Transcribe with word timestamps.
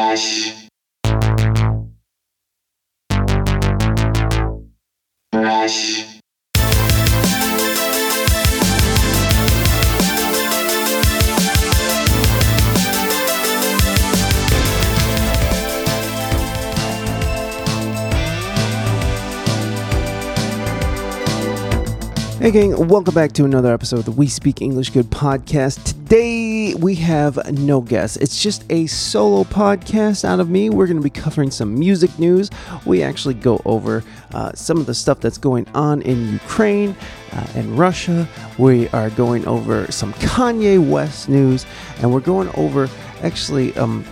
Goiás 0.00 0.69
Hey, 22.40 22.52
gang, 22.52 22.88
welcome 22.88 23.12
back 23.12 23.32
to 23.32 23.44
another 23.44 23.70
episode 23.70 23.98
of 23.98 24.04
the 24.06 24.12
We 24.12 24.26
Speak 24.26 24.62
English 24.62 24.88
Good 24.88 25.10
podcast. 25.10 25.84
Today 25.84 26.72
we 26.72 26.94
have 26.94 27.52
no 27.52 27.82
guests, 27.82 28.16
it's 28.16 28.42
just 28.42 28.64
a 28.70 28.86
solo 28.86 29.44
podcast 29.44 30.24
out 30.24 30.40
of 30.40 30.48
me. 30.48 30.70
We're 30.70 30.86
going 30.86 30.96
to 30.96 31.02
be 31.02 31.10
covering 31.10 31.50
some 31.50 31.78
music 31.78 32.18
news. 32.18 32.48
We 32.86 33.02
actually 33.02 33.34
go 33.34 33.60
over 33.66 34.02
uh, 34.32 34.52
some 34.54 34.78
of 34.78 34.86
the 34.86 34.94
stuff 34.94 35.20
that's 35.20 35.36
going 35.36 35.68
on 35.74 36.00
in 36.00 36.32
Ukraine 36.32 36.96
uh, 37.32 37.46
and 37.56 37.78
Russia. 37.78 38.26
We 38.56 38.88
are 38.88 39.10
going 39.10 39.46
over 39.46 39.92
some 39.92 40.14
Kanye 40.14 40.82
West 40.82 41.28
news, 41.28 41.66
and 41.98 42.10
we're 42.10 42.20
going 42.20 42.48
over 42.54 42.88
actually. 43.20 43.76
Um, 43.76 44.02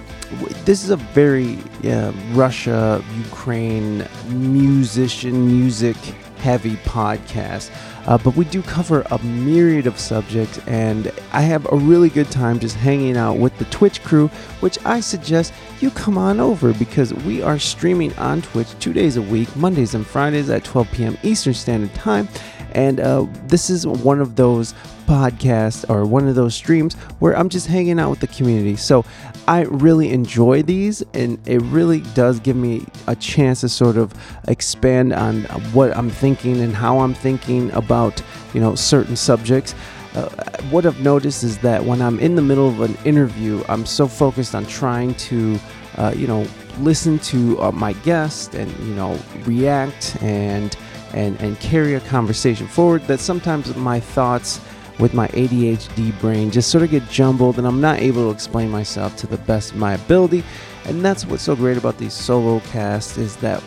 this 0.67 0.85
is 0.85 0.91
a 0.91 0.97
very 0.97 1.57
uh, 1.85 2.13
Russia, 2.33 3.03
Ukraine 3.17 4.07
musician, 4.29 5.47
music 5.47 5.97
heavy 6.39 6.77
podcast. 6.77 7.71
Uh, 8.09 8.17
but 8.17 8.35
we 8.37 8.47
do 8.47 8.63
cover 8.63 9.03
a 9.11 9.19
myriad 9.19 9.87
of 9.87 9.99
subjects, 9.99 10.59
and 10.67 11.13
I 11.31 11.43
have 11.43 11.71
a 11.71 11.77
really 11.77 12.09
good 12.09 12.31
time 12.31 12.59
just 12.59 12.75
hanging 12.75 13.19
out 13.19 13.37
with 13.37 13.57
the 13.59 13.67
Twitch 13.67 14.03
crew, 14.03 14.29
which 14.61 14.79
I 14.87 15.01
suggest 15.01 15.53
you 15.81 15.91
come 15.91 16.17
on 16.17 16.41
over 16.41 16.73
because 16.73 17.13
we 17.13 17.43
are 17.43 17.59
streaming 17.59 18.17
on 18.17 18.41
Twitch 18.41 18.69
two 18.81 18.95
days 18.95 19.19
a 19.19 19.23
week, 19.23 19.55
Mondays 19.55 19.95
and 19.95 20.07
Fridays 20.07 20.49
at 20.49 20.65
12 20.65 20.91
p.m. 20.91 21.19
Eastern 21.23 21.53
Standard 21.53 21.93
Time. 21.95 22.31
And 22.73 22.99
uh, 22.99 23.27
this 23.45 23.69
is 23.69 23.87
one 23.87 24.23
of 24.23 24.37
those 24.37 24.73
podcasts 25.09 25.89
or 25.89 26.05
one 26.05 26.29
of 26.29 26.35
those 26.35 26.55
streams 26.55 26.95
where 27.19 27.37
I'm 27.37 27.49
just 27.49 27.67
hanging 27.67 27.99
out 27.99 28.11
with 28.11 28.21
the 28.21 28.27
community. 28.27 28.77
So 28.77 29.07
I 29.49 29.63
really 29.63 30.11
enjoy 30.11 30.63
these, 30.63 31.03
and 31.15 31.39
it 31.49 31.63
really 31.63 32.01
does 32.15 32.39
give 32.41 32.57
me 32.57 32.85
a 33.07 33.17
chance 33.17 33.63
to 33.63 33.71
sort 33.71 33.97
of 33.97 34.13
expand 34.47 35.15
on 35.15 35.45
what 35.73 35.97
I'm 35.97 36.11
thinking 36.11 36.61
and 36.61 36.75
how 36.75 36.99
I'm 36.99 37.15
thinking 37.15 37.71
about, 37.73 38.23
you 38.53 38.61
know, 38.61 38.75
certain 38.75 39.17
subjects. 39.17 39.75
Uh, 40.15 40.29
what 40.71 40.85
I've 40.85 41.01
noticed 41.01 41.43
is 41.43 41.57
that 41.59 41.83
when 41.83 42.03
I'm 42.03 42.19
in 42.21 42.35
the 42.35 42.43
middle 42.43 42.69
of 42.69 42.83
an 42.83 42.97
interview, 43.07 43.65
I'm 43.69 43.87
so 43.87 44.07
focused 44.07 44.55
on 44.55 44.67
trying 44.67 45.15
to, 45.15 45.59
uh, 45.97 46.13
you 46.15 46.27
know, 46.27 46.47
listen 46.81 47.19
to 47.19 47.61
uh, 47.63 47.73
my 47.73 47.93
guest 48.05 48.55
and 48.55 48.71
you 48.87 48.95
know 48.95 49.19
react 49.45 50.17
and 50.23 50.77
and 51.13 51.41
and 51.41 51.59
carry 51.61 51.95
a 51.95 52.01
conversation 52.01 52.67
forward 52.67 53.03
that 53.07 53.19
sometimes 53.19 53.75
my 53.75 53.99
thoughts 53.99 54.61
with 54.99 55.15
my 55.15 55.29
ADHD 55.29 56.19
brain 56.21 56.51
just 56.51 56.71
sort 56.71 56.83
of 56.83 56.91
get 56.91 57.09
jumbled 57.09 57.59
and 57.59 57.67
I'm 57.67 57.81
not 57.81 58.01
able 58.01 58.29
to 58.29 58.31
explain 58.31 58.71
myself 58.71 59.17
to 59.17 59.27
the 59.27 59.39
best 59.39 59.73
of 59.73 59.79
my 59.79 59.95
ability. 59.95 60.43
And 60.85 61.05
that's 61.05 61.25
what's 61.27 61.43
so 61.43 61.55
great 61.55 61.77
about 61.77 61.99
these 61.99 62.15
solo 62.15 62.61
casts 62.61 63.19
is 63.19 63.37
that 63.37 63.63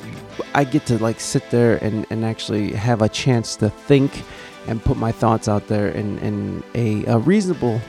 I 0.54 0.64
get 0.64 0.86
to 0.88 1.02
like 1.02 1.20
sit 1.20 1.50
there 1.52 1.78
and, 1.84 2.06
and 2.10 2.26
actually 2.26 2.74
have 2.74 3.02
a 3.02 3.10
chance 3.10 3.56
to 3.58 3.70
think 3.70 4.24
and 4.68 4.84
put 4.84 4.98
my 4.98 5.12
thoughts 5.12 5.48
out 5.48 5.68
there 5.68 5.90
in, 5.90 6.20
in 6.20 6.64
a, 6.76 7.06
a 7.06 7.18
reasonable 7.20 7.80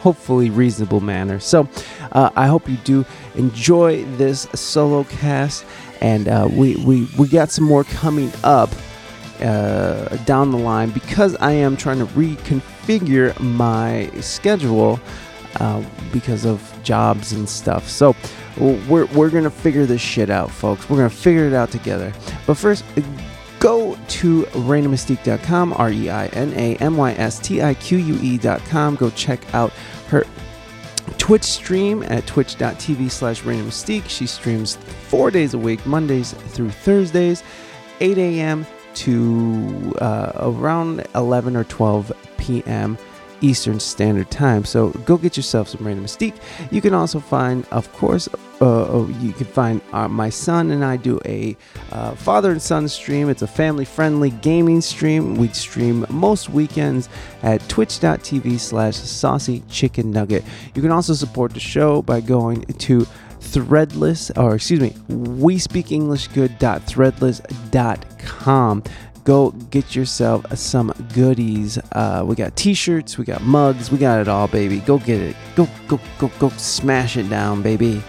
hopefully 0.00 0.50
reasonable 0.50 1.00
manner. 1.00 1.38
So 1.38 1.68
uh, 2.10 2.30
I 2.34 2.46
hope 2.48 2.68
you 2.68 2.76
do 2.78 3.06
enjoy 3.36 4.04
this 4.16 4.48
solo 4.52 5.04
cast, 5.04 5.64
and 6.00 6.26
uh, 6.26 6.48
we, 6.50 6.74
we 6.84 7.08
we 7.16 7.28
got 7.28 7.50
some 7.50 7.64
more 7.64 7.84
coming 7.84 8.32
up 8.42 8.68
uh, 9.40 10.16
down 10.24 10.50
the 10.50 10.58
line 10.58 10.90
because 10.90 11.36
I 11.36 11.52
am 11.52 11.76
trying 11.76 12.00
to 12.00 12.06
reconfigure 12.06 12.71
my 13.40 14.10
schedule 14.20 15.00
uh, 15.60 15.84
because 16.12 16.44
of 16.44 16.78
jobs 16.82 17.32
and 17.32 17.48
stuff. 17.48 17.88
So 17.88 18.16
we're, 18.58 19.06
we're 19.06 19.30
going 19.30 19.44
to 19.44 19.50
figure 19.50 19.86
this 19.86 20.00
shit 20.00 20.30
out, 20.30 20.50
folks. 20.50 20.88
We're 20.88 20.98
going 20.98 21.10
to 21.10 21.16
figure 21.16 21.46
it 21.46 21.54
out 21.54 21.70
together. 21.70 22.12
But 22.46 22.54
first, 22.54 22.84
go 23.60 23.96
to 24.08 24.42
ReinaMystique.com, 24.42 25.74
R 25.74 25.90
E 25.90 26.10
I 26.10 26.26
N 26.28 26.52
A 26.54 26.76
M 26.76 26.96
Y 26.96 27.12
S 27.12 27.38
T 27.38 27.62
I 27.62 27.74
Q 27.74 27.98
U 27.98 28.18
E.com. 28.20 28.96
Go 28.96 29.10
check 29.10 29.54
out 29.54 29.72
her 30.08 30.24
Twitch 31.18 31.44
stream 31.44 32.02
at 32.04 32.26
twitch.tv 32.26 33.10
slash 33.10 33.44
Reina 33.44 33.62
Mystique. 33.64 34.08
She 34.08 34.26
streams 34.26 34.76
four 35.06 35.30
days 35.30 35.54
a 35.54 35.58
week, 35.58 35.84
Mondays 35.86 36.32
through 36.32 36.70
Thursdays, 36.70 37.42
8 38.00 38.18
a.m. 38.18 38.66
to 38.94 39.94
uh, 40.00 40.32
around 40.36 41.06
11 41.14 41.56
or 41.56 41.64
12 41.64 42.12
p.m. 42.42 42.98
Eastern 43.42 43.78
Standard 43.80 44.30
Time. 44.30 44.64
So 44.64 44.90
go 45.04 45.16
get 45.16 45.36
yourself 45.36 45.66
some 45.68 45.84
Reina 45.86 46.00
Mystique. 46.00 46.36
You 46.70 46.80
can 46.80 46.94
also 46.94 47.18
find, 47.20 47.66
of 47.70 47.92
course, 47.92 48.28
uh, 48.60 49.06
you 49.20 49.32
can 49.32 49.46
find 49.46 49.80
uh, 49.92 50.08
my 50.08 50.28
son 50.30 50.70
and 50.70 50.84
I 50.84 50.96
do 50.96 51.20
a 51.24 51.56
uh, 51.90 52.14
father 52.14 52.52
and 52.52 52.62
son 52.62 52.86
stream. 52.88 53.28
It's 53.28 53.42
a 53.42 53.48
family 53.48 53.84
friendly 53.84 54.30
gaming 54.30 54.80
stream. 54.80 55.34
We 55.34 55.48
stream 55.48 56.06
most 56.08 56.50
weekends 56.50 57.08
at 57.42 57.68
twitch.tv 57.68 58.60
slash 58.60 58.94
saucy 58.96 59.64
chicken 59.68 60.12
nugget. 60.12 60.44
You 60.74 60.82
can 60.82 60.92
also 60.92 61.14
support 61.14 61.54
the 61.54 61.60
show 61.60 62.02
by 62.02 62.20
going 62.20 62.62
to 62.62 63.06
threadless 63.40 64.30
or 64.40 64.54
excuse 64.54 64.80
me 64.80 64.94
we 65.08 65.58
speak 65.58 65.90
english 65.90 66.28
good.threadless.com 66.28 68.82
go 69.24 69.50
get 69.70 69.94
yourself 69.94 70.44
some 70.56 70.92
goodies. 71.14 71.78
Uh, 71.92 72.24
we 72.26 72.34
got 72.34 72.56
t-shirts 72.56 73.18
we 73.18 73.24
got 73.24 73.42
mugs 73.42 73.90
we 73.90 73.98
got 73.98 74.20
it 74.20 74.28
all 74.28 74.48
baby. 74.48 74.80
Go 74.80 74.98
get 74.98 75.20
it. 75.20 75.36
Go 75.56 75.68
go 75.88 76.00
go 76.18 76.30
go 76.38 76.48
smash 76.50 77.16
it 77.16 77.28
down 77.28 77.62
baby. 77.62 78.02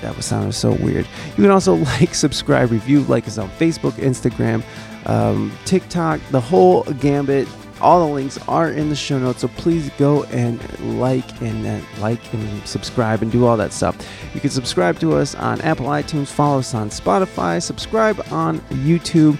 That 0.00 0.16
was 0.16 0.26
sounded 0.26 0.52
so 0.52 0.72
weird. 0.72 1.06
You 1.36 1.44
can 1.44 1.50
also 1.50 1.74
like, 2.00 2.14
subscribe, 2.14 2.70
review, 2.70 3.00
like 3.02 3.26
us 3.26 3.38
on 3.38 3.48
Facebook, 3.50 3.92
Instagram, 3.92 4.62
um, 5.06 5.52
TikTok, 5.64 6.20
the 6.30 6.40
whole 6.40 6.84
gambit. 6.84 7.48
All 7.80 8.04
the 8.04 8.12
links 8.12 8.38
are 8.48 8.72
in 8.72 8.88
the 8.88 8.96
show 8.96 9.20
notes, 9.20 9.42
so 9.42 9.48
please 9.48 9.88
go 9.98 10.24
and 10.24 10.58
like 10.98 11.40
and 11.40 11.64
uh, 11.64 12.00
like 12.00 12.32
and 12.34 12.66
subscribe 12.66 13.22
and 13.22 13.30
do 13.30 13.46
all 13.46 13.56
that 13.56 13.72
stuff. 13.72 13.96
You 14.34 14.40
can 14.40 14.50
subscribe 14.50 14.98
to 14.98 15.14
us 15.14 15.36
on 15.36 15.60
Apple 15.60 15.86
iTunes, 15.86 16.26
follow 16.26 16.58
us 16.58 16.74
on 16.74 16.90
Spotify, 16.90 17.62
subscribe 17.62 18.20
on 18.32 18.58
YouTube, 18.70 19.38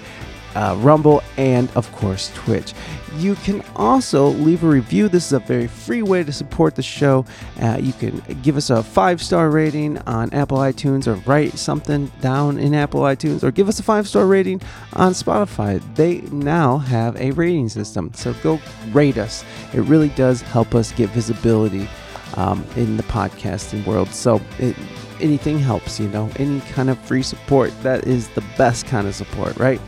uh, 0.58 0.74
Rumble, 0.78 1.22
and 1.36 1.70
of 1.76 1.90
course 1.92 2.32
Twitch. 2.34 2.74
You 3.16 3.36
can 3.36 3.62
also 3.76 4.26
leave 4.26 4.64
a 4.64 4.68
review. 4.68 5.08
This 5.08 5.26
is 5.26 5.32
a 5.32 5.38
very 5.38 5.68
free 5.68 6.02
way 6.02 6.24
to 6.24 6.32
support 6.32 6.74
the 6.74 6.82
show. 6.82 7.24
Uh, 7.60 7.78
you 7.80 7.92
can 7.92 8.22
give 8.42 8.56
us 8.56 8.68
a 8.68 8.82
five 8.82 9.22
star 9.22 9.50
rating 9.50 9.98
on 9.98 10.32
Apple 10.32 10.58
iTunes 10.58 11.06
or 11.06 11.14
write 11.30 11.56
something 11.56 12.10
down 12.20 12.58
in 12.58 12.74
Apple 12.74 13.02
iTunes 13.02 13.44
or 13.44 13.52
give 13.52 13.68
us 13.68 13.78
a 13.78 13.84
five 13.84 14.08
star 14.08 14.26
rating 14.26 14.60
on 14.94 15.12
Spotify. 15.12 15.80
They 15.94 16.22
now 16.32 16.78
have 16.78 17.16
a 17.16 17.30
rating 17.32 17.68
system. 17.68 18.12
So 18.14 18.34
go 18.42 18.60
rate 18.90 19.16
us. 19.16 19.44
It 19.72 19.82
really 19.82 20.10
does 20.10 20.40
help 20.42 20.74
us 20.74 20.90
get 20.92 21.08
visibility 21.10 21.88
um, 22.34 22.66
in 22.76 22.96
the 22.96 23.04
podcasting 23.04 23.86
world. 23.86 24.08
So 24.08 24.40
it, 24.58 24.76
anything 25.20 25.58
helps, 25.58 26.00
you 26.00 26.08
know, 26.08 26.28
any 26.36 26.60
kind 26.60 26.90
of 26.90 26.98
free 26.98 27.22
support. 27.22 27.72
That 27.82 28.06
is 28.08 28.28
the 28.30 28.44
best 28.56 28.86
kind 28.86 29.06
of 29.06 29.14
support, 29.14 29.56
right? 29.56 29.80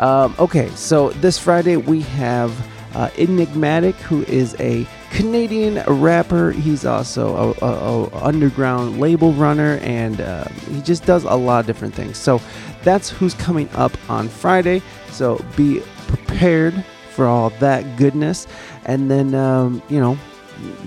Um, 0.00 0.34
okay, 0.38 0.70
so 0.70 1.10
this 1.10 1.38
Friday 1.38 1.76
we 1.76 2.00
have 2.00 2.50
uh, 2.96 3.10
Enigmatic, 3.18 3.94
who 3.96 4.22
is 4.24 4.56
a 4.58 4.86
Canadian 5.10 5.84
rapper. 5.86 6.52
He's 6.52 6.86
also 6.86 7.54
a, 7.60 7.66
a, 7.66 8.04
a 8.06 8.24
underground 8.24 8.98
label 8.98 9.34
runner, 9.34 9.78
and 9.82 10.22
uh, 10.22 10.44
he 10.70 10.80
just 10.80 11.04
does 11.04 11.24
a 11.24 11.34
lot 11.34 11.60
of 11.60 11.66
different 11.66 11.94
things. 11.94 12.16
So 12.16 12.40
that's 12.82 13.10
who's 13.10 13.34
coming 13.34 13.68
up 13.74 13.92
on 14.08 14.28
Friday. 14.28 14.80
So 15.10 15.44
be 15.54 15.82
prepared 16.08 16.82
for 17.10 17.26
all 17.26 17.50
that 17.60 17.98
goodness, 17.98 18.46
and 18.86 19.10
then 19.10 19.34
um, 19.34 19.82
you 19.90 20.00
know 20.00 20.16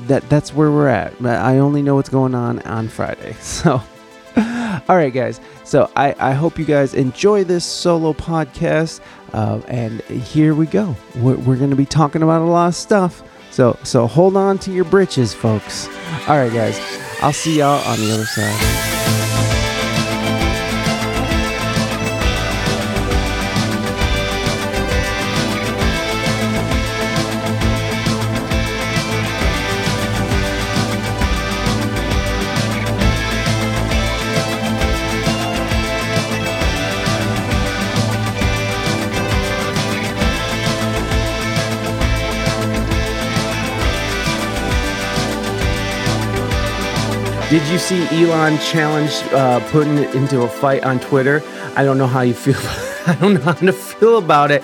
that 0.08 0.28
that's 0.28 0.56
where 0.56 0.72
we're 0.72 0.88
at. 0.88 1.14
I 1.24 1.60
only 1.60 1.84
know 1.84 1.94
what's 1.94 2.10
going 2.10 2.34
on 2.34 2.64
on 2.64 2.88
Friday, 2.88 3.34
so. 3.40 3.80
All 4.90 4.96
right, 4.96 5.14
guys. 5.14 5.40
So 5.64 5.90
I, 5.96 6.16
I 6.20 6.34
hope 6.34 6.58
you 6.60 6.66
guys 6.66 6.94
enjoy 6.94 7.44
this 7.44 7.66
solo 7.66 8.14
podcast. 8.14 9.00
Uh, 9.34 9.62
and 9.68 10.02
here 10.02 10.54
we 10.56 10.66
go. 10.66 10.96
We're, 11.16 11.38
we're 11.38 11.58
going 11.58 11.70
to 11.72 11.76
be 11.76 11.86
talking 11.86 12.22
about 12.24 12.42
a 12.42 12.46
lot 12.46 12.68
of 12.68 12.76
stuff. 12.76 13.24
So 13.52 13.78
so 13.84 14.08
hold 14.08 14.36
on 14.36 14.58
to 14.60 14.72
your 14.72 14.86
britches, 14.86 15.34
folks. 15.34 15.88
All 16.28 16.38
right, 16.38 16.52
guys. 16.52 16.80
I'll 17.22 17.34
see 17.34 17.60
y'all 17.60 17.80
on 17.88 18.00
the 18.00 18.12
other 18.12 18.26
side. 18.26 18.93
Did 47.54 47.68
you 47.68 47.78
see 47.78 48.08
Elon 48.08 48.58
challenge 48.58 49.12
uh, 49.32 49.60
Putin 49.70 50.12
into 50.16 50.42
a 50.42 50.48
fight 50.48 50.84
on 50.84 51.00
Twitter? 51.00 51.44
I 51.76 51.84
don't 51.84 52.00
know 52.00 52.08
how 52.08 52.22
you 52.22 52.34
feel. 52.34 52.56
I 53.06 53.16
don't 53.22 53.36
know 53.36 53.42
how 53.42 53.54
to 53.54 53.72
feel 53.72 54.18
about 54.18 54.50
it. 54.50 54.64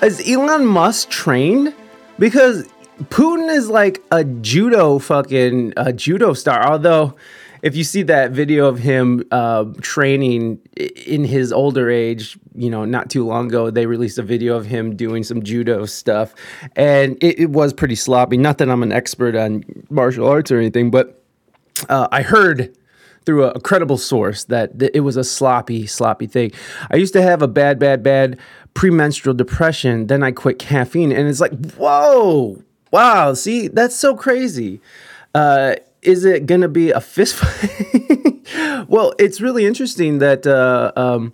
Is 0.00 0.22
Elon 0.30 0.64
Musk 0.64 1.10
trained? 1.10 1.74
Because 2.20 2.68
Putin 3.06 3.52
is 3.52 3.68
like 3.68 4.04
a 4.12 4.22
judo 4.22 5.00
fucking 5.00 5.72
a 5.76 5.92
judo 5.92 6.32
star. 6.32 6.64
Although, 6.64 7.16
if 7.62 7.74
you 7.74 7.82
see 7.82 8.04
that 8.04 8.30
video 8.30 8.68
of 8.68 8.78
him 8.78 9.24
uh, 9.32 9.64
training 9.80 10.60
in 11.04 11.24
his 11.24 11.52
older 11.52 11.90
age, 11.90 12.38
you 12.54 12.70
know, 12.70 12.84
not 12.84 13.10
too 13.10 13.26
long 13.26 13.48
ago, 13.48 13.70
they 13.70 13.86
released 13.86 14.18
a 14.18 14.22
video 14.22 14.54
of 14.54 14.66
him 14.66 14.94
doing 14.94 15.24
some 15.24 15.42
judo 15.42 15.84
stuff, 15.84 16.32
and 16.76 17.16
it, 17.20 17.40
it 17.40 17.50
was 17.50 17.72
pretty 17.72 17.96
sloppy. 17.96 18.36
Not 18.36 18.58
that 18.58 18.70
I'm 18.70 18.84
an 18.84 18.92
expert 18.92 19.34
on 19.34 19.64
martial 19.90 20.28
arts 20.28 20.52
or 20.52 20.58
anything, 20.58 20.92
but 20.92 21.19
uh, 21.88 22.08
I 22.12 22.22
heard 22.22 22.76
through 23.24 23.44
a, 23.44 23.50
a 23.50 23.60
credible 23.60 23.98
source 23.98 24.44
that 24.44 24.78
th- 24.78 24.90
it 24.94 25.00
was 25.00 25.16
a 25.16 25.24
sloppy, 25.24 25.86
sloppy 25.86 26.26
thing. 26.26 26.52
I 26.90 26.96
used 26.96 27.12
to 27.14 27.22
have 27.22 27.42
a 27.42 27.48
bad, 27.48 27.78
bad, 27.78 28.02
bad 28.02 28.38
premenstrual 28.74 29.34
depression. 29.34 30.06
Then 30.06 30.22
I 30.22 30.32
quit 30.32 30.58
caffeine, 30.58 31.12
and 31.12 31.28
it's 31.28 31.40
like, 31.40 31.52
whoa, 31.74 32.62
wow. 32.90 33.34
See, 33.34 33.68
that's 33.68 33.96
so 33.96 34.14
crazy. 34.16 34.80
Uh, 35.34 35.76
is 36.02 36.24
it 36.24 36.46
gonna 36.46 36.68
be 36.68 36.90
a 36.90 37.00
fist 37.00 37.36
fight? 37.36 38.88
well, 38.88 39.14
it's 39.18 39.40
really 39.40 39.66
interesting 39.66 40.18
that. 40.18 40.46
Uh, 40.46 40.92
um, 40.96 41.32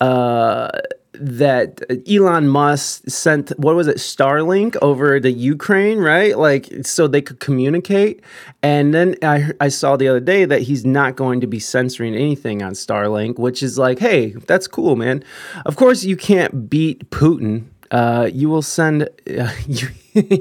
uh, 0.00 0.68
that 1.14 1.80
Elon 2.10 2.48
Musk 2.48 3.02
sent 3.08 3.50
what 3.58 3.74
was 3.74 3.86
it 3.86 3.96
Starlink 3.96 4.76
over 4.82 5.20
the 5.20 5.30
Ukraine, 5.30 5.98
right? 5.98 6.36
Like 6.36 6.86
so 6.86 7.06
they 7.06 7.22
could 7.22 7.40
communicate. 7.40 8.22
And 8.62 8.94
then 8.94 9.16
I 9.22 9.50
I 9.60 9.68
saw 9.68 9.96
the 9.96 10.08
other 10.08 10.20
day 10.20 10.44
that 10.44 10.62
he's 10.62 10.84
not 10.84 11.16
going 11.16 11.40
to 11.40 11.46
be 11.46 11.58
censoring 11.58 12.14
anything 12.14 12.62
on 12.62 12.72
Starlink, 12.72 13.38
which 13.38 13.62
is 13.62 13.78
like, 13.78 13.98
hey, 13.98 14.30
that's 14.46 14.66
cool, 14.66 14.96
man. 14.96 15.22
Of 15.66 15.76
course, 15.76 16.04
you 16.04 16.16
can't 16.16 16.68
beat 16.68 17.10
Putin. 17.10 17.66
Uh, 17.90 18.28
you 18.32 18.48
will 18.48 18.62
send 18.62 19.02
uh, 19.02 19.52
you, 19.66 19.88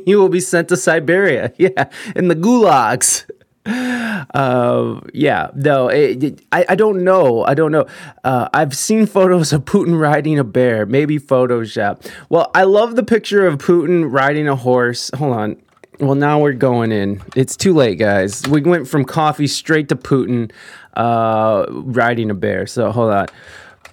you 0.05 0.17
will 0.17 0.29
be 0.29 0.39
sent 0.39 0.69
to 0.69 0.77
Siberia, 0.77 1.53
yeah, 1.57 1.89
in 2.15 2.27
the 2.27 2.35
gulags 2.35 3.25
uh, 3.65 4.99
yeah, 5.13 5.49
no, 5.55 5.87
it, 5.89 6.23
it, 6.23 6.45
I, 6.51 6.65
I 6.69 6.75
don't 6.75 7.03
know. 7.03 7.43
I 7.43 7.53
don't 7.53 7.71
know. 7.71 7.85
Uh, 8.23 8.49
I've 8.53 8.75
seen 8.75 9.05
photos 9.05 9.53
of 9.53 9.65
Putin 9.65 9.99
riding 9.99 10.39
a 10.39 10.43
bear, 10.43 10.85
maybe 10.85 11.19
Photoshop. 11.19 12.09
Well, 12.29 12.51
I 12.53 12.63
love 12.63 12.95
the 12.95 13.03
picture 13.03 13.47
of 13.47 13.57
Putin 13.57 14.11
riding 14.11 14.47
a 14.47 14.55
horse. 14.55 15.11
Hold 15.15 15.33
on. 15.35 15.61
Well, 15.99 16.15
now 16.15 16.39
we're 16.39 16.53
going 16.53 16.91
in. 16.91 17.21
It's 17.35 17.55
too 17.55 17.73
late, 17.73 17.99
guys. 17.99 18.45
We 18.47 18.61
went 18.61 18.87
from 18.87 19.05
coffee 19.05 19.47
straight 19.47 19.89
to 19.89 19.95
Putin 19.95 20.51
uh, 20.95 21.65
riding 21.69 22.29
a 22.29 22.33
bear. 22.33 22.65
So 22.65 22.91
hold 22.91 23.13
on. 23.13 23.27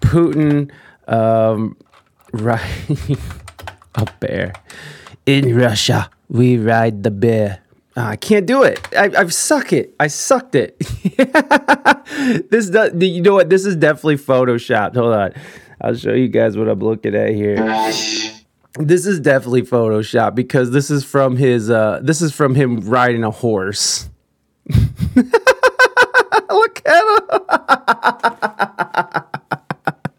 Putin 0.01 0.71
um, 1.09 1.77
riding 2.33 3.19
a 3.95 4.07
bear. 4.19 4.55
In 5.27 5.55
Russia, 5.55 6.11
we 6.29 6.57
ride 6.57 7.03
the 7.03 7.11
bear. 7.11 7.61
Uh, 7.97 8.03
I 8.03 8.17
can't 8.17 8.47
do 8.47 8.63
it. 8.63 8.81
I, 8.97 9.11
I've 9.17 9.35
suck 9.35 9.73
it. 9.73 9.95
I 9.99 10.07
sucked 10.07 10.55
it. 10.55 10.79
this 12.51 12.71
does. 12.71 12.93
You 12.95 13.21
know 13.21 13.35
what? 13.35 13.51
This 13.51 13.67
is 13.67 13.75
definitely 13.75 14.17
photoshopped. 14.17 14.95
Hold 14.95 15.15
on. 15.15 15.33
I'll 15.81 15.97
show 15.97 16.13
you 16.13 16.29
guys 16.29 16.57
what 16.57 16.69
I'm 16.69 16.79
looking 16.79 17.17
at 17.17 17.31
here. 17.31 17.57
This 18.79 19.07
is 19.07 19.19
definitely 19.19 19.63
photoshopped 19.63 20.37
because 20.37 20.71
this 20.71 20.91
is 20.91 21.05
from 21.05 21.37
his. 21.37 21.69
Uh, 21.69 21.99
this 22.03 22.23
is 22.23 22.33
from 22.33 22.55
him 22.55 22.79
riding 22.81 23.25
a 23.25 23.31
horse. 23.31 24.09
Look 24.69 24.79
at 26.87 27.05
him. 27.05 27.19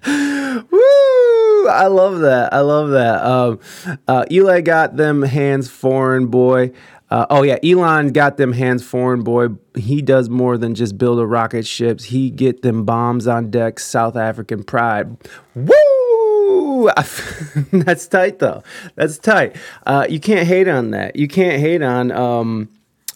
Woo! 0.71 1.67
I 1.69 1.87
love 1.87 2.19
that. 2.19 2.53
I 2.53 2.59
love 2.59 2.89
that. 2.89 3.23
Um, 3.23 3.59
uh, 4.07 4.25
Eli 4.29 4.61
got 4.61 4.97
them 4.97 5.21
hands 5.21 5.69
foreign, 5.69 6.27
boy. 6.27 6.71
Uh, 7.11 7.25
oh 7.29 7.43
yeah, 7.43 7.57
Elon 7.63 8.13
got 8.13 8.37
them 8.37 8.53
hands 8.53 8.83
foreign, 8.83 9.21
boy. 9.21 9.49
He 9.75 10.01
does 10.01 10.29
more 10.29 10.57
than 10.57 10.73
just 10.73 10.97
build 10.97 11.19
a 11.19 11.25
rocket 11.27 11.67
ships. 11.67 12.05
He 12.05 12.29
get 12.29 12.61
them 12.61 12.85
bombs 12.85 13.27
on 13.27 13.51
deck. 13.51 13.79
South 13.79 14.15
African 14.15 14.63
pride. 14.63 15.17
Woo! 15.53 16.89
That's 17.71 18.07
tight 18.07 18.39
though. 18.39 18.63
That's 18.95 19.17
tight. 19.17 19.57
Uh, 19.85 20.07
you 20.09 20.19
can't 20.19 20.47
hate 20.47 20.69
on 20.69 20.91
that. 20.91 21.17
You 21.17 21.27
can't 21.27 21.59
hate 21.59 21.81
on. 21.81 22.11
Um, 22.11 22.69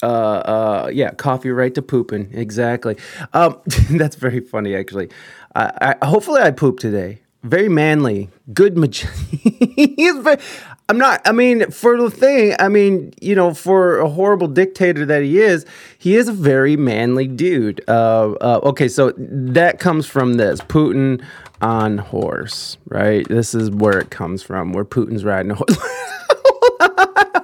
uh, 0.04 0.08
uh, 0.08 0.90
yeah, 0.94 1.12
coffee 1.12 1.50
right 1.50 1.74
to 1.74 1.82
pooping. 1.82 2.30
Exactly. 2.34 2.98
Um, 3.34 3.60
that's 3.92 4.18
very 4.18 4.42
funny, 4.42 4.76
actually. 4.76 5.10
I, 5.56 5.96
I, 6.02 6.06
hopefully, 6.06 6.42
I 6.42 6.52
poop 6.52 6.80
today. 6.80 7.22
Very 7.44 7.70
manly, 7.70 8.30
good. 8.54 8.78
Maj- 8.78 9.06
I'm 10.88 11.00
not. 11.00 11.22
I 11.26 11.32
mean, 11.32 11.72
for 11.72 12.00
the 12.00 12.12
thing, 12.12 12.56
I 12.60 12.70
mean, 12.70 13.12
you 13.20 13.34
know, 13.34 13.56
for 13.56 13.98
a 13.98 14.08
horrible 14.08 14.48
dictator 14.48 15.04
that 15.08 15.24
he 15.24 15.40
is, 15.40 15.66
he 15.98 16.16
is 16.16 16.28
a 16.28 16.34
very 16.34 16.78
manly 16.78 17.28
dude. 17.28 17.84
Uh, 17.88 18.34
uh, 18.34 18.60
okay, 18.64 18.88
so 18.88 19.12
that 19.18 19.80
comes 19.80 20.06
from 20.06 20.36
this 20.36 20.62
Putin 20.62 21.24
on 21.60 21.98
horse, 21.98 22.78
right? 22.88 23.28
This 23.28 23.56
is 23.56 23.72
where 23.72 23.98
it 23.98 24.12
comes 24.12 24.44
from, 24.44 24.74
where 24.74 24.86
Putin's 24.86 25.26
riding 25.26 25.52
a 25.52 25.56
horse. 25.56 25.76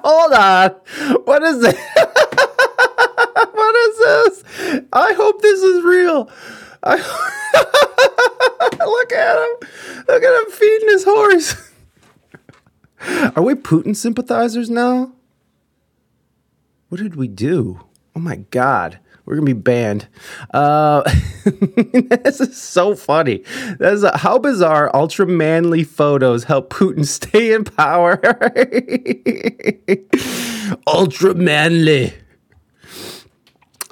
Hold 0.03 0.33
on, 0.33 0.69
what 1.25 1.41
is 1.41 1.61
this? 1.61 1.73
what 3.53 3.75
is 3.75 3.97
this? 3.97 4.43
I 4.93 5.13
hope 5.13 5.41
this 5.41 5.61
is 5.63 5.83
real. 5.83 6.29
I 6.83 6.97
look 8.85 9.13
at 9.13 9.35
him. 9.37 9.69
Look 10.07 10.23
at 10.23 10.43
him 10.43 10.51
feeding 10.51 10.89
his 10.89 11.03
horse. 11.03 11.70
Are 13.35 13.43
we 13.43 13.55
Putin 13.55 13.95
sympathizers 13.95 14.69
now? 14.69 15.13
What 16.89 16.99
did 16.99 17.15
we 17.15 17.27
do? 17.27 17.81
Oh 18.15 18.19
my 18.19 18.37
God. 18.51 18.99
We're 19.25 19.35
gonna 19.35 19.45
be 19.45 19.53
banned. 19.53 20.07
Uh, 20.53 21.03
this 21.45 22.41
is 22.41 22.61
so 22.61 22.95
funny. 22.95 23.43
That's 23.79 24.03
a, 24.03 24.17
how 24.17 24.39
bizarre. 24.39 24.93
Ultra 24.93 25.25
manly 25.25 25.83
photos 25.83 26.45
help 26.45 26.69
Putin 26.69 27.05
stay 27.07 27.53
in 27.53 27.63
power. 27.63 28.19
ultra 30.87 31.33
manly. 31.33 32.13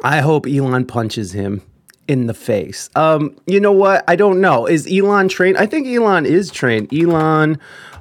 I 0.04 0.22
hope 0.22 0.48
Elon 0.48 0.86
punches 0.86 1.34
him 1.34 1.62
in 2.08 2.26
the 2.26 2.34
face. 2.34 2.90
Um, 2.96 3.38
you 3.46 3.60
know 3.60 3.72
what? 3.72 4.04
I 4.08 4.16
don't 4.16 4.42
know. 4.42 4.66
Is 4.66 4.88
Elon 4.92 5.30
trained? 5.30 5.58
I 5.58 5.68
think 5.68 5.88
Elon 5.88 6.26
is 6.26 6.50
trained. 6.50 6.92
Elon 6.94 7.60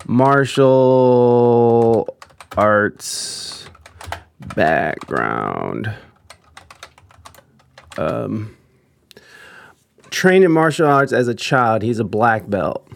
martial 0.09 2.09
arts 2.57 3.69
background. 4.57 5.95
Um, 7.97 8.57
trained 10.11 10.45
in 10.45 10.51
martial 10.51 10.89
arts 10.89 11.13
as 11.13 11.29
a 11.29 11.35
child. 11.35 11.83
He's 11.83 12.01
a 12.01 12.05
black 12.05 12.49
belt. 12.49 12.89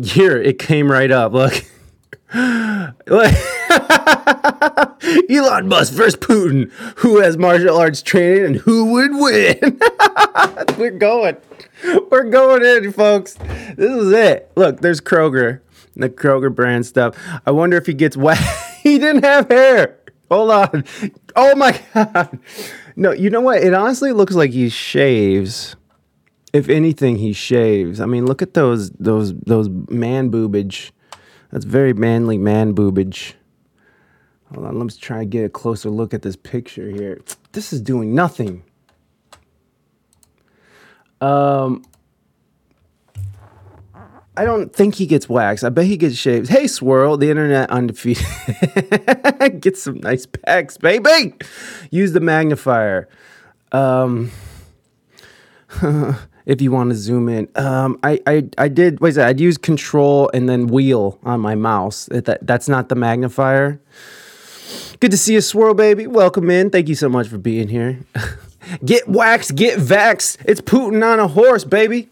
Here, 0.00 0.36
it 0.36 0.60
came 0.60 0.92
right 0.92 1.10
up. 1.10 1.32
Look. 1.32 1.64
Look. 2.34 2.94
Elon 5.30 5.68
Musk 5.68 5.94
versus 5.94 6.16
Putin. 6.16 6.70
Who 6.98 7.20
has 7.20 7.36
martial 7.36 7.76
arts 7.76 8.02
training 8.02 8.44
and 8.44 8.56
who 8.56 8.92
would 8.92 9.12
win? 9.12 9.58
We're 10.78 10.90
going. 10.90 11.36
We're 12.10 12.24
going 12.24 12.64
in, 12.64 12.92
folks. 12.92 13.34
This 13.34 13.90
is 13.90 14.12
it. 14.12 14.52
Look, 14.54 14.80
there's 14.80 15.00
Kroger 15.00 15.60
the 15.96 16.08
Kroger 16.08 16.54
brand 16.54 16.86
stuff. 16.86 17.16
I 17.46 17.50
wonder 17.50 17.76
if 17.76 17.86
he 17.86 17.94
gets 17.94 18.16
wet. 18.16 18.38
he 18.82 18.98
didn't 18.98 19.24
have 19.24 19.48
hair. 19.48 19.98
Hold 20.30 20.50
on. 20.50 20.84
Oh 21.34 21.56
my 21.56 21.80
god. 21.94 22.38
No, 22.96 23.12
you 23.12 23.30
know 23.30 23.40
what? 23.40 23.62
It 23.62 23.74
honestly 23.74 24.12
looks 24.12 24.34
like 24.34 24.50
he 24.50 24.68
shaves. 24.68 25.76
If 26.52 26.68
anything, 26.68 27.16
he 27.16 27.32
shaves. 27.32 28.00
I 28.00 28.06
mean, 28.06 28.26
look 28.26 28.42
at 28.42 28.54
those 28.54 28.90
those 28.90 29.34
those 29.40 29.68
man 29.68 30.30
boobage. 30.30 30.90
That's 31.50 31.64
very 31.64 31.92
manly 31.92 32.38
man 32.38 32.74
boobage. 32.74 33.34
Hold 34.54 34.66
on, 34.66 34.78
let's 34.80 34.96
try 34.96 35.20
to 35.20 35.24
get 35.24 35.44
a 35.44 35.48
closer 35.48 35.90
look 35.90 36.12
at 36.12 36.22
this 36.22 36.36
picture 36.36 36.90
here. 36.90 37.20
This 37.52 37.72
is 37.72 37.80
doing 37.80 38.14
nothing. 38.14 38.64
Um, 41.20 41.84
I 44.40 44.44
don't 44.44 44.74
think 44.74 44.94
he 44.94 45.04
gets 45.04 45.28
waxed. 45.28 45.64
I 45.64 45.68
bet 45.68 45.84
he 45.84 45.98
gets 45.98 46.16
shaved. 46.16 46.48
Hey, 46.48 46.66
Swirl, 46.66 47.18
the 47.18 47.28
internet 47.28 47.68
undefeated. 47.68 48.24
Get 49.60 49.76
some 49.76 49.98
nice 50.00 50.24
packs, 50.24 50.78
baby. 50.78 51.34
Use 51.90 52.12
the 52.12 52.20
magnifier. 52.20 53.06
Um, 53.70 54.30
if 56.46 56.62
you 56.62 56.72
want 56.72 56.88
to 56.88 56.96
zoom 56.96 57.28
in, 57.28 57.48
um, 57.54 57.98
I, 58.02 58.18
I, 58.26 58.48
I 58.56 58.68
did. 58.68 58.98
Wait 59.00 59.18
a 59.18 59.26
I'd 59.26 59.40
use 59.40 59.58
Control 59.58 60.30
and 60.32 60.48
then 60.48 60.68
Wheel 60.68 61.18
on 61.22 61.40
my 61.40 61.54
mouse. 61.54 62.06
That 62.06 62.38
that's 62.40 62.66
not 62.66 62.88
the 62.88 62.94
magnifier. 62.94 63.78
Good 65.00 65.10
to 65.10 65.18
see 65.18 65.34
you, 65.34 65.42
Swirl, 65.42 65.74
baby. 65.74 66.06
Welcome 66.06 66.48
in. 66.48 66.70
Thank 66.70 66.88
you 66.88 66.94
so 66.94 67.10
much 67.10 67.28
for 67.28 67.36
being 67.36 67.68
here. 67.68 67.98
Get 68.86 69.06
waxed, 69.06 69.54
get 69.56 69.78
vaxxed. 69.78 70.38
It's 70.46 70.60
Putin 70.60 71.04
on 71.04 71.18
a 71.18 71.26
horse, 71.26 71.64
baby. 71.64 72.08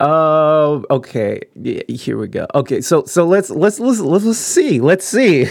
Uh, 0.00 0.80
okay. 0.90 1.40
Yeah, 1.54 1.82
here 1.88 2.18
we 2.18 2.28
go. 2.28 2.46
Okay, 2.54 2.80
so 2.80 3.04
so 3.04 3.26
let's 3.26 3.50
let's 3.50 3.80
let's 3.80 4.00
let's, 4.00 4.38
see. 4.38 4.80
Let's 4.80 5.04
see. 5.04 5.46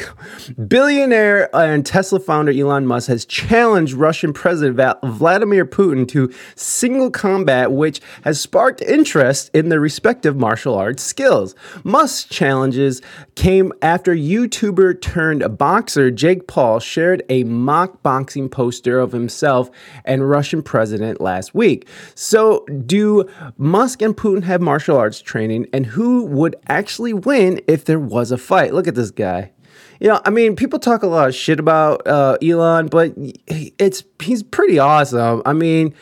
Billionaire 0.67 1.53
and 1.55 1.85
Tesla 1.85 2.19
founder 2.19 2.51
Elon 2.51 2.85
Musk 2.85 3.07
has 3.07 3.25
challenged 3.25 3.93
Russian 3.93 4.33
President 4.33 4.77
Vladimir 5.03 5.65
Putin 5.65 6.07
to 6.09 6.33
single 6.55 7.09
combat, 7.09 7.71
which 7.71 8.01
has 8.23 8.39
sparked 8.39 8.81
interest 8.81 9.49
in 9.53 9.69
their 9.69 9.79
respective 9.79 10.37
martial 10.37 10.75
arts 10.75 11.03
skills. 11.03 11.55
Musk's 11.83 12.23
challenges 12.25 13.01
came 13.35 13.73
after 13.81 14.15
YouTuber 14.15 15.01
turned 15.01 15.57
boxer 15.57 16.11
Jake 16.11 16.47
Paul 16.47 16.79
shared 16.79 17.23
a 17.29 17.43
mock 17.43 18.01
boxing 18.03 18.49
poster 18.49 18.99
of 18.99 19.11
himself 19.11 19.69
and 20.05 20.29
Russian 20.29 20.61
president 20.61 21.21
last 21.21 21.53
week. 21.53 21.87
So, 22.15 22.65
do 22.85 23.27
Musk 23.57 24.01
and 24.01 24.15
Putin 24.15 24.43
have 24.43 24.61
martial 24.61 24.97
arts 24.97 25.21
training, 25.21 25.67
and 25.73 25.85
who 25.85 26.25
would 26.25 26.55
actually 26.67 27.13
win 27.13 27.61
if 27.67 27.85
there 27.85 27.99
was 27.99 28.31
a 28.31 28.37
fight? 28.37 28.73
Look 28.73 28.87
at 28.87 28.95
this 28.95 29.11
guy. 29.11 29.51
You 29.99 30.09
know, 30.09 30.21
I 30.25 30.29
mean, 30.29 30.55
people 30.55 30.79
talk 30.79 31.03
a 31.03 31.07
lot 31.07 31.27
of 31.27 31.35
shit 31.35 31.59
about 31.59 32.05
uh, 32.07 32.37
Elon, 32.41 32.87
but 32.87 33.13
it's 33.47 34.03
he's 34.21 34.43
pretty 34.43 34.77
awesome. 34.77 35.41
I 35.45 35.53
mean, 35.53 35.93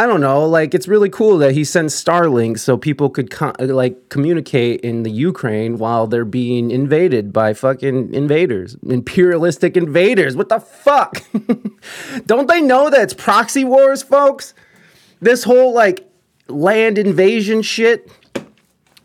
I 0.00 0.06
don't 0.06 0.20
know, 0.20 0.46
like 0.46 0.74
it's 0.74 0.86
really 0.86 1.10
cool 1.10 1.38
that 1.38 1.52
he 1.52 1.64
sends 1.64 1.92
Starlink 1.92 2.60
so 2.60 2.76
people 2.76 3.10
could 3.10 3.30
co- 3.30 3.54
like 3.58 4.08
communicate 4.10 4.80
in 4.82 5.02
the 5.02 5.10
Ukraine 5.10 5.76
while 5.78 6.06
they're 6.06 6.24
being 6.24 6.70
invaded 6.70 7.32
by 7.32 7.52
fucking 7.52 8.14
invaders, 8.14 8.76
imperialistic 8.86 9.76
invaders. 9.76 10.36
What 10.36 10.50
the 10.50 10.60
fuck? 10.60 11.22
don't 12.26 12.48
they 12.48 12.60
know 12.60 12.90
that 12.90 13.02
it's 13.02 13.14
proxy 13.14 13.64
wars, 13.64 14.04
folks? 14.04 14.54
This 15.20 15.42
whole 15.42 15.74
like 15.74 16.07
land 16.48 16.98
invasion 16.98 17.62
shit. 17.62 18.10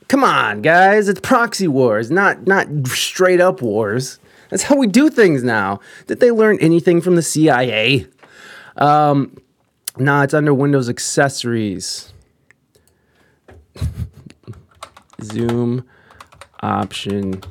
Come 0.07 0.23
on, 0.23 0.61
guys, 0.61 1.09
it's 1.09 1.19
proxy 1.19 1.67
wars, 1.67 2.11
not 2.11 2.45
not 2.47 2.67
straight 2.87 3.41
up 3.41 3.61
wars. 3.61 4.19
That's 4.49 4.63
how 4.63 4.75
we 4.75 4.85
do 4.85 5.09
things 5.09 5.43
now. 5.43 5.79
Did 6.05 6.19
they 6.19 6.29
learn 6.29 6.59
anything 6.61 7.01
from 7.01 7.15
the 7.15 7.23
CIA? 7.23 8.07
Um, 8.77 9.35
nah, 9.97 10.23
it's 10.23 10.33
under 10.33 10.53
Windows 10.53 10.89
accessories. 10.89 12.13
Zoom 15.23 15.85
option 16.61 17.41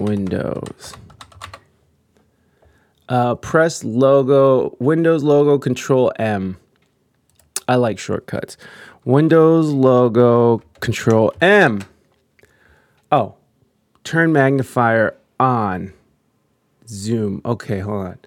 Windows. 0.00 0.94
Uh, 3.08 3.34
press 3.34 3.84
logo, 3.84 4.76
Windows 4.78 5.22
logo, 5.22 5.58
Control 5.58 6.12
M. 6.18 6.58
I 7.66 7.76
like 7.76 7.98
shortcuts. 7.98 8.56
Windows 9.08 9.70
logo, 9.70 10.58
Control 10.80 11.32
M. 11.40 11.82
Oh, 13.10 13.36
turn 14.04 14.34
magnifier 14.34 15.16
on. 15.40 15.94
Zoom. 16.86 17.40
Okay, 17.42 17.78
hold 17.78 18.06
on. 18.06 18.18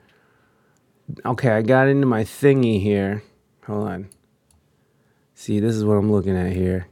Okay, 1.23 1.51
I 1.51 1.61
got 1.61 1.87
into 1.87 2.07
my 2.07 2.23
thingy 2.23 2.81
here. 2.81 3.21
Hold 3.67 3.89
on. 3.89 4.09
See, 5.35 5.59
this 5.59 5.75
is 5.75 5.85
what 5.85 5.97
I'm 5.97 6.11
looking 6.11 6.35
at 6.35 6.51
here. 6.51 6.87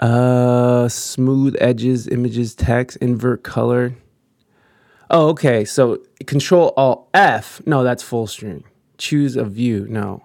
Uh, 0.00 0.88
smooth 0.88 1.54
edges, 1.60 2.08
images, 2.08 2.56
text, 2.56 2.96
invert 2.96 3.44
color. 3.44 3.94
Oh, 5.08 5.28
okay. 5.28 5.64
So 5.64 6.02
Control 6.26 6.74
Alt 6.76 7.08
F. 7.14 7.62
No, 7.64 7.84
that's 7.84 8.02
full 8.02 8.26
screen. 8.26 8.64
Choose 8.96 9.36
a 9.36 9.44
view. 9.44 9.86
No. 9.88 10.24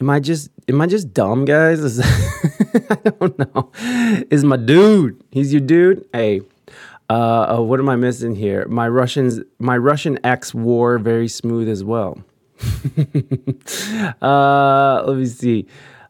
Am 0.00 0.10
I 0.10 0.20
just 0.20 0.50
am 0.68 0.80
I 0.80 0.86
just 0.86 1.12
dumb, 1.12 1.44
guys? 1.44 1.80
Is, 1.80 2.00
I 2.90 3.10
don't 3.20 3.38
know. 3.38 3.70
Is 4.30 4.44
my 4.44 4.56
dude? 4.56 5.22
He's 5.30 5.52
your 5.52 5.60
dude. 5.60 6.06
Hey, 6.12 6.42
uh, 7.10 7.56
uh, 7.56 7.60
what 7.60 7.80
am 7.80 7.88
I 7.88 7.96
missing 7.96 8.34
here? 8.34 8.66
My 8.68 8.88
Russians, 8.88 9.40
my 9.58 9.76
Russian 9.76 10.18
X 10.24 10.54
wore 10.54 10.98
very 10.98 11.28
smooth 11.28 11.68
as 11.68 11.84
well. 11.84 12.18
uh, 14.22 15.04
let 15.06 15.16
me 15.16 15.26
see. 15.26 15.66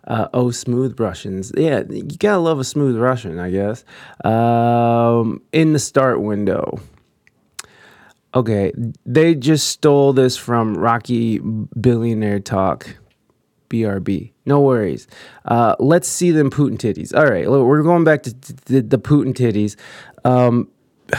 Uh, 0.07 0.29
oh, 0.35 0.51
smooth 0.51 1.01
Russians. 1.01 1.51
Yeah, 1.57 1.83
you 1.89 2.03
gotta 2.19 2.39
love 2.39 2.61
a 2.61 2.65
smooth 2.65 2.97
Russian, 2.97 3.39
I 3.39 3.51
guess. 3.51 3.85
Um, 4.23 5.41
in 5.53 5.73
the 5.73 5.79
start 5.79 6.21
window. 6.21 6.79
Okay, 8.35 8.73
they 9.07 9.35
just 9.35 9.69
stole 9.69 10.13
this 10.13 10.37
from 10.37 10.77
Rocky 10.77 11.39
Billionaire 11.39 12.41
Talk. 12.41 12.97
BRB. 13.71 14.34
No 14.47 14.61
worries. 14.61 15.07
Uh, 15.45 15.75
let's 15.79 16.09
see 16.09 16.31
them 16.31 16.51
Putin 16.51 16.77
titties. 16.77 17.17
All 17.17 17.27
right, 17.27 17.49
we're 17.49 17.83
going 17.83 18.05
back 18.05 18.23
to 18.25 18.35
the, 18.67 18.83
the 18.83 18.99
Putin 18.99 19.33
titties. 19.33 19.77
Um, 20.25 20.69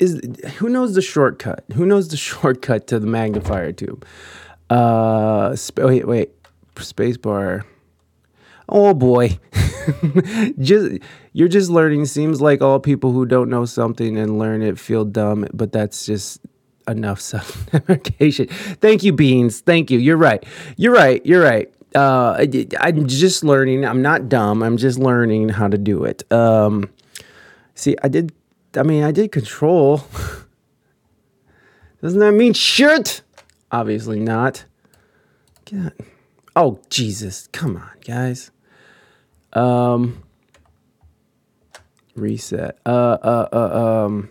is 0.00 0.20
who 0.56 0.68
knows 0.68 0.94
the 0.94 1.02
shortcut? 1.02 1.64
Who 1.74 1.86
knows 1.86 2.08
the 2.08 2.16
shortcut 2.28 2.86
to 2.88 2.98
the 2.98 3.06
magnifier 3.06 3.72
tube? 3.72 4.04
Uh, 4.68 5.54
sp- 5.58 5.82
wait, 5.86 6.06
wait, 6.06 6.30
spacebar. 6.76 7.64
Oh 8.68 8.94
boy, 8.94 9.38
just 10.60 10.98
you're 11.32 11.48
just 11.48 11.70
learning. 11.70 12.06
Seems 12.06 12.40
like 12.40 12.62
all 12.62 12.78
people 12.78 13.12
who 13.12 13.26
don't 13.26 13.50
know 13.50 13.64
something 13.64 14.16
and 14.16 14.38
learn 14.38 14.62
it 14.62 14.78
feel 14.78 15.04
dumb, 15.04 15.46
but 15.52 15.72
that's 15.72 16.06
just 16.06 16.40
enough 16.88 17.20
self. 17.20 17.50
Thank 18.80 19.02
you, 19.02 19.12
Beans. 19.12 19.60
Thank 19.60 19.90
you. 19.90 19.98
You're 19.98 20.16
right. 20.16 20.44
You're 20.76 20.94
right. 20.94 21.24
You're 21.26 21.42
right. 21.42 21.72
Uh, 21.94 22.46
I'm 22.80 23.06
just 23.08 23.42
learning. 23.42 23.84
I'm 23.84 24.02
not 24.02 24.28
dumb. 24.28 24.62
I'm 24.62 24.76
just 24.76 24.98
learning 24.98 25.48
how 25.48 25.68
to 25.68 25.76
do 25.76 26.04
it. 26.04 26.30
Um, 26.32 26.88
see, 27.74 27.96
I 28.02 28.08
did. 28.08 28.32
I 28.76 28.82
mean, 28.82 29.02
I 29.02 29.10
did 29.10 29.32
control. 29.32 30.04
Doesn't 32.02 32.20
that 32.20 32.32
mean 32.32 32.52
shit? 32.52 33.22
Obviously 33.72 34.20
not. 34.20 34.64
God. 35.70 35.92
Oh 36.56 36.80
Jesus! 36.90 37.48
Come 37.52 37.76
on, 37.76 37.90
guys. 38.04 38.50
Um. 39.52 40.22
Reset. 42.14 42.78
Uh. 42.86 43.18
Uh. 43.22 43.48
Uh. 43.52 44.04
Um. 44.06 44.30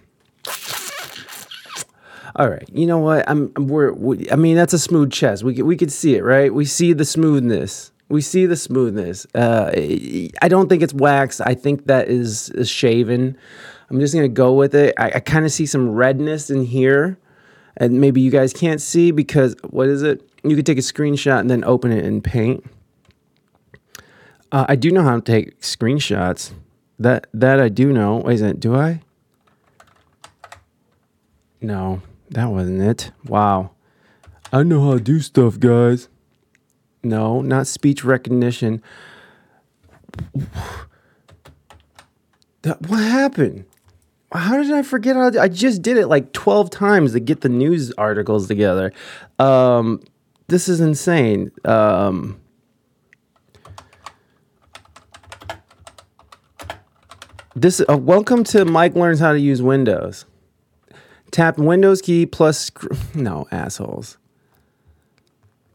All 2.40 2.50
right, 2.50 2.64
you 2.72 2.86
know 2.86 3.00
what? 3.00 3.30
I'm 3.30 3.52
we're 3.58 3.92
we, 3.92 4.32
I 4.32 4.38
mean 4.38 4.56
that's 4.56 4.72
a 4.72 4.80
smooth 4.80 5.12
chest. 5.12 5.44
We 5.44 5.62
we 5.62 5.76
could 5.76 5.92
see 5.92 6.16
it, 6.16 6.24
right? 6.24 6.54
We 6.54 6.64
see 6.64 6.94
the 6.94 7.04
smoothness. 7.04 7.92
We 8.08 8.22
see 8.22 8.46
the 8.46 8.56
smoothness. 8.56 9.28
Uh, 9.36 9.72
I 10.42 10.48
don't 10.48 10.70
think 10.70 10.82
it's 10.82 10.94
wax. 10.94 11.42
I 11.42 11.54
think 11.54 11.88
that 11.88 12.08
is, 12.08 12.50
is 12.52 12.70
shaven. 12.70 13.38
I'm 13.90 14.00
just 14.00 14.14
gonna 14.14 14.30
go 14.30 14.54
with 14.54 14.74
it. 14.74 14.96
I, 14.98 15.12
I 15.16 15.20
kind 15.20 15.46
of 15.46 15.52
see 15.52 15.66
some 15.66 15.90
redness 15.90 16.50
in 16.50 16.64
here, 16.64 17.20
and 17.76 18.00
maybe 18.00 18.22
you 18.22 18.32
guys 18.32 18.54
can't 18.54 18.80
see 18.80 19.12
because 19.12 19.58
what 19.70 19.90
is 19.90 20.02
it? 20.02 20.26
You 20.42 20.56
could 20.56 20.66
take 20.66 20.78
a 20.78 20.82
screenshot 20.82 21.42
and 21.42 21.50
then 21.50 21.66
open 21.66 21.92
it 21.92 22.06
in 22.06 22.22
Paint. 22.22 22.64
Uh, 24.50 24.66
I 24.70 24.78
do 24.78 24.92
know 24.92 25.04
how 25.04 25.20
to 25.20 25.22
take 25.22 25.60
screenshots. 25.60 26.54
That 26.98 27.28
that 27.34 27.60
I 27.60 27.68
do 27.68 27.92
know. 27.92 28.16
Wait 28.20 28.40
a 28.40 28.44
minute, 28.44 28.62
do 28.62 28.76
I? 28.76 29.02
No. 31.60 32.02
That 32.32 32.50
wasn't 32.50 32.82
it. 32.82 33.12
Wow. 33.26 33.72
I 34.54 34.64
know 34.64 34.84
how 34.86 34.94
to 34.98 35.04
do 35.04 35.20
stuff, 35.20 35.60
guys. 35.60 36.10
No, 37.04 37.42
not 37.42 37.68
speech 37.68 38.04
recognition. 38.04 38.82
That, 42.64 42.82
what 42.88 43.00
happened? 43.00 43.66
How 44.32 44.62
did 44.62 44.72
I 44.72 44.84
forget 44.84 45.16
how 45.16 45.30
to, 45.32 45.42
I 45.42 45.48
just 45.48 45.82
did 45.82 45.98
it 45.98 46.08
like 46.08 46.34
12 46.34 46.70
times 46.70 47.14
to 47.14 47.20
get 47.20 47.42
the 47.42 47.50
news 47.50 47.92
articles 47.98 48.48
together. 48.48 48.92
Um, 49.40 50.02
this 50.48 50.68
is 50.68 50.82
insane. 50.82 51.52
Um, 51.64 52.40
this 57.56 57.82
uh, 57.90 57.98
welcome 57.98 58.44
to 58.46 58.66
Mike 58.66 58.96
learns 58.96 59.20
how 59.20 59.32
to 59.32 59.40
use 59.40 59.62
Windows. 59.62 60.26
Tap 61.32 61.58
Windows 61.58 62.02
key 62.02 62.26
plus. 62.26 62.72
no, 63.16 63.48
assholes. 63.52 64.18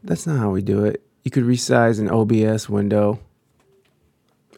That's 0.03 0.27
not 0.27 0.37
how 0.37 0.51
we 0.51 0.61
do 0.61 0.85
it. 0.85 1.03
You 1.23 1.31
could 1.31 1.43
resize 1.43 1.99
an 1.99 2.09
OBS 2.09 2.69
window. 2.69 3.19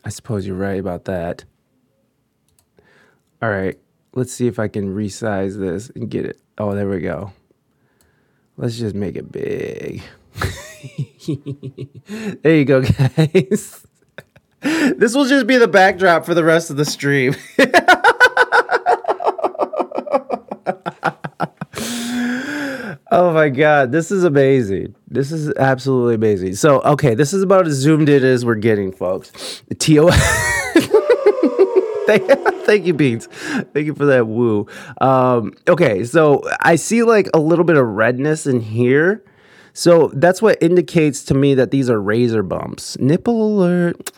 I 0.04 0.10
suppose 0.10 0.46
you're 0.46 0.56
right 0.56 0.80
about 0.80 1.06
that. 1.06 1.46
All 3.42 3.50
right, 3.50 3.78
let's 4.14 4.34
see 4.34 4.48
if 4.48 4.60
I 4.60 4.68
can 4.68 4.96
resize 4.96 5.60
this 5.60 5.90
and 5.92 6.10
get 6.10 6.26
it. 6.26 6.40
Oh, 6.58 6.74
there 6.74 6.90
we 6.90 7.00
go. 7.00 7.32
Let's 8.58 8.78
just 8.78 8.96
make 8.96 9.16
it 9.16 9.32
big. 9.32 10.02
there 12.42 12.56
you 12.56 12.66
go, 12.66 12.82
guys. 12.82 13.86
this 14.62 15.14
will 15.14 15.26
just 15.26 15.46
be 15.46 15.58
the 15.58 15.68
backdrop 15.68 16.26
for 16.26 16.34
the 16.34 16.44
rest 16.44 16.72
of 16.72 16.78
the 16.78 16.86
stream. 16.86 17.36
Oh 23.18 23.34
my 23.34 23.50
god, 23.50 23.92
this 23.92 24.12
is 24.12 24.24
amazing. 24.24 24.94
This 25.08 25.32
is 25.32 25.52
absolutely 25.58 26.14
amazing. 26.14 26.54
So, 26.54 26.82
okay, 26.82 27.16
this 27.16 27.34
is 27.34 27.42
about 27.42 27.66
as 27.66 27.74
zoomed 27.74 28.10
in 28.10 28.24
as 28.24 28.46
we're 28.46 28.54
getting, 28.54 28.92
folks. 28.92 29.64
TO. 29.80 30.12
thank, 32.06 32.30
thank 32.68 32.86
you, 32.86 32.94
Beans. 32.94 33.26
Thank 33.26 33.88
you 33.88 33.96
for 33.96 34.06
that 34.06 34.28
woo. 34.28 34.68
Um, 35.02 35.54
okay, 35.68 36.04
so 36.04 36.44
I 36.62 36.76
see 36.76 37.02
like 37.02 37.28
a 37.34 37.40
little 37.40 37.66
bit 37.66 37.76
of 37.76 37.88
redness 37.88 38.46
in 38.46 38.60
here. 38.60 39.24
So 39.74 40.12
that's 40.14 40.40
what 40.40 40.62
indicates 40.62 41.24
to 41.24 41.34
me 41.34 41.56
that 41.56 41.72
these 41.72 41.90
are 41.90 42.00
razor 42.00 42.44
bumps. 42.44 43.00
Nipple 43.00 43.48
alert. 43.48 44.12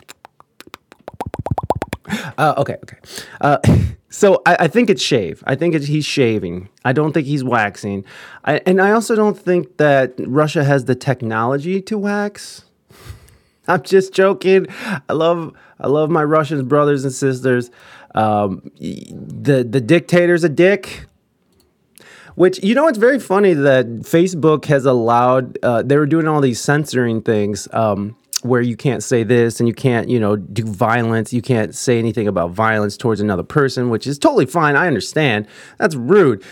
Uh, 2.40 2.54
okay, 2.56 2.76
okay. 2.82 2.96
Uh, 3.42 3.58
so 4.08 4.40
I, 4.46 4.56
I, 4.60 4.68
think 4.68 4.88
it's 4.88 5.02
shave. 5.02 5.44
I 5.46 5.54
think 5.54 5.74
he's 5.74 6.06
shaving. 6.06 6.70
I 6.86 6.94
don't 6.94 7.12
think 7.12 7.26
he's 7.26 7.44
waxing. 7.44 8.02
I, 8.46 8.62
and 8.64 8.80
I 8.80 8.92
also 8.92 9.14
don't 9.14 9.38
think 9.38 9.76
that 9.76 10.14
Russia 10.18 10.64
has 10.64 10.86
the 10.86 10.94
technology 10.94 11.82
to 11.82 11.98
wax. 11.98 12.64
I'm 13.68 13.82
just 13.82 14.14
joking. 14.14 14.66
I 15.08 15.12
love 15.12 15.52
I 15.78 15.86
love 15.86 16.08
my 16.08 16.24
Russian 16.24 16.66
brothers 16.66 17.04
and 17.04 17.12
sisters. 17.12 17.70
Um, 18.14 18.70
the 18.80 19.62
the 19.68 19.80
dictator's 19.80 20.42
a 20.42 20.48
dick. 20.48 21.06
Which 22.36 22.62
you 22.64 22.74
know, 22.74 22.88
it's 22.88 22.96
very 22.96 23.18
funny 23.18 23.52
that 23.52 23.86
Facebook 23.86 24.64
has 24.64 24.86
allowed. 24.86 25.58
Uh, 25.62 25.82
they 25.82 25.98
were 25.98 26.06
doing 26.06 26.26
all 26.26 26.40
these 26.40 26.60
censoring 26.60 27.20
things. 27.20 27.68
Um, 27.72 28.16
where 28.42 28.60
you 28.60 28.76
can't 28.76 29.02
say 29.02 29.22
this 29.22 29.60
and 29.60 29.68
you 29.68 29.74
can't, 29.74 30.08
you 30.08 30.18
know, 30.18 30.36
do 30.36 30.64
violence. 30.64 31.32
You 31.32 31.42
can't 31.42 31.74
say 31.74 31.98
anything 31.98 32.28
about 32.28 32.50
violence 32.50 32.96
towards 32.96 33.20
another 33.20 33.42
person, 33.42 33.90
which 33.90 34.06
is 34.06 34.18
totally 34.18 34.46
fine. 34.46 34.76
I 34.76 34.86
understand. 34.86 35.46
That's 35.78 35.94
rude. 35.94 36.42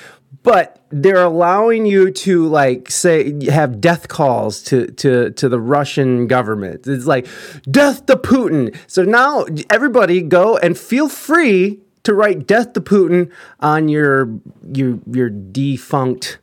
But 0.43 0.83
they're 0.91 1.23
allowing 1.23 1.87
you 1.87 2.11
to 2.11 2.47
like 2.47 2.91
say 2.91 3.45
have 3.51 3.81
death 3.81 4.09
calls 4.09 4.63
to 4.65 4.87
to 4.93 5.31
to 5.31 5.49
the 5.49 5.61
Russian 5.61 6.27
government. 6.27 6.87
It's 6.87 7.07
like 7.07 7.27
death 7.71 8.07
to 8.07 8.17
Putin. 8.17 8.77
So 8.87 9.05
now 9.05 9.47
everybody 9.71 10.23
go 10.23 10.57
and 10.59 10.79
feel 10.79 11.09
free 11.09 11.81
to 12.05 12.15
write 12.15 12.47
death 12.47 12.73
to 12.75 12.81
Putin 12.81 13.31
on 13.61 13.89
your 13.89 14.39
your 14.73 14.99
your 15.11 15.31
defunct 15.31 16.39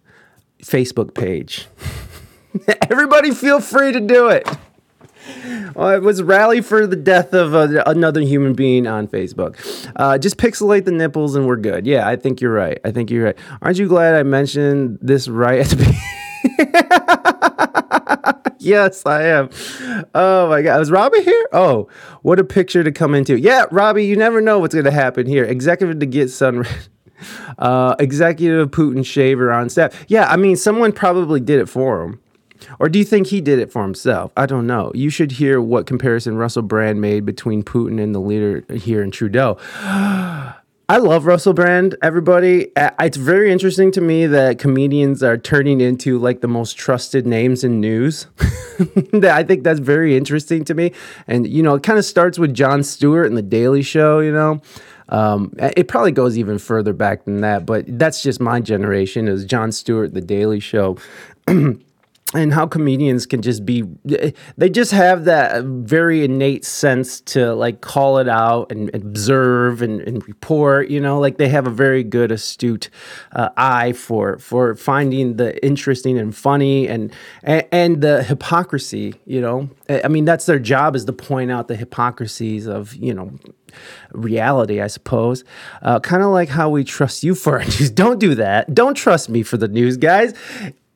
Facebook 0.61 1.13
page. 1.13 1.67
everybody 2.89 3.31
feel 3.31 3.59
free 3.59 3.91
to 3.91 3.99
do 3.99 4.29
it. 4.29 4.47
Well, 5.75 5.89
it 5.89 6.01
was 6.01 6.23
rally 6.23 6.61
for 6.61 6.87
the 6.87 6.95
death 6.95 7.33
of 7.33 7.53
a, 7.53 7.83
another 7.85 8.21
human 8.21 8.53
being 8.53 8.87
on 8.87 9.07
Facebook. 9.07 9.57
Uh, 9.95 10.17
just 10.17 10.37
pixelate 10.37 10.85
the 10.85 10.91
nipples 10.91 11.35
and 11.35 11.47
we're 11.47 11.57
good. 11.57 11.85
Yeah, 11.85 12.07
I 12.07 12.15
think 12.15 12.41
you're 12.41 12.53
right. 12.53 12.79
I 12.85 12.91
think 12.91 13.09
you're 13.09 13.25
right. 13.25 13.37
Aren't 13.61 13.77
you 13.77 13.87
glad 13.87 14.15
I 14.15 14.23
mentioned 14.23 14.99
this 15.01 15.27
right 15.27 15.59
at 15.59 15.67
the 15.67 15.75
beginning? 15.75 16.01
yes, 18.59 19.05
I 19.05 19.23
am. 19.23 19.49
Oh 20.13 20.49
my 20.49 20.61
God. 20.61 20.79
Was 20.79 20.91
Robbie 20.91 21.23
here? 21.23 21.47
Oh, 21.51 21.89
what 22.21 22.39
a 22.39 22.43
picture 22.43 22.83
to 22.83 22.91
come 22.91 23.13
into. 23.13 23.37
Yeah, 23.37 23.65
Robbie, 23.71 24.05
you 24.05 24.15
never 24.15 24.41
know 24.41 24.59
what's 24.59 24.73
going 24.73 24.85
to 24.85 24.91
happen 24.91 25.25
here. 25.27 25.43
Executive 25.43 25.99
to 25.99 26.05
get 26.05 26.29
sun. 26.29 26.65
Uh, 27.57 27.95
executive 27.97 28.69
Putin 28.71 29.03
shaver 29.05 29.49
on 29.49 29.69
staff. 29.69 30.03
Yeah, 30.09 30.27
I 30.29 30.35
mean, 30.35 30.57
someone 30.57 30.91
probably 30.91 31.39
did 31.39 31.61
it 31.61 31.69
for 31.69 32.03
him. 32.03 32.19
Or 32.79 32.89
do 32.89 32.99
you 32.99 33.05
think 33.05 33.27
he 33.27 33.41
did 33.41 33.59
it 33.59 33.71
for 33.71 33.81
himself? 33.83 34.31
I 34.37 34.45
don't 34.45 34.67
know. 34.67 34.91
You 34.93 35.09
should 35.09 35.33
hear 35.33 35.61
what 35.61 35.85
comparison 35.85 36.37
Russell 36.37 36.61
Brand 36.61 37.01
made 37.01 37.25
between 37.25 37.63
Putin 37.63 38.01
and 38.01 38.13
the 38.13 38.19
leader 38.19 38.65
here 38.73 39.01
in 39.01 39.11
Trudeau. 39.11 39.57
I 40.87 40.97
love 40.97 41.25
Russell 41.25 41.53
Brand, 41.53 41.95
everybody. 42.03 42.71
It's 42.77 43.17
very 43.17 43.51
interesting 43.51 43.91
to 43.93 44.01
me 44.01 44.27
that 44.27 44.59
comedians 44.59 45.23
are 45.23 45.35
turning 45.35 45.81
into 45.81 46.19
like 46.19 46.41
the 46.41 46.47
most 46.47 46.77
trusted 46.77 47.25
names 47.25 47.63
in 47.63 47.81
news. 47.81 48.27
I 49.23 49.41
think 49.41 49.63
that's 49.63 49.79
very 49.79 50.15
interesting 50.15 50.63
to 50.65 50.75
me. 50.75 50.91
And, 51.25 51.47
you 51.47 51.63
know, 51.63 51.73
it 51.73 51.81
kind 51.81 51.97
of 51.97 52.05
starts 52.05 52.37
with 52.37 52.53
Jon 52.53 52.83
Stewart 52.83 53.25
and 53.25 53.35
The 53.35 53.41
Daily 53.41 53.81
Show, 53.81 54.19
you 54.19 54.31
know. 54.31 54.61
Um, 55.09 55.53
it 55.59 55.87
probably 55.87 56.11
goes 56.11 56.37
even 56.37 56.59
further 56.59 56.93
back 56.93 57.25
than 57.25 57.41
that, 57.41 57.65
but 57.65 57.85
that's 57.87 58.21
just 58.21 58.39
my 58.39 58.59
generation 58.59 59.27
is 59.27 59.43
Jon 59.45 59.71
Stewart, 59.71 60.13
The 60.13 60.21
Daily 60.21 60.59
Show. 60.59 60.97
and 62.35 62.53
how 62.53 62.67
comedians 62.67 63.25
can 63.25 63.41
just 63.41 63.65
be 63.65 63.83
they 64.57 64.69
just 64.69 64.91
have 64.91 65.25
that 65.25 65.63
very 65.63 66.23
innate 66.23 66.65
sense 66.65 67.21
to 67.21 67.53
like 67.55 67.81
call 67.81 68.17
it 68.17 68.27
out 68.27 68.71
and 68.71 68.93
observe 68.93 69.81
and, 69.81 70.01
and 70.01 70.27
report 70.27 70.89
you 70.89 70.99
know 70.99 71.19
like 71.19 71.37
they 71.37 71.47
have 71.47 71.65
a 71.65 71.71
very 71.71 72.03
good 72.03 72.31
astute 72.31 72.89
uh, 73.33 73.49
eye 73.57 73.93
for 73.93 74.37
for 74.39 74.75
finding 74.75 75.37
the 75.37 75.63
interesting 75.65 76.17
and 76.17 76.35
funny 76.35 76.87
and, 76.87 77.13
and 77.43 77.65
and 77.71 78.01
the 78.01 78.23
hypocrisy 78.23 79.15
you 79.25 79.41
know 79.41 79.69
i 80.03 80.07
mean 80.07 80.25
that's 80.25 80.45
their 80.45 80.59
job 80.59 80.95
is 80.95 81.05
to 81.05 81.13
point 81.13 81.51
out 81.51 81.67
the 81.67 81.75
hypocrisies 81.75 82.67
of 82.67 82.93
you 82.95 83.13
know 83.13 83.31
reality, 84.13 84.79
I 84.79 84.87
suppose. 84.87 85.43
Uh, 85.81 85.99
kind 85.99 86.23
of 86.23 86.29
like 86.29 86.47
how 86.47 86.69
we 86.69 86.85
trust 86.85 87.23
you 87.23 87.35
for 87.35 87.59
our 87.59 87.65
news. 87.65 87.91
Don't 87.95 88.19
do 88.19 88.35
that. 88.35 88.73
Don't 88.73 88.95
trust 88.95 89.27
me 89.27 89.43
for 89.43 89.57
the 89.57 89.67
news, 89.67 89.97
guys 89.97 90.33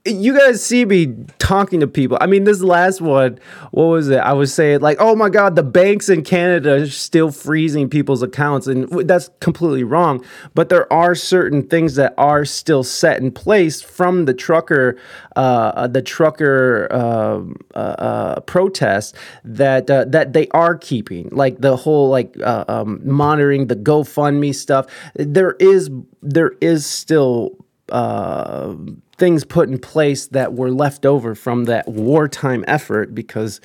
you 0.06 0.38
guys 0.38 0.64
see 0.64 0.86
me 0.86 1.14
talking 1.40 1.82
to 1.82 1.88
people. 1.88 2.18
I 2.22 2.26
mean, 2.26 2.46
this 2.46 2.62
last 2.62 3.02
one, 3.02 3.38
what 3.72 3.86
was 3.86 4.10
it? 4.10 4.18
I 4.18 4.34
was 4.34 4.54
saying, 4.54 4.80
like, 4.80 4.98
oh 5.00 5.16
my 5.16 5.30
God, 5.30 5.56
the 5.56 5.64
banks 5.64 6.08
in 6.08 6.24
Canada 6.24 6.84
are 6.84 6.88
still 6.88 7.32
freezing 7.32 7.90
people's 7.90 8.24
accounts. 8.24 8.66
And 8.68 8.88
that's 9.08 9.30
completely 9.42 9.84
wrong. 9.84 10.24
But 10.56 10.70
there 10.70 10.92
are 10.92 11.16
certain 11.16 11.68
things 11.68 11.96
that 11.96 12.14
are 12.18 12.46
still 12.46 12.84
set 12.84 13.22
in 13.22 13.32
place 13.32 13.82
from 13.82 14.26
the 14.26 14.34
trucker, 14.34 14.98
uh, 15.36 15.88
the 15.88 16.02
trucker 16.02 16.88
uh, 16.92 17.42
uh, 17.76 17.78
uh, 17.78 18.40
protest 18.42 19.16
that, 19.44 19.90
uh, 19.90 20.06
that 20.06 20.32
they 20.32 20.48
are 20.50 20.78
keeping. 20.78 21.30
Like 21.32 21.60
the 21.60 21.76
whole, 21.76 22.10
like, 22.10 22.36
uh, 22.42 22.64
um, 22.70 23.02
monitoring 23.04 23.68
the 23.68 23.76
GoFundMe 23.76 24.56
stuff. 24.56 24.88
There 25.16 25.58
is, 25.60 25.90
there 26.22 26.54
is 26.62 26.86
still, 26.86 27.58
uh, 27.90 28.76
things 29.20 29.44
put 29.44 29.70
in 29.70 29.78
place 29.78 30.28
that 30.28 30.54
were 30.54 30.72
left 30.72 31.06
over 31.06 31.36
from 31.36 31.66
that 31.66 31.88
wartime 31.88 32.64
effort 32.68 33.14
because 33.14 33.62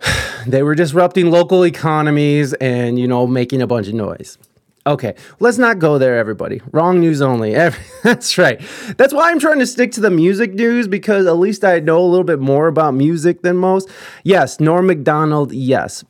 they 0.46 0.62
were 0.62 0.74
disrupting 0.74 1.30
local 1.30 1.64
economies 1.64 2.52
and 2.54 2.98
you 2.98 3.08
know 3.08 3.26
making 3.26 3.62
a 3.62 3.66
bunch 3.66 3.88
of 3.88 3.94
noise. 3.94 4.38
Okay, 4.84 5.14
let's 5.38 5.58
not 5.58 5.78
go 5.78 5.96
there, 5.96 6.18
everybody. 6.18 6.60
Wrong 6.72 6.98
news 6.98 7.22
only. 7.22 7.54
That's 8.02 8.36
right. 8.36 8.60
That's 8.96 9.14
why 9.14 9.30
I'm 9.30 9.38
trying 9.38 9.60
to 9.60 9.66
stick 9.66 9.92
to 9.92 10.00
the 10.00 10.10
music 10.10 10.54
news 10.54 10.88
because 10.88 11.26
at 11.26 11.36
least 11.36 11.64
I 11.64 11.78
know 11.78 12.00
a 12.00 12.08
little 12.08 12.24
bit 12.24 12.40
more 12.40 12.66
about 12.66 12.92
music 12.94 13.42
than 13.42 13.56
most. 13.58 13.88
Yes, 14.24 14.58
Norm 14.58 14.88
Macdonald 14.88 15.52
yes, 15.52 16.04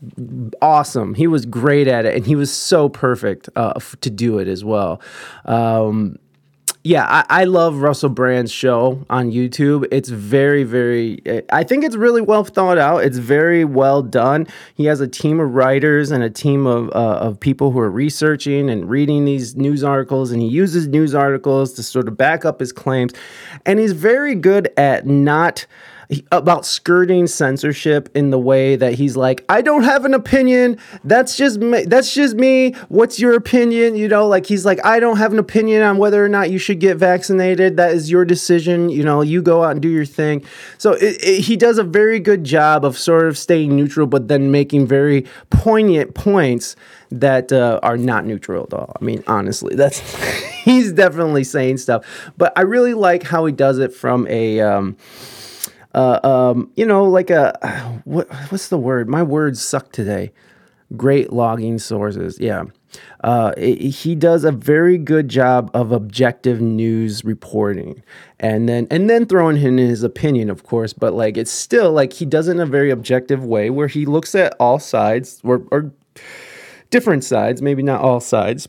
awesome. 0.62 1.12
He 1.12 1.26
was 1.26 1.44
great 1.44 1.87
at 1.87 2.07
it 2.07 2.16
and 2.16 2.24
he 2.24 2.35
was 2.35 2.50
so 2.50 2.88
perfect 2.88 3.50
uh, 3.57 3.78
to 4.00 4.09
do 4.09 4.38
it 4.38 4.48
as 4.48 4.64
well. 4.64 5.02
Um, 5.44 6.16
yeah, 6.85 7.05
I, 7.07 7.42
I, 7.42 7.45
love 7.45 7.77
Russell 7.77 8.09
Brand's 8.09 8.51
show 8.51 9.05
on 9.09 9.31
YouTube. 9.31 9.87
It's 9.92 10.09
very, 10.09 10.64
very, 10.64 11.21
I 11.53 11.62
think 11.62 11.85
it's 11.85 11.95
really 11.95 12.21
well 12.21 12.42
thought 12.42 12.77
out. 12.77 13.05
It's 13.05 13.18
very 13.18 13.64
well 13.64 14.03
done. 14.03 14.49
He 14.75 14.87
has 14.87 15.01
a 15.01 15.07
team 15.07 15.38
of 15.38 15.55
writers 15.55 16.11
and 16.11 16.25
a 16.25 16.31
team 16.31 16.66
of, 16.66 16.88
uh, 16.88 17.18
of 17.21 17.38
people 17.38 17.71
who 17.71 17.79
are 17.79 17.90
researching 17.90 18.68
and 18.68 18.90
reading 18.90 19.25
these 19.25 19.55
news 19.55 19.85
articles, 19.85 20.33
and 20.33 20.42
he 20.42 20.49
uses 20.49 20.88
news 20.88 21.14
articles 21.14 21.73
to 21.75 21.85
sort 21.85 22.09
of 22.09 22.16
back 22.16 22.45
up 22.45 22.59
his 22.59 22.73
claims. 22.73 23.12
And 23.64 23.79
he's 23.79 23.92
very 23.92 24.35
good 24.35 24.68
at 24.77 25.07
not 25.07 25.66
about 26.31 26.66
skirting 26.66 27.27
censorship 27.27 28.09
in 28.14 28.31
the 28.31 28.38
way 28.38 28.77
that 28.77 28.94
he's 28.94 29.16
like, 29.16 29.44
I 29.48 29.62
don't 29.62 29.85
have 29.85 30.05
an 30.05 30.14
opinion. 30.14 30.79
That's 31.05 31.37
just 31.37 31.59
me. 31.59 31.85
That's 31.85 32.12
just 32.12 32.37
me. 32.37 32.72
What's 32.88 33.20
your 33.20 33.35
opinion? 33.35 33.96
You 33.96 34.09
know, 34.09 34.27
like 34.27 34.46
he's 34.46 34.64
like, 34.64 34.85
I 34.85 35.01
don't 35.01 35.16
have 35.16 35.33
an 35.33 35.38
opinion 35.38 35.83
on 35.83 35.98
whether 35.98 36.25
or 36.25 36.29
not 36.29 36.51
you 36.51 36.59
should 36.59 36.81
get 36.81 36.96
vaccinated. 36.96 37.77
That 37.77 37.92
is 37.92 38.11
your 38.11 38.25
decision. 38.25 38.88
You 38.88 39.05
know, 39.05 39.22
you 39.22 39.42
go 39.42 39.62
out 39.62 39.72
and 39.72 39.83
do 39.83 39.88
your 39.88 40.05
thing. 40.05 40.44
So 40.79 40.92
it, 40.92 41.22
it, 41.22 41.40
he 41.42 41.57
does 41.57 41.79
a 41.79 41.85
very 41.85 42.20
good 42.20 42.44
job 42.44 42.85
of 42.85 42.98
sort 42.98 43.27
of 43.27 43.38
staying 43.38 43.75
neutral, 43.75 44.07
but 44.07 44.29
then 44.29 44.51
making 44.51 44.87
very 44.87 45.27
poignant 45.51 46.14
points 46.14 46.77
that 47.11 47.53
uh, 47.53 47.79
are 47.83 47.98
not 47.98 48.25
neutral 48.25 48.64
at 48.64 48.75
all. 48.75 48.96
I 49.01 49.05
mean, 49.05 49.22
honestly, 49.27 49.75
that's 49.77 50.01
he's 50.64 50.92
definitely 50.92 51.44
saying 51.44 51.79
stuff. 51.79 52.05
But 52.37 52.53
I 52.57 52.62
really 52.62 52.94
like 52.94 53.22
how 53.22 53.44
he 53.46 53.53
does 53.53 53.79
it 53.79 53.94
from 53.94 54.27
a. 54.29 54.61
Um, 54.61 54.96
uh, 55.94 56.20
um, 56.22 56.70
you 56.76 56.87
know, 56.87 57.05
like 57.05 57.31
a 57.31 58.00
what, 58.05 58.33
what's 58.50 58.68
the 58.68 58.78
word? 58.78 59.09
My 59.09 59.22
words 59.22 59.62
suck 59.62 59.92
today. 59.92 60.33
Great 60.96 61.33
logging 61.33 61.78
sources. 61.78 62.38
Yeah. 62.38 62.64
Uh, 63.24 63.52
it, 63.57 63.78
he 63.78 64.14
does 64.14 64.44
a 64.44 64.52
very 64.52 64.98
good 64.98 65.28
job 65.28 65.70
of 65.72 65.92
objective 65.92 66.61
news 66.61 67.24
reporting 67.24 68.02
and 68.38 68.68
then 68.68 68.87
and 68.90 69.09
then 69.09 69.24
throwing 69.24 69.57
in 69.57 69.78
his 69.78 70.02
opinion 70.02 70.50
of 70.50 70.64
course 70.64 70.92
but 70.92 71.14
like 71.14 71.38
it's 71.38 71.50
still 71.50 71.90
like 71.90 72.12
he 72.12 72.26
does 72.26 72.48
it 72.48 72.50
in 72.50 72.61
a 72.61 72.66
very 72.66 72.90
objective 72.90 73.42
way 73.46 73.70
where 73.70 73.88
he 73.88 74.05
looks 74.05 74.35
at 74.35 74.55
all 74.61 74.78
sides 74.78 75.40
or, 75.42 75.62
or 75.70 75.90
different 76.90 77.24
sides 77.24 77.62
maybe 77.62 77.83
not 77.83 78.02
all 78.02 78.20
sides 78.20 78.68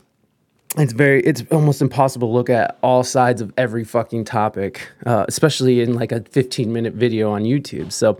it's 0.76 0.92
very 0.92 1.22
it's 1.22 1.44
almost 1.52 1.80
impossible 1.80 2.28
to 2.28 2.32
look 2.32 2.50
at 2.50 2.78
all 2.82 3.04
sides 3.04 3.40
of 3.40 3.52
every 3.56 3.84
fucking 3.84 4.24
topic 4.24 4.88
uh, 5.06 5.24
especially 5.28 5.80
in 5.80 5.94
like 5.94 6.10
a 6.10 6.20
15 6.30 6.72
minute 6.72 6.94
video 6.94 7.30
on 7.30 7.42
youtube. 7.44 7.92
So 7.92 8.18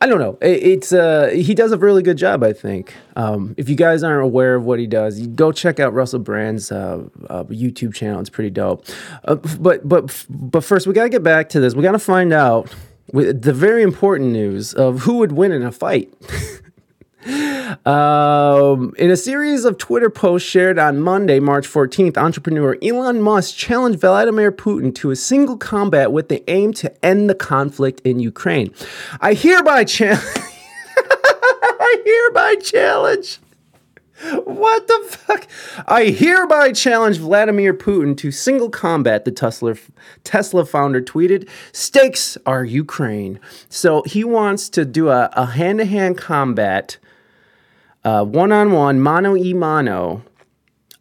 i 0.00 0.06
don't 0.06 0.18
know. 0.18 0.38
It, 0.42 0.62
it's 0.62 0.92
uh 0.92 1.30
he 1.34 1.54
does 1.54 1.72
a 1.72 1.78
really 1.78 2.02
good 2.02 2.18
job 2.18 2.42
i 2.42 2.52
think. 2.52 2.94
Um, 3.16 3.54
if 3.56 3.68
you 3.68 3.76
guys 3.76 4.02
aren't 4.02 4.24
aware 4.24 4.56
of 4.56 4.64
what 4.64 4.78
he 4.78 4.86
does 4.86 5.26
go 5.28 5.52
check 5.52 5.80
out 5.80 5.94
russell 5.94 6.20
brand's 6.20 6.70
uh, 6.70 7.04
uh, 7.30 7.44
youtube 7.44 7.94
channel. 7.94 8.20
It's 8.20 8.30
pretty 8.30 8.50
dope. 8.50 8.84
Uh, 9.24 9.36
but 9.36 9.88
but 9.88 10.26
but 10.28 10.64
first 10.64 10.86
we 10.86 10.92
gotta 10.92 11.08
get 11.08 11.22
back 11.22 11.48
to 11.50 11.60
this. 11.60 11.74
We 11.74 11.82
gotta 11.82 11.98
find 11.98 12.32
out 12.32 12.74
the 13.12 13.52
very 13.52 13.82
important 13.82 14.32
news 14.32 14.74
of 14.74 15.00
who 15.00 15.18
would 15.18 15.32
win 15.32 15.52
in 15.52 15.62
a 15.62 15.72
fight 15.72 16.12
Um, 17.26 18.94
in 18.98 19.10
a 19.10 19.16
series 19.16 19.64
of 19.64 19.78
Twitter 19.78 20.10
posts 20.10 20.48
shared 20.48 20.78
on 20.78 21.00
Monday, 21.00 21.40
March 21.40 21.66
14th, 21.66 22.16
entrepreneur 22.16 22.76
Elon 22.82 23.20
Musk 23.20 23.56
challenged 23.56 24.00
Vladimir 24.00 24.52
Putin 24.52 24.94
to 24.96 25.10
a 25.10 25.16
single 25.16 25.56
combat 25.56 26.12
with 26.12 26.28
the 26.28 26.48
aim 26.48 26.72
to 26.74 27.04
end 27.04 27.28
the 27.28 27.34
conflict 27.34 28.00
in 28.04 28.20
Ukraine. 28.20 28.72
I 29.20 29.34
hereby 29.34 29.84
challenge. 29.84 30.24
I 30.96 32.02
hereby 32.04 32.56
challenge. 32.62 33.40
What 34.44 34.86
the 34.86 35.06
fuck? 35.08 35.46
I 35.86 36.04
hereby 36.06 36.72
challenge 36.72 37.18
Vladimir 37.18 37.74
Putin 37.74 38.16
to 38.18 38.30
single 38.30 38.70
combat, 38.70 39.24
the 39.24 39.30
Tesla 39.30 39.74
Tesla 40.24 40.64
founder 40.64 41.02
tweeted. 41.02 41.48
Stakes 41.72 42.38
are 42.46 42.64
Ukraine. 42.64 43.38
So 43.68 44.02
he 44.06 44.24
wants 44.24 44.68
to 44.70 44.84
do 44.84 45.08
a 45.08 45.46
hand 45.46 45.80
to 45.80 45.84
hand 45.84 46.16
combat 46.16 46.96
one 48.24 48.52
on 48.52 48.72
one, 48.72 49.00
mano 49.00 49.36
e 49.36 49.52
mano, 49.52 50.22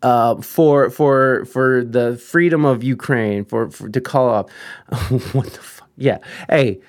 uh, 0.02 0.42
for 0.42 0.90
for 0.90 1.46
for 1.46 1.84
the 1.84 2.18
freedom 2.18 2.66
of 2.66 2.84
Ukraine, 2.84 3.46
for, 3.46 3.70
for 3.70 3.90
to 3.90 4.02
call 4.02 4.30
up. 4.30 4.50
what 5.34 5.54
the 5.54 5.62
fuck? 5.62 5.90
Yeah. 5.98 6.18
Hey, 6.50 6.82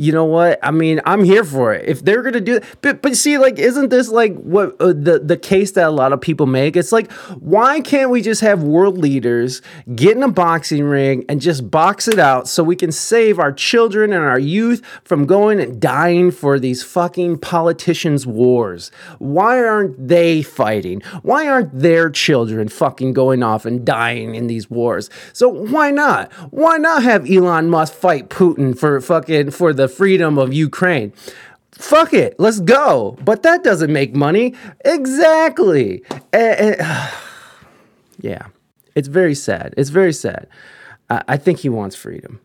you 0.00 0.12
know 0.12 0.24
what? 0.24 0.58
I 0.62 0.70
mean, 0.70 1.02
I'm 1.04 1.22
here 1.24 1.44
for 1.44 1.74
it. 1.74 1.86
If 1.86 2.02
they're 2.02 2.22
gonna 2.22 2.40
do 2.40 2.56
it, 2.56 2.64
but 2.80 3.02
but 3.02 3.18
see, 3.18 3.36
like, 3.36 3.58
isn't 3.58 3.90
this 3.90 4.08
like 4.08 4.34
what 4.36 4.74
uh, 4.80 4.94
the 4.96 5.20
the 5.22 5.36
case 5.36 5.72
that 5.72 5.86
a 5.86 5.90
lot 5.90 6.14
of 6.14 6.22
people 6.22 6.46
make? 6.46 6.74
It's 6.74 6.90
like, 6.90 7.12
why 7.38 7.82
can't 7.82 8.08
we 8.08 8.22
just 8.22 8.40
have 8.40 8.62
world 8.62 8.96
leaders 8.96 9.60
get 9.94 10.16
in 10.16 10.22
a 10.22 10.30
boxing 10.30 10.84
ring 10.84 11.26
and 11.28 11.38
just 11.38 11.70
box 11.70 12.08
it 12.08 12.18
out 12.18 12.48
so 12.48 12.64
we 12.64 12.76
can 12.76 12.90
save 12.90 13.38
our 13.38 13.52
children 13.52 14.14
and 14.14 14.24
our 14.24 14.38
youth 14.38 14.82
from 15.04 15.26
going 15.26 15.60
and 15.60 15.78
dying 15.78 16.30
for 16.30 16.58
these 16.58 16.82
fucking 16.82 17.36
politicians' 17.38 18.26
wars? 18.26 18.90
Why 19.18 19.62
aren't 19.62 20.08
they 20.08 20.40
fighting? 20.40 21.02
Why 21.22 21.46
aren't 21.46 21.78
their 21.78 22.08
children 22.08 22.70
fucking 22.70 23.12
going 23.12 23.42
off 23.42 23.66
and 23.66 23.84
dying 23.84 24.34
in 24.34 24.46
these 24.46 24.70
wars? 24.70 25.10
So 25.34 25.50
why 25.50 25.90
not? 25.90 26.32
Why 26.50 26.78
not 26.78 27.02
have 27.02 27.30
Elon 27.30 27.68
Musk 27.68 27.92
fight 27.92 28.30
Putin 28.30 28.78
for 28.78 28.98
fucking 29.02 29.50
for 29.50 29.74
the 29.74 29.89
freedom 29.90 30.38
of 30.38 30.52
Ukraine. 30.52 31.12
Fuck 31.72 32.12
it, 32.12 32.34
let's 32.38 32.60
go. 32.60 33.16
But 33.24 33.42
that 33.42 33.64
doesn't 33.64 33.92
make 33.92 34.14
money. 34.14 34.54
Exactly. 34.84 36.02
And, 36.10 36.22
eh, 36.32 36.54
and, 36.58 36.76
eh, 36.80 37.10
yeah, 38.20 38.46
it's 38.94 39.08
very 39.08 39.34
sad. 39.34 39.74
It's 39.76 39.90
very 39.90 40.12
sad. 40.12 40.46
I, 41.08 41.22
I 41.28 41.36
think 41.36 41.60
he 41.60 41.68
wants 41.68 41.96
freedom. 41.96 42.40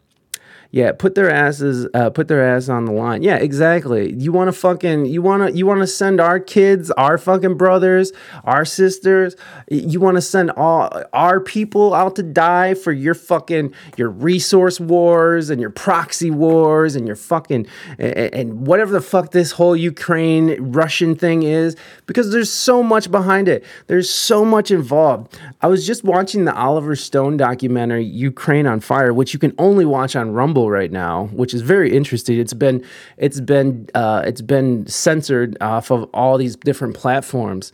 Yeah, 0.71 0.91
put 0.91 1.15
their 1.15 1.29
asses, 1.29 1.87
uh, 1.93 2.09
put 2.09 2.27
their 2.27 2.45
ass 2.45 2.69
on 2.69 2.85
the 2.85 2.91
line. 2.91 3.23
Yeah, 3.23 3.37
exactly. 3.37 4.13
You 4.13 4.31
want 4.31 4.49
to 4.49 4.51
fucking, 4.51 5.05
you 5.05 5.21
want 5.21 5.47
to, 5.47 5.57
you 5.57 5.65
want 5.65 5.81
to 5.81 5.87
send 5.87 6.19
our 6.19 6.39
kids, 6.39 6.91
our 6.91 7.17
fucking 7.17 7.55
brothers, 7.55 8.11
our 8.43 8.65
sisters. 8.65 9.35
You 9.69 9.99
want 9.99 10.15
to 10.15 10.21
send 10.21 10.51
all 10.51 10.91
our 11.13 11.39
people 11.39 11.93
out 11.93 12.15
to 12.17 12.23
die 12.23 12.73
for 12.73 12.91
your 12.91 13.13
fucking 13.13 13.73
your 13.97 14.09
resource 14.09 14.79
wars 14.79 15.49
and 15.49 15.61
your 15.61 15.69
proxy 15.69 16.31
wars 16.31 16.95
and 16.95 17.07
your 17.07 17.15
fucking 17.15 17.67
and, 17.97 18.33
and 18.33 18.67
whatever 18.67 18.91
the 18.91 19.01
fuck 19.01 19.31
this 19.31 19.51
whole 19.51 19.75
Ukraine 19.75 20.71
Russian 20.71 21.15
thing 21.15 21.43
is. 21.43 21.75
Because 22.05 22.31
there's 22.31 22.51
so 22.51 22.83
much 22.83 23.09
behind 23.09 23.47
it. 23.47 23.63
There's 23.87 24.09
so 24.09 24.43
much 24.43 24.71
involved. 24.71 25.37
I 25.61 25.67
was 25.67 25.87
just 25.87 26.03
watching 26.03 26.45
the 26.45 26.55
Oliver 26.55 26.95
Stone 26.95 27.37
documentary 27.37 28.03
Ukraine 28.03 28.67
on 28.67 28.79
Fire, 28.79 29.13
which 29.13 29.33
you 29.33 29.39
can 29.39 29.53
only 29.57 29.85
watch 29.85 30.15
on 30.15 30.31
Rumble 30.31 30.64
right 30.69 30.91
now, 30.91 31.25
which 31.27 31.53
is 31.53 31.61
very 31.61 31.95
interesting. 31.95 32.39
It's 32.39 32.53
been 32.53 32.83
it's 33.17 33.39
been 33.39 33.87
uh, 33.95 34.23
it's 34.25 34.41
been 34.41 34.87
censored 34.87 35.57
off 35.61 35.91
of 35.91 36.09
all 36.13 36.37
these 36.37 36.55
different 36.55 36.95
platforms, 36.95 37.71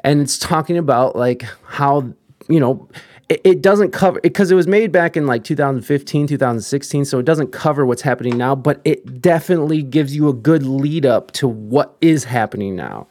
and 0.00 0.20
it's 0.20 0.38
talking 0.38 0.76
about 0.76 1.16
like 1.16 1.44
how 1.64 2.12
you 2.48 2.60
know 2.60 2.88
it, 3.28 3.40
it 3.44 3.62
doesn't 3.62 3.92
cover 3.92 4.20
because 4.20 4.50
it, 4.50 4.54
it 4.54 4.56
was 4.56 4.66
made 4.66 4.92
back 4.92 5.16
in 5.16 5.26
like 5.26 5.44
2015 5.44 6.26
2016 6.26 7.04
so 7.04 7.18
it 7.18 7.26
doesn't 7.26 7.52
cover 7.52 7.84
what's 7.84 8.02
happening 8.02 8.36
now 8.36 8.54
but 8.54 8.80
it 8.84 9.20
definitely 9.20 9.82
gives 9.82 10.16
you 10.16 10.28
a 10.28 10.32
good 10.32 10.62
lead 10.62 11.04
up 11.04 11.30
to 11.32 11.46
what 11.46 11.96
is 12.00 12.24
happening 12.24 12.74
now. 12.74 13.06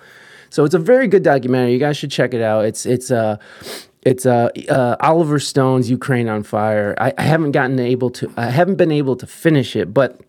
So 0.49 0.63
it's 0.63 0.73
a 0.73 0.79
very 0.79 1.07
good 1.07 1.23
documentary. 1.23 1.73
You 1.73 1.79
guys 1.79 1.97
should 1.97 2.11
check 2.11 2.33
it 2.33 2.41
out. 2.41 2.65
It's 2.65 2.85
it's 2.85 3.11
uh 3.11 3.37
it's 4.07 4.25
uh, 4.25 4.49
uh, 4.69 4.95
Oliver 5.01 5.37
Stone's 5.37 5.89
Ukraine 5.89 6.29
on 6.29 6.43
Fire. 6.43 6.95
I, 6.97 7.13
I 7.17 7.23
haven't 7.23 7.51
gotten 7.51 7.77
able 7.77 8.09
to, 8.11 8.31
I 8.37 8.45
haven't 8.45 8.75
been 8.75 8.91
able 8.91 9.17
to 9.17 9.27
finish 9.27 9.75
it, 9.75 9.93
but 9.93 10.21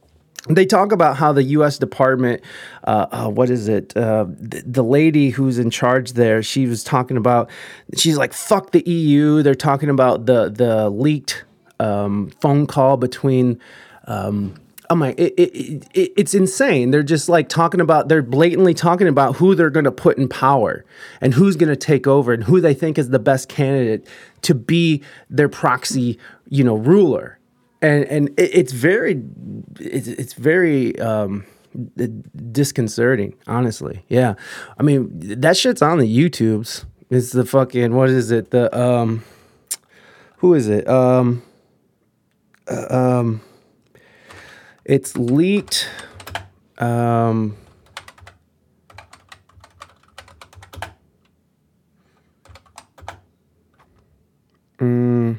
they 0.48 0.66
talk 0.66 0.90
about 0.90 1.16
how 1.16 1.32
the 1.32 1.44
U.S. 1.44 1.78
Department, 1.78 2.42
uh, 2.84 3.06
uh, 3.12 3.28
what 3.28 3.50
is 3.50 3.68
it? 3.68 3.96
Uh, 3.96 4.26
the, 4.28 4.64
the, 4.66 4.82
lady 4.82 5.30
who's 5.30 5.60
in 5.60 5.70
charge 5.70 6.14
there, 6.14 6.42
she 6.42 6.66
was 6.66 6.82
talking 6.82 7.16
about. 7.16 7.50
She's 7.96 8.16
like, 8.16 8.32
"Fuck 8.32 8.72
the 8.72 8.82
EU." 8.88 9.42
They're 9.42 9.54
talking 9.54 9.90
about 9.90 10.26
the 10.26 10.48
the 10.48 10.90
leaked 10.90 11.44
um, 11.78 12.30
phone 12.40 12.66
call 12.66 12.96
between 12.96 13.60
um, 14.06 14.54
my 14.96 15.14
it, 15.18 15.34
it, 15.36 15.86
it, 15.94 16.12
it's 16.16 16.34
insane. 16.34 16.90
They're 16.90 17.02
just 17.02 17.28
like 17.28 17.48
talking 17.48 17.80
about 17.80 18.08
they're 18.08 18.22
blatantly 18.22 18.74
talking 18.74 19.08
about 19.08 19.36
who 19.36 19.54
they're 19.54 19.70
going 19.70 19.84
to 19.84 19.92
put 19.92 20.18
in 20.18 20.28
power 20.28 20.84
and 21.20 21.34
who's 21.34 21.56
going 21.56 21.68
to 21.68 21.76
take 21.76 22.06
over 22.06 22.32
and 22.32 22.44
who 22.44 22.60
they 22.60 22.74
think 22.74 22.98
is 22.98 23.10
the 23.10 23.18
best 23.18 23.48
candidate 23.48 24.06
to 24.42 24.54
be 24.54 25.02
their 25.28 25.48
proxy 25.48 26.18
you 26.48 26.64
know 26.64 26.76
ruler. 26.76 27.38
And 27.82 28.04
and 28.04 28.34
it's 28.38 28.72
very 28.72 29.22
it's, 29.78 30.08
it's 30.08 30.32
very 30.32 30.98
um 30.98 31.44
disconcerting 32.50 33.34
honestly. 33.46 34.04
Yeah. 34.08 34.34
I 34.78 34.82
mean 34.82 35.10
that 35.40 35.56
shit's 35.56 35.82
on 35.82 35.98
the 35.98 36.18
youtubes. 36.18 36.84
It's 37.10 37.32
the 37.32 37.44
fucking 37.44 37.94
what 37.94 38.08
is 38.08 38.30
it? 38.30 38.50
The 38.50 38.76
um 38.78 39.24
who 40.38 40.54
is 40.54 40.68
it? 40.68 40.88
Um 40.88 41.42
uh, 42.66 42.86
um 42.90 43.42
it's 44.88 45.16
leaked. 45.16 45.88
Um, 46.78 47.56
mm, 54.80 55.38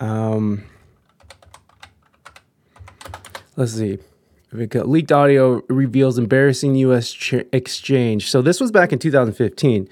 um, 0.00 0.64
let's 3.56 3.72
see. 3.74 3.98
Leaked 4.50 5.12
audio 5.12 5.62
reveals 5.68 6.16
embarrassing 6.16 6.74
U.S. 6.76 7.12
Ch- 7.12 7.44
exchange. 7.52 8.30
So 8.30 8.40
this 8.40 8.60
was 8.60 8.72
back 8.72 8.94
in 8.94 8.98
2015. 8.98 9.86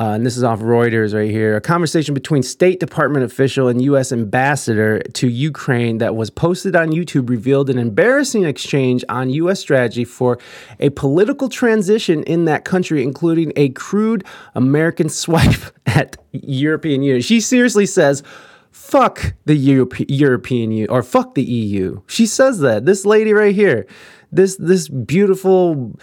Uh, 0.00 0.12
and 0.12 0.24
this 0.24 0.36
is 0.36 0.44
off 0.44 0.60
Reuters 0.60 1.12
right 1.12 1.30
here. 1.30 1.56
A 1.56 1.60
conversation 1.60 2.14
between 2.14 2.44
State 2.44 2.78
Department 2.78 3.24
official 3.24 3.66
and 3.66 3.82
U.S. 3.82 4.12
ambassador 4.12 5.00
to 5.00 5.28
Ukraine 5.28 5.98
that 5.98 6.14
was 6.14 6.30
posted 6.30 6.76
on 6.76 6.90
YouTube 6.90 7.28
revealed 7.28 7.68
an 7.68 7.78
embarrassing 7.78 8.44
exchange 8.44 9.04
on 9.08 9.30
U.S. 9.30 9.58
strategy 9.58 10.04
for 10.04 10.38
a 10.78 10.90
political 10.90 11.48
transition 11.48 12.22
in 12.24 12.44
that 12.44 12.64
country, 12.64 13.02
including 13.02 13.52
a 13.56 13.70
crude 13.70 14.24
American 14.54 15.08
swipe 15.18 15.60
at 15.86 16.16
European 16.30 17.02
Union. 17.02 17.20
She 17.20 17.40
seriously 17.40 17.86
says, 17.86 18.22
fuck 18.70 19.34
the 19.46 19.56
Europe- 19.56 20.08
European 20.08 20.70
Union 20.70 20.90
or 20.90 21.02
fuck 21.02 21.34
the 21.34 21.42
EU. 21.42 22.00
She 22.06 22.26
says 22.26 22.60
that. 22.60 22.86
This 22.86 23.04
lady 23.04 23.32
right 23.32 23.54
here, 23.54 23.86
this 24.30 24.56
this 24.56 24.88
beautiful 24.88 25.98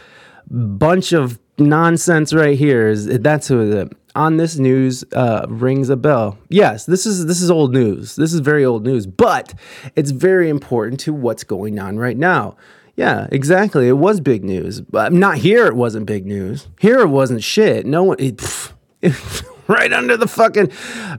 bunch 0.49 1.13
of 1.13 1.39
nonsense 1.57 2.33
right 2.33 2.57
here 2.57 2.87
is 2.87 3.05
that's 3.19 3.47
who 3.47 3.69
the 3.69 3.91
on 4.15 4.37
this 4.37 4.57
news 4.57 5.03
uh, 5.13 5.45
rings 5.49 5.89
a 5.89 5.97
bell. 5.97 6.37
Yes, 6.49 6.85
this 6.85 7.05
is 7.05 7.25
this 7.25 7.41
is 7.41 7.51
old 7.51 7.73
news. 7.73 8.15
This 8.15 8.33
is 8.33 8.39
very 8.39 8.65
old 8.65 8.83
news, 8.85 9.05
but 9.05 9.53
it's 9.95 10.11
very 10.11 10.49
important 10.49 10.99
to 11.01 11.13
what's 11.13 11.43
going 11.43 11.79
on 11.79 11.97
right 11.97 12.17
now. 12.17 12.55
Yeah, 12.95 13.27
exactly. 13.29 13.89
It 13.89 13.97
was 13.97 14.21
big 14.21 14.45
news, 14.45 14.79
but 14.79 15.11
not 15.11 15.37
here. 15.39 15.65
It 15.65 15.75
wasn't 15.75 16.05
big 16.05 16.25
news. 16.25 16.67
Here 16.79 16.99
it 16.99 17.09
wasn't 17.09 17.43
shit. 17.43 17.85
No 17.85 18.03
one. 18.03 18.17
It, 18.19 18.37
pff, 18.37 18.73
right 19.67 19.91
under 19.91 20.15
the 20.15 20.27
fucking, 20.27 20.71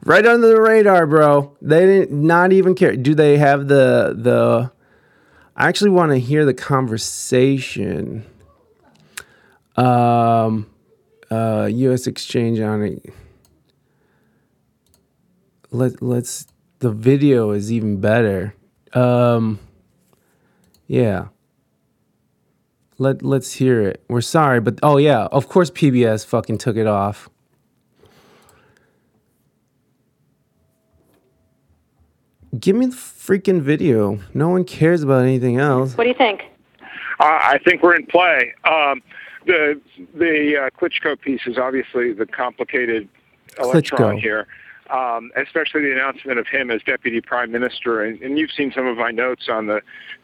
right 0.04 0.24
under 0.24 0.48
the 0.48 0.60
radar, 0.60 1.06
bro. 1.06 1.54
They 1.60 1.84
didn't 1.84 2.26
not 2.26 2.52
even 2.52 2.74
care. 2.74 2.96
Do 2.96 3.14
they 3.14 3.36
have 3.36 3.68
the 3.68 4.14
the? 4.16 4.72
I 5.54 5.68
actually 5.68 5.90
want 5.90 6.12
to 6.12 6.18
hear 6.18 6.44
the 6.44 6.54
conversation 6.54 8.24
um, 9.76 10.66
uh, 11.30 11.68
U.S. 11.70 12.06
exchange 12.06 12.60
on 12.60 12.82
it. 12.82 13.12
let 15.70 16.02
let's 16.02 16.46
the 16.80 16.90
video 16.90 17.50
is 17.50 17.72
even 17.72 18.00
better. 18.00 18.54
Um, 18.92 19.58
yeah. 20.86 21.28
Let 22.98 23.22
let's 23.22 23.52
hear 23.52 23.82
it. 23.82 24.02
We're 24.08 24.22
sorry, 24.22 24.60
but 24.60 24.78
oh 24.82 24.96
yeah, 24.96 25.24
of 25.26 25.48
course 25.48 25.70
PBS 25.70 26.24
fucking 26.24 26.58
took 26.58 26.76
it 26.76 26.86
off. 26.86 27.28
Give 32.58 32.74
me 32.74 32.86
the 32.86 32.96
freaking 32.96 33.60
video. 33.60 34.18
No 34.32 34.48
one 34.48 34.64
cares 34.64 35.02
about 35.02 35.24
anything 35.24 35.58
else. 35.58 35.94
What 35.98 36.04
do 36.04 36.08
you 36.08 36.16
think? 36.16 36.44
Uh, 37.20 37.24
I 37.24 37.58
think 37.64 37.82
we're 37.82 37.96
in 37.96 38.06
play. 38.06 38.54
Um, 38.64 39.02
the 39.46 39.80
the 40.14 40.56
uh, 40.56 40.70
Klitschko 40.78 41.20
piece 41.20 41.42
is 41.46 41.56
obviously 41.58 42.12
the 42.12 42.26
complicated 42.26 43.08
electron 43.58 44.16
Klitschko. 44.16 44.20
here, 44.20 44.46
um, 44.90 45.30
especially 45.36 45.82
the 45.82 45.92
announcement 45.92 46.38
of 46.38 46.46
him 46.46 46.70
as 46.70 46.82
deputy 46.82 47.20
prime 47.20 47.50
minister. 47.50 48.02
And, 48.02 48.20
and 48.20 48.38
you've 48.38 48.52
seen 48.52 48.72
some 48.72 48.86
of 48.86 48.96
my 48.96 49.10
notes 49.10 49.48
on 49.48 49.66
the 49.66 49.80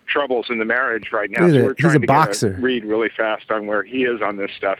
troubles 0.06 0.46
in 0.50 0.58
the 0.58 0.64
marriage 0.64 1.10
right 1.12 1.30
now. 1.30 1.46
At 1.46 1.52
so 1.52 1.64
we're 1.64 1.74
He's 1.76 1.86
a 1.86 1.88
trying 1.88 1.92
to 1.94 1.98
get 2.00 2.06
boxer. 2.08 2.58
read 2.60 2.84
really 2.84 3.10
fast 3.16 3.50
on 3.50 3.66
where 3.66 3.82
he 3.82 4.04
is 4.04 4.20
on 4.20 4.36
this 4.36 4.50
stuff. 4.56 4.78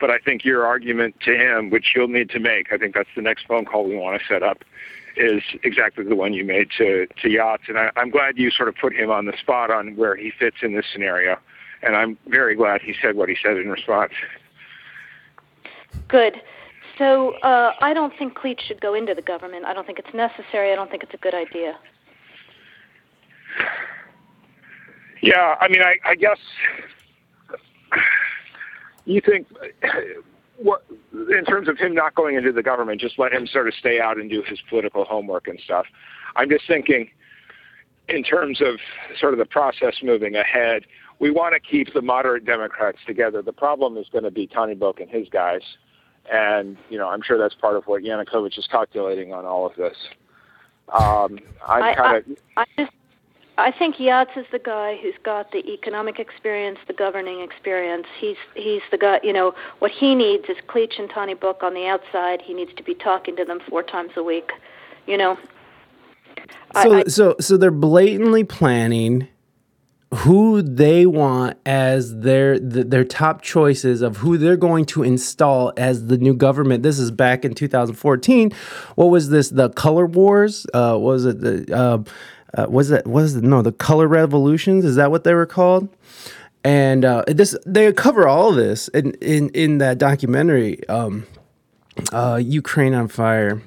But 0.00 0.10
I 0.10 0.18
think 0.18 0.44
your 0.44 0.66
argument 0.66 1.20
to 1.20 1.36
him, 1.36 1.70
which 1.70 1.92
you'll 1.94 2.08
need 2.08 2.30
to 2.30 2.40
make, 2.40 2.72
I 2.72 2.78
think 2.78 2.94
that's 2.94 3.08
the 3.14 3.22
next 3.22 3.46
phone 3.46 3.64
call 3.64 3.84
we 3.84 3.96
want 3.96 4.20
to 4.20 4.26
set 4.26 4.42
up, 4.42 4.64
is 5.16 5.42
exactly 5.62 6.04
the 6.04 6.16
one 6.16 6.32
you 6.32 6.44
made 6.44 6.70
to 6.78 7.06
to 7.06 7.28
Yats. 7.28 7.68
And 7.68 7.78
I, 7.78 7.90
I'm 7.96 8.10
glad 8.10 8.38
you 8.38 8.50
sort 8.50 8.68
of 8.68 8.74
put 8.76 8.94
him 8.94 9.10
on 9.10 9.26
the 9.26 9.36
spot 9.38 9.70
on 9.70 9.94
where 9.96 10.16
he 10.16 10.30
fits 10.30 10.56
in 10.62 10.74
this 10.74 10.86
scenario. 10.92 11.38
And 11.82 11.96
I'm 11.96 12.16
very 12.28 12.54
glad 12.54 12.80
he 12.80 12.94
said 13.00 13.16
what 13.16 13.28
he 13.28 13.36
said 13.42 13.56
in 13.56 13.68
response. 13.68 14.12
Good. 16.08 16.40
So 16.98 17.32
uh, 17.42 17.72
I 17.80 17.94
don't 17.94 18.12
think 18.18 18.34
Klitsch 18.34 18.60
should 18.60 18.80
go 18.80 18.94
into 18.94 19.14
the 19.14 19.22
government. 19.22 19.64
I 19.64 19.72
don't 19.72 19.86
think 19.86 19.98
it's 19.98 20.14
necessary. 20.14 20.72
I 20.72 20.76
don't 20.76 20.90
think 20.90 21.02
it's 21.02 21.14
a 21.14 21.18
good 21.18 21.34
idea. 21.34 21.78
Yeah, 25.22 25.54
I 25.60 25.68
mean, 25.68 25.82
I, 25.82 25.96
I 26.04 26.14
guess 26.14 26.38
you 29.04 29.20
think 29.20 29.46
what 30.56 30.84
in 31.12 31.44
terms 31.44 31.68
of 31.68 31.78
him 31.78 31.94
not 31.94 32.14
going 32.14 32.36
into 32.36 32.52
the 32.52 32.62
government, 32.62 33.00
just 33.00 33.18
let 33.18 33.32
him 33.32 33.46
sort 33.46 33.68
of 33.68 33.74
stay 33.74 34.00
out 34.00 34.18
and 34.18 34.30
do 34.30 34.42
his 34.42 34.60
political 34.68 35.04
homework 35.04 35.48
and 35.48 35.58
stuff. 35.64 35.86
I'm 36.36 36.48
just 36.48 36.66
thinking 36.66 37.10
in 38.08 38.22
terms 38.22 38.60
of 38.60 38.78
sort 39.18 39.32
of 39.32 39.38
the 39.38 39.46
process 39.46 39.94
moving 40.02 40.34
ahead. 40.34 40.84
We 41.22 41.30
want 41.30 41.54
to 41.54 41.60
keep 41.60 41.94
the 41.94 42.02
moderate 42.02 42.44
Democrats 42.44 42.98
together. 43.06 43.42
The 43.42 43.52
problem 43.52 43.96
is 43.96 44.08
going 44.10 44.24
to 44.24 44.32
be 44.32 44.48
Tyahnybok 44.48 45.00
and 45.00 45.08
his 45.08 45.28
guys, 45.28 45.60
and 46.28 46.76
you 46.90 46.98
know 46.98 47.08
I'm 47.08 47.22
sure 47.22 47.38
that's 47.38 47.54
part 47.54 47.76
of 47.76 47.84
what 47.84 48.02
Yanukovych 48.02 48.58
is 48.58 48.66
calculating 48.66 49.32
on 49.32 49.44
all 49.44 49.64
of 49.64 49.76
this. 49.76 49.96
Um, 50.92 51.38
I'm 51.64 51.82
I, 51.84 51.94
kind 51.94 52.16
of 52.16 52.38
I, 52.56 52.62
I 52.62 52.64
just 52.76 52.92
I 53.56 53.70
think 53.70 53.98
Yats 53.98 54.36
is 54.36 54.46
the 54.50 54.58
guy 54.58 54.98
who's 55.00 55.14
got 55.22 55.52
the 55.52 55.64
economic 55.72 56.18
experience, 56.18 56.80
the 56.88 56.92
governing 56.92 57.40
experience. 57.40 58.08
He's 58.18 58.36
he's 58.56 58.82
the 58.90 58.98
guy. 58.98 59.20
You 59.22 59.32
know 59.32 59.54
what 59.78 59.92
he 59.92 60.16
needs 60.16 60.46
is 60.48 60.56
Klitsch 60.66 60.98
and 60.98 61.08
Tyahnybok 61.08 61.62
on 61.62 61.74
the 61.74 61.86
outside. 61.86 62.42
He 62.42 62.52
needs 62.52 62.72
to 62.78 62.82
be 62.82 62.96
talking 62.96 63.36
to 63.36 63.44
them 63.44 63.60
four 63.70 63.84
times 63.84 64.10
a 64.16 64.24
week. 64.24 64.50
You 65.06 65.18
know. 65.18 65.38
I- 66.74 66.82
So 66.82 66.94
I- 66.94 67.04
so 67.04 67.36
so 67.38 67.56
they're 67.56 67.70
blatantly 67.70 68.42
planning 68.42 69.28
who 70.16 70.60
they 70.60 71.06
want 71.06 71.56
as 71.64 72.18
their 72.18 72.58
th- 72.58 72.88
their 72.88 73.04
top 73.04 73.40
choices 73.42 74.02
of 74.02 74.18
who 74.18 74.36
they're 74.36 74.56
going 74.56 74.84
to 74.84 75.02
install 75.02 75.72
as 75.76 76.06
the 76.06 76.18
new 76.18 76.34
government. 76.34 76.82
This 76.82 76.98
is 76.98 77.10
back 77.10 77.44
in 77.44 77.54
2014. 77.54 78.52
What 78.94 79.06
was 79.06 79.30
this? 79.30 79.48
The 79.48 79.70
color 79.70 80.06
wars? 80.06 80.66
Uh, 80.74 80.98
was 81.00 81.24
it 81.24 81.40
the? 81.40 81.74
Uh, 81.74 82.02
uh, 82.54 82.66
was 82.68 82.90
it 82.90 83.06
was 83.06 83.36
it 83.36 83.44
no 83.44 83.62
the 83.62 83.72
color 83.72 84.06
revolutions? 84.06 84.84
Is 84.84 84.96
that 84.96 85.10
what 85.10 85.24
they 85.24 85.32
were 85.32 85.46
called? 85.46 85.88
And 86.62 87.04
uh, 87.04 87.24
this 87.26 87.56
they 87.64 87.90
cover 87.92 88.28
all 88.28 88.50
of 88.50 88.56
this 88.56 88.88
in 88.88 89.12
in 89.14 89.48
in 89.50 89.78
that 89.78 89.98
documentary. 89.98 90.86
Um, 90.88 91.26
uh, 92.12 92.40
Ukraine 92.42 92.94
on 92.94 93.08
fire. 93.08 93.62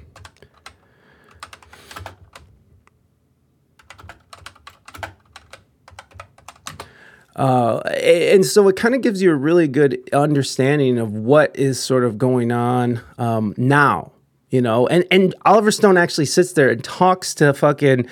Uh, 7.36 7.80
and 8.02 8.46
so 8.46 8.68
it 8.70 8.76
kind 8.76 8.96
of 8.96 9.02
gives 9.02 9.22
you 9.22 9.32
a 9.32 9.36
really 9.36 9.68
good 9.68 10.02
understanding 10.14 10.98
of 10.98 11.12
what 11.12 11.54
is 11.58 11.80
sort 11.82 12.04
of 12.04 12.18
going 12.18 12.52
on 12.52 13.02
um, 13.18 13.54
now 13.58 14.12
you 14.56 14.62
know? 14.62 14.88
And 14.88 15.06
and 15.12 15.36
oliver 15.46 15.70
stone 15.70 15.98
actually 15.98 16.28
sits 16.28 16.54
there 16.54 16.70
and 16.70 16.82
talks 16.84 17.36
to 17.36 17.54
fucking 17.54 18.08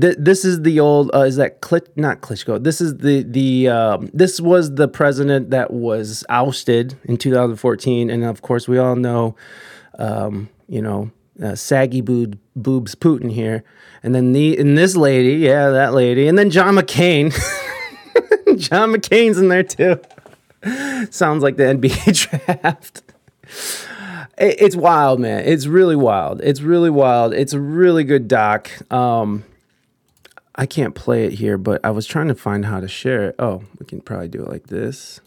th- 0.00 0.16
this 0.18 0.44
is 0.44 0.62
the 0.62 0.80
old 0.80 1.10
uh, 1.14 1.20
is 1.20 1.36
that 1.36 1.60
Klit, 1.60 1.86
not 1.96 2.22
klitschko 2.22 2.62
this 2.64 2.80
is 2.80 2.96
the 2.98 3.22
the 3.22 3.68
um, 3.68 4.10
this 4.14 4.40
was 4.40 4.74
the 4.76 4.88
president 4.88 5.50
that 5.50 5.70
was 5.70 6.24
ousted 6.30 6.96
in 7.04 7.18
2014 7.18 8.08
and 8.08 8.24
of 8.24 8.40
course 8.40 8.66
we 8.66 8.78
all 8.78 8.96
know 8.96 9.36
um, 9.98 10.48
you 10.66 10.80
know 10.80 11.10
uh, 11.42 11.54
saggy 11.54 12.00
boob, 12.00 12.38
boobs 12.56 12.94
putin 12.94 13.30
here. 13.30 13.64
And 14.02 14.14
then 14.14 14.32
the 14.32 14.58
and 14.58 14.78
this 14.78 14.96
lady 14.96 15.34
yeah 15.34 15.70
that 15.70 15.92
lady 15.92 16.26
and 16.26 16.38
then 16.38 16.50
john 16.50 16.74
mccain 16.74 17.32
John 18.62 18.92
McCain's 18.92 19.38
in 19.38 19.48
there 19.48 19.62
too. 19.62 20.00
Sounds 21.10 21.42
like 21.42 21.56
the 21.56 21.64
NBA 21.64 22.46
draft. 22.46 23.02
It- 24.38 24.56
It's 24.60 24.76
wild, 24.76 25.20
man. 25.20 25.44
It's 25.44 25.66
really 25.66 25.96
wild. 25.96 26.40
It's 26.42 26.60
really 26.62 26.90
wild. 26.90 27.32
It's 27.34 27.52
a 27.52 27.60
really 27.60 28.04
good 28.04 28.28
doc. 28.28 28.70
Um, 28.92 29.44
I 30.54 30.66
can't 30.66 30.94
play 30.94 31.24
it 31.24 31.32
here, 31.34 31.56
but 31.58 31.80
I 31.84 31.90
was 31.90 32.06
trying 32.06 32.28
to 32.28 32.34
find 32.34 32.64
how 32.66 32.80
to 32.80 32.88
share 32.88 33.28
it. 33.30 33.36
Oh, 33.38 33.62
we 33.78 33.86
can 33.86 34.00
probably 34.00 34.28
do 34.28 34.42
it 34.42 34.48
like 34.48 34.66
this. 34.68 35.20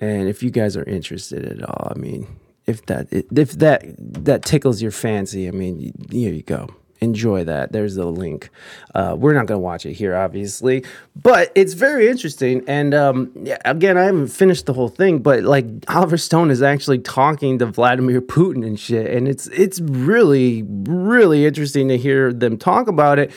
And 0.00 0.28
if 0.28 0.42
you 0.42 0.50
guys 0.50 0.76
are 0.76 0.84
interested 0.84 1.44
at 1.46 1.62
all, 1.64 1.92
I 1.94 1.98
mean, 1.98 2.26
if 2.66 2.84
that 2.86 3.06
if 3.10 3.52
that 3.52 3.84
that 3.98 4.44
tickles 4.44 4.82
your 4.82 4.90
fancy, 4.90 5.48
I 5.48 5.52
mean, 5.52 5.94
here 6.10 6.32
you 6.34 6.42
go. 6.42 6.68
Enjoy 7.00 7.44
that. 7.44 7.72
There's 7.72 7.94
the 7.94 8.06
link. 8.06 8.50
Uh, 8.94 9.14
we're 9.18 9.34
not 9.34 9.46
going 9.46 9.58
to 9.58 9.62
watch 9.62 9.84
it 9.84 9.92
here, 9.94 10.16
obviously, 10.16 10.84
but 11.14 11.52
it's 11.54 11.74
very 11.74 12.08
interesting. 12.08 12.62
And 12.66 12.94
um, 12.94 13.32
yeah, 13.42 13.58
again, 13.64 13.98
I 13.98 14.04
haven't 14.04 14.28
finished 14.28 14.66
the 14.66 14.72
whole 14.72 14.88
thing, 14.88 15.18
but 15.18 15.42
like 15.42 15.66
Oliver 15.88 16.16
Stone 16.16 16.50
is 16.50 16.62
actually 16.62 16.98
talking 16.98 17.58
to 17.58 17.66
Vladimir 17.66 18.20
Putin 18.20 18.66
and 18.66 18.80
shit, 18.80 19.12
and 19.12 19.28
it's 19.28 19.46
it's 19.48 19.80
really 19.80 20.64
really 20.66 21.44
interesting 21.44 21.88
to 21.88 21.98
hear 21.98 22.32
them 22.32 22.56
talk 22.56 22.88
about 22.88 23.18
it 23.18 23.32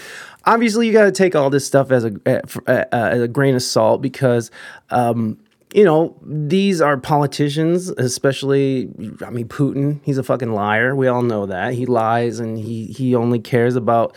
obviously 0.46 0.88
you 0.88 0.94
got 0.94 1.04
to 1.04 1.12
take 1.12 1.36
all 1.36 1.50
this 1.50 1.66
stuff 1.66 1.92
as 1.92 2.06
a 2.06 2.14
uh, 2.26 2.42
uh, 2.68 2.86
as 2.92 3.22
a 3.22 3.28
grain 3.28 3.56
of 3.56 3.62
salt 3.62 4.02
because 4.02 4.52
um, 4.90 5.38
you 5.74 5.84
know 5.84 6.16
these 6.24 6.82
are 6.82 6.98
politicians, 6.98 7.90
especially 7.90 8.90
I 9.22 9.30
mean 9.30 9.48
Putin. 9.48 10.00
He's 10.04 10.18
a 10.18 10.24
fucking 10.24 10.54
liar. 10.54 10.96
We 10.96 11.08
all 11.08 11.22
know 11.22 11.46
that 11.46 11.74
he 11.74 11.86
lies 11.86 12.40
and 12.40 12.58
he 12.58 12.86
he 12.86 13.16
only 13.16 13.40
cares 13.40 13.76
about 13.76 14.16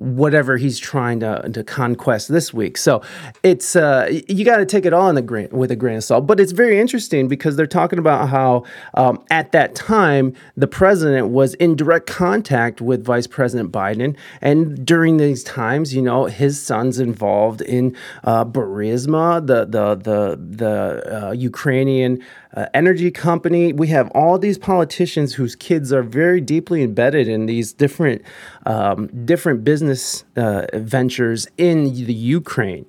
whatever 0.00 0.56
he's 0.56 0.78
trying 0.78 1.20
to, 1.20 1.48
to 1.52 1.62
conquest 1.62 2.28
this 2.28 2.54
week. 2.54 2.78
So 2.78 3.02
it's 3.42 3.76
uh, 3.76 4.08
you 4.28 4.44
got 4.44 4.56
to 4.56 4.66
take 4.66 4.86
it 4.86 4.92
all 4.94 5.10
in 5.10 5.16
a 5.16 5.22
grain, 5.22 5.48
with 5.50 5.70
a 5.70 5.76
grain 5.76 5.98
of 5.98 6.04
salt. 6.04 6.26
But 6.26 6.40
it's 6.40 6.52
very 6.52 6.80
interesting 6.80 7.28
because 7.28 7.56
they're 7.56 7.66
talking 7.66 7.98
about 7.98 8.30
how 8.30 8.64
um, 8.94 9.22
at 9.30 9.52
that 9.52 9.74
time 9.74 10.34
the 10.56 10.66
president 10.66 11.28
was 11.28 11.52
in 11.54 11.76
direct 11.76 12.06
contact 12.06 12.80
with 12.80 13.04
Vice 13.04 13.26
President 13.26 13.70
Biden, 13.70 14.16
and 14.40 14.86
during 14.86 15.18
these 15.18 15.44
times, 15.44 15.94
you 15.94 16.00
know, 16.00 16.24
his 16.24 16.60
son's 16.60 16.98
involved 16.98 17.60
in 17.60 17.94
uh, 18.24 18.44
Burisma, 18.44 19.46
the 19.46 19.66
the 19.66 19.96
the 19.96 20.36
the 20.36 21.28
uh, 21.28 21.32
Ukrainian 21.32 22.22
uh, 22.54 22.66
energy 22.74 23.10
company. 23.10 23.72
We 23.72 23.88
have 23.88 24.10
all 24.10 24.38
these 24.38 24.58
politicians 24.58 25.34
whose 25.34 25.54
kids 25.54 25.92
are 25.92 26.02
very 26.02 26.40
deeply 26.40 26.82
embedded 26.82 27.28
in 27.28 27.46
these 27.46 27.72
different 27.72 28.22
um, 28.66 29.08
different 29.24 29.64
business 29.64 30.24
uh, 30.36 30.66
ventures 30.74 31.46
in 31.56 31.84
the 31.84 32.14
Ukraine. 32.14 32.86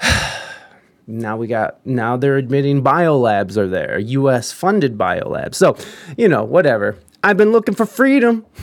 now 1.06 1.36
we 1.36 1.46
got 1.46 1.84
now 1.86 2.16
they're 2.16 2.36
admitting 2.36 2.82
biolabs 2.82 3.56
are 3.56 3.68
there, 3.68 3.98
U.S. 3.98 4.52
funded 4.52 4.98
biolabs. 4.98 5.54
So 5.54 5.76
you 6.16 6.28
know 6.28 6.44
whatever. 6.44 6.96
I've 7.22 7.36
been 7.36 7.52
looking 7.52 7.74
for 7.74 7.86
freedom. 7.86 8.44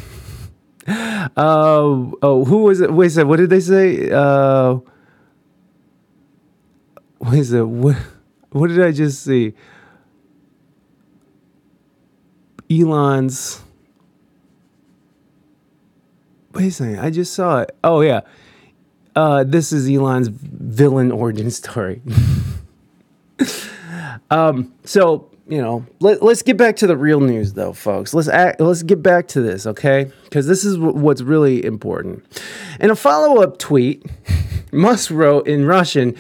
Uh, 0.85 2.11
oh, 2.21 2.43
who 2.43 2.63
was 2.63 2.81
it? 2.81 2.91
Wait 2.91 3.07
a 3.07 3.09
second. 3.09 3.29
What 3.29 3.37
did 3.37 3.49
they 3.49 3.61
say? 3.61 4.11
Uh, 4.11 4.79
what 7.19 7.35
is 7.35 7.53
it? 7.53 7.65
What, 7.65 7.95
what 8.51 8.67
did 8.67 8.81
I 8.81 8.91
just 8.91 9.23
see? 9.23 9.53
Elon's. 12.81 13.61
Wait 16.53 16.67
a 16.67 16.71
second. 16.71 16.99
I 16.99 17.09
just 17.09 17.33
saw 17.33 17.61
it. 17.61 17.75
Oh, 17.83 18.01
yeah. 18.01 18.21
Uh, 19.15 19.43
this 19.43 19.71
is 19.71 19.89
Elon's 19.89 20.27
villain 20.27 21.11
origin 21.11 21.51
story. 21.51 22.01
um, 24.29 24.73
so 24.83 25.29
you 25.47 25.61
know, 25.61 25.85
let, 25.99 26.23
let's 26.23 26.41
get 26.41 26.57
back 26.57 26.77
to 26.77 26.87
the 26.87 26.95
real 26.95 27.19
news, 27.19 27.53
though, 27.53 27.73
folks. 27.73 28.13
Let's 28.13 28.27
act, 28.27 28.61
let's 28.61 28.83
get 28.83 29.03
back 29.03 29.27
to 29.29 29.41
this, 29.41 29.67
okay? 29.67 30.09
Because 30.23 30.47
this 30.47 30.63
is 30.63 30.75
w- 30.75 30.97
what's 30.97 31.21
really 31.21 31.63
important. 31.65 32.23
In 32.79 32.89
a 32.89 32.95
follow 32.95 33.41
up 33.41 33.57
tweet, 33.57 34.05
Musk 34.71 35.11
wrote 35.11 35.47
in 35.47 35.65
Russian, 35.65 36.15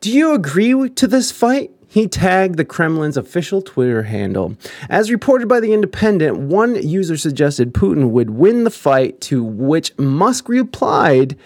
"Do 0.00 0.10
you 0.10 0.34
agree 0.34 0.90
to 0.90 1.06
this 1.06 1.30
fight?" 1.30 1.70
He 1.94 2.08
tagged 2.08 2.56
the 2.56 2.64
Kremlin's 2.64 3.16
official 3.16 3.62
Twitter 3.62 4.02
handle. 4.02 4.56
As 4.90 5.12
reported 5.12 5.46
by 5.46 5.60
The 5.60 5.72
Independent, 5.72 6.36
one 6.36 6.74
user 6.74 7.16
suggested 7.16 7.72
Putin 7.72 8.10
would 8.10 8.30
win 8.30 8.64
the 8.64 8.70
fight, 8.70 9.20
to 9.20 9.44
which 9.44 9.96
Musk 9.96 10.48
replied 10.48 11.36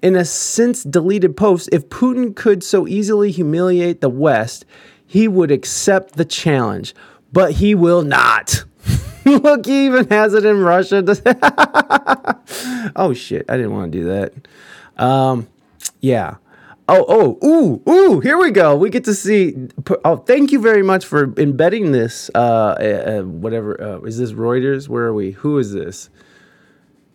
in 0.00 0.16
a 0.16 0.24
since 0.24 0.82
deleted 0.82 1.36
post 1.36 1.68
if 1.72 1.90
Putin 1.90 2.34
could 2.34 2.64
so 2.64 2.88
easily 2.88 3.30
humiliate 3.30 4.00
the 4.00 4.08
West, 4.08 4.64
he 5.06 5.28
would 5.28 5.50
accept 5.50 6.14
the 6.14 6.24
challenge, 6.24 6.94
but 7.30 7.52
he 7.52 7.74
will 7.74 8.00
not. 8.00 8.64
Look, 9.26 9.66
he 9.66 9.84
even 9.84 10.08
has 10.08 10.32
it 10.32 10.46
in 10.46 10.62
Russia. 10.62 11.04
oh 12.96 13.12
shit, 13.12 13.44
I 13.46 13.58
didn't 13.58 13.72
want 13.72 13.92
to 13.92 13.98
do 13.98 14.04
that. 14.06 14.32
Um, 14.96 15.48
yeah. 16.00 16.36
Oh, 16.90 17.04
oh, 17.06 17.46
ooh, 17.46 17.82
ooh, 17.92 18.20
here 18.20 18.38
we 18.38 18.50
go. 18.50 18.74
We 18.74 18.88
get 18.88 19.04
to 19.04 19.14
see. 19.14 19.68
Oh, 20.06 20.16
thank 20.16 20.52
you 20.52 20.60
very 20.60 20.82
much 20.82 21.04
for 21.04 21.34
embedding 21.36 21.92
this. 21.92 22.30
Uh, 22.34 22.38
uh 22.38 23.22
whatever. 23.22 23.78
Uh, 23.80 24.00
is 24.00 24.16
this 24.16 24.32
Reuters? 24.32 24.88
Where 24.88 25.04
are 25.04 25.12
we? 25.12 25.32
Who 25.32 25.58
is 25.58 25.74
this? 25.74 26.08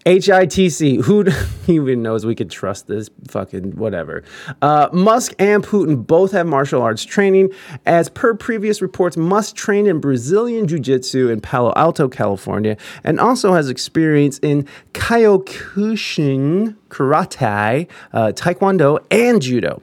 HITC, 0.05 1.01
who 1.03 1.25
even 1.71 2.01
knows 2.01 2.25
we 2.25 2.35
could 2.35 2.49
trust 2.51 2.87
this 2.87 3.09
fucking 3.27 3.75
whatever. 3.75 4.23
Uh, 4.61 4.89
Musk 4.91 5.33
and 5.39 5.63
Putin 5.63 6.05
both 6.05 6.31
have 6.33 6.45
martial 6.45 6.81
arts 6.81 7.05
training. 7.05 7.49
As 7.85 8.09
per 8.09 8.33
previous 8.33 8.81
reports, 8.81 9.15
Musk 9.15 9.55
trained 9.55 9.87
in 9.87 9.99
Brazilian 9.99 10.67
Jiu 10.67 10.79
Jitsu 10.79 11.29
in 11.29 11.41
Palo 11.41 11.73
Alto, 11.75 12.09
California, 12.09 12.77
and 13.03 13.19
also 13.19 13.53
has 13.53 13.69
experience 13.69 14.39
in 14.39 14.67
Kyokushin, 14.93 16.75
Karate, 16.89 17.87
uh, 18.11 18.31
Taekwondo, 18.33 19.03
and 19.09 19.41
Judo. 19.41 19.81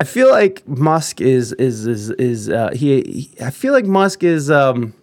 I 0.00 0.04
feel 0.04 0.30
like 0.30 0.66
Musk 0.68 1.20
is 1.20 1.52
is 1.54 1.86
is 1.86 2.10
is 2.10 2.48
uh, 2.48 2.70
he, 2.72 3.02
he, 3.02 3.30
I 3.44 3.50
feel 3.50 3.72
like 3.72 3.84
Musk 3.86 4.22
is 4.22 4.48
um, 4.48 4.94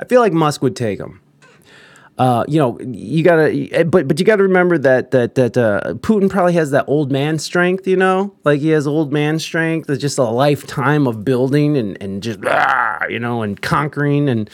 I 0.00 0.04
feel 0.04 0.20
like 0.20 0.32
Musk 0.32 0.62
would 0.62 0.74
take 0.74 0.98
him 0.98 1.20
uh, 2.16 2.44
you 2.46 2.58
know, 2.58 2.78
you 2.80 3.24
gotta, 3.24 3.50
eh, 3.72 3.82
but 3.82 4.06
but 4.06 4.20
you 4.20 4.24
gotta 4.24 4.44
remember 4.44 4.78
that 4.78 5.10
that 5.10 5.34
that 5.34 5.56
uh, 5.56 5.94
Putin 5.94 6.30
probably 6.30 6.52
has 6.52 6.70
that 6.70 6.84
old 6.86 7.10
man 7.10 7.38
strength. 7.38 7.88
You 7.88 7.96
know, 7.96 8.34
like 8.44 8.60
he 8.60 8.68
has 8.70 8.86
old 8.86 9.12
man 9.12 9.38
strength. 9.40 9.90
It's 9.90 10.00
just 10.00 10.18
a 10.18 10.22
lifetime 10.22 11.08
of 11.08 11.24
building 11.24 11.76
and 11.76 12.00
and 12.00 12.22
just 12.22 12.38
you 13.08 13.18
know 13.18 13.42
and 13.42 13.60
conquering 13.60 14.28
and 14.28 14.48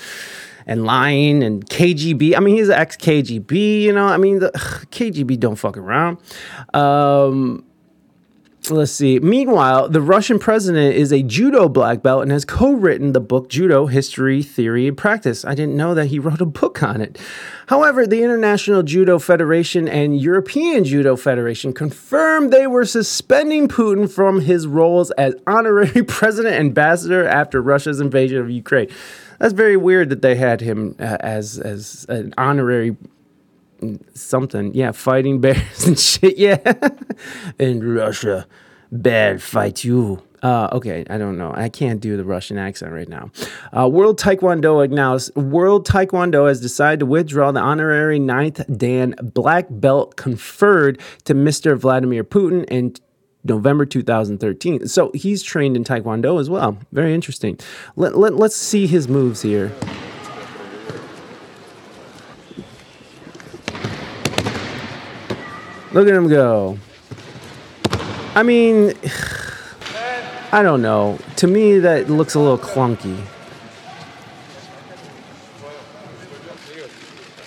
and 0.67 0.85
lying 0.85 1.43
and 1.43 1.67
KGB. 1.69 2.35
I 2.35 2.41
mean, 2.41 2.57
he's 2.57 2.71
ex 2.71 2.97
KGB. 2.97 3.83
You 3.83 3.93
know, 3.93 4.07
I 4.07 4.17
mean, 4.17 4.39
the 4.39 4.55
ugh, 4.55 4.87
KGB 4.91 5.39
don't 5.39 5.57
fuck 5.57 5.77
around. 5.77 6.17
Um, 6.73 7.65
let's 8.69 8.93
see. 8.93 9.19
Meanwhile, 9.19 9.89
the 9.89 10.01
Russian 10.01 10.39
president 10.39 10.95
is 10.95 11.13
a 11.13 11.23
judo 11.23 11.69
black 11.69 12.03
belt 12.03 12.23
and 12.23 12.31
has 12.31 12.45
co 12.45 12.73
written 12.73 13.13
the 13.13 13.21
book 13.21 13.49
Judo 13.49 13.87
History, 13.87 14.43
Theory, 14.43 14.87
and 14.87 14.97
Practice. 14.97 15.45
I 15.45 15.55
didn't 15.55 15.77
know 15.77 15.95
that 15.95 16.07
he 16.07 16.19
wrote 16.19 16.41
a 16.41 16.47
book 16.47 16.83
on 16.83 17.01
it. 17.01 17.19
However, 17.69 18.07
the 18.07 18.23
International 18.23 18.83
Judo 18.83 19.19
Federation 19.19 19.89
and 19.89 20.21
European 20.21 20.85
Judo 20.85 21.17
Federation 21.17 21.73
confirmed 21.73 22.53
they 22.53 22.67
were 22.67 22.85
suspending 22.85 23.69
Putin 23.69 24.11
from 24.11 24.43
his 24.43 24.67
roles 24.67 25.11
as 25.13 25.35
honorary 25.47 26.03
president 26.07 26.57
ambassador 26.57 27.27
after 27.27 27.63
Russia's 27.63 28.01
invasion 28.01 28.39
of 28.39 28.51
Ukraine. 28.51 28.89
That's 29.39 29.55
very 29.55 29.77
weird 29.77 30.11
that 30.11 30.21
they 30.21 30.35
had 30.35 30.61
him 30.61 30.97
uh, 30.99 31.17
as 31.21 31.59
as 31.59 32.05
an 32.11 32.35
honorary 32.37 32.97
something. 34.15 34.75
Yeah, 34.75 34.93
fighting 34.93 35.41
bears 35.41 35.61
and 35.87 35.99
shit. 35.99 36.37
Yeah. 36.39 36.59
In 37.59 37.95
Russia, 37.95 38.47
bear 38.91 39.39
fight 39.39 39.85
you. 39.85 40.23
Uh, 40.43 40.69
okay, 40.73 41.05
I 41.11 41.19
don't 41.19 41.37
know. 41.37 41.53
I 41.55 41.69
can't 41.69 42.01
do 42.01 42.17
the 42.17 42.25
Russian 42.25 42.57
accent 42.57 42.93
right 42.93 43.09
now. 43.09 43.31
Uh, 43.77 43.89
World 43.89 44.19
Taekwondo 44.19 44.83
announced 44.83 45.37
World 45.37 45.87
Taekwondo 45.87 46.49
has 46.49 46.61
decided 46.61 47.01
to 47.01 47.07
withdraw 47.07 47.53
the 47.53 47.61
honorary 47.61 48.19
ninth 48.19 48.63
Dan 48.75 49.15
black 49.21 49.67
belt 49.69 50.17
conferred 50.17 50.99
to 51.25 51.35
Mr. 51.35 51.77
Vladimir 51.77 52.25
Putin 52.25 52.65
in 52.71 52.95
November 53.45 53.85
2013. 53.85 54.87
So 54.87 55.11
he's 55.15 55.43
trained 55.43 55.77
in 55.77 55.85
Taekwondo 55.85 56.41
as 56.41 56.49
well. 56.49 56.79
Very 56.93 57.15
interesting. 57.15 57.59
Let, 57.97 58.17
let, 58.17 58.35
let's 58.35 58.57
see 58.57 58.87
his 58.87 59.09
moves 59.09 59.43
here. 59.43 59.73
Look 65.93 66.07
at 66.07 66.15
him 66.15 66.29
go. 66.29 66.79
I 68.35 68.43
mean, 68.43 68.95
I 70.53 70.63
don't 70.63 70.83
know. 70.83 71.19
To 71.37 71.47
me, 71.47 71.79
that 71.81 72.09
looks 72.09 72.35
a 72.35 72.41
little 72.41 72.59
clunky. 72.59 73.25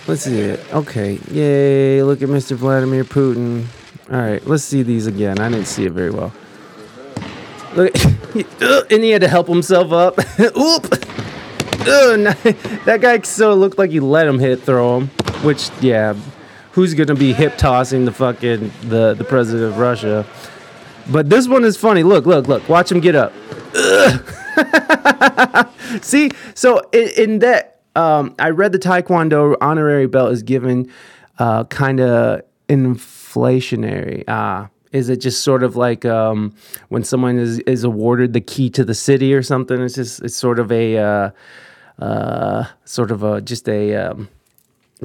Let's 0.06 0.22
see 0.22 0.40
it. 0.40 0.60
Okay. 0.74 1.18
Yay. 1.30 2.02
Look 2.02 2.20
at 2.20 2.28
Mr. 2.28 2.54
Vladimir 2.56 3.04
Putin. 3.04 3.64
All 4.10 4.18
right. 4.18 4.46
Let's 4.46 4.62
see 4.62 4.82
these 4.82 5.06
again. 5.06 5.38
I 5.38 5.48
didn't 5.48 5.66
see 5.66 5.86
it 5.86 5.92
very 5.92 6.10
well. 6.10 6.32
Look. 7.74 7.94
and 8.90 9.02
he 9.02 9.10
had 9.10 9.22
to 9.22 9.28
help 9.28 9.48
himself 9.48 9.92
up. 9.92 10.18
Oop. 10.40 10.82
that 11.84 12.98
guy 13.00 13.20
so 13.22 13.54
looked 13.54 13.78
like 13.78 13.90
he 13.90 14.00
let 14.00 14.26
him 14.26 14.38
hit 14.38 14.62
throw 14.62 14.98
him. 14.98 15.08
Which, 15.42 15.70
yeah, 15.80 16.14
who's 16.74 16.92
gonna 16.92 17.14
be 17.14 17.32
hip 17.32 17.56
tossing 17.56 18.04
the 18.04 18.12
fucking 18.12 18.70
the 18.82 19.14
the 19.14 19.24
president 19.24 19.72
of 19.72 19.78
Russia. 19.78 20.26
But 21.10 21.30
this 21.30 21.48
one 21.48 21.64
is 21.64 21.76
funny. 21.76 22.02
Look, 22.02 22.26
look, 22.26 22.48
look. 22.48 22.68
Watch 22.68 22.90
him 22.90 23.00
get 23.00 23.14
up. 23.14 23.32
See, 26.02 26.30
so 26.54 26.80
in, 26.92 27.08
in 27.16 27.38
that, 27.40 27.80
um, 27.94 28.34
I 28.38 28.50
read 28.50 28.72
the 28.72 28.78
Taekwondo 28.78 29.56
honorary 29.60 30.06
belt 30.06 30.32
is 30.32 30.42
given 30.42 30.90
uh, 31.38 31.64
kind 31.64 32.00
of 32.00 32.42
inflationary. 32.68 34.28
Uh, 34.28 34.68
is 34.92 35.08
it 35.08 35.20
just 35.20 35.42
sort 35.42 35.62
of 35.62 35.76
like 35.76 36.04
um, 36.04 36.54
when 36.88 37.04
someone 37.04 37.38
is, 37.38 37.58
is 37.60 37.84
awarded 37.84 38.32
the 38.32 38.40
key 38.40 38.70
to 38.70 38.84
the 38.84 38.94
city 38.94 39.34
or 39.34 39.42
something? 39.42 39.80
It's 39.80 39.96
just 39.96 40.22
it's 40.22 40.36
sort 40.36 40.58
of 40.58 40.72
a 40.72 40.98
uh, 40.98 41.30
uh, 41.98 42.64
sort 42.84 43.10
of 43.10 43.22
a 43.22 43.40
just 43.40 43.68
a 43.68 43.94
um, 43.94 44.28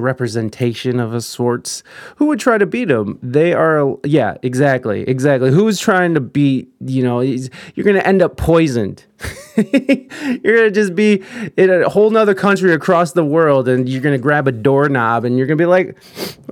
representation 0.00 0.98
of 0.98 1.14
a 1.14 1.20
sorts. 1.20 1.82
Who 2.16 2.26
would 2.26 2.40
try 2.40 2.58
to 2.58 2.66
beat 2.66 2.90
him? 2.90 3.18
They 3.22 3.52
are, 3.52 3.96
yeah, 4.04 4.36
exactly, 4.42 5.02
exactly. 5.02 5.50
Who's 5.50 5.78
trying 5.78 6.14
to 6.14 6.20
beat? 6.20 6.72
You 6.80 7.02
know, 7.02 7.20
you're 7.20 7.84
going 7.84 7.96
to 7.96 8.06
end 8.06 8.22
up 8.22 8.36
poisoned. 8.36 9.04
you're 9.56 9.64
going 9.72 10.68
to 10.68 10.70
just 10.70 10.94
be 10.94 11.22
in 11.56 11.70
a 11.70 11.88
whole 11.88 12.10
nother 12.10 12.34
country 12.34 12.72
across 12.72 13.12
the 13.12 13.24
world, 13.24 13.68
and 13.68 13.88
you're 13.88 14.02
going 14.02 14.16
to 14.16 14.22
grab 14.22 14.48
a 14.48 14.52
doorknob, 14.52 15.24
and 15.24 15.36
you're 15.36 15.46
going 15.46 15.58
to 15.58 15.62
be 15.62 15.66
like, 15.66 15.96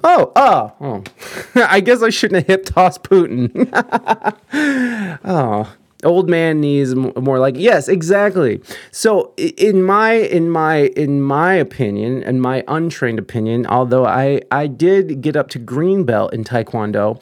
oh, 0.04 0.32
oh, 0.36 0.72
oh. 0.80 1.04
I 1.54 1.80
guess 1.80 2.02
I 2.02 2.10
shouldn't 2.10 2.46
have 2.46 2.46
hip 2.46 2.66
tossed 2.66 3.02
Putin. 3.02 3.68
oh 5.24 5.72
old 6.04 6.28
man 6.28 6.60
knees 6.60 6.94
more 6.94 7.38
like 7.40 7.56
yes 7.56 7.88
exactly 7.88 8.60
so 8.92 9.34
in 9.36 9.82
my 9.82 10.12
in 10.12 10.48
my 10.48 10.86
in 10.96 11.20
my 11.20 11.54
opinion 11.54 12.22
and 12.22 12.40
my 12.40 12.62
untrained 12.68 13.18
opinion 13.18 13.66
although 13.66 14.06
i 14.06 14.40
i 14.52 14.66
did 14.66 15.20
get 15.20 15.34
up 15.34 15.48
to 15.48 15.58
green 15.58 16.04
belt 16.04 16.32
in 16.32 16.44
taekwondo 16.44 17.20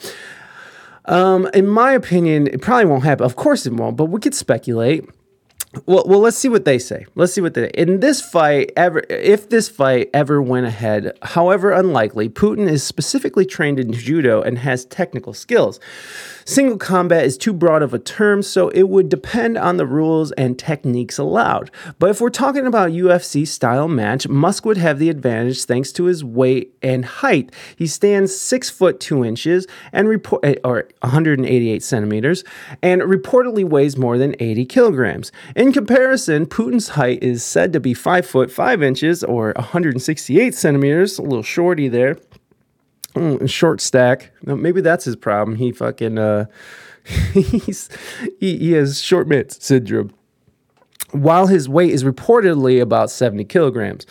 um 1.05 1.49
in 1.55 1.67
my 1.67 1.91
opinion 1.91 2.45
it 2.47 2.61
probably 2.61 2.85
won't 2.85 3.03
happen 3.03 3.25
of 3.25 3.35
course 3.35 3.65
it 3.65 3.73
won't 3.73 3.97
but 3.97 4.05
we 4.05 4.19
could 4.19 4.35
speculate 4.35 5.09
well, 5.85 6.03
well, 6.07 6.19
let's 6.19 6.37
see 6.37 6.49
what 6.49 6.65
they 6.65 6.79
say. 6.79 7.05
Let's 7.15 7.33
see 7.33 7.41
what 7.41 7.53
they 7.53 7.69
in 7.71 7.99
this 7.99 8.21
fight 8.21 8.71
ever. 8.75 9.03
If 9.09 9.49
this 9.49 9.69
fight 9.69 10.09
ever 10.13 10.41
went 10.41 10.65
ahead, 10.65 11.17
however 11.21 11.71
unlikely, 11.71 12.29
Putin 12.29 12.69
is 12.69 12.83
specifically 12.83 13.45
trained 13.45 13.79
in 13.79 13.91
judo 13.91 14.41
and 14.41 14.57
has 14.59 14.85
technical 14.85 15.33
skills. 15.33 15.79
Single 16.47 16.77
combat 16.77 17.25
is 17.25 17.37
too 17.37 17.51
broad 17.51 17.83
of 17.83 17.93
a 17.93 17.99
term, 17.99 18.41
so 18.41 18.69
it 18.69 18.83
would 18.83 19.09
depend 19.09 19.57
on 19.57 19.75
the 19.75 19.85
rules 19.85 20.31
and 20.31 20.57
techniques 20.57 21.17
allowed. 21.17 21.69
But 21.99 22.09
if 22.09 22.21
we're 22.21 22.29
talking 22.29 22.65
about 22.65 22.91
UFC 22.91 23.45
style 23.45 23.89
match, 23.89 24.29
Musk 24.29 24.65
would 24.65 24.77
have 24.77 24.97
the 24.97 25.09
advantage 25.09 25.65
thanks 25.65 25.91
to 25.91 26.05
his 26.05 26.23
weight 26.23 26.73
and 26.81 27.03
height. 27.03 27.53
He 27.75 27.85
stands 27.85 28.33
six 28.33 28.69
foot 28.69 29.01
two 29.01 29.25
inches 29.25 29.67
and 29.91 30.07
report 30.07 30.45
eh, 30.45 30.55
or 30.63 30.87
188 31.01 31.83
centimeters, 31.83 32.45
and 32.81 33.01
reportedly 33.01 33.65
weighs 33.65 33.97
more 33.97 34.17
than 34.17 34.33
80 34.39 34.67
kilograms. 34.67 35.33
In 35.53 35.73
comparison, 35.73 36.45
Putin's 36.45 36.87
height 36.87 37.21
is 37.21 37.43
said 37.43 37.73
to 37.73 37.81
be 37.81 37.93
five 37.93 38.25
foot 38.25 38.49
five 38.49 38.81
inches 38.81 39.21
or 39.21 39.51
168 39.57 40.55
centimeters, 40.55 41.19
a 41.19 41.23
little 41.23 41.43
shorty 41.43 41.89
there 41.89 42.15
Mm, 43.17 43.49
short 43.49 43.81
stack. 43.81 44.31
Maybe 44.43 44.81
that's 44.81 45.05
his 45.05 45.15
problem. 45.15 45.57
He 45.57 45.71
fucking 45.71 46.17
uh, 46.17 46.45
he's 47.33 47.89
he, 48.39 48.57
he 48.57 48.71
has 48.73 49.01
short 49.01 49.27
mitts 49.27 49.63
syndrome. 49.65 50.13
while 51.11 51.47
his 51.47 51.69
weight 51.69 51.91
is 51.91 52.03
reportedly 52.03 52.81
about 52.81 53.09
70 53.09 53.45
kilograms. 53.45 54.05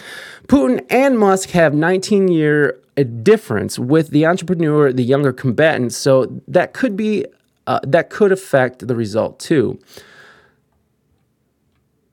Putin 0.49 0.85
and 0.91 1.19
Musk 1.19 1.51
have 1.51 1.75
19 1.75 2.29
year 2.29 2.81
difference 3.23 3.79
with 3.79 4.11
the 4.11 4.25
entrepreneur, 4.27 4.93
the 4.93 5.03
younger 5.05 5.33
combatant, 5.33 5.93
so 5.93 6.41
that 6.49 6.73
could 6.73 6.97
be 6.97 7.27
uh, 7.67 7.81
that 7.83 8.11
could 8.11 8.33
affect 8.33 8.87
the 8.87 8.97
result 8.97 9.39
too. 9.39 9.79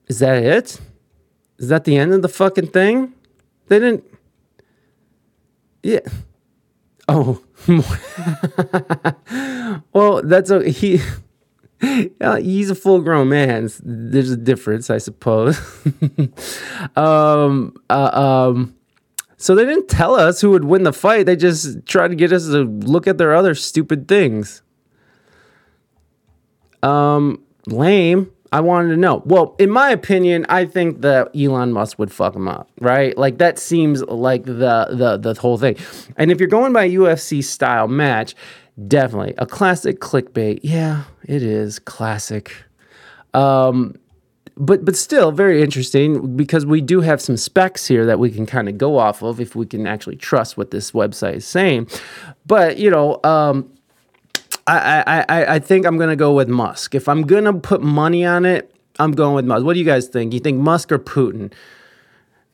Is 0.07 0.19
that 0.19 0.43
it? 0.43 0.79
Is 1.57 1.69
that 1.69 1.85
the 1.85 1.97
end 1.97 2.13
of 2.13 2.21
the 2.21 2.27
fucking 2.27 2.67
thing? 2.67 3.13
They 3.67 3.79
didn't. 3.79 4.03
Yeah. 5.81 5.99
Oh. 7.07 7.41
well, 9.93 10.21
that's 10.23 10.49
a 10.49 10.69
he. 10.69 11.01
Uh, 12.21 12.37
he's 12.37 12.69
a 12.69 12.75
full 12.75 13.01
grown 13.01 13.27
man. 13.27 13.69
There's 13.83 14.31
a 14.31 14.37
difference, 14.37 14.89
I 14.89 14.99
suppose. 14.99 15.59
um, 16.95 17.75
uh, 17.89 18.51
um, 18.53 18.73
so 19.35 19.53
they 19.53 19.65
didn't 19.65 19.89
tell 19.89 20.15
us 20.15 20.39
who 20.39 20.51
would 20.51 20.63
win 20.63 20.83
the 20.83 20.93
fight. 20.93 21.25
They 21.25 21.35
just 21.35 21.85
tried 21.85 22.07
to 22.07 22.15
get 22.15 22.31
us 22.31 22.45
to 22.45 22.63
look 22.63 23.05
at 23.05 23.17
their 23.17 23.35
other 23.35 23.53
stupid 23.53 24.07
things. 24.07 24.61
Um, 26.83 27.43
lame. 27.65 28.31
I 28.53 28.59
wanted 28.59 28.89
to 28.89 28.97
know. 28.97 29.23
Well, 29.25 29.55
in 29.57 29.71
my 29.71 29.89
opinion, 29.89 30.45
I 30.47 30.65
think 30.65 31.01
that 31.01 31.35
Elon 31.35 31.73
Musk 31.73 31.97
would 31.97 32.11
fuck 32.11 32.35
him 32.35 32.47
up, 32.47 32.69
right? 32.79 33.17
Like 33.17 33.39
that 33.39 33.57
seems 33.57 34.03
like 34.03 34.45
the 34.45 34.87
the 34.91 35.17
the 35.17 35.33
whole 35.41 35.57
thing. 35.57 35.75
And 36.17 36.31
if 36.31 36.39
you're 36.39 36.47
going 36.47 36.71
by 36.71 36.87
UFC 36.87 37.43
style 37.43 37.87
match, 37.87 38.35
definitely 38.87 39.33
a 39.39 39.47
classic 39.47 39.99
clickbait. 39.99 40.59
Yeah, 40.61 41.05
it 41.23 41.41
is 41.41 41.79
classic. 41.79 42.53
Um, 43.33 43.95
but 44.55 44.85
but 44.85 44.95
still 44.95 45.31
very 45.31 45.63
interesting 45.63 46.37
because 46.37 46.63
we 46.63 46.79
do 46.79 47.01
have 47.01 47.19
some 47.19 47.37
specs 47.37 47.87
here 47.87 48.05
that 48.05 48.19
we 48.19 48.29
can 48.29 48.45
kind 48.45 48.69
of 48.69 48.77
go 48.77 48.99
off 48.99 49.23
of 49.23 49.39
if 49.39 49.55
we 49.55 49.65
can 49.65 49.87
actually 49.87 50.17
trust 50.17 50.57
what 50.57 50.69
this 50.69 50.91
website 50.91 51.37
is 51.37 51.47
saying. 51.47 51.87
But 52.45 52.77
you 52.77 52.91
know, 52.91 53.19
um, 53.23 53.72
I, 54.65 55.25
I, 55.27 55.55
I 55.55 55.59
think 55.59 55.85
I'm 55.85 55.97
gonna 55.97 56.15
go 56.15 56.33
with 56.33 56.47
Musk. 56.47 56.95
If 56.95 57.09
I'm 57.09 57.23
gonna 57.23 57.53
put 57.53 57.81
money 57.81 58.25
on 58.25 58.45
it, 58.45 58.73
I'm 58.99 59.11
going 59.11 59.35
with 59.35 59.45
Musk. 59.45 59.65
What 59.65 59.73
do 59.73 59.79
you 59.79 59.85
guys 59.85 60.07
think? 60.07 60.33
You 60.33 60.39
think 60.39 60.59
Musk 60.59 60.91
or 60.91 60.99
Putin? 60.99 61.51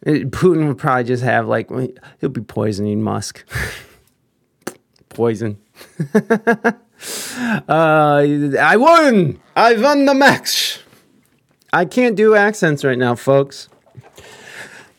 Uh, 0.06 0.12
Putin 0.30 0.68
would 0.68 0.78
probably 0.78 1.04
just 1.04 1.24
have 1.24 1.48
like 1.48 1.70
he'll 2.20 2.30
be 2.30 2.42
poisoning 2.42 3.04
Musk. 3.04 3.46
Poison. 5.10 5.58
uh, 6.14 6.74
I 7.70 8.78
won. 8.78 9.40
I 9.56 9.74
won 9.74 10.06
the 10.06 10.14
match. 10.14 10.80
I 11.74 11.86
can't 11.86 12.16
do 12.16 12.36
accents 12.36 12.84
right 12.84 12.98
now, 12.98 13.16
folks. 13.16 13.70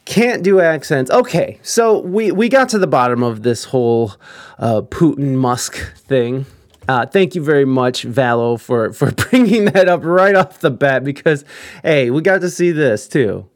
Can't 0.05 0.43
do 0.43 0.61
accents. 0.61 1.11
Okay, 1.11 1.59
so 1.63 2.01
we 2.01 2.33
we 2.33 2.49
got 2.49 2.69
to 2.71 2.79
the 2.79 2.87
bottom 2.87 3.23
of 3.23 3.43
this 3.43 3.65
whole 3.65 4.13
uh, 4.59 4.83
Putin 4.83 5.37
Musk 5.37 5.77
thing. 5.97 6.47
Uh, 6.91 7.07
thank 7.07 7.37
you 7.37 7.41
very 7.41 7.65
much, 7.65 8.05
Valo, 8.05 8.59
for 8.59 8.93
for 8.93 9.13
bringing 9.31 9.67
that 9.67 9.89
up 9.89 10.05
right 10.05 10.35
off 10.35 10.59
the 10.59 10.73
bat 10.73 11.05
because, 11.05 11.45
hey, 11.85 12.11
we 12.11 12.21
got 12.21 12.41
to 12.41 12.51
see 12.51 12.73
this 12.73 13.07
too. 13.07 13.49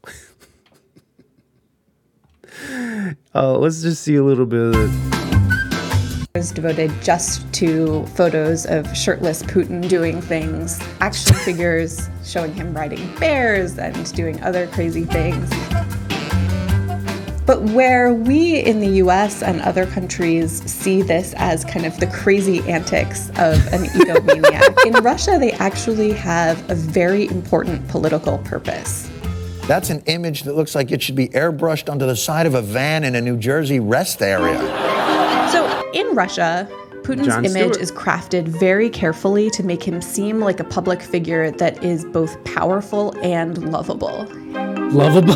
Oh, 3.34 3.58
let's 3.58 3.82
just 3.82 4.04
see 4.04 4.14
a 4.14 4.22
little 4.22 4.46
bit 4.46 4.60
of 4.60 4.72
this. 4.72 4.94
Is 6.36 6.52
devoted 6.52 6.92
just 7.02 7.52
to 7.54 8.06
photos 8.14 8.66
of 8.66 8.96
shirtless 8.96 9.42
Putin 9.42 9.88
doing 9.88 10.20
things, 10.20 10.80
action 11.00 11.34
figures 11.34 12.08
showing 12.24 12.54
him 12.54 12.72
riding 12.72 13.12
bears 13.18 13.78
and 13.80 14.12
doing 14.14 14.40
other 14.44 14.68
crazy 14.68 15.06
things. 15.06 15.50
But 17.46 17.62
where 17.62 18.14
we 18.14 18.60
in 18.60 18.80
the 18.80 19.02
US 19.02 19.42
and 19.42 19.60
other 19.60 19.84
countries 19.86 20.62
see 20.70 21.02
this 21.02 21.34
as 21.36 21.64
kind 21.64 21.84
of 21.84 21.98
the 22.00 22.06
crazy 22.06 22.60
antics 22.70 23.28
of 23.30 23.66
an 23.72 23.84
egomaniac, 24.00 24.86
in 24.86 24.94
Russia 25.04 25.38
they 25.38 25.52
actually 25.52 26.12
have 26.12 26.70
a 26.70 26.74
very 26.74 27.26
important 27.28 27.86
political 27.88 28.38
purpose. 28.38 29.10
That's 29.66 29.90
an 29.90 30.02
image 30.06 30.42
that 30.42 30.56
looks 30.56 30.74
like 30.74 30.90
it 30.90 31.02
should 31.02 31.16
be 31.16 31.28
airbrushed 31.28 31.90
onto 31.90 32.06
the 32.06 32.16
side 32.16 32.46
of 32.46 32.54
a 32.54 32.62
van 32.62 33.04
in 33.04 33.14
a 33.14 33.20
New 33.20 33.36
Jersey 33.36 33.80
rest 33.80 34.22
area. 34.22 34.58
So 35.50 35.90
in 35.92 36.14
Russia, 36.14 36.68
Putin's 37.02 37.26
Jon 37.26 37.44
image 37.44 37.74
Stewart. 37.74 37.80
is 37.80 37.92
crafted 37.92 38.48
very 38.48 38.88
carefully 38.88 39.50
to 39.50 39.62
make 39.62 39.82
him 39.82 40.00
seem 40.00 40.40
like 40.40 40.60
a 40.60 40.64
public 40.64 41.02
figure 41.02 41.50
that 41.50 41.84
is 41.84 42.06
both 42.06 42.42
powerful 42.44 43.14
and 43.22 43.70
lovable. 43.70 44.26
Lovable. 45.04 45.34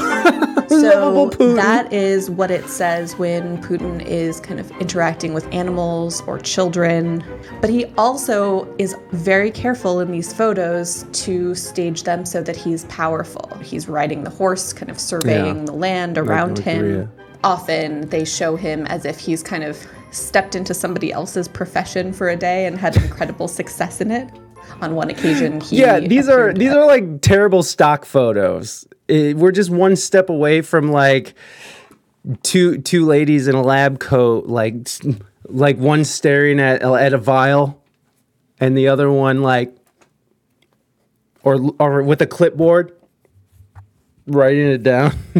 So 0.68 1.12
Lovable 1.12 1.54
that 1.54 1.92
is 1.92 2.30
what 2.30 2.50
it 2.50 2.68
says 2.68 3.16
when 3.16 3.60
Putin 3.62 4.04
is 4.04 4.38
kind 4.38 4.60
of 4.60 4.70
interacting 4.72 5.32
with 5.34 5.46
animals 5.52 6.20
or 6.26 6.38
children. 6.38 7.24
But 7.60 7.70
he 7.70 7.86
also 7.96 8.72
is 8.78 8.94
very 9.12 9.50
careful 9.50 10.00
in 10.00 10.10
these 10.10 10.32
photos 10.32 11.04
to 11.24 11.54
stage 11.54 12.02
them 12.02 12.24
so 12.26 12.42
that 12.42 12.54
he's 12.54 12.84
powerful. 12.84 13.48
He's 13.62 13.88
riding 13.88 14.24
the 14.24 14.30
horse, 14.30 14.72
kind 14.72 14.90
of 14.90 15.00
surveying 15.00 15.58
Yeah. 15.60 15.64
the 15.64 15.72
land 15.72 16.18
around 16.18 16.58
him. 16.58 16.80
Korea. 16.80 17.08
Often 17.44 18.08
they 18.10 18.24
show 18.24 18.56
him 18.56 18.86
as 18.86 19.04
if 19.04 19.18
he's 19.18 19.42
kind 19.42 19.64
of 19.64 19.78
stepped 20.10 20.54
into 20.54 20.74
somebody 20.74 21.12
else's 21.12 21.48
profession 21.48 22.12
for 22.12 22.28
a 22.28 22.36
day 22.36 22.66
and 22.66 22.76
had 22.78 22.96
incredible 22.96 23.48
success 23.48 24.00
in 24.00 24.10
it. 24.10 24.28
On 24.80 24.94
one 24.94 25.08
occasion, 25.08 25.60
he 25.60 25.78
yeah, 25.80 25.98
these 25.98 26.28
are 26.28 26.52
these 26.52 26.72
are 26.72 26.86
like 26.86 27.20
terrible 27.22 27.62
stock 27.62 28.04
photos. 28.04 28.86
It- 29.08 29.36
we're 29.36 29.52
just 29.52 29.70
one 29.70 29.96
step 29.96 30.28
away 30.30 30.60
from 30.62 30.90
like 30.92 31.34
two 32.42 32.78
two 32.78 33.06
ladies 33.06 33.48
in 33.48 33.54
a 33.54 33.62
lab 33.62 33.98
coat, 33.98 34.46
like 34.46 34.86
like 35.46 35.78
one 35.78 36.04
staring 36.04 36.60
at 36.60 36.82
at 36.82 37.12
a 37.12 37.18
vial, 37.18 37.82
and 38.60 38.76
the 38.76 38.88
other 38.88 39.10
one 39.10 39.42
like 39.42 39.74
or 41.42 41.58
or 41.78 42.02
with 42.02 42.20
a 42.20 42.26
clipboard 42.26 42.92
writing 44.26 44.68
it 44.68 44.82
down. 44.82 45.12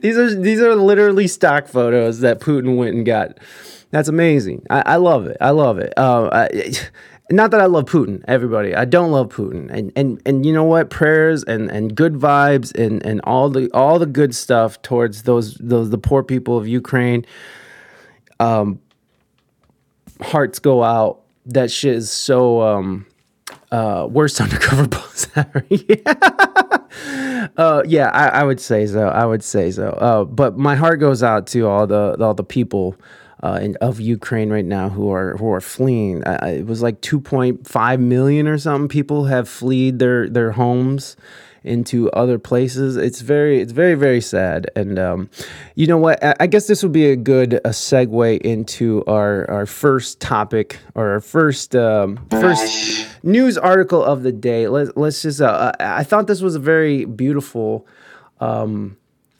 these 0.00 0.16
are 0.16 0.34
these 0.34 0.60
are 0.60 0.74
literally 0.76 1.26
stock 1.26 1.66
photos 1.66 2.20
that 2.20 2.40
Putin 2.40 2.76
went 2.76 2.94
and 2.94 3.04
got. 3.04 3.38
That's 3.90 4.08
amazing. 4.08 4.66
I, 4.68 4.82
I 4.84 4.96
love 4.96 5.26
it. 5.26 5.38
I 5.40 5.50
love 5.50 5.78
it. 5.78 5.94
Uh, 5.96 6.28
I, 6.30 6.72
not 7.30 7.50
that 7.50 7.60
I 7.60 7.66
love 7.66 7.84
Putin, 7.84 8.24
everybody. 8.26 8.74
I 8.74 8.84
don't 8.84 9.10
love 9.10 9.28
Putin, 9.28 9.70
and 9.70 9.92
and 9.96 10.20
and 10.24 10.46
you 10.46 10.52
know 10.52 10.64
what? 10.64 10.90
Prayers 10.90 11.44
and 11.44 11.70
and 11.70 11.94
good 11.94 12.14
vibes 12.14 12.74
and 12.74 13.04
and 13.04 13.20
all 13.24 13.50
the 13.50 13.70
all 13.72 13.98
the 13.98 14.06
good 14.06 14.34
stuff 14.34 14.80
towards 14.82 15.24
those 15.24 15.54
those 15.56 15.90
the 15.90 15.98
poor 15.98 16.22
people 16.22 16.56
of 16.56 16.66
Ukraine. 16.66 17.26
Um, 18.40 18.80
hearts 20.20 20.58
go 20.58 20.82
out. 20.82 21.20
That 21.46 21.70
shit 21.70 21.94
is 21.94 22.10
so 22.10 22.62
um 22.62 23.06
uh 23.70 24.06
worst 24.10 24.40
undercover 24.40 24.88
boss 24.88 25.28
ever. 25.36 25.64
yeah. 25.70 26.78
Uh, 27.56 27.82
yeah, 27.86 28.08
I, 28.08 28.40
I 28.40 28.42
would 28.44 28.60
say 28.60 28.86
so. 28.86 29.08
I 29.08 29.24
would 29.24 29.42
say 29.42 29.70
so. 29.70 29.90
Uh, 29.90 30.24
but 30.24 30.58
my 30.58 30.74
heart 30.74 31.00
goes 31.00 31.22
out 31.22 31.46
to 31.48 31.66
all 31.66 31.86
the 31.86 32.16
all 32.20 32.34
the 32.34 32.44
people 32.44 32.96
uh, 33.42 33.58
in, 33.62 33.76
of 33.80 34.00
Ukraine 34.00 34.50
right 34.50 34.64
now 34.64 34.88
who 34.88 35.10
are 35.10 35.36
who 35.36 35.50
are 35.52 35.60
fleeing. 35.60 36.24
Uh, 36.24 36.38
it 36.44 36.66
was 36.66 36.82
like 36.82 37.00
2.5 37.00 38.00
million 38.00 38.48
or 38.48 38.58
something 38.58 38.88
people 38.88 39.26
have 39.26 39.48
fled 39.48 39.98
their 39.98 40.28
their 40.28 40.52
homes 40.52 41.16
into 41.64 42.10
other 42.12 42.38
places. 42.38 42.96
It's 42.96 43.20
very 43.20 43.60
it's 43.60 43.72
very 43.72 43.94
very 43.94 44.20
sad. 44.20 44.70
And 44.74 44.98
um, 44.98 45.30
you 45.74 45.86
know 45.86 45.98
what? 45.98 46.22
I, 46.24 46.34
I 46.40 46.46
guess 46.46 46.66
this 46.66 46.82
would 46.82 46.92
be 46.92 47.06
a 47.06 47.16
good 47.16 47.54
a 47.54 47.70
segue 47.70 48.40
into 48.40 49.04
our 49.06 49.48
our 49.50 49.66
first 49.66 50.20
topic 50.20 50.78
or 50.94 51.10
our 51.10 51.20
first 51.20 51.76
um, 51.76 52.18
first 52.30 53.06
news 53.22 53.58
article 53.58 54.02
of 54.02 54.22
the 54.22 54.32
day. 54.32 54.68
Let, 54.68 54.96
let's 54.96 55.22
just. 55.22 55.40
Uh, 55.40 55.72
I 55.78 56.04
thought 56.04 56.26
this 56.26 56.40
was 56.40 56.56
a 56.56 56.60
very 56.60 57.04
beautiful. 57.04 57.86
Um, 58.40 58.96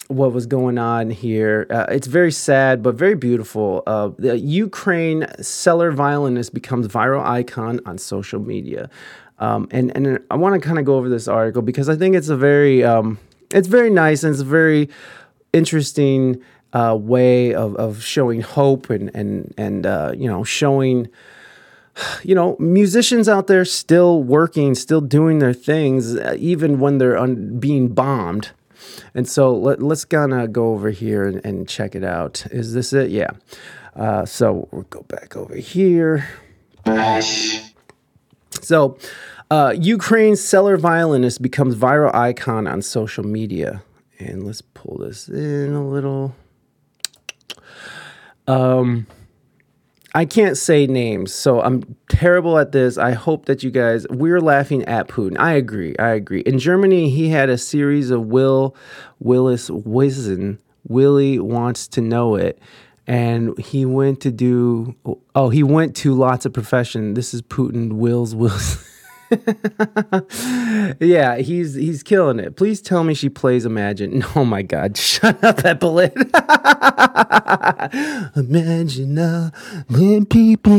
what 0.08 0.32
was 0.32 0.46
going 0.46 0.78
on 0.78 1.10
here? 1.10 1.66
Uh, 1.70 1.86
it's 1.88 2.06
very 2.06 2.32
sad, 2.32 2.82
but 2.82 2.94
very 2.94 3.14
beautiful. 3.14 3.82
Uh, 3.86 4.10
the 4.18 4.38
Ukraine 4.38 5.26
cellar 5.40 5.92
violinist 5.92 6.52
becomes 6.54 6.88
viral 6.88 7.24
icon 7.24 7.80
on 7.86 7.98
social 7.98 8.40
media, 8.40 8.90
um, 9.38 9.68
and 9.70 9.94
and 9.96 10.18
I 10.30 10.36
want 10.36 10.60
to 10.60 10.66
kind 10.66 10.78
of 10.78 10.84
go 10.84 10.96
over 10.96 11.08
this 11.08 11.28
article 11.28 11.62
because 11.62 11.88
I 11.88 11.96
think 11.96 12.16
it's 12.16 12.30
a 12.30 12.36
very 12.36 12.82
um, 12.82 13.18
it's 13.50 13.68
very 13.68 13.90
nice 13.90 14.24
and 14.24 14.32
it's 14.32 14.42
a 14.42 14.46
very 14.46 14.88
interesting 15.52 16.42
uh, 16.72 16.96
way 16.98 17.54
of, 17.54 17.76
of 17.76 18.02
showing 18.02 18.40
hope 18.40 18.90
and 18.90 19.10
and 19.14 19.54
and 19.56 19.86
uh, 19.86 20.12
you 20.16 20.28
know 20.28 20.42
showing 20.42 21.08
you 22.22 22.34
know, 22.34 22.56
musicians 22.58 23.28
out 23.28 23.46
there 23.46 23.64
still 23.64 24.22
working, 24.22 24.74
still 24.74 25.00
doing 25.00 25.40
their 25.40 25.52
things, 25.52 26.14
uh, 26.14 26.36
even 26.38 26.78
when 26.78 26.98
they're 26.98 27.18
un- 27.18 27.58
being 27.58 27.88
bombed. 27.88 28.50
And 29.14 29.28
so 29.28 29.54
let, 29.54 29.82
let's 29.82 30.04
kind 30.04 30.32
of 30.32 30.52
go 30.52 30.72
over 30.74 30.90
here 30.90 31.26
and, 31.26 31.44
and 31.44 31.68
check 31.68 31.94
it 31.94 32.04
out. 32.04 32.46
Is 32.50 32.72
this 32.72 32.92
it? 32.92 33.10
Yeah. 33.10 33.30
Uh, 33.96 34.24
so 34.24 34.68
we'll 34.70 34.82
go 34.84 35.02
back 35.02 35.36
over 35.36 35.56
here. 35.56 36.28
So, 38.60 38.98
Uh, 39.50 39.72
Ukraine's 39.74 40.42
cellar 40.42 40.76
violinist 40.76 41.40
becomes 41.40 41.74
viral 41.74 42.14
icon 42.14 42.66
on 42.66 42.82
social 42.82 43.24
media. 43.24 43.82
And 44.18 44.44
let's 44.44 44.60
pull 44.60 44.98
this 44.98 45.26
in 45.26 45.72
a 45.72 45.88
little. 45.88 46.34
Um, 48.46 49.06
I 50.18 50.24
can't 50.24 50.58
say 50.58 50.88
names, 50.88 51.32
so 51.32 51.60
I'm 51.60 51.94
terrible 52.08 52.58
at 52.58 52.72
this. 52.72 52.98
I 52.98 53.12
hope 53.12 53.44
that 53.44 53.62
you 53.62 53.70
guys 53.70 54.04
we're 54.10 54.40
laughing 54.40 54.84
at 54.86 55.06
Putin. 55.06 55.38
I 55.38 55.52
agree. 55.52 55.94
I 55.96 56.08
agree. 56.08 56.40
In 56.40 56.58
Germany, 56.58 57.08
he 57.08 57.28
had 57.28 57.48
a 57.48 57.56
series 57.56 58.10
of 58.10 58.26
Will 58.26 58.74
Willis 59.20 59.70
Wizen. 59.70 60.58
Willie 60.88 61.38
wants 61.38 61.86
to 61.86 62.00
know 62.00 62.34
it. 62.34 62.58
And 63.06 63.56
he 63.60 63.86
went 63.86 64.20
to 64.22 64.32
do 64.32 64.96
oh, 65.36 65.50
he 65.50 65.62
went 65.62 65.94
to 65.98 66.14
lots 66.14 66.44
of 66.44 66.52
profession. 66.52 67.14
This 67.14 67.32
is 67.32 67.40
Putin 67.40 67.92
Wills 67.92 68.34
Wills. 68.34 68.84
yeah, 71.00 71.36
he's 71.36 71.74
he's 71.74 72.02
killing 72.02 72.38
it. 72.38 72.56
Please 72.56 72.80
tell 72.80 73.04
me 73.04 73.14
she 73.14 73.28
plays 73.28 73.64
Imagine. 73.66 74.24
Oh 74.36 74.44
my 74.44 74.62
God, 74.62 74.96
shut 74.96 75.42
up, 75.42 75.64
Epaulette. 75.64 76.16
Imagine 78.36 79.18
uh, 79.18 79.50
when 79.88 80.26
people. 80.26 80.74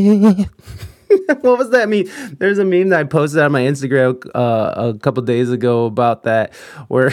what 1.41 1.58
was 1.58 1.72
that 1.72 1.89
meme? 1.89 2.06
There's 2.38 2.58
a 2.60 2.66
meme 2.66 2.89
that 2.89 3.00
I 3.00 3.04
posted 3.04 3.41
on 3.41 3.52
my 3.52 3.62
Instagram 3.62 4.24
uh, 4.34 4.93
a 4.95 4.97
couple 5.00 5.24
days 5.24 5.52
ago 5.52 5.86
about 5.86 6.24
that, 6.24 6.54
where 6.88 7.12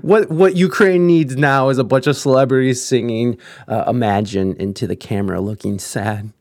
what 0.00 0.30
what 0.30 0.56
Ukraine 0.56 1.06
needs 1.06 1.36
now 1.36 1.68
is 1.68 1.78
a 1.78 1.84
bunch 1.84 2.06
of 2.06 2.16
celebrities 2.16 2.82
singing 2.82 3.36
uh, 3.66 3.84
"Imagine" 3.86 4.56
into 4.56 4.86
the 4.86 4.96
camera, 4.96 5.40
looking 5.40 5.78
sad. 5.78 6.32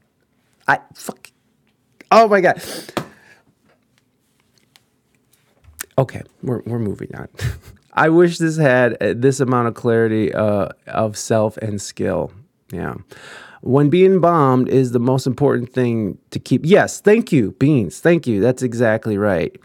I 0.67 0.79
fuck. 0.93 1.31
Oh 2.11 2.27
my 2.27 2.41
god. 2.41 2.61
Okay, 5.97 6.21
we're 6.43 6.61
we're 6.65 6.79
moving 6.79 7.13
on. 7.15 7.27
I 7.93 8.09
wish 8.09 8.37
this 8.37 8.57
had 8.57 8.93
uh, 9.01 9.13
this 9.15 9.39
amount 9.39 9.67
of 9.67 9.73
clarity 9.73 10.31
uh, 10.33 10.69
of 10.85 11.17
self 11.17 11.57
and 11.57 11.81
skill. 11.81 12.31
Yeah. 12.71 12.95
When 13.61 13.89
being 13.89 14.21
bombed 14.21 14.69
is 14.69 14.91
the 14.91 14.99
most 14.99 15.25
important 15.25 15.73
thing 15.73 16.19
to 16.29 16.39
keep. 16.39 16.61
Yes, 16.63 17.01
thank 17.01 17.31
you, 17.31 17.51
Beans. 17.53 17.99
Thank 17.99 18.27
you. 18.27 18.39
That's 18.39 18.61
exactly 18.61 19.17
right. 19.17 19.55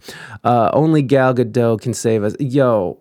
Uh, 0.43 0.71
only 0.73 1.03
Gal 1.03 1.35
Gadot 1.35 1.83
can 1.83 1.93
save 1.93 2.25
us. 2.25 2.35
Yo. 2.41 2.99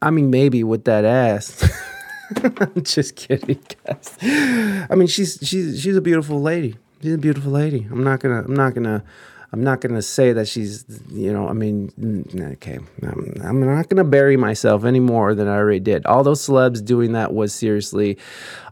I 0.00 0.10
mean, 0.10 0.30
maybe 0.30 0.62
with 0.62 0.84
that 0.84 1.04
ass. 1.04 1.68
I'm 2.60 2.82
just 2.84 3.16
kidding, 3.16 3.60
guys. 3.84 4.16
I 4.22 4.94
mean, 4.94 5.08
she's 5.08 5.38
she's 5.42 5.80
she's 5.80 5.96
a 5.96 6.00
beautiful 6.00 6.40
lady. 6.40 6.76
She's 7.02 7.14
a 7.14 7.18
beautiful 7.18 7.50
lady. 7.52 7.86
I'm 7.90 8.04
not 8.04 8.20
gonna 8.20 8.42
I'm 8.44 8.54
not 8.54 8.74
gonna 8.74 9.02
I'm 9.54 9.62
not 9.62 9.80
going 9.80 9.94
to 9.94 10.02
say 10.02 10.32
that 10.32 10.48
she's, 10.48 10.84
you 11.12 11.32
know, 11.32 11.46
I 11.46 11.52
mean, 11.52 11.92
okay, 12.54 12.80
I'm, 13.04 13.34
I'm 13.40 13.60
not 13.60 13.88
going 13.88 13.98
to 13.98 14.04
bury 14.04 14.36
myself 14.36 14.84
any 14.84 14.98
more 14.98 15.32
than 15.32 15.46
I 15.46 15.54
already 15.54 15.78
did. 15.78 16.04
All 16.06 16.24
those 16.24 16.40
celebs 16.40 16.84
doing 16.84 17.12
that 17.12 17.32
was 17.32 17.54
seriously 17.54 18.18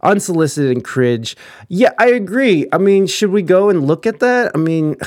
unsolicited 0.03 0.73
and 0.73 0.85
cringe. 0.85 1.37
Yeah, 1.69 1.93
I 2.01 2.09
agree. 2.09 2.67
I 2.73 2.79
mean, 2.79 3.07
should 3.07 3.31
we 3.31 3.43
go 3.43 3.71
and 3.71 3.87
look 3.87 4.09
at 4.09 4.19
that? 4.19 4.51
I 4.57 4.59
mean, 4.59 4.97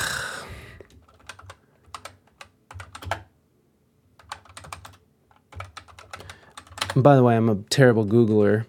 by 6.96 7.16
the 7.16 7.22
way, 7.22 7.36
I'm 7.36 7.50
a 7.50 7.56
terrible 7.68 8.06
Googler. 8.06 8.64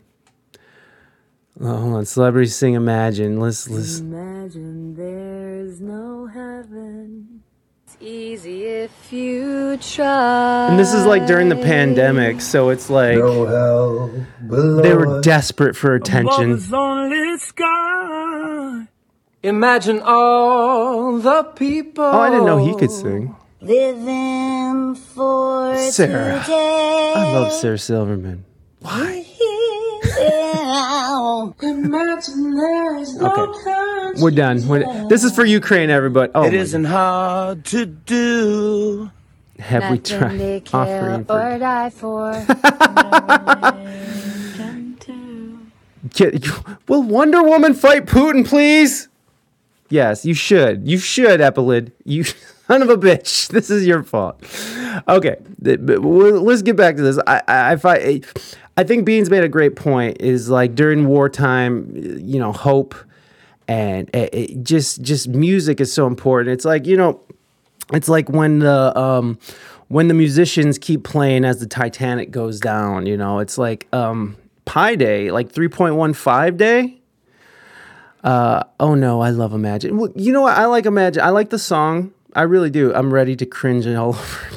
Oh, 1.60 1.78
hold 1.78 1.96
on. 1.96 2.06
Celebrities 2.06 2.56
sing 2.56 2.76
Imagine. 2.76 3.40
Let's 3.40 3.70
let's. 3.70 4.00
Imagine 4.00 4.96
there's 4.96 5.82
no 5.82 6.28
heaven. 6.28 7.42
It's 7.86 7.98
easy 8.00 8.66
if 8.66 9.12
you 9.12 9.78
try. 9.78 10.68
And 10.70 10.78
this 10.78 10.94
is 10.94 11.06
like 11.06 11.26
during 11.26 11.50
the 11.50 11.56
pandemic, 11.56 12.42
so 12.42 12.70
it's 12.70 12.90
like 12.90 13.16
they 13.16 13.22
were 14.96 15.22
desperate 15.22 15.76
for 15.76 15.96
attention. 15.96 16.60
Imagine 19.44 20.02
all 20.04 21.18
the 21.20 21.44
people. 21.56 22.04
Oh, 22.04 22.20
I 22.20 22.30
didn't 22.30 22.46
know 22.46 22.64
he 22.64 22.76
could 22.76 22.92
sing. 22.92 23.36
Living 23.62 24.96
for 24.96 25.78
Sarah. 25.78 26.42
today. 26.42 27.14
I 27.16 27.34
love 27.34 27.52
Sarah 27.54 27.80
Silverman. 27.80 28.46
Imagine 28.82 29.27
there's 31.60 33.16
no 33.16 33.32
Okay, 33.32 34.22
we're 34.22 34.32
done. 34.32 34.68
We're- 34.68 35.08
this 35.10 35.24
is 35.24 35.34
for 35.34 35.46
Ukraine, 35.46 35.90
everybody. 35.90 36.32
Oh, 36.36 36.44
It 36.44 36.52
my- 36.52 36.58
isn't 36.58 36.86
hard 36.86 37.66
to 37.66 37.86
do. 37.86 39.10
have 39.60 39.84
we 39.84 39.98
Nothing 39.98 40.04
to 40.04 40.18
tried 40.18 40.66
kill 40.66 40.80
offering 40.80 41.26
or 41.30 41.60
die 41.60 41.90
for. 41.90 42.34
Get, 46.14 46.46
will 46.88 47.04
Wonder 47.04 47.44
Woman 47.44 47.74
fight 47.74 48.06
Putin, 48.06 48.46
please? 48.48 49.08
Yes, 49.90 50.26
you 50.26 50.34
should. 50.34 50.88
You 50.88 50.98
should, 51.00 51.40
Epilid. 51.42 51.92
You 52.06 52.24
son 52.68 52.82
of 52.82 52.90
a 52.90 52.98
bitch. 52.98 53.48
This 53.50 53.70
is 53.70 53.86
your 53.86 54.04
fault. 54.04 54.40
Okay, 55.08 55.36
th- 55.64 55.80
but 55.82 56.02
we'll- 56.02 56.42
let's 56.44 56.62
get 56.62 56.76
back 56.76 56.96
to 56.98 57.02
this. 57.02 57.20
I, 57.28 57.42
I, 57.48 57.72
I, 57.72 57.76
fi- 57.78 58.22
I 58.78 58.84
think 58.84 59.06
Beans 59.06 59.30
made 59.30 59.44
a 59.44 59.50
great 59.50 59.76
point. 59.76 60.22
Is 60.22 60.50
like 60.50 60.76
during 60.76 61.08
wartime, 61.08 61.92
you 61.96 62.40
know, 62.40 62.52
hope 62.52 62.96
and 63.68 64.10
it, 64.14 64.34
it 64.34 64.64
just 64.64 65.02
just 65.02 65.28
music 65.28 65.82
is 65.82 65.92
so 65.92 66.08
important. 66.08 66.54
It's 66.54 66.66
like 66.66 66.86
you 66.86 66.96
know, 66.96 67.20
it's 67.94 68.08
like 68.08 68.30
when 68.30 68.60
the 68.60 68.98
um 68.98 69.38
when 69.90 70.08
the 70.08 70.14
musicians 70.14 70.78
keep 70.78 71.04
playing 71.04 71.46
as 71.46 71.60
the 71.60 71.68
Titanic 71.68 72.32
goes 72.32 72.60
down. 72.60 73.06
You 73.06 73.18
know, 73.18 73.40
it's 73.40 73.58
like 73.58 73.88
um 73.94 74.38
Pi 74.66 74.96
Day, 74.96 75.32
like 75.32 75.52
three 75.52 75.70
point 75.70 75.96
one 75.96 76.14
five 76.14 76.58
day. 76.58 77.00
Uh, 78.24 78.64
oh 78.80 78.96
no, 78.96 79.22
I 79.22 79.30
love 79.30 79.54
Imagine. 79.54 79.98
Well, 79.98 80.12
you 80.16 80.34
know 80.34 80.42
what? 80.42 80.58
I 80.58 80.66
like 80.66 80.86
Imagine. 80.86 81.24
I 81.24 81.30
like 81.30 81.50
the 81.50 81.60
song. 81.60 82.12
I 82.34 82.44
really 82.44 82.70
do. 82.70 82.94
I'm 82.94 83.14
ready 83.14 83.36
to 83.38 83.46
cringe 83.46 83.88
all 83.88 84.10
over. 84.10 84.48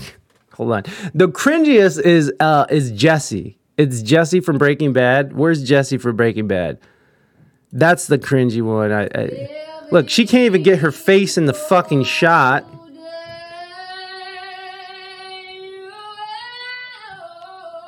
Hold 0.54 0.72
on. 0.72 0.82
The 1.14 1.28
cringiest 1.28 2.02
is 2.02 2.32
uh 2.40 2.66
is 2.68 2.90
Jesse. 2.92 3.56
It's 3.80 4.02
Jesse 4.02 4.40
from 4.40 4.58
Breaking 4.58 4.92
Bad. 4.92 5.32
Where's 5.34 5.62
Jesse 5.64 5.96
from 5.96 6.14
Breaking 6.14 6.46
Bad? 6.46 6.76
That's 7.72 8.08
the 8.08 8.18
cringy 8.18 8.60
one. 8.60 8.92
I, 8.92 9.04
I 9.04 9.86
look. 9.90 10.10
She 10.10 10.26
can't 10.26 10.44
even 10.44 10.62
get 10.62 10.80
her 10.80 10.92
face 10.92 11.38
in 11.38 11.46
the 11.46 11.54
fucking 11.54 12.04
shot. 12.04 12.66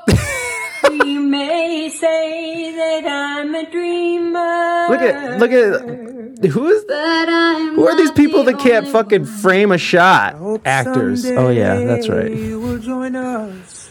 you 1.04 1.20
may 1.20 1.90
say 1.90 2.74
that 2.74 3.04
I'm 3.06 3.54
a 3.54 3.70
dreamer. 3.70 4.86
Look 4.88 5.02
at 5.02 5.40
look 5.40 5.52
at 5.52 6.52
who 6.52 6.68
is 6.68 6.84
But 6.86 7.28
I'm 7.28 7.74
who 7.74 7.86
are 7.86 7.96
these 7.98 8.12
people 8.12 8.44
the 8.44 8.52
that 8.52 8.60
can't 8.62 8.88
fucking 8.88 9.26
frame 9.26 9.70
a 9.70 9.76
shot? 9.76 10.36
Actors. 10.64 11.26
Oh 11.26 11.50
yeah, 11.50 11.84
that's 11.84 12.08
right. 12.08 12.30
You 12.32 12.60
will 12.60 12.78
join 12.78 13.14
us, 13.14 13.90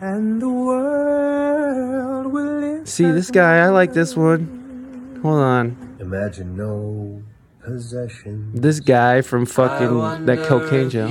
and 0.00 0.40
the 0.42 0.48
world 0.48 2.32
will 2.32 2.60
live. 2.60 2.88
See 2.88 3.10
this 3.10 3.30
guy. 3.30 3.58
I 3.58 3.68
like 3.68 3.92
this 3.92 4.16
one. 4.16 5.18
Hold 5.22 5.40
on. 5.40 5.96
Imagine 6.00 6.56
no 6.56 7.22
possession. 7.64 8.50
This 8.54 8.78
guy 8.80 9.22
from 9.22 9.44
fucking 9.46 10.26
that 10.26 10.46
cocaine 10.46 10.90
show. 10.90 11.08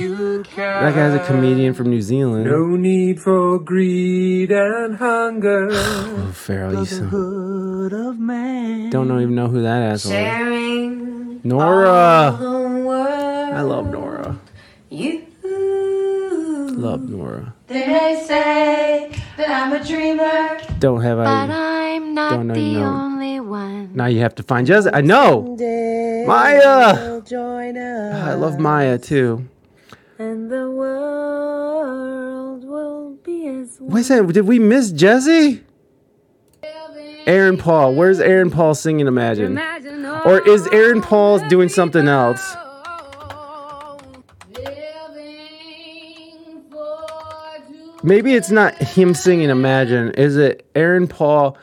That 0.56 0.96
guy's 0.96 1.14
a 1.14 1.26
comedian 1.26 1.74
from 1.74 1.90
New 1.90 2.02
Zealand. 2.02 2.46
No 2.46 2.68
need 2.78 3.20
for 3.20 3.60
greed 3.60 4.52
and 4.52 4.96
hunger. 4.98 5.70
Oh, 6.18 6.32
Ferrell, 6.32 6.74
you 6.80 6.86
son- 6.86 7.08
Hood 7.10 7.94
of 7.94 8.20
man. 8.20 8.90
don't 8.90 9.08
know, 9.08 9.20
even 9.20 9.36
know 9.36 9.48
who 9.48 9.62
that 9.64 9.82
asshole 9.82 10.14
is. 10.14 11.44
Norah. 11.46 12.38
the 12.40 12.50
world. 12.86 13.54
I 13.54 13.62
love 13.62 13.88
Norah. 13.88 14.40
You. 14.90 15.26
Love 16.78 17.10
Norah. 17.10 17.55
They 17.68 17.88
may 17.88 18.24
say 18.28 19.12
that 19.38 19.50
I'm 19.50 19.74
a 19.74 19.84
dreamer, 19.84 20.60
Don't 20.80 21.02
have 21.02 21.18
but 21.18 21.28
I. 21.28 21.96
I'm 21.96 22.14
not 22.14 22.32
Don't 22.32 22.48
know 22.48 22.54
the 22.54 22.60
you 22.62 22.80
know. 22.80 22.86
only 22.94 23.40
one. 23.40 23.90
Now 23.96 24.06
you 24.06 24.20
have 24.20 24.36
to 24.36 24.44
find 24.44 24.68
Jessica. 24.68 24.96
I 24.96 25.02
know. 25.02 25.56
Maya. 26.28 27.22
Join 27.22 27.76
us, 27.78 28.16
I 28.24 28.34
love 28.36 28.60
Maya 28.60 28.98
too. 29.00 29.48
and 30.20 30.52
the 30.52 30.70
world 30.70 32.64
will 32.66 33.16
be 33.24 33.48
as 33.48 33.80
one. 33.80 33.92
Wait 33.94 34.02
a 34.02 34.04
second. 34.04 34.34
Did 34.34 34.46
we 34.48 34.60
miss 34.60 34.92
Jesse? 34.92 35.64
Aaron 37.28 37.58
Paul. 37.58 37.96
Where's 37.96 38.20
Aaron 38.20 38.52
Paul 38.52 38.76
singing 38.76 39.08
Imagine? 39.08 39.58
Or 40.26 40.48
is 40.48 40.68
Aaron 40.68 41.02
Paul 41.02 41.40
doing 41.50 41.70
something 41.70 42.08
else? 42.08 42.56
Maybe 48.06 48.36
it's 48.36 48.52
not 48.52 48.76
him 48.76 49.16
singing 49.16 49.50
Imagine. 49.50 50.12
Is 50.12 50.38
it 50.38 50.70
Aaron 50.76 51.08
Paul? 51.08 51.58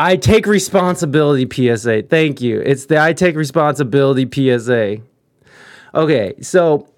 I 0.00 0.16
take 0.16 0.46
responsibility 0.46 1.46
PSA. 1.48 2.02
Thank 2.02 2.40
you. 2.40 2.60
It's 2.60 2.86
the 2.86 3.00
I 3.00 3.12
take 3.12 3.36
responsibility 3.36 4.26
PSA. 4.28 4.98
Okay, 5.94 6.34
so 6.40 6.88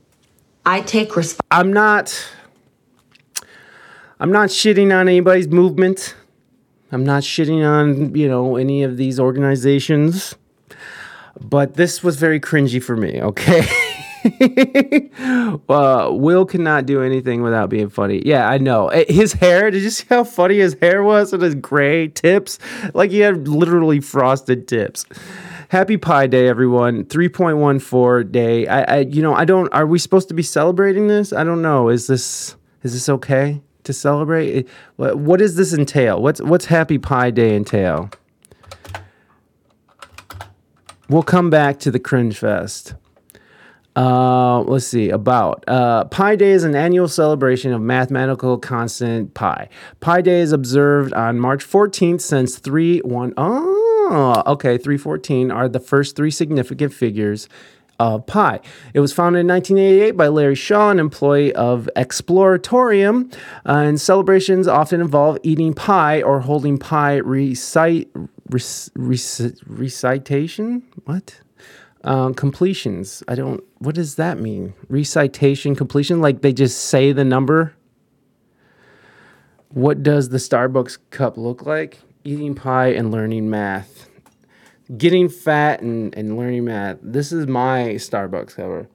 I 0.65 0.81
take 0.81 1.11
resp- 1.11 1.39
I'm 1.51 1.71
not 1.71 2.19
I'm 4.19 4.33
not 4.33 4.49
shitting 4.49 4.99
on 4.99 5.07
anybody's 5.07 5.49
movement. 5.49 6.15
I'm 6.91 7.05
not 7.05 7.25
shitting 7.25 7.63
on, 7.63 8.15
you 8.15 8.27
know, 8.27 8.57
any 8.57 8.85
of 8.85 8.97
these 8.97 9.21
organizations. 9.21 10.35
But 11.39 11.75
this 11.75 12.03
was 12.03 12.17
very 12.17 12.41
cringy 12.41 12.83
for 12.83 12.97
me, 12.97 13.21
okay? 13.21 13.69
uh, 15.69 16.11
Will 16.13 16.45
cannot 16.47 16.87
do 16.87 17.03
anything 17.03 17.43
without 17.43 17.71
being 17.71 17.89
funny. 17.89 18.23
Yeah, 18.25 18.49
I 18.49 18.59
know. 18.59 18.89
Eh, 18.89 19.05
His 19.09 19.33
hair, 19.35 19.71
did 19.71 19.83
you 19.83 19.91
see 19.91 20.07
how 20.09 20.25
funny 20.25 20.57
his 20.59 20.75
hair 20.81 21.03
was 21.03 21.33
and 21.33 21.43
his 21.43 21.55
gray 21.55 22.09
tips? 22.09 22.59
Like 22.95 23.11
he 23.11 23.21
had 23.21 23.49
literally 23.49 24.01
frosted 24.01 24.69
tips. 24.69 25.05
Happy 25.69 25.97
Pi 25.97 26.27
Day, 26.29 26.49
everyone. 26.49 27.05
3.14 27.05 28.31
day. 28.31 28.67
I, 28.67 28.83
I 28.83 28.99
you 29.01 29.23
know, 29.23 29.35
I 29.35 29.45
don't 29.45 29.73
are 29.73 29.87
we 29.87 29.99
supposed 29.99 30.29
to 30.29 30.35
be 30.35 30.43
celebrating 30.43 31.09
this? 31.09 31.33
I 31.33 31.45
don't 31.45 31.63
know. 31.63 31.89
Is 31.89 32.07
this 32.07 32.57
is 32.83 32.93
this 32.93 33.09
okay 33.09 33.61
to 33.85 33.93
celebrate? 33.93 34.57
Eh, 34.57 34.63
What, 34.97 35.19
what 35.19 35.39
does 35.39 35.57
this 35.57 35.73
entail? 35.73 36.23
What's 36.23 36.41
what's 36.41 36.67
Happy 36.67 36.99
Pi 36.99 37.31
Day 37.31 37.57
entail? 37.57 38.11
We'll 41.09 41.23
come 41.23 41.51
back 41.51 41.79
to 41.81 41.91
the 41.91 42.01
cringe 42.01 42.39
fest. 42.39 42.95
Uh, 43.97 44.61
let's 44.61 44.87
see 44.87 45.09
about 45.09 45.65
uh, 45.67 46.05
Pi 46.05 46.37
Day 46.37 46.51
is 46.51 46.65
an 46.65 46.75
annual 46.75 47.09
celebration 47.09 47.73
of 47.73 47.81
mathematical 47.81 48.59
constant 48.59 49.33
pi. 49.33 49.71
Pi 50.01 50.21
Day 50.21 50.41
is 50.41 50.53
observed 50.53 51.15
on 51.15 51.41
March 51.41 51.65
14th 51.65 52.21
since 52.21 52.59
3 52.59 52.99
1. 52.99 53.35
Oh, 53.39 54.43
okay, 54.47 54.77
314 54.77 55.51
are 55.51 55.67
the 55.67 55.81
first 55.81 56.15
three 56.15 56.31
significant 56.31 56.93
figures 56.93 57.49
of 57.99 58.27
pi. 58.27 58.61
It 58.93 59.01
was 59.01 59.15
founded 59.15 59.41
in 59.41 59.47
1988 59.49 60.11
by 60.13 60.29
Larry 60.29 60.55
Shaw, 60.55 60.91
an 60.91 60.99
employee 60.99 61.55
of 61.55 61.89
Exploratorium, 61.97 63.33
uh, 63.65 63.73
and 63.73 63.99
celebrations 63.99 64.69
often 64.69 65.01
involve 65.01 65.39
eating 65.43 65.73
pie 65.73 66.21
or 66.21 66.41
holding 66.41 66.77
pie 66.77 67.17
recite, 67.17 68.11
rec, 68.51 68.63
rec, 68.95 69.53
recitation. 69.67 70.83
What? 71.05 71.41
Um, 72.07 72.35
completions. 72.35 73.23
I 73.29 73.35
don't. 73.35 73.63
What 73.79 73.95
does 73.97 74.15
that 74.15 74.39
mean? 74.39 74.75
Recitation 74.89 75.75
completion? 75.75 76.21
Like 76.21 76.41
they 76.41 76.53
just 76.53 76.87
say 76.87 77.13
the 77.13 77.25
number. 77.25 77.75
What 79.69 80.03
does 80.03 80.31
the 80.31 80.39
Starbucks 80.39 80.99
cup 81.11 81.37
look 81.37 81.67
like? 81.67 81.99
Eating 82.25 82.55
pie 82.55 82.89
and 82.93 83.11
learning 83.11 83.51
math. 83.51 84.09
Getting 84.97 85.29
fat 85.29 85.83
and, 85.83 86.17
and 86.17 86.37
learning 86.39 86.65
math. 86.65 86.99
This 87.03 87.33
is 87.33 87.47
my 87.47 87.97
Starbucks 87.97 88.55
cover. 88.55 88.89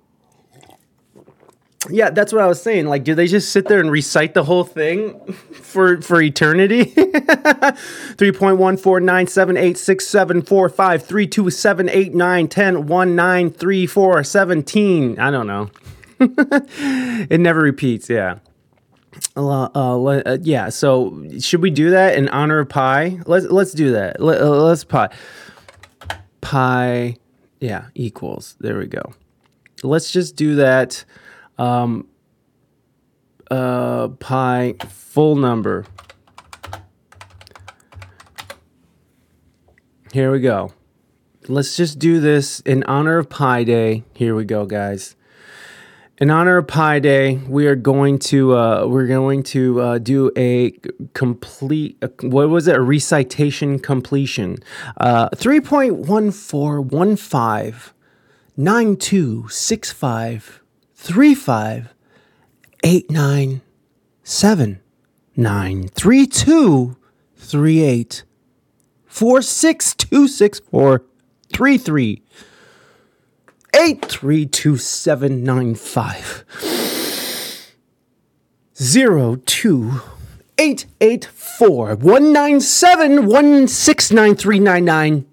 Yeah, 1.89 2.11
that's 2.11 2.31
what 2.31 2.43
I 2.43 2.47
was 2.47 2.61
saying. 2.61 2.85
Like, 2.85 3.03
do 3.03 3.15
they 3.15 3.25
just 3.25 3.51
sit 3.51 3.67
there 3.67 3.79
and 3.79 3.89
recite 3.89 4.35
the 4.35 4.43
whole 4.43 4.63
thing 4.63 5.19
for 5.33 5.99
for 6.01 6.21
eternity? 6.21 6.83
Three 8.17 8.31
point 8.31 8.57
one 8.57 8.77
four 8.77 8.99
nine 8.99 9.25
seven 9.25 9.57
eight 9.57 9.79
six 9.79 10.05
seven 10.05 10.43
four 10.43 10.69
five 10.69 11.03
three 11.03 11.25
two 11.25 11.49
seven 11.49 11.89
eight 11.89 12.13
nine 12.13 12.47
ten 12.47 12.85
one 12.85 13.15
nine 13.15 13.49
three 13.49 13.87
four 13.87 14.23
seventeen. 14.23 15.17
I 15.17 15.31
don't 15.31 15.47
know. 15.47 15.71
it 16.19 17.39
never 17.39 17.61
repeats. 17.61 18.09
Yeah. 18.09 18.37
Uh, 19.35 19.65
uh, 19.73 20.37
yeah. 20.41 20.69
So 20.69 21.27
should 21.39 21.63
we 21.63 21.71
do 21.71 21.89
that 21.89 22.15
in 22.15 22.29
honor 22.29 22.59
of 22.59 22.69
pi? 22.69 23.19
Let's 23.25 23.47
let's 23.47 23.71
do 23.71 23.93
that. 23.93 24.21
Let, 24.21 24.39
uh, 24.39 24.49
let's 24.49 24.83
pi. 24.83 25.09
Pi. 26.41 27.17
Yeah. 27.59 27.87
Equals. 27.95 28.55
There 28.59 28.77
we 28.77 28.85
go. 28.85 29.13
Let's 29.81 30.11
just 30.11 30.35
do 30.35 30.55
that 30.55 31.03
um, 31.57 32.07
uh, 33.49 34.07
pi 34.19 34.75
full 34.87 35.35
number. 35.35 35.85
Here 40.13 40.31
we 40.31 40.41
go. 40.41 40.73
Let's 41.47 41.77
just 41.77 41.99
do 41.99 42.19
this 42.19 42.59
in 42.61 42.83
honor 42.83 43.17
of 43.17 43.29
Pi 43.29 43.63
Day. 43.63 44.03
Here 44.13 44.35
we 44.35 44.45
go, 44.45 44.65
guys. 44.65 45.15
In 46.17 46.29
honor 46.29 46.57
of 46.57 46.67
Pi 46.67 46.99
Day, 46.99 47.37
we 47.47 47.65
are 47.65 47.75
going 47.75 48.19
to 48.19 48.55
uh, 48.55 48.85
we're 48.85 49.07
going 49.07 49.41
to 49.43 49.81
uh, 49.81 49.97
do 49.97 50.31
a 50.37 50.71
complete 51.13 51.97
what 52.21 52.49
was 52.49 52.67
it? 52.67 52.75
A 52.75 52.81
recitation 52.81 53.79
completion. 53.79 54.59
Uh, 54.97 55.29
three 55.35 55.59
point 55.59 55.95
one 55.95 56.29
four 56.29 56.79
one 56.79 57.15
five 57.15 57.93
nine 58.55 58.97
two 58.97 59.47
six 59.49 59.91
five 59.91 60.60
three 61.03 61.33
five 61.33 61.91
eight 62.83 63.09
nine 63.09 63.61
seven 64.23 64.79
nine 65.35 65.87
three 65.87 66.27
two 66.27 66.95
three 67.35 67.81
eight 67.81 68.23
four 69.07 69.41
six 69.41 69.95
two 69.95 70.27
six 70.27 70.59
four 70.59 71.03
three 71.51 71.79
three 71.79 72.21
eight 73.75 74.05
three 74.05 74.45
two 74.45 74.77
seven 74.77 75.43
nine 75.43 75.73
five. 75.73 76.45
Zero 78.79 79.37
two 79.47 80.01
eight 80.59 80.85
eight 81.01 81.25
four 81.25 81.95
one 81.95 82.31
nine 82.31 82.61
seven 82.61 83.25
one 83.25 83.67
six 83.67 84.11
nine 84.11 84.35
three 84.35 84.59
nine 84.59 84.85
nine 84.85 85.25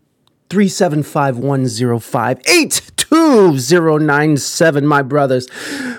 three 0.48 0.68
seven 0.68 1.02
five 1.02 1.36
one 1.36 1.66
zero 1.66 1.98
five 1.98 2.40
eight 2.46 2.80
two 3.09 3.59
zero 3.59 3.98
nine 3.98 4.36
seven. 4.36 4.86
My 4.86 5.02
brothers, 5.02 5.48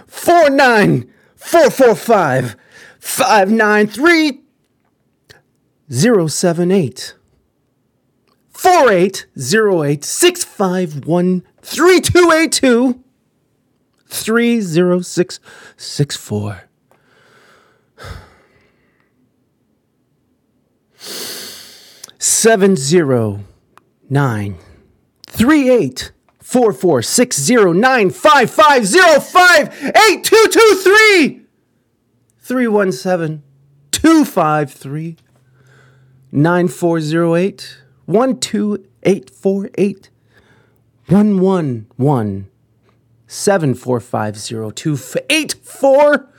four 0.07 0.49
nine 0.49 1.11
four 1.35 1.69
four 1.69 1.95
five 1.95 2.55
five 2.99 3.49
nine 3.49 3.87
three 3.87 4.41
zero 5.91 6.27
seven 6.27 6.71
eight. 6.71 7.15
Four 8.49 8.91
eight 8.91 9.25
zero 9.39 9.83
eight 9.83 10.03
six 10.03 10.43
five 10.43 11.05
one 11.05 11.43
three 11.61 12.01
two 12.01 12.31
eight 12.31 12.51
two 12.51 13.03
three 14.05 14.59
zero 14.59 15.01
six 15.01 15.39
six 15.77 16.17
four. 16.17 16.63
Seven 22.21 22.75
zero 22.75 23.39
nine 24.09 24.57
three 25.25 25.69
eight 25.69 26.11
four 26.49 26.73
four 26.73 26.99
six 27.03 27.39
zero 27.39 27.71
nine 27.71 28.09
five 28.09 28.49
five 28.49 28.83
zero 28.83 29.19
five 29.19 29.71
eight 30.07 30.23
two 30.23 30.47
two 30.49 30.81
three 30.83 31.41
three 32.39 32.67
one 32.67 32.91
seven 32.91 33.43
two 33.91 34.25
five 34.25 34.71
three 34.71 35.15
nine 36.31 36.67
four 36.67 36.99
zero 36.99 37.35
eight 37.35 37.83
one 38.05 38.39
two 38.39 38.83
eight 39.03 39.29
four 39.29 39.69
eight 39.77 40.09
one 41.05 41.39
one 41.39 41.85
one 41.97 42.49
seven 43.27 43.75
four 43.75 43.99
five 43.99 44.35
zero 44.35 44.71
two 44.71 44.97
eight 45.29 45.53
four 45.61 46.33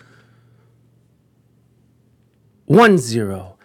one 2.65 2.99
zero 2.99 3.57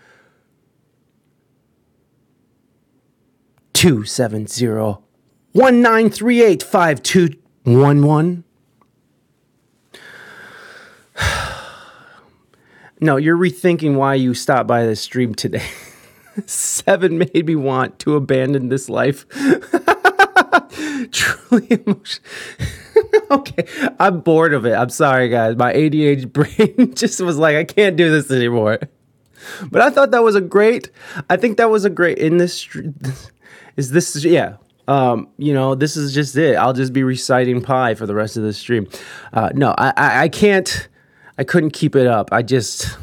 two 3.73 4.03
seven 4.03 4.45
zero 4.45 5.04
one 5.55 5.81
nine 5.81 6.09
three 6.09 6.43
eight 6.43 6.61
five 6.61 7.01
two 7.01 7.29
one 7.63 8.05
one. 8.05 8.43
No, 13.01 13.17
you're 13.17 13.35
rethinking 13.35 13.95
why 13.95 14.15
you 14.15 14.33
stopped 14.33 14.67
by 14.67 14.85
this 14.85 15.01
stream 15.01 15.35
today. 15.35 15.67
Seven 16.45 17.17
made 17.17 17.45
me 17.45 17.53
want 17.53 17.99
to 17.99 18.15
abandon 18.15 18.69
this 18.69 18.89
life. 18.89 19.27
Truly 21.11 21.67
emotional. 21.71 22.25
okay, 23.31 23.67
I'm 23.99 24.21
bored 24.21 24.53
of 24.53 24.65
it. 24.65 24.71
I'm 24.71 24.89
sorry, 24.89 25.27
guys. 25.27 25.57
My 25.57 25.73
ADHD 25.73 26.31
brain 26.31 26.95
just 26.95 27.19
was 27.19 27.37
like, 27.37 27.57
I 27.57 27.65
can't 27.65 27.97
do 27.97 28.09
this 28.09 28.31
anymore. 28.31 28.79
But 29.69 29.81
I 29.81 29.89
thought 29.89 30.11
that 30.11 30.23
was 30.23 30.35
a 30.35 30.41
great. 30.41 30.89
I 31.29 31.35
think 31.35 31.57
that 31.57 31.69
was 31.69 31.83
a 31.83 31.89
great 31.89 32.17
in 32.17 32.37
this. 32.37 32.65
Is 33.75 33.91
this 33.91 34.23
yeah? 34.23 34.55
Um, 34.87 35.29
you 35.37 35.53
know, 35.53 35.75
this 35.75 35.97
is 35.97 36.13
just 36.13 36.35
it. 36.37 36.55
I'll 36.55 36.73
just 36.73 36.93
be 36.93 37.03
reciting 37.03 37.61
pi 37.61 37.95
for 37.95 38.05
the 38.05 38.15
rest 38.15 38.37
of 38.37 38.43
the 38.43 38.53
stream. 38.53 38.87
Uh, 39.33 39.49
no, 39.53 39.73
I, 39.77 39.93
I 39.97 40.21
I 40.23 40.29
can't. 40.29 40.87
I 41.37 41.43
couldn't 41.43 41.71
keep 41.71 41.95
it 41.95 42.07
up. 42.07 42.29
I 42.31 42.41
just. 42.41 42.97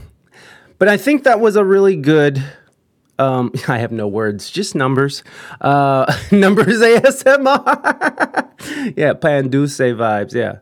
But 0.78 0.88
I 0.88 0.96
think 0.96 1.24
that 1.24 1.40
was 1.40 1.56
a 1.56 1.64
really 1.64 1.96
good. 1.96 2.42
Um, 3.18 3.52
I 3.68 3.78
have 3.78 3.92
no 3.92 4.08
words, 4.08 4.50
just 4.50 4.74
numbers. 4.74 5.22
Uh, 5.60 6.12
numbers 6.32 6.66
ASMR. 6.80 8.48
yeah, 8.96 9.14
Panduce 9.14 9.78
vibes. 9.78 10.34
Yeah. 10.34 10.58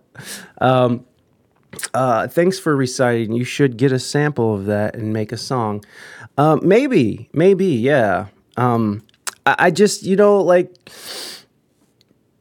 Um, 0.61 1.07
uh, 1.95 2.29
thanks 2.29 2.59
for 2.59 2.77
reciting. 2.77 3.33
You 3.33 3.45
should 3.45 3.77
get 3.77 3.93
a 3.93 3.99
sample 3.99 4.55
of 4.55 4.67
that 4.67 4.95
and 4.95 5.13
make 5.13 5.33
a 5.33 5.37
song. 5.37 5.85
Um, 6.37 6.61
maybe, 6.63 7.29
maybe, 7.33 7.67
yeah. 7.67 8.27
Um, 8.57 9.03
I, 9.47 9.71
just, 9.71 10.03
you 10.03 10.17
know, 10.17 10.41
like 10.41 10.73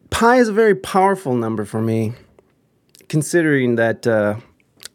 pi 0.09 0.37
is 0.37 0.49
a 0.49 0.53
very 0.53 0.75
powerful 0.75 1.33
number 1.33 1.65
for 1.65 1.81
me. 1.81 2.13
considering 3.09 3.75
that 3.75 4.07
uh, 4.07 4.37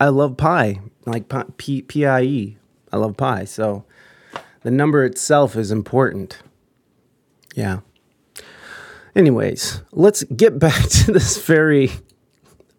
I 0.00 0.08
love 0.08 0.36
pie, 0.36 0.80
like 1.04 1.28
pi- 1.28 1.44
P 1.58 1.82
P 1.82 2.06
I 2.06 2.22
E. 2.22 2.56
I 2.92 2.96
love 2.96 3.16
pie, 3.16 3.44
so 3.44 3.84
the 4.62 4.70
number 4.70 5.04
itself 5.04 5.56
is 5.56 5.70
important. 5.72 6.38
Yeah. 7.54 7.80
Anyways, 9.16 9.82
let's 9.92 10.22
get 10.24 10.58
back 10.66 10.88
to 10.88 11.12
this 11.12 11.44
very 11.44 11.90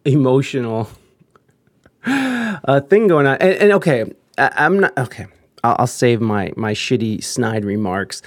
emotional 0.05 0.89
uh, 2.05 2.81
thing 2.81 3.07
going 3.07 3.27
on. 3.27 3.37
And, 3.37 3.53
and 3.55 3.71
okay, 3.73 4.05
I, 4.37 4.51
I'm 4.55 4.79
not 4.79 4.97
okay. 4.97 5.27
I'll, 5.77 5.87
save 5.87 6.21
my 6.21 6.51
my 6.55 6.73
shitty 6.73 7.23
snide 7.23 7.65
remarks. 7.65 8.21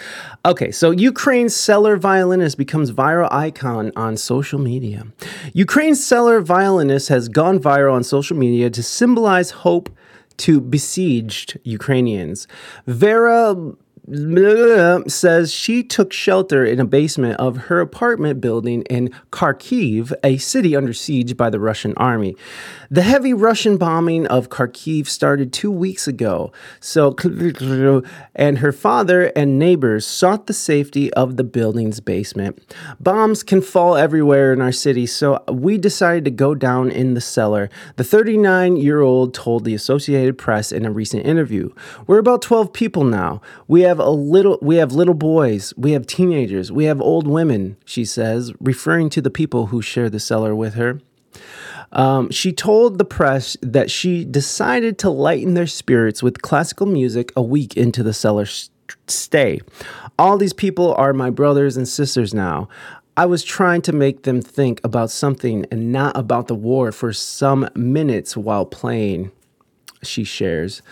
Okay, 0.45 0.70
so 0.70 0.91
Ukraine's 0.91 1.55
cellar 1.55 1.97
violinist 1.97 2.57
becomes 2.57 2.91
viral 2.91 3.30
icon 3.30 3.93
on 3.97 4.16
social 4.16 4.59
media. 4.59 5.07
Ukraine's 5.53 6.05
cellar 6.05 6.41
violinist 6.41 7.09
has 7.09 7.28
gone 7.28 7.59
viral 7.59 7.95
on 7.95 8.03
social 8.03 8.36
media 8.36 8.70
to 8.70 8.82
symbolize 8.82 9.51
hope 9.51 9.89
to 10.39 10.61
besieged 10.61 11.59
Ukrainians. 11.64 12.47
Vera 12.86 13.55
says 14.11 15.52
she 15.52 15.82
took 15.82 16.12
shelter 16.12 16.64
in 16.64 16.80
a 16.80 16.84
basement 16.84 17.38
of 17.38 17.56
her 17.68 17.80
apartment 17.80 18.40
building 18.40 18.82
in 18.82 19.11
Kharkiv, 19.30 20.12
a 20.24 20.38
city 20.38 20.74
under 20.74 20.92
siege 20.92 21.36
by 21.36 21.50
the 21.50 21.61
Russian 21.61 21.94
army. 21.96 22.34
The 22.90 23.02
heavy 23.02 23.34
Russian 23.34 23.76
bombing 23.76 24.26
of 24.26 24.48
Kharkiv 24.48 25.09
started 25.09 25.52
two 25.52 25.70
weeks 25.70 26.09
ago. 26.09 26.52
So, 26.80 27.14
and 28.34 28.59
her 28.59 28.72
father 28.72 29.24
and 29.36 29.59
neighbors 29.59 30.06
sought 30.06 30.46
the 30.46 30.54
safety 30.54 31.12
of 31.12 31.36
the 31.36 31.44
building's 31.44 32.00
basement. 32.00 32.74
Bombs 32.98 33.42
can 33.42 33.61
fall 33.61 33.96
everywhere 33.96 34.52
in 34.54 34.62
our 34.62 34.72
city, 34.72 35.04
so 35.06 35.42
we 35.48 35.76
decided 35.76 36.24
to 36.24 36.30
go 36.30 36.54
down 36.54 36.90
in 36.90 37.12
the 37.12 37.20
cellar. 37.20 37.68
The 37.96 38.04
39 38.04 38.76
year 38.76 39.02
old 39.02 39.34
told 39.34 39.64
the 39.64 39.74
Associated 39.74 40.38
Press 40.38 40.72
in 40.72 40.86
a 40.86 40.90
recent 40.90 41.26
interview. 41.26 41.70
We're 42.06 42.18
about 42.18 42.40
12 42.40 42.72
people 42.72 43.04
now. 43.04 43.42
We 43.66 43.82
have 43.82 43.97
a 43.99 44.11
little 44.11 44.59
we 44.62 44.76
have 44.76 44.92
little 44.92 45.14
boys, 45.14 45.74
we 45.76 45.92
have 45.92 46.07
teenagers, 46.07 46.72
we 46.72 46.84
have 46.84 47.01
old 47.01 47.26
women, 47.26 47.76
she 47.84 48.05
says, 48.05 48.53
referring 48.61 49.11
to 49.11 49.22
the 49.22 49.30
people 49.30 49.66
who 49.66 49.82
share 49.82 50.11
the 50.11 50.20
cellar 50.20 50.55
with 50.55 50.74
her. 50.74 51.01
Um, 51.92 52.30
she 52.30 52.53
told 52.53 52.99
the 52.99 53.05
press 53.05 53.57
that 53.62 53.90
she 53.90 54.24
decided 54.24 54.99
to 54.99 55.11
lighten 55.11 55.55
their 55.55 55.66
spirits 55.66 56.22
with 56.22 56.42
classical 56.42 56.86
music 56.86 57.32
a 57.34 57.42
week 57.42 57.76
into 57.76 58.03
the 58.03 58.12
cellar 58.12 58.46
st- 58.46 58.70
stay. 59.07 59.61
All 60.18 60.36
these 60.36 60.53
people 60.53 60.94
are 60.94 61.12
my 61.12 61.30
brothers 61.30 61.76
and 61.76 61.88
sisters 61.88 62.34
now. 62.34 62.68
I 63.16 63.26
was 63.26 63.42
trying 63.42 63.82
to 63.82 63.92
make 63.92 64.22
them 64.22 64.40
think 64.40 64.80
about 64.84 65.11
something 65.11 65.66
and 65.72 65.90
not 65.90 66.16
about 66.16 66.46
the 66.46 66.55
war 66.55 66.92
for 66.92 67.12
some 67.12 67.68
minutes 67.74 68.36
while 68.36 68.64
playing, 68.64 69.32
she 70.03 70.24
shares. 70.24 70.82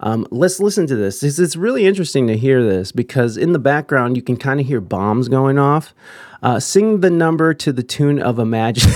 Um, 0.00 0.26
let's 0.30 0.60
listen 0.60 0.86
to 0.88 0.96
this. 0.96 1.22
It's, 1.22 1.38
it's 1.38 1.56
really 1.56 1.86
interesting 1.86 2.26
to 2.26 2.36
hear 2.36 2.62
this 2.62 2.92
because 2.92 3.36
in 3.36 3.52
the 3.52 3.58
background 3.58 4.16
you 4.16 4.22
can 4.22 4.36
kind 4.36 4.60
of 4.60 4.66
hear 4.66 4.80
bombs 4.80 5.28
going 5.28 5.58
off. 5.58 5.94
Uh, 6.42 6.60
sing 6.60 7.00
the 7.00 7.10
number 7.10 7.54
to 7.54 7.72
the 7.72 7.82
tune 7.82 8.20
of 8.20 8.38
Imagine. 8.38 8.90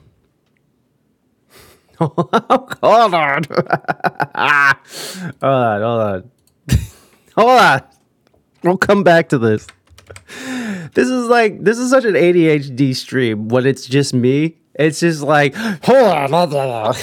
hold 2.00 2.30
on. 2.34 2.42
hold 2.82 3.14
on. 3.14 3.44
hold 5.42 5.42
on. 5.42 6.32
hold 7.36 7.62
on. 7.62 7.82
We'll 8.64 8.78
come 8.78 9.04
back 9.04 9.30
to 9.30 9.38
this. 9.38 9.68
This 10.94 11.10
is 11.10 11.28
like 11.28 11.64
this 11.64 11.78
is 11.78 11.90
such 11.90 12.06
an 12.06 12.14
ADHD 12.14 12.96
stream 12.96 13.50
when 13.50 13.66
it's 13.66 13.86
just 13.86 14.14
me. 14.14 14.58
It's 14.76 15.00
just 15.02 15.22
like 15.22 15.54
hold 15.56 16.08
on. 16.08 16.32
Hold 16.32 16.54
on. 16.54 16.96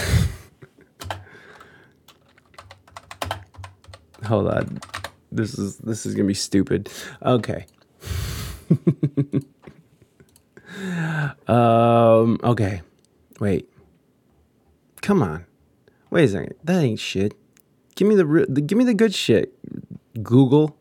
hold 4.24 4.48
on. 4.48 4.80
This 5.34 5.58
is 5.58 5.78
this 5.78 6.04
is 6.04 6.14
gonna 6.14 6.28
be 6.28 6.34
stupid. 6.34 6.90
Okay. 7.24 7.64
um. 11.48 12.38
Okay. 12.44 12.82
Wait. 13.40 13.66
Come 15.00 15.22
on. 15.22 15.46
Wait 16.10 16.24
a 16.24 16.28
second. 16.28 16.54
That 16.64 16.82
ain't 16.82 17.00
shit. 17.00 17.32
Give 17.94 18.06
me 18.06 18.14
the, 18.14 18.26
re- 18.26 18.44
the 18.46 18.60
give 18.60 18.76
me 18.76 18.84
the 18.84 18.92
good 18.92 19.14
shit. 19.14 19.54
Google. 20.22 20.76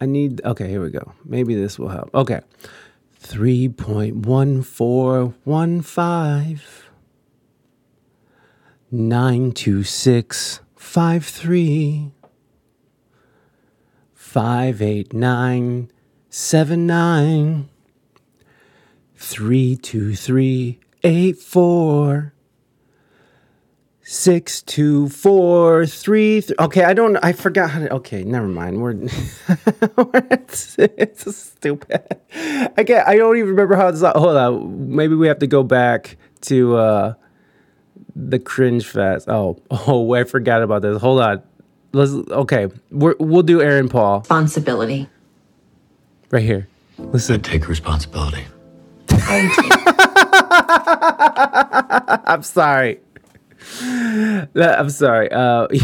I 0.00 0.06
need. 0.06 0.40
Okay, 0.44 0.68
here 0.68 0.82
we 0.82 0.90
go. 0.90 1.12
Maybe 1.24 1.54
this 1.54 1.78
will 1.78 1.88
help. 1.88 2.14
Okay. 2.14 2.40
Three 3.14 3.68
point 3.68 4.16
one 4.26 4.62
four 4.62 5.34
one 5.44 5.82
five 5.82 6.90
nine 8.90 9.52
two 9.52 9.84
six 9.84 10.60
five 10.74 11.24
three 11.24 12.12
five 14.14 14.80
eight 14.80 15.12
nine 15.12 15.90
seven 16.30 16.86
nine 16.86 17.68
three 19.16 19.76
two 19.76 20.16
three 20.16 20.80
eight 21.04 21.36
four 21.38 22.32
six 24.10 24.60
two 24.62 25.08
four 25.08 25.86
three 25.86 26.40
th- 26.40 26.58
okay 26.58 26.82
i 26.82 26.92
don't 26.92 27.16
i 27.18 27.32
forgot 27.32 27.70
how 27.70 27.78
to 27.78 27.88
okay 27.94 28.24
never 28.24 28.48
mind. 28.48 28.82
We're 28.82 28.90
it's, 30.30 30.76
it's 30.80 31.36
stupid. 31.36 32.02
I 32.76 32.82
can't 32.82 33.06
i 33.06 33.14
don't 33.14 33.36
even 33.36 33.50
remember 33.50 33.76
how 33.76 33.86
it's 33.86 34.00
hold 34.00 34.36
on. 34.36 34.96
Maybe 34.96 35.14
we 35.14 35.28
have 35.28 35.38
to 35.38 35.46
go 35.46 35.62
back 35.62 36.16
to 36.42 36.76
uh 36.76 37.14
the 38.16 38.40
cringe 38.40 38.84
fest. 38.84 39.28
Oh 39.28 39.62
oh 39.70 40.12
i 40.14 40.24
forgot 40.24 40.62
about 40.64 40.82
this. 40.82 41.00
Hold 41.00 41.20
on. 41.20 41.42
Let's 41.92 42.10
okay. 42.10 42.66
We're, 42.90 43.14
we'll 43.20 43.42
do 43.44 43.62
aaron 43.62 43.88
paul. 43.88 44.18
Responsibility. 44.20 45.08
right 46.32 46.42
here. 46.42 46.66
Listen. 46.98 47.42
Take 47.42 47.68
responsibility. 47.68 48.44
i'm 52.26 52.42
sorry. 52.42 52.94
That- 52.94 53.09
i'm 54.56 54.90
sorry 54.90 55.30
uh 55.32 55.66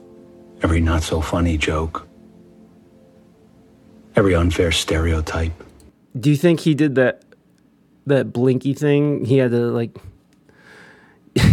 Every 0.64 0.82
not 0.82 1.04
so 1.04 1.22
funny 1.22 1.56
joke. 1.56 2.08
Every 4.16 4.34
unfair 4.34 4.72
stereotype. 4.72 5.54
do 6.20 6.32
you 6.32 6.36
think 6.36 6.62
he 6.62 6.74
did 6.74 6.96
that 6.96 7.22
that 8.08 8.34
blinky 8.34 8.74
thing? 8.74 9.24
He 9.26 9.38
had 9.38 9.52
to 9.52 9.68
like 9.68 9.96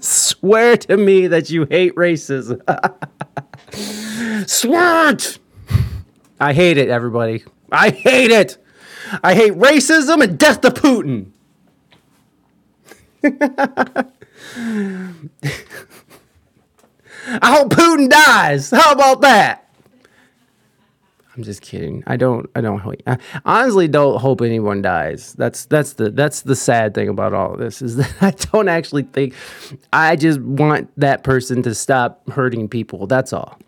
Swear 0.00 0.76
to 0.76 0.96
me 0.96 1.26
that 1.26 1.50
you 1.50 1.66
hate 1.68 1.96
racism. 1.96 2.60
Swear 4.48 5.10
it! 5.10 5.40
I 6.38 6.52
hate 6.52 6.78
it, 6.78 6.88
everybody. 6.88 7.42
I 7.72 7.90
hate 7.90 8.30
it. 8.30 8.58
I 9.24 9.34
hate 9.34 9.54
racism 9.54 10.22
and 10.22 10.38
death 10.38 10.60
to 10.60 10.70
Putin. 10.70 11.32
I 17.32 17.52
hope 17.56 17.70
Putin 17.70 18.08
dies. 18.08 18.70
How 18.70 18.92
about 18.92 19.20
that? 19.22 19.70
I'm 21.36 21.44
just 21.44 21.62
kidding. 21.62 22.02
I 22.06 22.16
don't. 22.16 22.50
I 22.54 22.60
don't. 22.60 22.82
I 23.06 23.18
honestly 23.44 23.88
don't 23.88 24.20
hope 24.20 24.42
anyone 24.42 24.82
dies. 24.82 25.32
That's 25.34 25.64
that's 25.66 25.94
the 25.94 26.10
that's 26.10 26.42
the 26.42 26.56
sad 26.56 26.94
thing 26.94 27.08
about 27.08 27.32
all 27.32 27.54
of 27.54 27.60
this 27.60 27.80
is 27.80 27.96
that 27.96 28.12
I 28.20 28.30
don't 28.52 28.68
actually 28.68 29.04
think. 29.04 29.34
I 29.92 30.16
just 30.16 30.40
want 30.40 30.90
that 30.98 31.22
person 31.22 31.62
to 31.62 31.74
stop 31.74 32.28
hurting 32.30 32.68
people. 32.68 33.06
That's 33.06 33.32
all. 33.32 33.58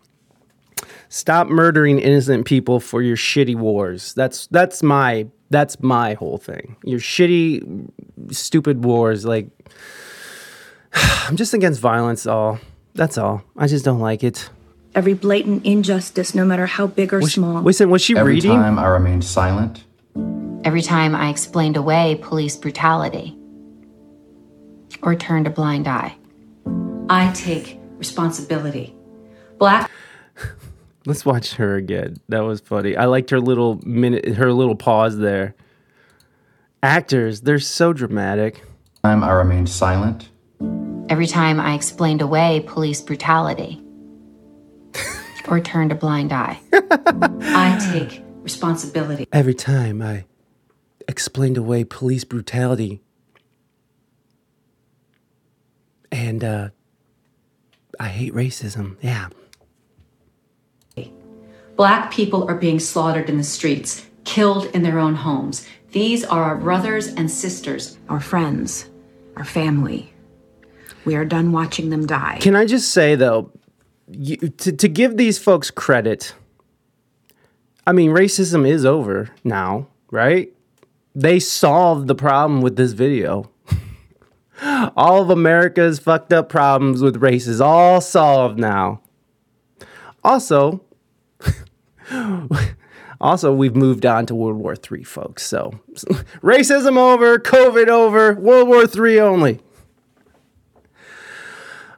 Stop 1.09 1.47
murdering 1.47 1.99
innocent 1.99 2.45
people 2.45 2.79
for 2.79 3.01
your 3.01 3.15
shitty 3.15 3.55
wars. 3.55 4.13
That's 4.13 4.47
that's 4.47 4.83
my 4.83 5.27
that's 5.49 5.81
my 5.81 6.15
whole 6.15 6.37
thing. 6.37 6.75
Your 6.83 6.99
shitty, 6.99 7.89
stupid 8.31 8.83
wars. 8.83 9.23
Like 9.23 9.47
I'm 11.27 11.35
just 11.35 11.53
against 11.53 11.79
violence. 11.79 12.25
All 12.25 12.59
that's 12.93 13.17
all. 13.17 13.43
I 13.57 13.67
just 13.67 13.85
don't 13.85 13.99
like 13.99 14.23
it. 14.23 14.49
Every 14.95 15.15
blatant 15.15 15.65
injustice, 15.65 16.35
no 16.35 16.45
matter 16.45 16.67
how 16.67 16.85
big 16.85 17.13
or 17.13 17.21
small. 17.21 17.63
Listen, 17.63 17.89
was 17.89 18.01
she 18.01 18.15
Every 18.15 18.35
reading? 18.35 18.51
Every 18.51 18.63
time 18.63 18.77
I 18.77 18.85
remained 18.87 19.23
silent, 19.23 19.83
Every 20.63 20.81
time 20.81 21.13
I 21.13 21.29
explained 21.29 21.75
away 21.75 22.17
police 22.21 22.55
brutality 22.55 23.37
or 25.01 25.13
turned 25.13 25.45
a 25.45 25.49
blind 25.49 25.89
eye. 25.89 26.15
I 27.09 27.33
take 27.33 27.77
responsibility. 27.97 28.95
Black 29.57 29.91
Let's 31.05 31.25
watch 31.25 31.55
her 31.55 31.75
again. 31.75 32.15
That 32.29 32.45
was 32.45 32.61
funny. 32.61 32.95
I 32.95 33.05
liked 33.05 33.29
her 33.31 33.41
little 33.41 33.81
minute, 33.85 34.25
her 34.35 34.53
little 34.53 34.75
pause 34.75 35.17
there. 35.17 35.53
Actors, 36.81 37.41
they're 37.41 37.59
so 37.59 37.91
dramatic. 37.91 38.63
time 39.03 39.21
I 39.21 39.33
remained 39.33 39.67
silent, 39.67 40.29
Every 41.09 41.27
time 41.27 41.59
I 41.59 41.75
explained 41.75 42.21
away 42.21 42.63
police 42.65 43.01
brutality 43.01 43.81
or 45.47 45.59
turned 45.59 45.91
a 45.91 45.95
blind 45.95 46.31
eye. 46.31 46.59
I 46.71 47.91
take 47.91 48.23
responsibility. 48.41 49.27
Every 49.31 49.53
time 49.53 50.01
I 50.01 50.25
explained 51.07 51.57
away 51.57 51.83
police 51.83 52.23
brutality 52.23 53.01
and 56.11 56.43
uh, 56.43 56.69
I 57.99 58.07
hate 58.07 58.33
racism. 58.33 58.97
Yeah. 59.01 59.29
Black 61.75 62.11
people 62.11 62.47
are 62.47 62.55
being 62.55 62.79
slaughtered 62.79 63.29
in 63.29 63.37
the 63.37 63.43
streets, 63.43 64.05
killed 64.25 64.65
in 64.75 64.83
their 64.83 64.99
own 64.99 65.15
homes. 65.15 65.67
These 65.91 66.23
are 66.23 66.43
our 66.43 66.55
brothers 66.55 67.07
and 67.07 67.29
sisters. 67.29 67.97
our 68.09 68.19
friends, 68.19 68.89
our 69.35 69.43
family. 69.43 70.12
We 71.05 71.15
are 71.15 71.25
done 71.25 71.51
watching 71.51 71.89
them 71.89 72.05
die. 72.05 72.37
Can 72.41 72.55
I 72.55 72.65
just 72.65 72.91
say 72.91 73.15
though, 73.15 73.51
you, 74.09 74.37
to 74.37 74.71
to 74.71 74.87
give 74.87 75.17
these 75.17 75.37
folks 75.37 75.71
credit, 75.71 76.33
I 77.85 77.91
mean, 77.91 78.11
racism 78.11 78.67
is 78.67 78.85
over 78.85 79.29
now, 79.43 79.87
right? 80.11 80.51
They 81.15 81.39
solved 81.39 82.07
the 82.07 82.15
problem 82.15 82.61
with 82.61 82.75
this 82.75 82.93
video. 82.93 83.49
all 84.95 85.21
of 85.21 85.29
America's 85.29 85.99
fucked 85.99 86.33
up 86.33 86.49
problems 86.49 87.01
with 87.01 87.17
race 87.17 87.47
is 87.47 87.61
all 87.61 88.01
solved 88.01 88.57
now. 88.57 89.01
Also, 90.23 90.81
also 93.21 93.53
we've 93.53 93.75
moved 93.75 94.05
on 94.05 94.25
to 94.25 94.35
World 94.35 94.57
War 94.57 94.75
III, 94.75 95.03
folks. 95.03 95.45
So 95.45 95.79
racism 96.41 96.97
over, 96.97 97.37
COVID 97.37 97.87
over, 97.87 98.35
World 98.35 98.67
War 98.69 98.83
III 98.83 99.19
only. 99.19 99.59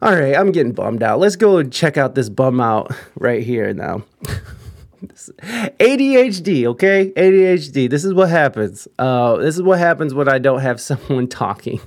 All 0.05 0.15
right, 0.15 0.35
I'm 0.35 0.51
getting 0.51 0.71
bummed 0.71 1.01
out. 1.01 1.17
Let's 1.17 1.35
go 1.35 1.57
and 1.57 1.73
check 1.73 1.97
out 1.97 2.13
this 2.13 2.29
bum 2.29 2.61
out 2.61 2.91
right 3.15 3.41
here 3.41 3.73
now. 3.73 4.03
ADHD, 5.01 6.67
okay? 6.67 7.11
ADHD. 7.17 7.89
This 7.89 8.05
is 8.05 8.13
what 8.13 8.29
happens. 8.29 8.87
Uh, 8.99 9.37
this 9.37 9.55
is 9.55 9.63
what 9.63 9.79
happens 9.79 10.13
when 10.13 10.29
I 10.29 10.37
don't 10.37 10.59
have 10.59 10.79
someone 10.89 11.27
talking. 11.27 11.81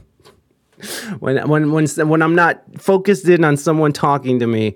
when 1.20 1.48
when 1.48 1.70
when 1.70 1.86
when 1.86 2.20
I'm 2.20 2.34
not 2.34 2.60
focused 2.76 3.28
in 3.28 3.44
on 3.44 3.56
someone 3.56 3.92
talking 3.92 4.40
to 4.40 4.48
me, 4.48 4.74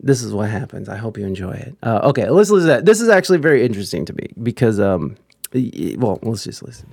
this 0.00 0.24
is 0.24 0.32
what 0.32 0.50
happens. 0.50 0.88
I 0.88 0.96
hope 0.96 1.16
you 1.16 1.26
enjoy 1.26 1.52
it. 1.52 1.76
Uh, 1.80 2.00
okay, 2.02 2.28
let's 2.28 2.50
listen. 2.50 2.70
To 2.70 2.74
that. 2.74 2.86
This 2.86 3.00
is 3.00 3.08
actually 3.08 3.38
very 3.38 3.64
interesting 3.64 4.04
to 4.06 4.12
me 4.14 4.30
because 4.42 4.80
um, 4.80 5.16
well, 5.96 6.18
let's 6.22 6.42
just 6.42 6.64
listen. 6.64 6.88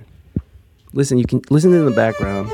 Listen, 0.92 1.18
you 1.18 1.26
can 1.26 1.42
listen 1.50 1.74
in 1.74 1.86
the 1.86 1.90
background. 1.90 2.52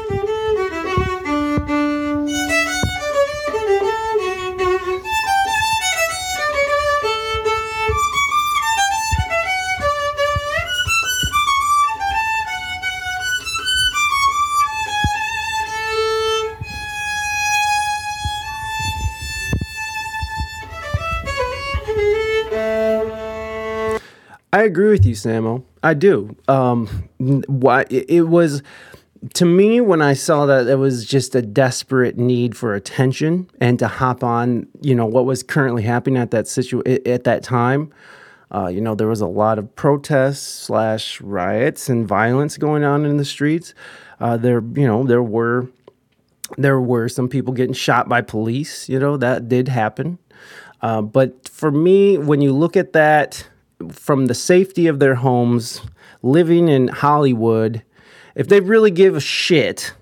I 24.58 24.62
agree 24.62 24.90
with 24.90 25.06
you, 25.06 25.14
Samo. 25.14 25.62
I 25.84 25.94
do. 25.94 26.34
Um, 26.48 26.88
why 27.18 27.84
it, 27.90 28.26
was 28.26 28.60
to 29.34 29.44
me 29.44 29.80
when 29.80 30.02
I 30.02 30.14
saw 30.14 30.46
that 30.46 30.66
it 30.66 30.74
was 30.74 31.06
just 31.06 31.36
a 31.36 31.42
desperate 31.42 32.18
need 32.18 32.56
for 32.56 32.74
attention 32.74 33.48
and 33.60 33.78
to 33.78 33.86
hop 33.86 34.24
on, 34.24 34.66
you 34.80 34.96
know, 34.96 35.06
what 35.06 35.26
was 35.26 35.44
currently 35.44 35.84
happening 35.84 36.20
at 36.20 36.32
that 36.32 36.48
situ 36.48 36.82
at 37.06 37.22
that 37.22 37.44
time. 37.44 37.92
Uh, 38.50 38.66
you 38.66 38.80
know, 38.80 38.96
there 38.96 39.06
was 39.06 39.20
a 39.20 39.28
lot 39.28 39.60
of 39.60 39.76
protests 39.76 40.64
slash 40.64 41.20
riots 41.20 41.88
and 41.88 42.08
violence 42.08 42.56
going 42.56 42.82
on 42.82 43.04
in 43.04 43.16
the 43.16 43.24
streets. 43.24 43.74
Uh, 44.18 44.36
there, 44.36 44.60
you 44.74 44.88
know, 44.88 45.04
there 45.04 45.22
were 45.22 45.70
there 46.56 46.80
were 46.80 47.08
some 47.08 47.28
people 47.28 47.54
getting 47.54 47.74
shot 47.74 48.08
by 48.08 48.22
police. 48.22 48.88
You 48.88 48.98
know, 48.98 49.16
that 49.18 49.48
did 49.48 49.68
happen. 49.68 50.18
Uh, 50.82 51.02
but 51.02 51.48
for 51.48 51.70
me, 51.70 52.18
when 52.18 52.40
you 52.40 52.52
look 52.52 52.76
at 52.76 52.92
that 52.94 53.46
from 53.90 54.26
the 54.26 54.34
safety 54.34 54.86
of 54.86 54.98
their 54.98 55.16
homes, 55.16 55.80
living 56.22 56.68
in 56.68 56.88
Hollywood, 56.88 57.82
if 58.34 58.48
they 58.48 58.60
really 58.60 58.90
give 58.90 59.16
a 59.16 59.20
shit 59.20 59.94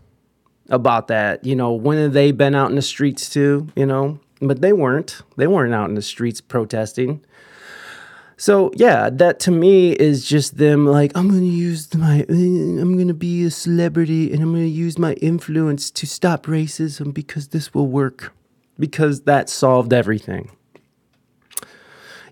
about 0.69 1.09
that, 1.09 1.45
you 1.45 1.55
know, 1.55 1.73
when 1.73 1.99
have 1.99 2.13
they 2.13 2.33
been 2.33 2.55
out 2.55 2.71
in 2.71 2.77
the 2.77 2.83
streets 2.83 3.29
too? 3.31 3.69
You 3.77 3.87
know, 3.87 4.21
but 4.41 4.61
they 4.61 4.73
weren't. 4.73 5.23
They 5.37 5.47
weren't 5.47 5.75
out 5.75 5.89
in 5.89 5.95
the 5.95 6.03
streets 6.03 6.41
protesting. 6.41 7.25
So 8.39 8.71
yeah, 8.75 9.09
that 9.11 9.41
to 9.41 9.51
me 9.51 9.93
is 9.93 10.27
just 10.27 10.59
them 10.59 10.87
like 10.87 11.13
I'm 11.15 11.29
gonna 11.29 11.45
use 11.45 11.93
my 11.95 12.27
I'm 12.29 12.99
gonna 12.99 13.15
be 13.15 13.45
a 13.45 13.51
celebrity 13.51 14.33
and 14.33 14.43
I'm 14.43 14.53
gonna 14.53 14.67
use 14.67 14.99
my 14.99 15.15
influence 15.15 15.91
to 15.93 16.07
stop 16.07 16.45
racism 16.45 17.15
because 17.15 17.49
this 17.49 17.73
will 17.73 17.87
work 17.87 18.35
because 18.79 19.23
that 19.23 19.49
solved 19.49 19.95
everything. 19.95 20.51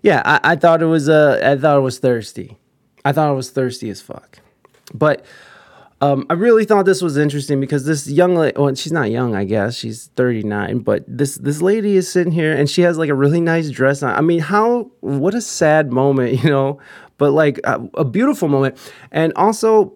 Yeah, 0.05 0.21
I, 0.23 0.51
I 0.51 0.55
thought 0.55 0.83
it 0.83 0.85
was 0.85 1.09
uh 1.09 1.39
I 1.43 1.59
thought 1.59 1.77
it 1.77 1.81
was 1.81 1.97
thirsty. 1.97 2.59
I 3.03 3.11
thought 3.11 3.31
it 3.31 3.35
was 3.35 3.49
thirsty 3.49 3.89
as 3.89 4.01
fuck. 4.01 4.37
But 4.93 5.25
um, 5.99 6.27
I 6.29 6.33
really 6.33 6.63
thought 6.63 6.85
this 6.85 7.01
was 7.01 7.17
interesting 7.17 7.59
because 7.59 7.85
this 7.85 8.07
young 8.07 8.35
lady, 8.35 8.55
well, 8.55 8.75
she's 8.75 8.91
not 8.91 9.09
young, 9.09 9.33
I 9.33 9.45
guess. 9.45 9.75
She's 9.75 10.11
39, 10.15 10.79
but 10.79 11.03
this 11.07 11.37
this 11.37 11.59
lady 11.59 11.95
is 11.97 12.07
sitting 12.07 12.31
here 12.31 12.53
and 12.55 12.69
she 12.69 12.83
has 12.83 12.99
like 12.99 13.09
a 13.09 13.15
really 13.15 13.41
nice 13.41 13.71
dress 13.71 14.03
on. 14.03 14.13
I 14.13 14.21
mean, 14.21 14.41
how 14.41 14.91
what 14.99 15.33
a 15.33 15.41
sad 15.41 15.91
moment, 15.91 16.39
you 16.43 16.51
know, 16.51 16.79
but 17.17 17.31
like 17.31 17.59
a, 17.63 17.81
a 17.95 18.05
beautiful 18.05 18.47
moment. 18.47 18.77
And 19.11 19.33
also 19.35 19.95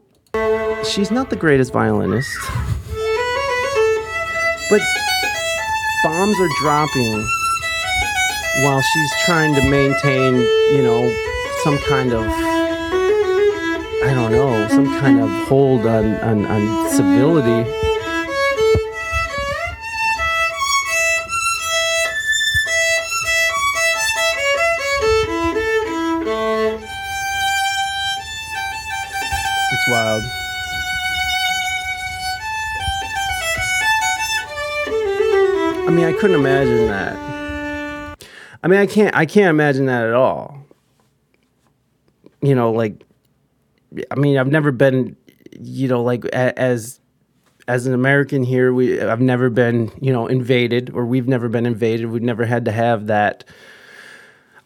she's 0.89 1.11
not 1.11 1.29
the 1.29 1.35
greatest 1.35 1.71
violinist. 1.71 2.35
But 4.71 4.81
bombs 6.03 6.39
are 6.39 6.49
dropping 6.61 7.38
while 8.63 8.81
she's 8.81 9.11
trying 9.25 9.55
to 9.55 9.61
maintain, 9.69 10.35
you 10.75 10.83
know, 10.83 11.13
some 11.63 11.77
kind 11.87 12.11
of 12.13 12.25
I 14.01 14.13
don't 14.13 14.31
know, 14.31 14.67
some 14.69 14.85
kind 14.99 15.19
of 15.19 15.29
hold 15.47 15.85
on, 15.85 16.15
on, 16.21 16.45
on 16.45 16.89
civility. 16.89 17.69
It's 29.71 29.87
wild. 29.89 30.23
I 35.87 35.91
mean, 35.91 36.05
I 36.05 36.13
couldn't 36.13 36.39
imagine 36.39 36.87
that. 36.87 37.28
I 38.63 38.67
mean, 38.67 38.79
I 38.79 38.85
can't. 38.85 39.15
I 39.15 39.25
can't 39.25 39.49
imagine 39.49 39.85
that 39.85 40.05
at 40.05 40.13
all. 40.13 40.57
You 42.41 42.55
know, 42.55 42.71
like, 42.71 43.03
I 44.11 44.15
mean, 44.15 44.37
I've 44.37 44.47
never 44.47 44.71
been, 44.71 45.15
you 45.51 45.87
know, 45.87 46.03
like 46.03 46.25
a, 46.25 46.57
as 46.59 46.99
as 47.67 47.85
an 47.85 47.93
American 47.93 48.43
here, 48.43 48.73
we 48.73 48.99
I've 48.99 49.21
never 49.21 49.49
been, 49.49 49.91
you 50.01 50.11
know, 50.11 50.27
invaded 50.27 50.89
or 50.93 51.05
we've 51.05 51.27
never 51.27 51.47
been 51.47 51.65
invaded. 51.65 52.07
We've 52.07 52.21
never 52.21 52.45
had 52.45 52.65
to 52.65 52.71
have 52.71 53.07
that. 53.07 53.43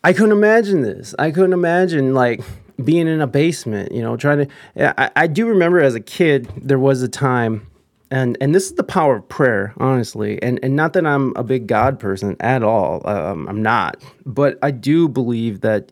I 0.04 0.14
couldn't 0.14 0.32
imagine 0.32 0.82
this. 0.82 1.14
I 1.20 1.32
couldn't 1.32 1.54
imagine 1.54 2.14
like 2.14 2.42
being 2.84 3.08
in 3.08 3.22
a 3.22 3.28
basement, 3.28 3.92
you 3.92 4.02
know, 4.02 4.18
trying 4.18 4.48
to. 4.48 5.02
I, 5.02 5.12
I 5.16 5.28
do 5.28 5.48
remember 5.48 5.80
as 5.80 5.96
a 5.96 6.00
kid 6.00 6.50
there 6.58 6.80
was 6.80 7.02
a 7.02 7.08
time, 7.08 7.68
and 8.14 8.38
and 8.40 8.54
this 8.54 8.66
is 8.68 8.76
the 8.76 8.84
power 8.84 9.16
of 9.16 9.28
prayer, 9.28 9.74
honestly, 9.78 10.40
and 10.44 10.60
and 10.62 10.76
not 10.76 10.94
that 10.94 11.04
I'm 11.04 11.34
a 11.36 11.44
big 11.44 11.66
God 11.66 12.00
person 12.00 12.38
at 12.40 12.62
all. 12.62 13.02
Um, 13.10 13.48
I'm 13.50 13.64
not, 13.64 14.04
but 14.24 14.60
I 14.62 14.70
do 14.70 15.10
believe 15.10 15.62
that 15.62 15.92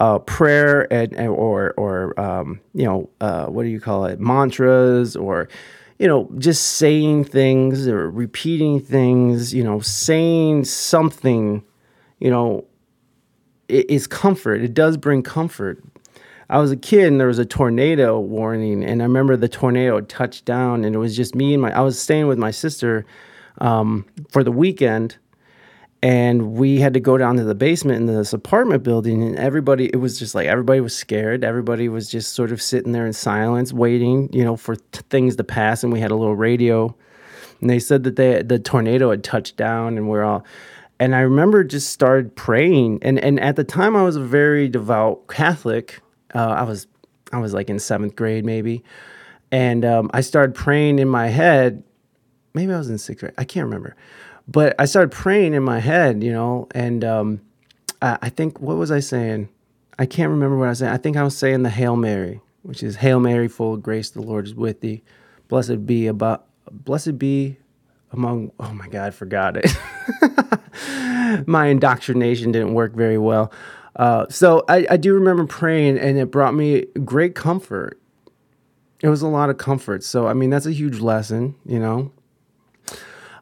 uh, 0.00 0.20
prayer 0.20 0.90
and, 0.90 1.12
and 1.12 1.28
or 1.28 1.74
or 1.76 2.18
um, 2.18 2.60
you 2.72 2.86
know 2.86 3.10
uh, 3.20 3.44
what 3.46 3.64
do 3.64 3.68
you 3.68 3.78
call 3.78 4.06
it? 4.06 4.18
Mantras 4.18 5.16
or 5.16 5.50
you 5.98 6.08
know 6.08 6.30
just 6.38 6.78
saying 6.78 7.24
things 7.24 7.86
or 7.86 8.10
repeating 8.10 8.80
things 8.80 9.52
you 9.52 9.62
know 9.62 9.80
saying 9.80 10.64
something 10.64 11.62
you 12.20 12.30
know 12.30 12.64
is 13.68 14.06
comfort. 14.06 14.62
It 14.62 14.72
does 14.72 14.96
bring 14.96 15.22
comfort 15.22 15.84
I 16.48 16.58
was 16.58 16.70
a 16.70 16.76
kid 16.76 17.08
and 17.08 17.20
there 17.20 17.26
was 17.26 17.38
a 17.38 17.44
tornado 17.44 18.20
warning, 18.20 18.84
and 18.84 19.02
I 19.02 19.06
remember 19.06 19.36
the 19.36 19.48
tornado 19.48 20.00
touched 20.00 20.44
down, 20.44 20.84
and 20.84 20.94
it 20.94 20.98
was 20.98 21.16
just 21.16 21.34
me 21.34 21.54
and 21.54 21.62
my. 21.62 21.72
I 21.72 21.80
was 21.80 21.98
staying 21.98 22.26
with 22.26 22.38
my 22.38 22.50
sister 22.50 23.06
um, 23.58 24.04
for 24.28 24.44
the 24.44 24.52
weekend, 24.52 25.16
and 26.02 26.52
we 26.52 26.80
had 26.80 26.92
to 26.94 27.00
go 27.00 27.16
down 27.16 27.36
to 27.36 27.44
the 27.44 27.54
basement 27.54 27.98
in 27.98 28.06
this 28.06 28.34
apartment 28.34 28.82
building, 28.82 29.22
and 29.22 29.36
everybody. 29.36 29.86
It 29.86 29.96
was 29.96 30.18
just 30.18 30.34
like 30.34 30.46
everybody 30.46 30.80
was 30.80 30.94
scared. 30.94 31.44
Everybody 31.44 31.88
was 31.88 32.10
just 32.10 32.34
sort 32.34 32.52
of 32.52 32.60
sitting 32.60 32.92
there 32.92 33.06
in 33.06 33.14
silence, 33.14 33.72
waiting, 33.72 34.30
you 34.32 34.44
know, 34.44 34.56
for 34.56 34.76
t- 34.76 35.00
things 35.08 35.36
to 35.36 35.44
pass. 35.44 35.82
And 35.82 35.92
we 35.92 36.00
had 36.00 36.10
a 36.10 36.16
little 36.16 36.36
radio, 36.36 36.94
and 37.60 37.70
they 37.70 37.78
said 37.78 38.04
that 38.04 38.16
they 38.16 38.42
the 38.42 38.58
tornado 38.58 39.10
had 39.10 39.24
touched 39.24 39.56
down, 39.56 39.96
and 39.96 40.08
we're 40.10 40.24
all. 40.24 40.44
And 41.00 41.14
I 41.16 41.20
remember 41.20 41.64
just 41.64 41.88
started 41.88 42.36
praying, 42.36 42.98
and 43.00 43.18
and 43.18 43.40
at 43.40 43.56
the 43.56 43.64
time 43.64 43.96
I 43.96 44.02
was 44.02 44.16
a 44.16 44.22
very 44.22 44.68
devout 44.68 45.26
Catholic. 45.26 46.00
Uh, 46.34 46.48
I 46.48 46.62
was 46.64 46.86
I 47.32 47.38
was 47.38 47.54
like 47.54 47.70
in 47.70 47.78
seventh 47.78 48.16
grade 48.16 48.44
maybe, 48.44 48.84
and 49.50 49.84
um, 49.84 50.10
I 50.12 50.20
started 50.20 50.54
praying 50.54 50.98
in 50.98 51.08
my 51.08 51.28
head. 51.28 51.82
Maybe 52.54 52.72
I 52.72 52.78
was 52.78 52.90
in 52.90 52.98
sixth 52.98 53.20
grade. 53.20 53.34
I 53.38 53.44
can't 53.44 53.64
remember, 53.64 53.96
but 54.48 54.74
I 54.78 54.84
started 54.84 55.10
praying 55.10 55.54
in 55.54 55.62
my 55.62 55.80
head, 55.80 56.22
you 56.22 56.32
know, 56.32 56.68
and 56.72 57.04
um, 57.04 57.40
I, 58.02 58.18
I 58.22 58.28
think 58.28 58.60
what 58.60 58.76
was 58.76 58.90
I 58.90 59.00
saying? 59.00 59.48
I 59.98 60.06
can't 60.06 60.30
remember 60.30 60.58
what 60.58 60.66
I 60.66 60.70
was 60.70 60.78
saying. 60.80 60.92
I 60.92 60.96
think 60.96 61.16
I 61.16 61.22
was 61.22 61.36
saying 61.36 61.62
the 61.62 61.70
Hail 61.70 61.96
Mary, 61.96 62.40
which 62.62 62.82
is 62.82 62.96
Hail 62.96 63.20
Mary, 63.20 63.48
full 63.48 63.74
of 63.74 63.82
grace, 63.82 64.10
the 64.10 64.22
Lord 64.22 64.46
is 64.46 64.54
with 64.54 64.80
thee. 64.80 65.02
Blessed 65.48 65.86
be 65.86 66.06
about 66.06 66.46
blessed 66.70 67.18
be 67.18 67.58
among 68.12 68.52
oh 68.58 68.72
my 68.72 68.88
god, 68.88 69.06
I 69.06 69.10
forgot 69.10 69.56
it. 69.56 69.70
my 71.46 71.66
indoctrination 71.66 72.52
didn't 72.52 72.74
work 72.74 72.94
very 72.94 73.18
well. 73.18 73.52
Uh, 73.96 74.26
so 74.28 74.64
I, 74.68 74.86
I 74.90 74.96
do 74.96 75.14
remember 75.14 75.46
praying, 75.46 75.98
and 75.98 76.18
it 76.18 76.30
brought 76.30 76.54
me 76.54 76.86
great 77.04 77.34
comfort. 77.34 78.00
It 79.00 79.08
was 79.08 79.22
a 79.22 79.28
lot 79.28 79.50
of 79.50 79.58
comfort. 79.58 80.02
So 80.02 80.26
I 80.26 80.34
mean, 80.34 80.50
that's 80.50 80.66
a 80.66 80.72
huge 80.72 81.00
lesson, 81.00 81.54
you 81.66 81.78
know. 81.78 82.12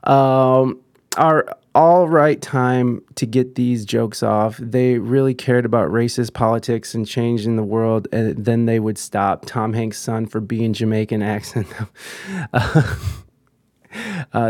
Um, 0.04 0.80
our 1.16 1.46
all 1.74 2.06
right 2.06 2.40
time 2.40 3.02
to 3.14 3.26
get 3.26 3.54
these 3.54 3.84
jokes 3.84 4.22
off. 4.22 4.58
They 4.58 4.98
really 4.98 5.34
cared 5.34 5.64
about 5.64 5.90
racist 5.90 6.34
politics 6.34 6.94
and 6.94 7.06
changing 7.06 7.56
the 7.56 7.62
world, 7.62 8.08
and 8.12 8.44
then 8.44 8.66
they 8.66 8.78
would 8.78 8.98
stop 8.98 9.46
Tom 9.46 9.72
Hanks' 9.72 9.98
son 9.98 10.26
for 10.26 10.40
being 10.40 10.74
Jamaican 10.74 11.22
accent. 11.22 11.66
uh, 12.52 12.92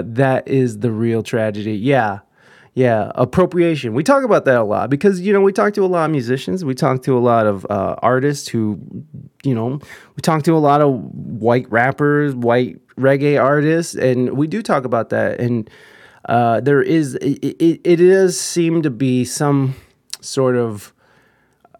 that 0.04 0.48
is 0.48 0.80
the 0.80 0.90
real 0.90 1.22
tragedy. 1.22 1.74
Yeah. 1.74 2.20
Yeah, 2.74 3.12
appropriation. 3.16 3.92
We 3.92 4.02
talk 4.02 4.24
about 4.24 4.46
that 4.46 4.56
a 4.56 4.62
lot 4.62 4.88
because 4.88 5.20
you 5.20 5.32
know 5.32 5.42
we 5.42 5.52
talk 5.52 5.74
to 5.74 5.84
a 5.84 5.86
lot 5.86 6.06
of 6.06 6.10
musicians. 6.10 6.64
We 6.64 6.74
talk 6.74 7.02
to 7.02 7.16
a 7.16 7.20
lot 7.20 7.46
of 7.46 7.66
uh, 7.68 7.96
artists 7.98 8.48
who, 8.48 8.80
you 9.42 9.54
know, 9.54 9.78
we 10.16 10.22
talk 10.22 10.42
to 10.44 10.54
a 10.54 10.58
lot 10.58 10.80
of 10.80 10.94
white 11.12 11.70
rappers, 11.70 12.34
white 12.34 12.80
reggae 12.96 13.38
artists, 13.38 13.94
and 13.94 14.38
we 14.38 14.46
do 14.46 14.62
talk 14.62 14.84
about 14.86 15.10
that. 15.10 15.38
And 15.38 15.68
uh, 16.26 16.60
there 16.60 16.80
is 16.80 17.14
it, 17.16 17.80
it, 17.84 17.96
does 17.96 18.40
seem 18.40 18.80
to 18.82 18.90
be 18.90 19.26
some 19.26 19.74
sort 20.22 20.56
of 20.56 20.94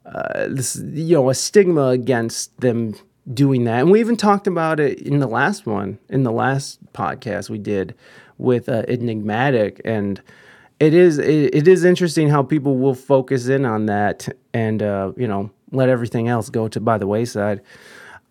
uh, 0.05 0.49
this 0.49 0.77
you 0.77 1.15
know 1.17 1.31
a 1.31 1.35
stigma 1.35 1.87
against 1.87 2.61
them 2.61 2.95
doing 3.33 3.65
that, 3.65 3.81
and 3.81 3.91
we 3.91 4.01
even 4.01 4.19
talked 4.19 4.47
about 4.47 4.79
it 4.79 5.01
in 5.01 5.21
the 5.21 5.27
last 5.27 5.65
one, 5.65 5.99
in 6.11 6.23
the 6.23 6.33
last 6.33 6.85
podcast 6.93 7.49
we 7.49 7.59
did 7.59 7.95
with 8.37 8.69
uh, 8.69 8.83
Enigmatic 8.89 9.81
and 9.87 10.21
it 10.83 10.95
is 10.95 11.19
it, 11.19 11.55
it 11.55 11.69
is 11.69 11.85
interesting 11.85 12.29
how 12.29 12.43
people 12.43 12.77
will 12.77 12.95
focus 12.95 13.47
in 13.47 13.65
on 13.65 13.87
that 13.87 14.29
and 14.53 14.83
uh, 14.83 15.13
you 15.17 15.29
know 15.29 15.49
let 15.71 15.89
everything 15.89 16.27
else 16.27 16.51
go 16.51 16.67
to 16.67 16.81
by 16.81 16.99
the 16.99 17.07
wayside. 17.07 17.61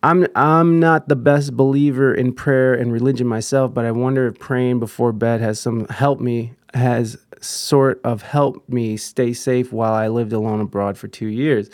I'm 0.02 0.26
I'm 0.36 0.78
not 0.78 1.08
the 1.08 1.16
best 1.16 1.56
believer 1.56 2.14
in 2.14 2.34
prayer 2.34 2.74
and 2.74 2.92
religion 2.92 3.26
myself, 3.26 3.72
but 3.72 3.86
I 3.86 3.90
wonder 3.90 4.26
if 4.26 4.38
praying 4.38 4.80
before 4.80 5.12
bed 5.12 5.40
has 5.40 5.60
some 5.60 5.88
helped 5.88 6.20
me 6.20 6.52
has 6.74 7.16
sort 7.40 8.02
of 8.04 8.20
helped 8.20 8.68
me 8.68 8.98
stay 8.98 9.32
safe 9.32 9.72
while 9.72 9.94
I 9.94 10.08
lived 10.08 10.34
alone 10.34 10.60
abroad 10.60 10.98
for 10.98 11.08
two 11.08 11.28
years. 11.28 11.70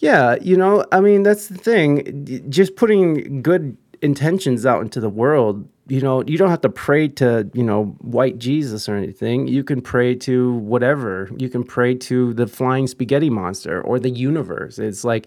Yeah, 0.00 0.36
you 0.40 0.56
know, 0.56 0.84
I 0.90 1.00
mean 1.00 1.22
that's 1.22 1.46
the 1.46 1.58
thing. 1.58 2.44
Just 2.48 2.74
putting 2.74 3.40
good 3.40 3.76
intentions 4.02 4.64
out 4.66 4.82
into 4.82 5.00
the 5.00 5.10
world 5.10 5.68
you 5.88 6.02
know, 6.02 6.22
you 6.24 6.36
don't 6.36 6.50
have 6.50 6.60
to 6.60 6.68
pray 6.68 7.08
to, 7.08 7.50
you 7.54 7.62
know, 7.62 7.86
white 8.00 8.38
Jesus 8.38 8.88
or 8.88 8.96
anything. 8.96 9.48
You 9.48 9.64
can 9.64 9.80
pray 9.80 10.14
to 10.16 10.52
whatever. 10.54 11.30
You 11.38 11.48
can 11.48 11.64
pray 11.64 11.94
to 11.94 12.34
the 12.34 12.46
flying 12.46 12.86
spaghetti 12.86 13.30
monster 13.30 13.80
or 13.80 13.98
the 13.98 14.10
universe. 14.10 14.78
It's 14.78 15.02
like 15.02 15.26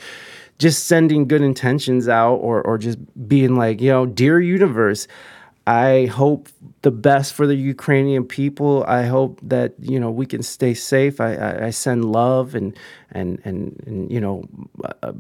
just 0.60 0.86
sending 0.86 1.28
good 1.28 1.42
intentions 1.42 2.08
out 2.08 2.36
or 2.36 2.62
or 2.62 2.78
just 2.78 3.00
being 3.28 3.56
like, 3.56 3.82
you 3.82 3.90
know, 3.90 4.06
dear 4.06 4.40
universe, 4.40 5.08
I 5.66 6.06
hope 6.06 6.50
the 6.84 6.92
best 6.92 7.34
for 7.34 7.48
the 7.48 7.56
Ukrainian 7.56 8.24
people. 8.24 8.84
I 8.88 9.06
hope 9.06 9.40
that 9.42 9.74
you 9.80 10.00
know 10.00 10.12
we 10.12 10.28
can 10.28 10.44
stay 10.44 10.76
safe. 10.76 11.20
I, 11.20 11.34
I, 11.34 11.66
I 11.68 11.70
send 11.72 12.06
love 12.06 12.54
and 12.54 12.78
and 13.12 13.42
and, 13.44 13.84
and 13.88 14.12
you 14.12 14.22
know 14.22 14.44
uh, 15.02 15.14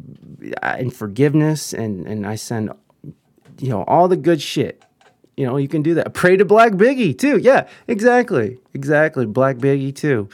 and 0.61 0.93
forgiveness 0.93 1.73
and 1.73 2.05
and 2.05 2.27
I 2.27 2.35
send 2.35 2.71
you 3.61 3.69
know 3.69 3.83
all 3.83 4.07
the 4.07 4.17
good 4.17 4.41
shit 4.41 4.83
you 5.37 5.45
know, 5.45 5.57
you 5.57 5.67
can 5.67 5.81
do 5.81 5.95
that. 5.95 6.13
Pray 6.13 6.37
to 6.37 6.45
Black 6.45 6.73
Biggie 6.73 7.17
too. 7.17 7.37
Yeah, 7.37 7.67
exactly, 7.87 8.59
exactly. 8.73 9.25
Black 9.25 9.57
Biggie 9.57 9.95
too. 9.95 10.29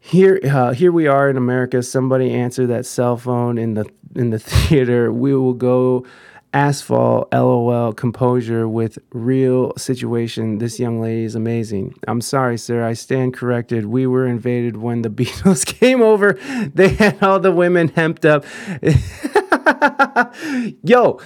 Here, 0.00 0.40
uh, 0.42 0.72
here 0.72 0.90
we 0.90 1.06
are 1.06 1.28
in 1.28 1.36
America. 1.36 1.82
Somebody 1.82 2.32
answer 2.32 2.66
that 2.66 2.86
cell 2.86 3.16
phone 3.16 3.58
in 3.58 3.74
the 3.74 3.84
in 4.16 4.30
the 4.30 4.38
theater. 4.40 5.12
We 5.12 5.34
will 5.34 5.54
go 5.54 6.06
asphalt. 6.52 7.32
LOL. 7.32 7.92
Composure 7.92 8.66
with 8.66 8.98
real 9.12 9.72
situation. 9.76 10.58
This 10.58 10.80
young 10.80 11.00
lady 11.00 11.24
is 11.24 11.34
amazing. 11.34 11.94
I'm 12.08 12.20
sorry, 12.20 12.58
sir. 12.58 12.84
I 12.84 12.94
stand 12.94 13.34
corrected. 13.34 13.86
We 13.86 14.06
were 14.06 14.26
invaded 14.26 14.78
when 14.78 15.02
the 15.02 15.10
Beatles 15.10 15.64
came 15.64 16.02
over. 16.02 16.32
They 16.74 16.88
had 16.88 17.22
all 17.22 17.38
the 17.38 17.52
women 17.52 17.88
hemped 17.88 18.24
up. 18.24 18.44
Yo, 20.82 21.20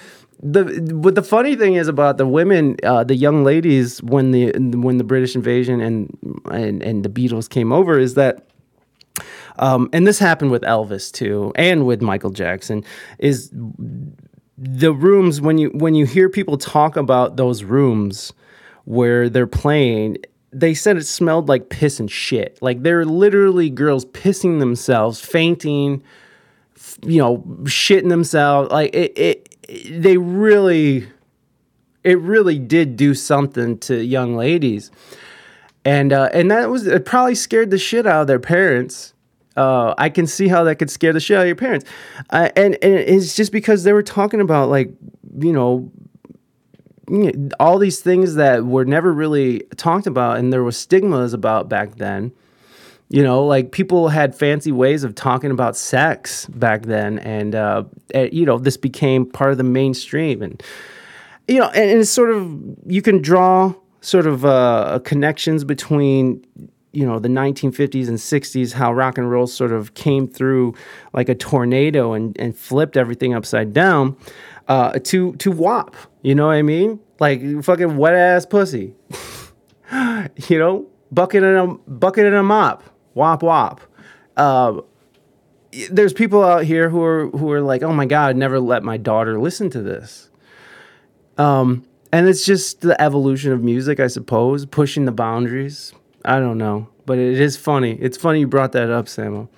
the 0.44 0.94
what 0.94 1.14
the 1.14 1.22
funny 1.22 1.56
thing 1.56 1.74
is 1.74 1.88
about 1.88 2.18
the 2.18 2.26
women, 2.26 2.76
uh, 2.82 3.02
the 3.02 3.16
young 3.16 3.44
ladies 3.44 4.02
when 4.02 4.30
the 4.30 4.52
when 4.76 4.98
the 4.98 5.04
British 5.04 5.34
invasion 5.34 5.80
and 5.80 6.42
and 6.50 6.82
and 6.82 7.02
the 7.02 7.08
Beatles 7.08 7.48
came 7.48 7.72
over 7.72 7.98
is 7.98 8.14
that. 8.14 8.46
Um, 9.56 9.88
and 9.92 10.04
this 10.04 10.18
happened 10.18 10.50
with 10.50 10.62
Elvis 10.62 11.12
too, 11.12 11.52
and 11.54 11.86
with 11.86 12.02
Michael 12.02 12.30
Jackson. 12.30 12.84
Is 13.20 13.50
the 14.58 14.92
rooms 14.92 15.40
when 15.40 15.58
you 15.58 15.70
when 15.70 15.94
you 15.94 16.06
hear 16.06 16.28
people 16.28 16.58
talk 16.58 16.96
about 16.96 17.36
those 17.36 17.62
rooms 17.62 18.32
where 18.84 19.28
they're 19.28 19.46
playing, 19.46 20.18
they 20.52 20.74
said 20.74 20.96
it 20.96 21.04
smelled 21.04 21.48
like 21.48 21.70
piss 21.70 22.00
and 22.00 22.10
shit. 22.10 22.58
Like 22.60 22.82
they're 22.82 23.04
literally 23.04 23.70
girls 23.70 24.04
pissing 24.06 24.58
themselves, 24.58 25.20
fainting, 25.20 26.02
you 27.02 27.18
know, 27.18 27.38
shitting 27.62 28.08
themselves. 28.08 28.70
Like 28.70 28.94
it, 28.94 29.16
it 29.16 29.43
they 29.90 30.16
really 30.16 31.08
it 32.04 32.18
really 32.18 32.58
did 32.58 32.96
do 32.96 33.14
something 33.14 33.78
to 33.78 34.04
young 34.04 34.36
ladies. 34.36 34.90
And 35.84 36.12
uh, 36.12 36.30
and 36.32 36.50
that 36.50 36.70
was 36.70 36.86
it 36.86 37.04
probably 37.04 37.34
scared 37.34 37.70
the 37.70 37.78
shit 37.78 38.06
out 38.06 38.22
of 38.22 38.26
their 38.26 38.38
parents. 38.38 39.12
Uh, 39.56 39.94
I 39.98 40.08
can 40.08 40.26
see 40.26 40.48
how 40.48 40.64
that 40.64 40.76
could 40.76 40.90
scare 40.90 41.12
the 41.12 41.20
shit 41.20 41.36
out 41.36 41.42
of 41.42 41.46
your 41.46 41.56
parents, 41.56 41.88
uh, 42.30 42.48
and 42.56 42.76
and 42.82 42.94
it's 42.94 43.36
just 43.36 43.52
because 43.52 43.84
they 43.84 43.92
were 43.92 44.02
talking 44.02 44.40
about 44.40 44.68
like 44.68 44.92
you 45.38 45.52
know 45.52 45.90
all 47.60 47.78
these 47.78 48.00
things 48.00 48.36
that 48.36 48.64
were 48.64 48.86
never 48.86 49.12
really 49.12 49.60
talked 49.76 50.06
about 50.06 50.38
and 50.38 50.52
there 50.52 50.64
was 50.64 50.76
stigmas 50.76 51.34
about 51.34 51.68
back 51.68 51.96
then. 51.96 52.32
You 53.10 53.22
know, 53.22 53.44
like 53.44 53.70
people 53.70 54.08
had 54.08 54.34
fancy 54.34 54.72
ways 54.72 55.04
of 55.04 55.14
talking 55.14 55.50
about 55.50 55.76
sex 55.76 56.46
back 56.46 56.82
then, 56.82 57.18
and 57.18 57.54
uh, 57.54 57.84
you 58.14 58.44
know, 58.46 58.58
this 58.58 58.76
became 58.76 59.26
part 59.26 59.50
of 59.52 59.58
the 59.58 59.64
mainstream, 59.64 60.42
and 60.42 60.62
you 61.46 61.60
know, 61.60 61.68
and, 61.68 61.90
and 61.90 62.00
it's 62.00 62.10
sort 62.10 62.30
of 62.30 62.58
you 62.86 63.02
can 63.02 63.20
draw 63.20 63.74
sort 64.00 64.26
of 64.26 64.44
uh, 64.44 65.00
connections 65.04 65.64
between 65.64 66.44
you 66.92 67.04
know 67.04 67.18
the 67.18 67.28
1950s 67.28 68.08
and 68.08 68.18
60s 68.18 68.72
how 68.72 68.92
rock 68.92 69.18
and 69.18 69.30
roll 69.30 69.46
sort 69.46 69.72
of 69.72 69.94
came 69.94 70.28
through 70.28 70.74
like 71.12 71.28
a 71.28 71.34
tornado 71.34 72.12
and, 72.12 72.38
and 72.38 72.56
flipped 72.56 72.96
everything 72.96 73.34
upside 73.34 73.72
down 73.72 74.16
uh, 74.68 74.92
to 75.00 75.34
to 75.36 75.50
wop 75.50 75.96
You 76.22 76.34
know 76.34 76.46
what 76.46 76.54
I 76.54 76.62
mean? 76.62 77.00
Like 77.20 77.62
fucking 77.62 77.96
wet 77.96 78.14
ass 78.14 78.46
pussy. 78.46 78.94
you 80.48 80.58
know, 80.58 80.86
bucket 81.12 81.42
in 81.42 81.56
a 81.56 81.66
bucket 81.66 82.26
in 82.26 82.34
a 82.34 82.42
mop. 82.42 82.82
Wop 83.14 83.42
wop. 83.42 83.80
Uh, 84.36 84.80
there's 85.90 86.12
people 86.12 86.42
out 86.44 86.64
here 86.64 86.88
who 86.88 87.02
are 87.02 87.28
who 87.30 87.50
are 87.52 87.60
like, 87.60 87.82
oh 87.82 87.92
my 87.92 88.06
god, 88.06 88.30
I'd 88.30 88.36
never 88.36 88.60
let 88.60 88.82
my 88.82 88.96
daughter 88.96 89.40
listen 89.40 89.70
to 89.70 89.82
this. 89.82 90.30
Um, 91.38 91.84
and 92.12 92.28
it's 92.28 92.44
just 92.44 92.80
the 92.80 93.00
evolution 93.00 93.52
of 93.52 93.62
music, 93.62 93.98
I 93.98 94.06
suppose, 94.06 94.66
pushing 94.66 95.04
the 95.04 95.12
boundaries. 95.12 95.92
I 96.24 96.38
don't 96.38 96.58
know, 96.58 96.88
but 97.06 97.18
it 97.18 97.40
is 97.40 97.56
funny. 97.56 97.98
It's 98.00 98.16
funny 98.16 98.40
you 98.40 98.46
brought 98.46 98.72
that 98.72 98.90
up, 98.90 99.08
Samuel. 99.08 99.50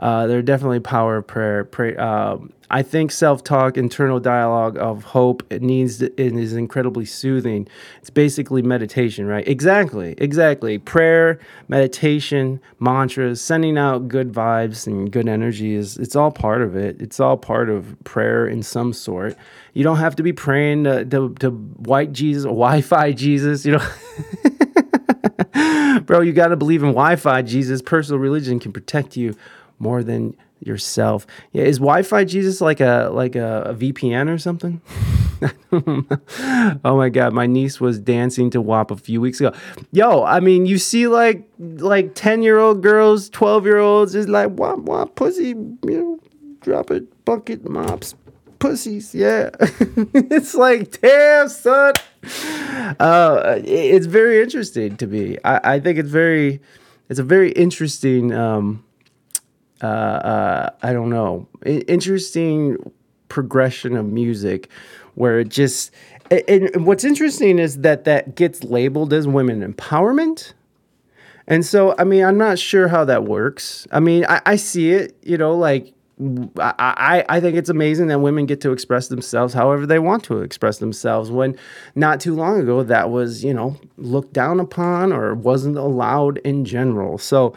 Uh, 0.00 0.26
are 0.28 0.42
definitely 0.42 0.80
power 0.80 1.18
of 1.18 1.26
prayer. 1.28 1.64
Pray, 1.64 1.96
uh, 1.96 2.38
I 2.74 2.82
think 2.82 3.10
self-talk, 3.10 3.76
internal 3.76 4.18
dialogue 4.18 4.78
of 4.78 5.04
hope, 5.04 5.42
it 5.50 5.60
needs 5.60 6.00
it 6.00 6.18
is 6.18 6.54
incredibly 6.54 7.04
soothing. 7.04 7.68
It's 8.00 8.08
basically 8.08 8.62
meditation, 8.62 9.26
right? 9.26 9.46
Exactly, 9.46 10.14
exactly. 10.16 10.78
Prayer, 10.78 11.38
meditation, 11.68 12.62
mantras, 12.80 13.42
sending 13.42 13.76
out 13.76 14.08
good 14.08 14.32
vibes 14.32 14.86
and 14.86 15.12
good 15.12 15.28
energy 15.28 15.74
is 15.74 15.98
it's 15.98 16.16
all 16.16 16.30
part 16.30 16.62
of 16.62 16.74
it. 16.74 17.00
It's 17.02 17.20
all 17.20 17.36
part 17.36 17.68
of 17.68 17.94
prayer 18.04 18.46
in 18.46 18.62
some 18.62 18.94
sort. 18.94 19.36
You 19.74 19.84
don't 19.84 19.98
have 19.98 20.16
to 20.16 20.22
be 20.22 20.32
praying 20.32 20.84
to, 20.84 21.04
to, 21.04 21.34
to 21.40 21.50
white 21.50 22.12
Jesus 22.12 22.46
or 22.46 22.54
Wi-Fi 22.54 23.12
Jesus, 23.12 23.66
you 23.66 23.72
know. 23.72 23.86
Bro, 26.06 26.22
you 26.22 26.32
got 26.32 26.48
to 26.48 26.56
believe 26.56 26.82
in 26.82 26.90
Wi-Fi 26.90 27.42
Jesus. 27.42 27.82
Personal 27.82 28.18
religion 28.18 28.58
can 28.58 28.72
protect 28.72 29.14
you 29.14 29.36
more 29.78 30.02
than 30.02 30.34
yourself. 30.66 31.26
Yeah, 31.52 31.64
is 31.64 31.78
Wi-Fi 31.78 32.24
Jesus 32.24 32.60
like 32.60 32.80
a 32.80 33.10
like 33.12 33.36
a, 33.36 33.62
a 33.66 33.74
VPN 33.74 34.32
or 34.32 34.38
something? 34.38 34.80
oh 36.84 36.96
my 36.96 37.08
god, 37.08 37.32
my 37.32 37.46
niece 37.46 37.80
was 37.80 37.98
dancing 37.98 38.50
to 38.50 38.60
WAP 38.60 38.90
a 38.90 38.96
few 38.96 39.20
weeks 39.20 39.40
ago. 39.40 39.52
Yo, 39.90 40.22
I 40.24 40.40
mean, 40.40 40.66
you 40.66 40.78
see 40.78 41.08
like 41.08 41.48
like 41.58 42.14
10-year-old 42.14 42.82
girls, 42.82 43.30
12-year-olds 43.30 44.14
is 44.14 44.28
like 44.28 44.50
WAP 44.50 44.78
WAP 44.80 45.14
pussy, 45.14 45.48
you 45.48 45.78
know, 45.84 46.20
drop 46.60 46.90
it, 46.90 47.24
bucket 47.24 47.68
mops, 47.68 48.14
pussies. 48.58 49.14
Yeah. 49.14 49.50
it's 49.60 50.54
like, 50.54 51.00
damn, 51.00 51.48
son. 51.48 51.94
Uh, 53.00 53.58
it's 53.64 54.06
very 54.06 54.40
interesting 54.40 54.96
to 54.96 55.06
me. 55.06 55.38
I, 55.44 55.74
I 55.74 55.80
think 55.80 55.98
it's 55.98 56.10
very 56.10 56.60
it's 57.08 57.18
a 57.18 57.24
very 57.24 57.50
interesting 57.52 58.32
um 58.32 58.84
uh, 59.82 59.86
uh, 59.86 60.70
I 60.82 60.92
don't 60.92 61.10
know, 61.10 61.48
interesting 61.64 62.78
progression 63.28 63.96
of 63.96 64.06
music 64.06 64.68
where 65.14 65.40
it 65.40 65.48
just. 65.48 65.90
And 66.48 66.86
what's 66.86 67.04
interesting 67.04 67.58
is 67.58 67.78
that 67.78 68.04
that 68.04 68.36
gets 68.36 68.64
labeled 68.64 69.12
as 69.12 69.28
women 69.28 69.60
empowerment. 69.60 70.54
And 71.46 71.66
so, 71.66 71.94
I 71.98 72.04
mean, 72.04 72.24
I'm 72.24 72.38
not 72.38 72.58
sure 72.58 72.88
how 72.88 73.04
that 73.04 73.24
works. 73.24 73.86
I 73.92 74.00
mean, 74.00 74.24
I, 74.26 74.40
I 74.46 74.56
see 74.56 74.92
it, 74.92 75.14
you 75.22 75.36
know, 75.36 75.54
like 75.54 75.92
I, 76.58 76.74
I, 76.78 77.24
I 77.28 77.40
think 77.40 77.56
it's 77.56 77.68
amazing 77.68 78.06
that 78.08 78.20
women 78.20 78.46
get 78.46 78.60
to 78.62 78.72
express 78.72 79.08
themselves 79.08 79.54
however 79.54 79.86
they 79.86 79.98
want 79.98 80.24
to 80.24 80.42
express 80.42 80.78
themselves 80.78 81.30
when 81.30 81.58
not 81.94 82.20
too 82.20 82.34
long 82.34 82.60
ago 82.60 82.82
that 82.82 83.10
was, 83.10 83.44
you 83.44 83.52
know, 83.52 83.76
looked 83.96 84.32
down 84.32 84.60
upon 84.60 85.12
or 85.12 85.34
wasn't 85.34 85.76
allowed 85.76 86.38
in 86.38 86.64
general. 86.64 87.18
So, 87.18 87.54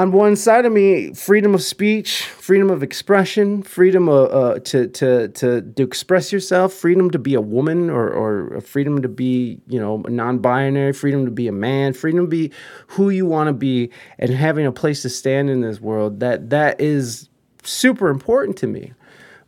on 0.00 0.12
one 0.12 0.34
side 0.34 0.64
of 0.64 0.72
me, 0.72 1.12
freedom 1.12 1.54
of 1.54 1.62
speech, 1.62 2.22
freedom 2.22 2.70
of 2.70 2.82
expression, 2.82 3.62
freedom 3.62 4.08
uh, 4.08 4.22
uh, 4.22 4.58
to, 4.60 4.88
to, 4.88 5.28
to, 5.28 5.60
to 5.60 5.82
express 5.82 6.32
yourself, 6.32 6.72
freedom 6.72 7.10
to 7.10 7.18
be 7.18 7.34
a 7.34 7.40
woman 7.40 7.90
or, 7.90 8.08
or 8.08 8.62
freedom 8.62 9.02
to 9.02 9.08
be, 9.08 9.60
you 9.66 9.78
know, 9.78 9.98
non-binary, 10.08 10.94
freedom 10.94 11.26
to 11.26 11.30
be 11.30 11.48
a 11.48 11.52
man, 11.52 11.92
freedom 11.92 12.20
to 12.20 12.30
be 12.30 12.50
who 12.86 13.10
you 13.10 13.26
want 13.26 13.48
to 13.48 13.52
be 13.52 13.90
and 14.18 14.30
having 14.30 14.64
a 14.64 14.72
place 14.72 15.02
to 15.02 15.10
stand 15.10 15.50
in 15.50 15.60
this 15.60 15.82
world. 15.82 16.20
That 16.20 16.48
that 16.48 16.80
is 16.80 17.28
super 17.62 18.08
important 18.08 18.56
to 18.56 18.66
me. 18.66 18.94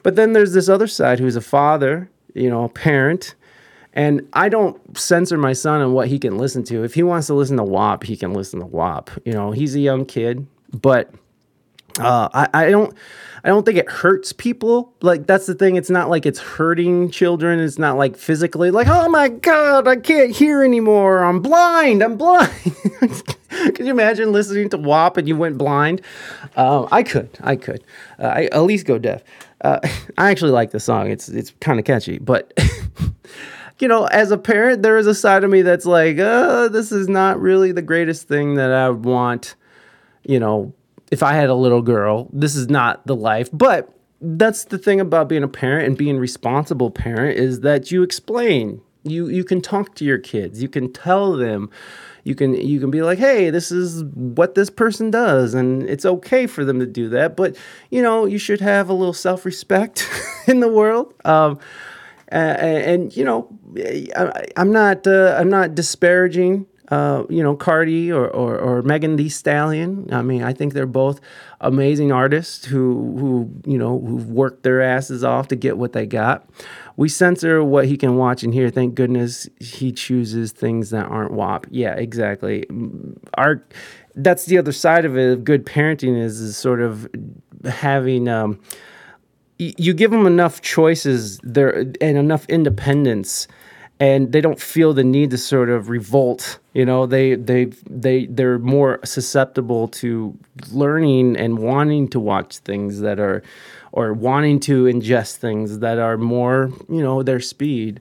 But 0.02 0.16
then 0.16 0.34
there's 0.34 0.52
this 0.52 0.68
other 0.68 0.86
side 0.86 1.18
who's 1.18 1.36
a 1.36 1.40
father, 1.40 2.10
you 2.34 2.50
know, 2.50 2.64
a 2.64 2.68
parent, 2.68 3.36
and 3.94 4.26
I 4.32 4.48
don't 4.48 4.98
censor 4.98 5.36
my 5.36 5.52
son 5.52 5.80
on 5.80 5.92
what 5.92 6.08
he 6.08 6.18
can 6.18 6.38
listen 6.38 6.64
to. 6.64 6.84
If 6.84 6.94
he 6.94 7.02
wants 7.02 7.26
to 7.26 7.34
listen 7.34 7.56
to 7.58 7.64
WAP, 7.64 8.04
he 8.04 8.16
can 8.16 8.32
listen 8.32 8.60
to 8.60 8.66
WAP. 8.66 9.10
You 9.24 9.32
know, 9.32 9.50
he's 9.50 9.74
a 9.74 9.80
young 9.80 10.06
kid, 10.06 10.46
but 10.72 11.12
uh, 12.00 12.28
I, 12.32 12.48
I 12.66 12.70
don't 12.70 12.96
I 13.44 13.48
don't 13.48 13.66
think 13.66 13.76
it 13.76 13.88
hurts 13.88 14.32
people. 14.32 14.94
Like 15.02 15.26
that's 15.26 15.46
the 15.46 15.54
thing. 15.54 15.76
It's 15.76 15.90
not 15.90 16.08
like 16.08 16.26
it's 16.26 16.38
hurting 16.38 17.10
children. 17.10 17.58
It's 17.60 17.78
not 17.78 17.98
like 17.98 18.16
physically 18.16 18.70
like, 18.70 18.86
oh 18.88 19.08
my 19.08 19.28
god, 19.28 19.88
I 19.88 19.96
can't 19.96 20.30
hear 20.30 20.62
anymore. 20.62 21.24
I'm 21.24 21.40
blind. 21.40 22.02
I'm 22.02 22.16
blind. 22.16 22.50
could 23.50 23.80
you 23.80 23.90
imagine 23.90 24.32
listening 24.32 24.68
to 24.70 24.78
WAP 24.78 25.16
and 25.16 25.26
you 25.26 25.36
went 25.36 25.58
blind? 25.58 26.02
Uh, 26.56 26.86
I 26.92 27.02
could. 27.02 27.30
I 27.42 27.56
could. 27.56 27.82
Uh, 28.18 28.26
I 28.26 28.44
at 28.46 28.62
least 28.62 28.86
go 28.86 28.98
deaf. 28.98 29.22
Uh, 29.60 29.80
I 30.18 30.30
actually 30.30 30.52
like 30.52 30.70
the 30.70 30.80
song. 30.80 31.10
It's 31.10 31.28
it's 31.28 31.52
kind 31.60 31.78
of 31.78 31.84
catchy, 31.84 32.18
but 32.18 32.52
you 33.82 33.88
know, 33.88 34.04
as 34.04 34.30
a 34.30 34.38
parent, 34.38 34.84
there 34.84 34.96
is 34.96 35.08
a 35.08 35.14
side 35.14 35.42
of 35.42 35.50
me 35.50 35.62
that's 35.62 35.84
like, 35.84 36.16
uh, 36.16 36.68
this 36.68 36.92
is 36.92 37.08
not 37.08 37.40
really 37.40 37.72
the 37.72 37.82
greatest 37.82 38.28
thing 38.28 38.54
that 38.54 38.70
I 38.70 38.88
would 38.88 39.04
want, 39.04 39.56
you 40.22 40.38
know, 40.38 40.72
if 41.10 41.20
I 41.24 41.32
had 41.32 41.50
a 41.50 41.54
little 41.56 41.82
girl. 41.82 42.30
This 42.32 42.54
is 42.54 42.68
not 42.68 43.04
the 43.08 43.16
life. 43.16 43.48
But 43.52 43.92
that's 44.20 44.66
the 44.66 44.78
thing 44.78 45.00
about 45.00 45.28
being 45.28 45.42
a 45.42 45.48
parent 45.48 45.88
and 45.88 45.98
being 45.98 46.16
responsible 46.18 46.92
parent 46.92 47.36
is 47.36 47.62
that 47.62 47.90
you 47.90 48.04
explain. 48.04 48.80
You 49.02 49.26
you 49.26 49.42
can 49.42 49.60
talk 49.60 49.96
to 49.96 50.04
your 50.04 50.18
kids. 50.18 50.62
You 50.62 50.68
can 50.68 50.92
tell 50.92 51.36
them. 51.36 51.68
You 52.22 52.36
can 52.36 52.54
you 52.54 52.78
can 52.78 52.92
be 52.92 53.02
like, 53.02 53.18
"Hey, 53.18 53.50
this 53.50 53.72
is 53.72 54.04
what 54.14 54.54
this 54.54 54.70
person 54.70 55.10
does 55.10 55.54
and 55.54 55.82
it's 55.90 56.06
okay 56.06 56.46
for 56.46 56.64
them 56.64 56.78
to 56.78 56.86
do 56.86 57.08
that, 57.08 57.36
but 57.36 57.56
you 57.90 58.00
know, 58.00 58.26
you 58.26 58.38
should 58.38 58.60
have 58.60 58.88
a 58.88 58.92
little 58.92 59.12
self-respect 59.12 60.08
in 60.46 60.60
the 60.60 60.68
world." 60.68 61.12
Um, 61.24 61.58
uh, 62.32 62.36
and 62.36 63.16
you 63.16 63.24
know, 63.24 63.48
I, 64.16 64.46
am 64.56 64.72
not 64.72 65.06
uh, 65.06 65.36
I'm 65.38 65.50
not 65.50 65.74
disparaging 65.74 66.66
uh, 66.88 67.24
you 67.30 67.42
know 67.42 67.56
Cardi 67.56 68.12
or, 68.12 68.28
or, 68.28 68.58
or 68.58 68.82
Megan 68.82 69.16
Thee 69.16 69.28
Stallion. 69.28 70.08
I 70.12 70.22
mean, 70.22 70.42
I 70.42 70.52
think 70.52 70.72
they're 70.72 70.86
both 70.86 71.20
amazing 71.60 72.10
artists 72.12 72.64
who 72.66 73.16
who 73.18 73.70
you 73.70 73.78
know 73.78 73.98
who've 73.98 74.28
worked 74.28 74.62
their 74.62 74.80
asses 74.80 75.24
off 75.24 75.48
to 75.48 75.56
get 75.56 75.78
what 75.78 75.92
they 75.92 76.06
got. 76.06 76.48
We 76.96 77.08
censor 77.08 77.64
what 77.64 77.86
he 77.86 77.96
can 77.96 78.16
watch 78.16 78.42
and 78.42 78.52
hear. 78.52 78.68
Thank 78.68 78.94
goodness 78.94 79.48
he 79.58 79.92
chooses 79.92 80.52
things 80.52 80.90
that 80.90 81.06
aren't 81.06 81.32
WAP. 81.32 81.66
Yeah, 81.70 81.94
exactly. 81.94 82.64
Our 83.34 83.64
that's 84.14 84.44
the 84.44 84.58
other 84.58 84.72
side 84.72 85.04
of 85.04 85.16
it. 85.16 85.44
Good 85.44 85.64
parenting 85.64 86.20
is, 86.20 86.40
is 86.40 86.56
sort 86.56 86.80
of 86.80 87.08
having. 87.64 88.28
Um, 88.28 88.60
you 89.58 89.94
give 89.94 90.10
them 90.10 90.26
enough 90.26 90.60
choices 90.60 91.38
there 91.42 91.78
and 92.00 92.18
enough 92.18 92.46
independence 92.48 93.48
and 94.00 94.32
they 94.32 94.40
don't 94.40 94.60
feel 94.60 94.92
the 94.92 95.04
need 95.04 95.30
to 95.30 95.38
sort 95.38 95.70
of 95.70 95.88
revolt 95.88 96.58
you 96.74 96.84
know? 96.84 97.06
They 97.06 97.34
they 97.34 97.66
they 97.88 98.26
they're 98.26 98.58
more 98.58 99.00
susceptible 99.04 99.88
to 99.88 100.36
learning 100.70 101.36
and 101.36 101.58
wanting 101.58 102.08
to 102.08 102.20
watch 102.20 102.58
things 102.58 103.00
that 103.00 103.18
are 103.18 103.42
or 103.92 104.14
wanting 104.14 104.58
to 104.60 104.84
ingest 104.84 105.36
things 105.36 105.80
that 105.80 105.98
are 105.98 106.16
more 106.16 106.70
you 106.88 107.02
know 107.02 107.22
their 107.22 107.40
speed. 107.40 108.00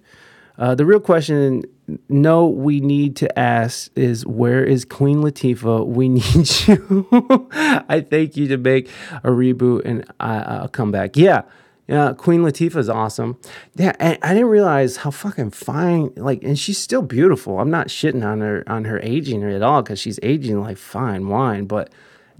Uh, 0.57 0.75
the 0.75 0.85
real 0.85 0.99
question 0.99 1.63
no 2.09 2.47
we 2.47 2.79
need 2.79 3.15
to 3.15 3.39
ask 3.39 3.91
is 3.95 4.25
where 4.25 4.63
is 4.63 4.85
queen 4.85 5.17
latifah 5.17 5.85
we 5.85 6.09
need 6.19 6.49
you 6.67 7.47
i 7.89 8.05
thank 8.09 8.35
you 8.35 8.47
to 8.47 8.57
make 8.57 8.89
a 9.23 9.29
reboot 9.29 9.81
and 9.85 10.05
I, 10.19 10.61
will 10.61 10.67
come 10.67 10.91
back 10.91 11.15
yeah 11.15 11.43
yeah, 11.91 12.13
Queen 12.13 12.41
Latifah 12.41 12.77
is 12.77 12.87
awesome. 12.87 13.37
Yeah, 13.75 13.93
and 13.99 14.17
I 14.21 14.33
didn't 14.33 14.47
realize 14.47 14.95
how 14.95 15.11
fucking 15.11 15.51
fine. 15.51 16.13
Like, 16.15 16.41
and 16.41 16.57
she's 16.57 16.77
still 16.77 17.01
beautiful. 17.01 17.59
I'm 17.59 17.69
not 17.69 17.87
shitting 17.87 18.25
on 18.25 18.39
her 18.39 18.63
on 18.65 18.85
her 18.85 19.01
aging 19.01 19.43
at 19.43 19.61
all 19.61 19.81
because 19.81 19.99
she's 19.99 20.17
aging 20.23 20.61
like 20.61 20.77
fine 20.77 21.27
wine. 21.27 21.65
But 21.65 21.91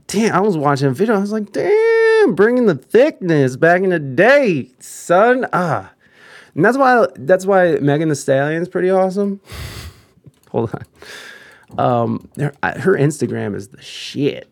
damn, 0.08 0.34
I 0.34 0.40
was 0.40 0.56
watching 0.56 0.88
a 0.88 0.92
video. 0.92 1.16
I 1.16 1.20
was 1.20 1.34
like, 1.34 1.52
damn, 1.52 2.34
bringing 2.34 2.66
the 2.66 2.76
thickness 2.76 3.58
back 3.58 3.82
in 3.82 3.90
the 3.90 4.00
day, 4.00 4.72
son. 4.80 5.46
Ah, 5.52 5.92
And 6.56 6.66
that's 6.66 6.78
why 6.78 7.08
that's 7.16 7.46
why 7.46 7.78
Megan 7.78 8.10
Thee 8.10 8.16
Stallion 8.16 8.62
is 8.62 8.70
pretty 8.70 8.90
awesome. 8.90 9.40
Hold 10.50 10.72
on. 10.74 10.86
Um, 11.78 12.30
her, 12.38 12.54
her 12.64 12.96
Instagram 12.98 13.56
is 13.56 13.70
the 13.70 13.82
shit. 13.82 14.50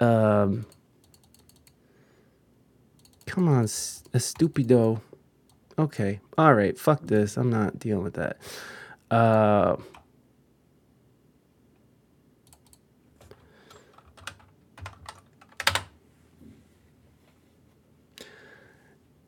Um, 0.00 0.66
come 3.26 3.48
on, 3.48 3.64
a 3.64 4.18
stupido. 4.18 5.00
Okay, 5.78 6.20
all 6.38 6.54
right, 6.54 6.78
fuck 6.78 7.02
this. 7.02 7.36
I'm 7.36 7.50
not 7.50 7.78
dealing 7.78 8.04
with 8.04 8.14
that. 8.14 8.38
Uh, 9.10 9.76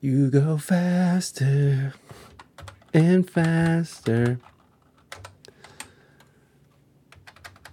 you 0.01 0.31
go 0.31 0.57
faster 0.57 1.95
and 2.95 3.29
faster. 3.29 4.39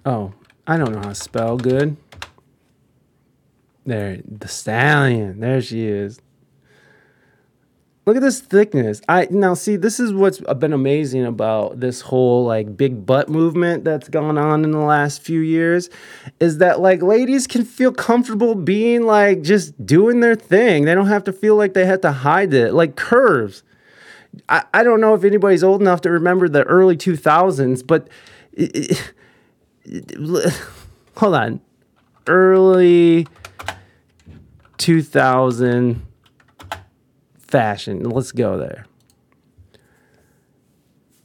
Oh, 0.06 0.34
I 0.66 0.78
don't 0.78 0.92
know 0.92 1.00
how 1.00 1.10
to 1.10 1.16
spell 1.16 1.58
good. 1.58 1.96
There, 3.86 4.20
the 4.28 4.48
stallion. 4.48 5.40
There 5.40 5.62
she 5.62 5.86
is. 5.86 6.20
Look 8.08 8.16
at 8.16 8.24
this 8.24 8.42
thickness. 8.42 9.00
I 9.08 9.28
now 9.30 9.54
see 9.54 9.76
this 9.76 10.00
is 10.00 10.12
what's 10.12 10.40
been 10.40 10.74
amazing 10.74 11.24
about 11.24 11.80
this 11.80 12.02
whole 12.02 12.46
like 12.46 12.76
big 12.76 13.06
butt 13.06 13.30
movement 13.30 13.84
that's 13.84 14.10
gone 14.10 14.40
on 14.40 14.64
in 14.64 14.72
the 14.72 14.80
last 14.80 15.22
few 15.22 15.40
years 15.40 15.88
is 16.40 16.58
that 16.58 16.80
like 16.80 17.04
ladies 17.04 17.46
can 17.46 17.64
feel 17.64 17.92
comfortable 17.92 18.56
being 18.56 19.04
like 19.04 19.44
just 19.44 19.86
doing 19.86 20.20
their 20.20 20.36
thing. 20.36 20.86
They 20.86 20.96
don't 20.96 21.08
have 21.08 21.24
to 21.26 21.34
feel 21.34 21.56
like 21.56 21.76
they 21.76 21.86
have 21.86 22.02
to 22.02 22.12
hide 22.12 22.56
it. 22.56 22.74
Like 22.74 22.96
curves. 22.96 23.62
I, 24.48 24.64
I 24.74 24.84
don't 24.84 25.02
know 25.02 25.14
if 25.14 25.24
anybody's 25.24 25.64
old 25.64 25.82
enough 25.82 26.02
to 26.02 26.12
remember 26.12 26.48
the 26.48 26.64
early 26.64 26.96
2000s, 26.96 27.86
but 27.86 28.08
hold 31.18 31.36
on. 31.36 31.62
Early 32.28 33.28
2000 34.78 36.06
fashion. 37.38 38.10
Let's 38.10 38.32
go 38.32 38.58
there. 38.58 38.86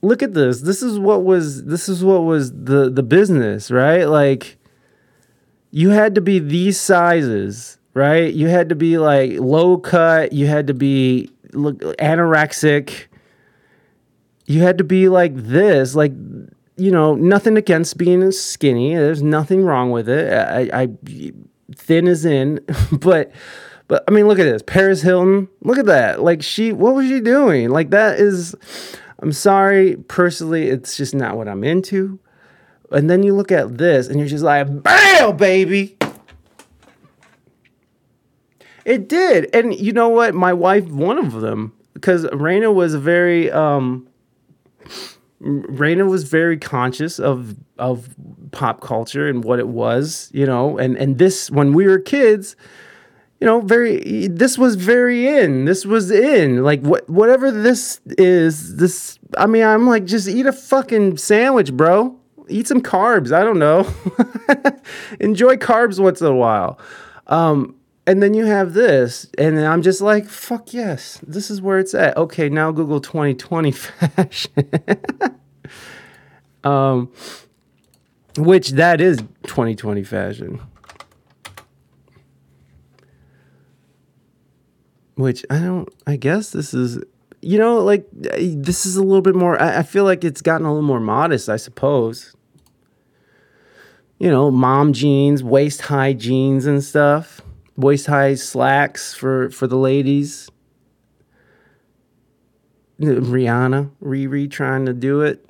Look 0.02 0.22
at 0.22 0.34
this. 0.34 0.60
This 0.60 0.82
is 0.82 0.98
what 0.98 1.24
was 1.24 1.64
this 1.64 1.88
is 1.88 2.04
what 2.04 2.24
was 2.24 2.52
the 2.52 2.90
the 2.90 3.02
business, 3.02 3.70
right? 3.70 4.04
Like 4.04 4.58
you 5.70 5.90
had 5.90 6.14
to 6.14 6.20
be 6.20 6.38
these 6.38 6.78
sizes, 6.78 7.78
right? 7.94 8.32
You 8.32 8.48
had 8.48 8.68
to 8.68 8.74
be 8.74 8.98
like 8.98 9.32
low 9.32 9.78
cut, 9.78 10.32
you 10.32 10.46
had 10.46 10.66
to 10.68 10.74
be 10.74 11.30
look 11.56 11.78
anorexic. 11.98 13.06
You 14.46 14.62
had 14.62 14.78
to 14.78 14.84
be 14.84 15.08
like 15.08 15.34
this, 15.34 15.94
like 15.94 16.12
you 16.76 16.90
know, 16.90 17.14
nothing 17.14 17.56
against 17.56 17.96
being 17.96 18.30
skinny. 18.32 18.94
There's 18.94 19.22
nothing 19.22 19.64
wrong 19.64 19.90
with 19.90 20.08
it. 20.08 20.32
I, 20.32 20.82
I 20.82 20.88
thin 21.74 22.06
is 22.06 22.24
in, 22.24 22.60
but 22.92 23.32
but 23.88 24.04
I 24.08 24.10
mean, 24.10 24.26
look 24.26 24.38
at 24.38 24.44
this. 24.44 24.62
Paris 24.66 25.02
Hilton. 25.02 25.48
Look 25.62 25.78
at 25.78 25.86
that. 25.86 26.22
Like 26.22 26.42
she, 26.42 26.72
what 26.72 26.94
was 26.94 27.06
she 27.06 27.20
doing? 27.20 27.70
Like 27.70 27.90
that 27.90 28.18
is. 28.18 28.54
I'm 29.20 29.32
sorry, 29.32 29.96
personally, 30.08 30.66
it's 30.66 30.96
just 30.96 31.14
not 31.14 31.38
what 31.38 31.48
I'm 31.48 31.64
into. 31.64 32.18
And 32.90 33.08
then 33.08 33.22
you 33.22 33.34
look 33.34 33.50
at 33.50 33.78
this, 33.78 34.08
and 34.08 34.18
you're 34.18 34.28
just 34.28 34.44
like, 34.44 34.82
"Bam, 34.82 35.36
baby." 35.36 35.95
It 38.86 39.08
did, 39.08 39.54
and 39.54 39.78
you 39.78 39.92
know 39.92 40.08
what? 40.08 40.34
My 40.34 40.52
wife, 40.52 40.86
one 40.86 41.18
of 41.18 41.40
them, 41.40 41.72
because 41.94 42.24
Raina 42.26 42.72
was 42.72 42.94
very, 42.94 43.50
um, 43.50 44.08
Raina 45.42 46.08
was 46.08 46.24
very 46.24 46.56
conscious 46.56 47.18
of 47.18 47.56
of 47.78 48.08
pop 48.52 48.80
culture 48.80 49.28
and 49.28 49.44
what 49.44 49.58
it 49.58 49.68
was, 49.68 50.30
you 50.32 50.46
know, 50.46 50.78
and 50.78 50.96
and 50.96 51.18
this 51.18 51.50
when 51.50 51.72
we 51.72 51.86
were 51.86 51.98
kids 51.98 52.56
you 53.40 53.46
know, 53.46 53.60
very. 53.60 54.28
This 54.28 54.56
was 54.56 54.76
very 54.76 55.28
in. 55.28 55.66
This 55.66 55.84
was 55.84 56.10
in. 56.10 56.62
Like 56.62 56.80
what, 56.80 57.08
whatever 57.08 57.50
this 57.50 58.00
is. 58.06 58.76
This. 58.76 59.18
I 59.36 59.46
mean, 59.46 59.62
I'm 59.62 59.86
like, 59.86 60.06
just 60.06 60.26
eat 60.26 60.46
a 60.46 60.52
fucking 60.52 61.18
sandwich, 61.18 61.72
bro. 61.72 62.18
Eat 62.48 62.66
some 62.66 62.80
carbs. 62.80 63.32
I 63.32 63.44
don't 63.44 63.58
know. 63.58 63.86
Enjoy 65.20 65.56
carbs 65.56 66.00
once 66.00 66.20
in 66.20 66.28
a 66.28 66.34
while. 66.34 66.78
Um, 67.26 67.75
and 68.06 68.22
then 68.22 68.34
you 68.34 68.46
have 68.46 68.72
this, 68.74 69.28
and 69.36 69.58
I'm 69.58 69.82
just 69.82 70.00
like, 70.00 70.26
fuck 70.28 70.72
yes, 70.72 71.20
this 71.26 71.50
is 71.50 71.60
where 71.60 71.78
it's 71.78 71.94
at. 71.94 72.16
Okay, 72.16 72.48
now 72.48 72.72
Google 72.72 73.00
2020 73.00 73.72
fashion. 73.72 74.70
um, 76.64 77.12
which 78.38 78.70
that 78.70 79.00
is 79.00 79.18
2020 79.44 80.04
fashion. 80.04 80.60
which 85.16 85.44
I 85.50 85.58
don't. 85.58 85.88
I 86.06 86.16
guess 86.16 86.50
this 86.50 86.72
is, 86.72 87.02
you 87.42 87.58
know, 87.58 87.78
like 87.78 88.06
this 88.12 88.86
is 88.86 88.96
a 88.96 89.02
little 89.02 89.22
bit 89.22 89.34
more. 89.34 89.60
I, 89.60 89.78
I 89.78 89.82
feel 89.82 90.04
like 90.04 90.22
it's 90.22 90.40
gotten 90.40 90.66
a 90.66 90.70
little 90.70 90.86
more 90.86 91.00
modest. 91.00 91.48
I 91.48 91.56
suppose. 91.56 92.34
You 94.18 94.30
know, 94.30 94.50
mom 94.50 94.94
jeans, 94.94 95.42
waist 95.42 95.82
high 95.82 96.14
jeans 96.14 96.64
and 96.64 96.82
stuff, 96.82 97.42
waist 97.76 98.06
high 98.06 98.34
slacks 98.34 99.14
for 99.14 99.50
for 99.50 99.66
the 99.66 99.76
ladies. 99.76 100.50
Rihanna, 103.00 103.90
Riri 104.02 104.50
trying 104.50 104.86
to 104.86 104.94
do 104.94 105.20
it. 105.20 105.44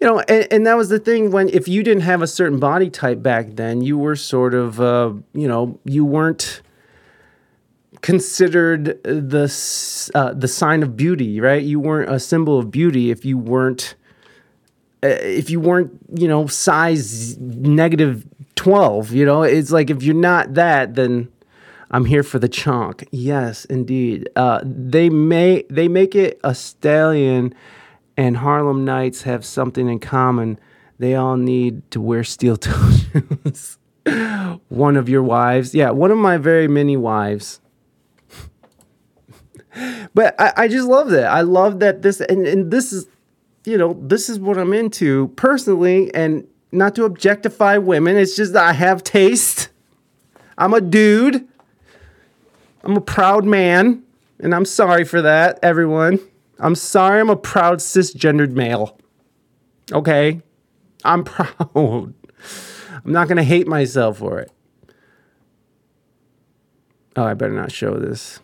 You 0.00 0.08
know, 0.08 0.18
and, 0.20 0.48
and 0.50 0.66
that 0.66 0.76
was 0.76 0.88
the 0.88 0.98
thing 0.98 1.30
when 1.30 1.48
if 1.48 1.68
you 1.68 1.84
didn't 1.84 2.02
have 2.02 2.22
a 2.22 2.26
certain 2.26 2.58
body 2.58 2.90
type 2.90 3.22
back 3.22 3.50
then, 3.54 3.82
you 3.82 3.96
were 3.96 4.16
sort 4.16 4.52
of, 4.52 4.80
uh, 4.80 5.12
you 5.32 5.46
know, 5.46 5.78
you 5.84 6.04
weren't 6.04 6.62
considered 8.00 9.00
the 9.04 10.10
uh, 10.14 10.32
the 10.32 10.48
sign 10.48 10.82
of 10.82 10.96
beauty, 10.96 11.40
right? 11.40 11.62
You 11.62 11.78
weren't 11.78 12.10
a 12.10 12.18
symbol 12.18 12.58
of 12.58 12.72
beauty 12.72 13.12
if 13.12 13.24
you 13.24 13.38
weren't 13.38 13.94
uh, 15.04 15.08
if 15.08 15.50
you 15.50 15.60
weren't, 15.60 15.92
you 16.14 16.28
know, 16.28 16.46
size 16.46 17.38
negative 17.38 18.26
12, 18.62 19.12
you 19.12 19.26
know? 19.26 19.42
It's 19.42 19.72
like 19.72 19.90
if 19.90 20.04
you're 20.04 20.14
not 20.14 20.54
that 20.54 20.94
then 20.94 21.28
I'm 21.90 22.04
here 22.04 22.22
for 22.22 22.38
the 22.38 22.48
chonk. 22.48 23.06
Yes, 23.10 23.64
indeed. 23.64 24.28
Uh, 24.36 24.60
they 24.64 25.10
may 25.10 25.64
they 25.68 25.88
make 25.88 26.14
it 26.14 26.40
a 26.44 26.54
stallion 26.54 27.54
and 28.16 28.36
Harlem 28.36 28.84
Nights 28.84 29.22
have 29.22 29.44
something 29.44 29.88
in 29.88 29.98
common. 29.98 30.60
They 31.00 31.16
all 31.16 31.36
need 31.36 31.90
to 31.90 32.00
wear 32.00 32.22
steel 32.22 32.56
toe 32.68 32.90
shoes. 32.92 33.78
one 34.68 34.96
of 34.96 35.08
your 35.08 35.24
wives, 35.24 35.74
yeah, 35.74 35.90
one 35.90 36.12
of 36.12 36.18
my 36.18 36.36
very 36.36 36.68
many 36.68 36.96
wives 36.96 37.60
but 40.14 40.40
I, 40.40 40.52
I 40.56 40.68
just 40.68 40.86
love 40.86 41.10
that. 41.10 41.26
I 41.26 41.40
love 41.40 41.80
that 41.80 42.02
this 42.02 42.20
and, 42.20 42.46
and 42.46 42.70
this 42.70 42.92
is 42.92 43.08
you 43.64 43.76
know, 43.76 43.96
this 44.00 44.28
is 44.28 44.38
what 44.38 44.56
I'm 44.56 44.72
into 44.72 45.28
personally, 45.34 46.14
and 46.14 46.46
not 46.72 46.94
to 46.94 47.04
objectify 47.04 47.76
women. 47.76 48.16
It's 48.16 48.34
just 48.34 48.54
that 48.54 48.64
I 48.64 48.72
have 48.72 49.04
taste. 49.04 49.68
I'm 50.56 50.74
a 50.74 50.80
dude. 50.80 51.46
I'm 52.82 52.96
a 52.96 53.00
proud 53.00 53.44
man, 53.44 54.02
and 54.40 54.54
I'm 54.54 54.64
sorry 54.64 55.04
for 55.04 55.22
that, 55.22 55.60
everyone. 55.62 56.18
I'm 56.58 56.74
sorry 56.74 57.20
I'm 57.20 57.30
a 57.30 57.36
proud 57.36 57.78
cisgendered 57.78 58.50
male. 58.50 58.98
Okay? 59.92 60.40
I'm 61.04 61.22
proud. 61.24 62.14
I'm 63.04 63.12
not 63.12 63.28
gonna 63.28 63.44
hate 63.44 63.68
myself 63.68 64.18
for 64.18 64.40
it. 64.40 64.50
Oh, 67.14 67.24
I 67.24 67.34
better 67.34 67.52
not 67.52 67.70
show 67.70 67.98
this. 67.98 68.40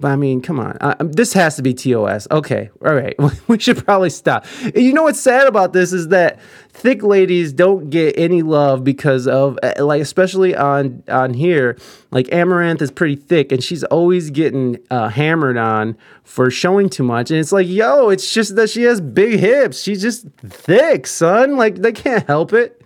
But 0.00 0.12
I 0.12 0.16
mean, 0.16 0.40
come 0.40 0.58
on. 0.58 0.78
Uh, 0.80 0.94
this 1.00 1.34
has 1.34 1.56
to 1.56 1.62
be 1.62 1.74
TOS. 1.74 2.26
Okay. 2.30 2.70
All 2.84 2.94
right. 2.94 3.14
We 3.48 3.58
should 3.58 3.84
probably 3.84 4.10
stop. 4.10 4.46
You 4.76 4.92
know 4.92 5.04
what's 5.04 5.18
sad 5.18 5.48
about 5.48 5.72
this 5.72 5.92
is 5.92 6.08
that 6.08 6.38
thick 6.68 7.02
ladies 7.02 7.52
don't 7.52 7.90
get 7.90 8.16
any 8.16 8.42
love 8.42 8.84
because 8.84 9.26
of 9.26 9.58
uh, 9.62 9.84
like 9.84 10.00
especially 10.00 10.54
on 10.54 11.02
on 11.08 11.34
here, 11.34 11.76
like 12.12 12.32
Amaranth 12.32 12.80
is 12.80 12.90
pretty 12.92 13.16
thick 13.16 13.50
and 13.50 13.62
she's 13.62 13.82
always 13.84 14.30
getting 14.30 14.78
uh, 14.90 15.08
hammered 15.08 15.56
on 15.56 15.96
for 16.22 16.50
showing 16.50 16.88
too 16.88 17.02
much. 17.02 17.30
And 17.30 17.40
it's 17.40 17.50
like, 17.50 17.66
yo, 17.66 18.08
it's 18.08 18.32
just 18.32 18.54
that 18.56 18.70
she 18.70 18.82
has 18.84 19.00
big 19.00 19.40
hips. 19.40 19.82
She's 19.82 20.00
just 20.00 20.26
thick, 20.38 21.06
son. 21.06 21.56
Like 21.56 21.76
they 21.76 21.92
can't 21.92 22.26
help 22.26 22.52
it 22.52 22.79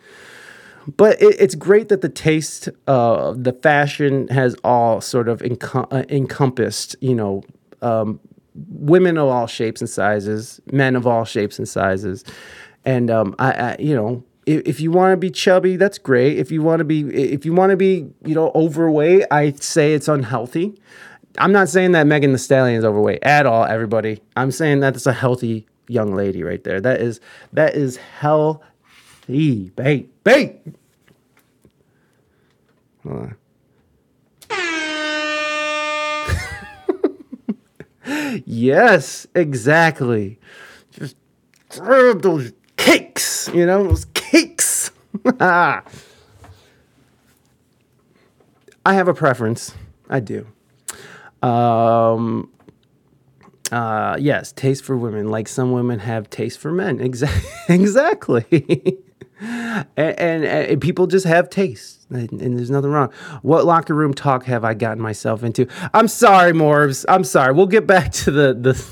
but 0.96 1.20
it, 1.20 1.36
it's 1.38 1.54
great 1.54 1.88
that 1.88 2.00
the 2.00 2.08
taste, 2.08 2.68
uh, 2.86 3.34
the 3.36 3.52
fashion 3.52 4.28
has 4.28 4.54
all 4.64 5.00
sort 5.00 5.28
of 5.28 5.40
enco- 5.42 5.88
uh, 5.90 6.04
encompassed, 6.08 6.96
you 7.00 7.14
know, 7.14 7.42
um, 7.82 8.20
women 8.54 9.18
of 9.18 9.28
all 9.28 9.46
shapes 9.46 9.80
and 9.80 9.90
sizes, 9.90 10.60
men 10.70 10.96
of 10.96 11.06
all 11.06 11.24
shapes 11.24 11.58
and 11.58 11.68
sizes, 11.68 12.24
and 12.84 13.10
um, 13.10 13.34
I, 13.38 13.52
I, 13.52 13.76
you 13.78 13.94
know, 13.94 14.24
if, 14.46 14.62
if 14.66 14.80
you 14.80 14.90
want 14.90 15.12
to 15.12 15.16
be 15.16 15.30
chubby, 15.30 15.76
that's 15.76 15.98
great. 15.98 16.38
If 16.38 16.50
you 16.50 16.62
want 16.62 16.80
to 16.80 16.84
be, 16.84 17.00
if 17.14 17.44
you 17.44 17.54
want 17.54 17.70
to 17.70 17.76
be, 17.76 18.10
you 18.24 18.34
know, 18.34 18.52
overweight, 18.54 19.24
I 19.30 19.52
say 19.52 19.94
it's 19.94 20.08
unhealthy. 20.08 20.74
I'm 21.38 21.52
not 21.52 21.68
saying 21.68 21.92
that 21.92 22.06
Megan 22.06 22.32
Thee 22.32 22.38
Stallion 22.38 22.78
is 22.78 22.84
overweight 22.84 23.22
at 23.22 23.46
all, 23.46 23.64
everybody. 23.64 24.22
I'm 24.36 24.50
saying 24.50 24.80
that 24.80 24.94
it's 24.94 25.06
a 25.06 25.12
healthy 25.12 25.66
young 25.88 26.14
lady 26.14 26.42
right 26.42 26.62
there. 26.62 26.80
That 26.80 27.00
is 27.00 27.20
that 27.52 27.74
is 27.74 27.96
healthy, 27.96 28.64
babe, 29.26 30.10
babe. 30.22 30.74
Hold 33.04 33.16
on. 33.16 33.36
yes, 38.46 39.26
exactly. 39.34 40.38
Just 40.92 41.16
grab 41.70 42.22
those 42.22 42.52
cakes, 42.76 43.48
you 43.52 43.66
know, 43.66 43.84
those 43.84 44.06
cakes. 44.14 44.90
I 45.40 45.82
have 48.86 49.08
a 49.08 49.14
preference. 49.14 49.74
I 50.08 50.20
do. 50.20 50.46
Um, 51.42 52.50
uh, 53.72 54.16
yes, 54.20 54.52
taste 54.52 54.84
for 54.84 54.96
women, 54.96 55.30
like 55.30 55.48
some 55.48 55.72
women 55.72 55.98
have 56.00 56.30
taste 56.30 56.58
for 56.58 56.70
men. 56.72 57.00
Exactly. 57.04 57.74
exactly. 57.74 58.98
and, 59.40 59.86
and, 59.96 60.44
and 60.44 60.80
people 60.80 61.06
just 61.06 61.26
have 61.26 61.50
taste, 61.50 62.06
and, 62.10 62.30
and 62.40 62.58
there's 62.58 62.70
nothing 62.70 62.90
wrong. 62.90 63.12
What 63.42 63.64
locker 63.64 63.94
room 63.94 64.14
talk 64.14 64.44
have 64.44 64.64
I 64.64 64.74
gotten 64.74 65.02
myself 65.02 65.42
into? 65.42 65.66
I'm 65.92 66.08
sorry, 66.08 66.52
Morbs. 66.52 67.04
I'm 67.08 67.24
sorry. 67.24 67.52
We'll 67.52 67.66
get 67.66 67.86
back 67.86 68.12
to 68.12 68.30
the 68.30 68.54
the. 68.54 68.84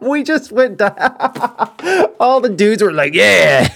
we 0.00 0.22
just 0.22 0.52
went 0.52 0.78
down. 0.78 0.94
All 2.20 2.40
the 2.40 2.48
dudes 2.48 2.82
were 2.82 2.92
like, 2.92 3.14
"Yeah." 3.14 3.68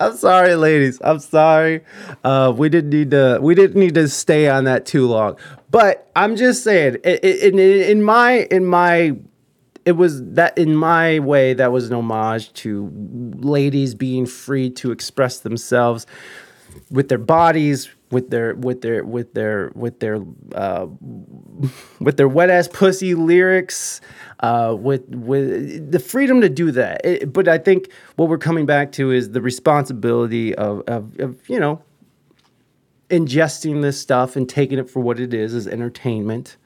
I'm 0.00 0.16
sorry, 0.16 0.54
ladies. 0.54 1.00
I'm 1.02 1.18
sorry. 1.18 1.82
Uh, 2.24 2.52
we 2.56 2.68
didn't 2.68 2.90
need 2.90 3.10
to. 3.12 3.38
We 3.40 3.54
didn't 3.54 3.78
need 3.78 3.94
to 3.94 4.08
stay 4.08 4.48
on 4.48 4.64
that 4.64 4.86
too 4.86 5.06
long. 5.06 5.36
But 5.70 6.10
I'm 6.16 6.36
just 6.36 6.64
saying, 6.64 6.96
in, 7.04 7.18
in, 7.18 7.58
in 7.58 8.02
my 8.02 8.46
in 8.50 8.64
my 8.64 9.16
it 9.88 9.96
was 9.96 10.22
that 10.34 10.58
in 10.58 10.76
my 10.76 11.18
way 11.18 11.54
that 11.54 11.72
was 11.72 11.88
an 11.88 11.94
homage 11.94 12.52
to 12.52 12.92
ladies 13.38 13.94
being 13.94 14.26
free 14.26 14.68
to 14.68 14.90
express 14.90 15.40
themselves 15.40 16.06
with 16.90 17.08
their 17.08 17.16
bodies 17.16 17.88
with 18.10 18.28
their 18.28 18.54
with 18.54 18.82
their 18.82 19.02
with 19.02 19.32
their 19.32 19.72
with 19.74 20.00
their 20.00 20.20
uh, 20.54 20.86
with 22.00 22.18
their 22.18 22.28
wet 22.28 22.50
ass 22.50 22.68
pussy 22.68 23.14
lyrics 23.14 24.02
uh, 24.40 24.76
with 24.78 25.08
with 25.08 25.90
the 25.90 25.98
freedom 25.98 26.42
to 26.42 26.50
do 26.50 26.70
that. 26.70 27.00
It, 27.02 27.32
but 27.32 27.48
i 27.48 27.56
think 27.56 27.90
what 28.16 28.28
we're 28.28 28.36
coming 28.36 28.66
back 28.66 28.92
to 28.92 29.10
is 29.10 29.30
the 29.30 29.40
responsibility 29.40 30.54
of, 30.54 30.82
of, 30.86 31.18
of 31.18 31.48
you 31.48 31.58
know 31.58 31.82
ingesting 33.08 33.80
this 33.80 33.98
stuff 33.98 34.36
and 34.36 34.46
taking 34.46 34.78
it 34.78 34.90
for 34.90 35.00
what 35.00 35.18
it 35.18 35.32
is 35.32 35.54
as 35.54 35.66
entertainment. 35.66 36.58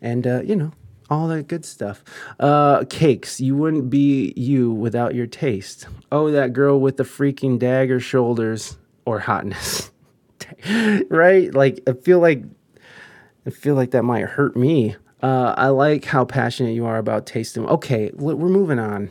And 0.00 0.28
uh, 0.28 0.42
you 0.42 0.54
know 0.54 0.72
all 1.08 1.28
that 1.28 1.48
good 1.48 1.64
stuff. 1.64 2.02
Uh, 2.38 2.84
cakes. 2.84 3.40
You 3.40 3.56
wouldn't 3.56 3.90
be 3.90 4.32
you 4.36 4.72
without 4.72 5.14
your 5.14 5.26
taste. 5.26 5.86
Oh, 6.10 6.30
that 6.30 6.52
girl 6.52 6.80
with 6.80 6.96
the 6.96 7.04
freaking 7.04 7.58
dagger 7.58 8.00
shoulders 8.00 8.76
or 9.04 9.20
hotness. 9.20 9.90
right? 11.08 11.52
Like 11.54 11.80
I 11.86 11.92
feel 11.92 12.18
like 12.18 12.42
I 13.46 13.50
feel 13.50 13.74
like 13.74 13.92
that 13.92 14.02
might 14.02 14.24
hurt 14.24 14.56
me. 14.56 14.96
Uh, 15.22 15.54
I 15.56 15.68
like 15.68 16.04
how 16.04 16.24
passionate 16.24 16.72
you 16.72 16.84
are 16.84 16.98
about 16.98 17.26
tasting. 17.26 17.66
Okay, 17.66 18.10
we're 18.14 18.48
moving 18.48 18.78
on. 18.78 19.10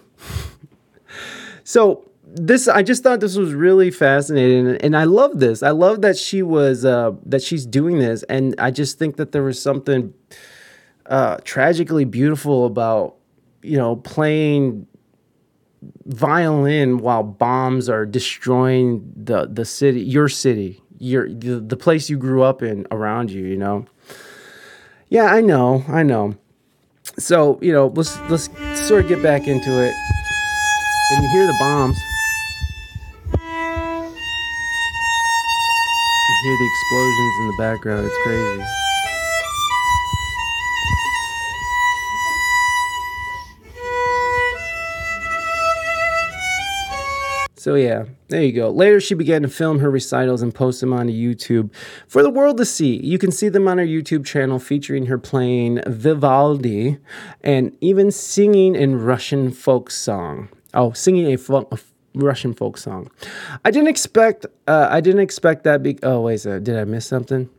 so 1.64 2.10
this 2.24 2.68
I 2.68 2.84
just 2.84 3.02
thought 3.02 3.22
this 3.22 3.38
was 3.38 3.54
really 3.54 3.92
fascinating 3.92 4.76
and 4.78 4.96
I 4.96 5.06
love 5.06 5.40
this. 5.40 5.64
I 5.64 5.72
love 5.72 6.02
that 6.02 6.18
she 6.18 6.44
was 6.44 6.84
uh, 6.84 7.12
that 7.26 7.42
she's 7.42 7.66
doing 7.66 8.00
this 8.00 8.24
and 8.24 8.56
I 8.60 8.72
just 8.72 9.00
think 9.00 9.16
that 9.16 9.32
there 9.32 9.44
was 9.44 9.62
something 9.62 10.14
uh, 11.07 11.38
tragically 11.44 12.06
beautiful 12.06 12.65
about 12.65 13.15
you 13.61 13.77
know 13.77 13.95
playing 13.98 14.88
violin 16.06 16.98
while 16.98 17.23
bombs 17.23 17.90
are 17.90 18.06
destroying 18.06 19.11
the 19.15 19.48
the 19.48 19.65
city 19.65 20.02
your 20.02 20.27
city 20.27 20.82
your 20.98 21.30
the, 21.30 21.60
the 21.60 21.77
place 21.77 22.10
you 22.10 22.18
grew 22.18 22.41
up 22.41 22.64
in 22.64 22.88
around 22.91 23.30
you 23.32 23.45
you 23.45 23.57
know? 23.57 23.86
Yeah 25.10 25.26
i 25.26 25.41
know 25.41 25.84
i 25.88 26.03
know. 26.03 26.36
So 27.19 27.60
you 27.61 27.72
know 27.72 27.88
let's 27.88 28.19
let's 28.30 28.49
sort 28.88 29.03
of 29.03 29.10
get 29.10 29.22
back 29.22 29.48
into 29.48 29.69
it. 29.84 29.94
And 31.11 31.23
you 31.23 31.30
hear 31.30 31.45
the 31.45 31.57
bombs? 31.60 31.98
You 36.27 36.36
hear 36.44 36.57
the 36.57 36.69
explosions 36.73 37.40
in 37.40 37.48
the 37.48 37.57
background. 37.60 38.07
It's 38.07 38.18
crazy 38.23 38.85
So 47.66 47.74
yeah, 47.74 48.06
there 48.28 48.44
you 48.44 48.52
go. 48.52 48.70
Later, 48.70 49.02
she 49.02 49.16
began 49.16 49.42
to 49.42 49.48
film 49.48 49.80
her 49.80 49.90
recitals 49.90 50.44
and 50.44 50.54
post 50.54 50.82
them 50.82 50.94
onto 50.94 51.12
YouTube 51.12 51.74
for 52.08 52.22
the 52.22 52.30
world 52.30 52.58
to 52.58 52.66
see. 52.66 53.04
You 53.04 53.18
can 53.18 53.32
see 53.32 53.50
them 53.50 53.68
on 53.68 53.80
her 53.80 53.86
YouTube 53.88 54.24
channel 54.24 54.60
featuring 54.60 55.08
her 55.08 55.18
playing 55.18 55.82
Vivaldi 55.88 57.00
and 57.42 57.76
even 57.82 58.12
singing 58.12 58.76
in 58.76 59.02
Russian 59.02 59.50
folk 59.52 59.90
song. 59.90 60.50
Oh, 60.76 60.92
singing 60.92 61.34
a, 61.34 61.38
folk, 61.40 61.68
a 61.74 61.80
Russian 62.14 62.54
folk 62.54 62.78
song. 62.78 63.10
I 63.66 63.72
didn't 63.72 63.88
expect. 63.88 64.46
Uh, 64.68 64.88
I 64.92 65.02
didn't 65.02 65.22
expect 65.22 65.64
that. 65.64 65.82
Be- 65.82 65.98
oh 66.04 66.22
wait, 66.22 66.42
so 66.42 66.60
did 66.60 66.78
I 66.78 66.84
miss 66.84 67.08
something? 67.08 67.50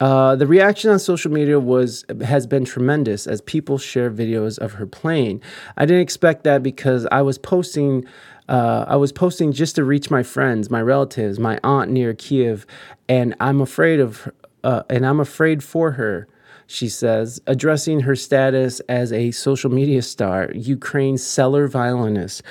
Uh, 0.00 0.36
the 0.36 0.46
reaction 0.46 0.90
on 0.90 0.98
social 0.98 1.32
media 1.32 1.58
was 1.58 2.04
has 2.24 2.46
been 2.46 2.64
tremendous 2.64 3.26
as 3.26 3.40
people 3.40 3.78
share 3.78 4.10
videos 4.10 4.58
of 4.58 4.74
her 4.74 4.86
playing. 4.86 5.42
I 5.76 5.86
didn't 5.86 6.02
expect 6.02 6.44
that 6.44 6.62
because 6.62 7.06
I 7.10 7.22
was 7.22 7.38
posting 7.38 8.04
uh, 8.48 8.84
I 8.88 8.96
was 8.96 9.12
posting 9.12 9.52
just 9.52 9.76
to 9.76 9.84
reach 9.84 10.10
my 10.10 10.22
friends, 10.22 10.70
my 10.70 10.80
relatives, 10.80 11.38
my 11.38 11.58
aunt 11.64 11.90
near 11.90 12.14
Kiev, 12.14 12.66
and 13.08 13.34
I'm 13.40 13.60
afraid 13.60 14.00
of, 14.00 14.30
uh, 14.64 14.82
and 14.88 15.06
I'm 15.06 15.20
afraid 15.20 15.62
for 15.62 15.92
her. 15.92 16.28
She 16.68 16.88
says, 16.88 17.40
addressing 17.46 18.00
her 18.00 18.16
status 18.16 18.80
as 18.88 19.12
a 19.12 19.30
social 19.30 19.70
media 19.70 20.02
star, 20.02 20.50
Ukraine's 20.52 21.24
cellar 21.24 21.68
violinist. 21.68 22.42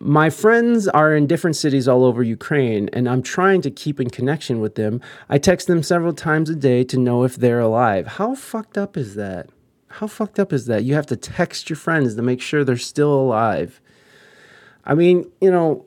My 0.00 0.30
friends 0.30 0.88
are 0.88 1.14
in 1.14 1.26
different 1.26 1.56
cities 1.56 1.86
all 1.86 2.04
over 2.04 2.22
Ukraine, 2.22 2.88
and 2.94 3.06
I'm 3.08 3.22
trying 3.22 3.60
to 3.62 3.70
keep 3.70 4.00
in 4.00 4.08
connection 4.08 4.60
with 4.60 4.76
them. 4.76 5.02
I 5.28 5.36
text 5.36 5.66
them 5.66 5.82
several 5.82 6.14
times 6.14 6.48
a 6.48 6.54
day 6.54 6.82
to 6.84 6.98
know 6.98 7.24
if 7.24 7.36
they're 7.36 7.60
alive. 7.60 8.06
How 8.06 8.34
fucked 8.34 8.78
up 8.78 8.96
is 8.96 9.16
that? 9.16 9.50
How 9.88 10.06
fucked 10.06 10.38
up 10.38 10.52
is 10.52 10.64
that? 10.66 10.84
You 10.84 10.94
have 10.94 11.06
to 11.06 11.16
text 11.16 11.68
your 11.68 11.76
friends 11.76 12.14
to 12.14 12.22
make 12.22 12.40
sure 12.40 12.64
they're 12.64 12.76
still 12.76 13.12
alive. 13.12 13.82
I 14.88 14.94
mean, 14.94 15.30
you 15.40 15.50
know, 15.50 15.84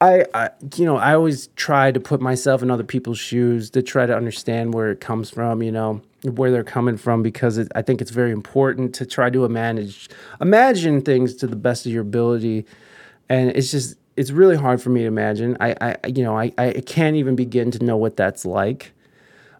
I, 0.00 0.24
I, 0.34 0.50
you 0.76 0.84
know, 0.84 0.96
I 0.96 1.14
always 1.14 1.48
try 1.56 1.90
to 1.92 2.00
put 2.00 2.20
myself 2.20 2.62
in 2.62 2.70
other 2.70 2.84
people's 2.84 3.18
shoes 3.18 3.70
to 3.70 3.82
try 3.82 4.04
to 4.04 4.14
understand 4.14 4.74
where 4.74 4.90
it 4.90 5.00
comes 5.00 5.30
from, 5.30 5.62
you 5.62 5.72
know, 5.72 6.02
where 6.24 6.50
they're 6.50 6.64
coming 6.64 6.96
from, 6.96 7.22
because 7.22 7.58
it, 7.58 7.68
I 7.74 7.82
think 7.82 8.00
it's 8.00 8.10
very 8.10 8.32
important 8.32 8.94
to 8.96 9.06
try 9.06 9.30
to 9.30 9.48
manage, 9.48 10.10
imagine 10.40 11.00
things 11.00 11.34
to 11.36 11.46
the 11.46 11.56
best 11.56 11.86
of 11.86 11.92
your 11.92 12.02
ability. 12.02 12.66
And 13.28 13.50
it's 13.50 13.70
just, 13.70 13.96
it's 14.16 14.32
really 14.32 14.56
hard 14.56 14.82
for 14.82 14.90
me 14.90 15.02
to 15.02 15.06
imagine. 15.06 15.56
I, 15.60 15.76
I 15.80 16.08
you 16.08 16.24
know, 16.24 16.36
I, 16.36 16.52
I 16.58 16.82
can't 16.86 17.16
even 17.16 17.36
begin 17.36 17.70
to 17.70 17.84
know 17.84 17.96
what 17.96 18.16
that's 18.16 18.44
like. 18.44 18.92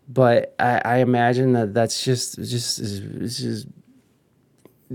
But 0.09 0.55
I, 0.59 0.81
I 0.85 0.97
imagine 0.99 1.53
that 1.53 1.74
that's 1.74 2.03
just, 2.03 2.39
just, 2.39 2.78
just 2.78 3.66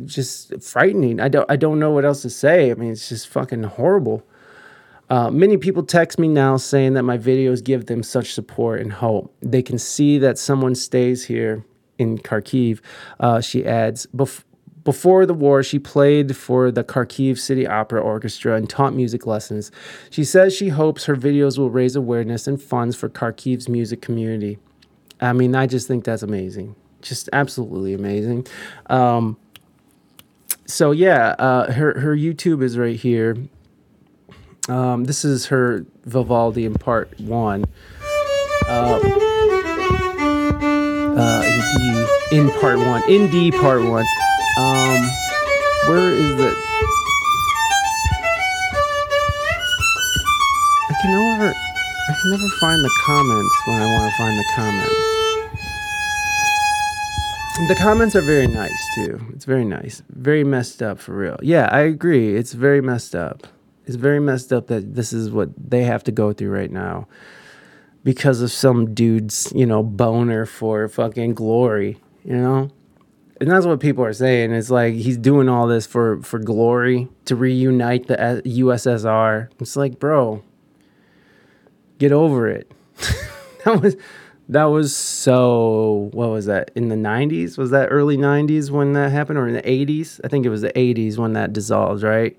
just 0.06 0.62
frightening. 0.62 1.20
I 1.20 1.28
don't 1.28 1.50
I 1.50 1.56
don't 1.56 1.80
know 1.80 1.92
what 1.92 2.06
else 2.06 2.22
to 2.24 2.30
say. 2.30 2.72
I 2.72 2.74
mean, 2.76 2.92
it's 2.92 3.10
just 3.10 3.28
fucking 3.28 3.64
horrible. 3.64 4.24
Uh, 5.10 5.30
many 5.30 5.58
people 5.58 5.84
text 5.84 6.18
me 6.18 6.28
now 6.28 6.58
saying 6.58 6.94
that 6.94 7.04
my 7.04 7.18
videos 7.18 7.64
give 7.64 7.86
them 7.86 8.02
such 8.02 8.34
support 8.34 8.82
and 8.82 8.92
hope. 8.94 9.36
They 9.42 9.62
can 9.62 9.78
see 9.78 10.18
that 10.18 10.38
someone 10.38 10.76
stays 10.76 11.26
here 11.26 11.66
in 11.98 12.18
Kharkiv. 12.18 12.80
Uh, 13.20 13.42
she 13.42 13.66
adds, 13.66 14.08
Bef- 14.16 14.44
before 14.84 15.26
the 15.26 15.34
war, 15.34 15.62
she 15.62 15.78
played 15.78 16.36
for 16.36 16.72
the 16.72 16.84
Kharkiv 16.84 17.38
City 17.38 17.68
Opera 17.68 18.02
Orchestra 18.02 18.56
and 18.56 18.70
taught 18.70 18.94
music 18.94 19.26
lessons. 19.26 19.72
She 20.10 20.24
says 20.24 20.54
she 20.54 20.70
hopes 20.70 21.06
her 21.06 21.16
videos 21.16 21.58
will 21.58 21.70
raise 21.70 21.96
awareness 21.96 22.48
and 22.48 22.62
funds 22.62 22.96
for 22.96 23.10
Kharkiv's 23.10 23.70
music 23.70 24.02
community. 24.02 24.58
I 25.22 25.34
mean, 25.34 25.56
I 25.56 25.68
just 25.68 25.88
think 25.88 26.04
that's 26.04 26.24
amazing. 26.24 26.76
Just 27.02 27.30
absolutely 27.34 27.94
amazing. 27.94 28.48
Um, 28.88 29.38
so 30.74 30.90
yeah, 30.90 31.36
uh, 31.38 31.72
her 31.72 32.00
her 32.00 32.16
YouTube 32.16 32.64
is 32.64 32.80
right 32.80 32.96
here. 32.96 33.38
Um, 34.68 35.04
this 35.04 35.24
is 35.24 35.46
her 35.48 35.86
Vivaldi 36.06 36.66
in 36.66 36.74
part 36.74 37.20
one. 37.20 37.66
Uh, 38.68 39.00
uh, 41.16 41.44
in 41.46 41.62
D, 41.78 42.08
in 42.32 42.50
part 42.60 42.80
one, 42.80 43.04
in 43.08 43.30
D 43.30 43.52
part 43.52 43.84
one. 43.84 44.06
Um, 44.58 45.08
where 45.86 46.10
is 46.10 46.36
the? 46.38 46.56
I 50.90 50.94
can 51.04 51.12
never, 51.12 51.54
I 51.54 52.14
can 52.20 52.32
never 52.32 52.50
find 52.60 52.84
the 52.84 52.92
comments 53.06 53.56
when 53.66 53.80
I 53.80 53.86
want 53.86 54.12
to 54.12 54.18
find 54.18 54.40
the 54.40 54.46
comments. 54.56 55.13
The 57.56 57.76
comments 57.76 58.16
are 58.16 58.22
very 58.22 58.48
nice 58.48 58.96
too. 58.96 59.22
It's 59.34 59.46
very 59.46 59.64
nice. 59.64 60.02
Very 60.10 60.44
messed 60.44 60.82
up 60.82 61.00
for 61.00 61.16
real. 61.16 61.38
Yeah, 61.42 61.70
I 61.72 61.82
agree. 61.82 62.36
It's 62.36 62.54
very 62.54 62.82
messed 62.82 63.14
up. 63.16 63.48
It's 63.86 63.96
very 63.96 64.20
messed 64.20 64.52
up 64.52 64.68
that 64.68 64.96
this 64.96 65.14
is 65.14 65.30
what 65.30 65.50
they 65.56 65.84
have 65.84 66.04
to 66.06 66.12
go 66.12 66.34
through 66.34 66.50
right 66.50 66.72
now 66.72 67.08
because 68.04 68.42
of 68.42 68.52
some 68.52 68.94
dude's, 68.96 69.54
you 69.56 69.68
know, 69.68 69.84
boner 69.84 70.46
for 70.48 70.90
fucking 70.90 71.36
glory, 71.36 72.00
you 72.26 72.36
know? 72.36 72.72
And 73.40 73.52
that's 73.52 73.68
what 73.68 73.80
people 73.80 74.04
are 74.04 74.14
saying. 74.14 74.52
It's 74.52 74.72
like 74.72 74.96
he's 74.96 75.18
doing 75.18 75.48
all 75.48 75.68
this 75.68 75.86
for 75.86 76.22
for 76.22 76.40
glory 76.40 77.08
to 77.26 77.36
reunite 77.36 78.08
the 78.08 78.42
USSR. 78.46 79.50
It's 79.60 79.76
like, 79.76 80.00
bro, 80.00 80.44
get 82.00 82.12
over 82.12 82.50
it. 82.50 82.72
that 83.64 83.80
was 83.82 83.96
that 84.50 84.66
was 84.66 84.96
so 84.96 86.10
what 86.14 86.30
was 86.30 86.46
that 86.46 86.72
in 86.76 86.90
the 86.90 86.96
90s 86.96 87.58
was 87.58 87.72
that 87.72 87.88
early 87.88 88.18
90s 88.18 88.70
when 88.72 88.94
that 88.94 89.12
happened 89.12 89.40
or 89.40 89.48
in 89.48 89.54
the 89.54 89.62
80s 89.62 90.20
i 90.24 90.28
think 90.28 90.46
it 90.46 90.50
was 90.50 90.62
the 90.62 90.74
80s 90.74 91.18
when 91.18 91.34
that 91.34 91.54
dissolved 91.54 92.04
right? 92.04 92.38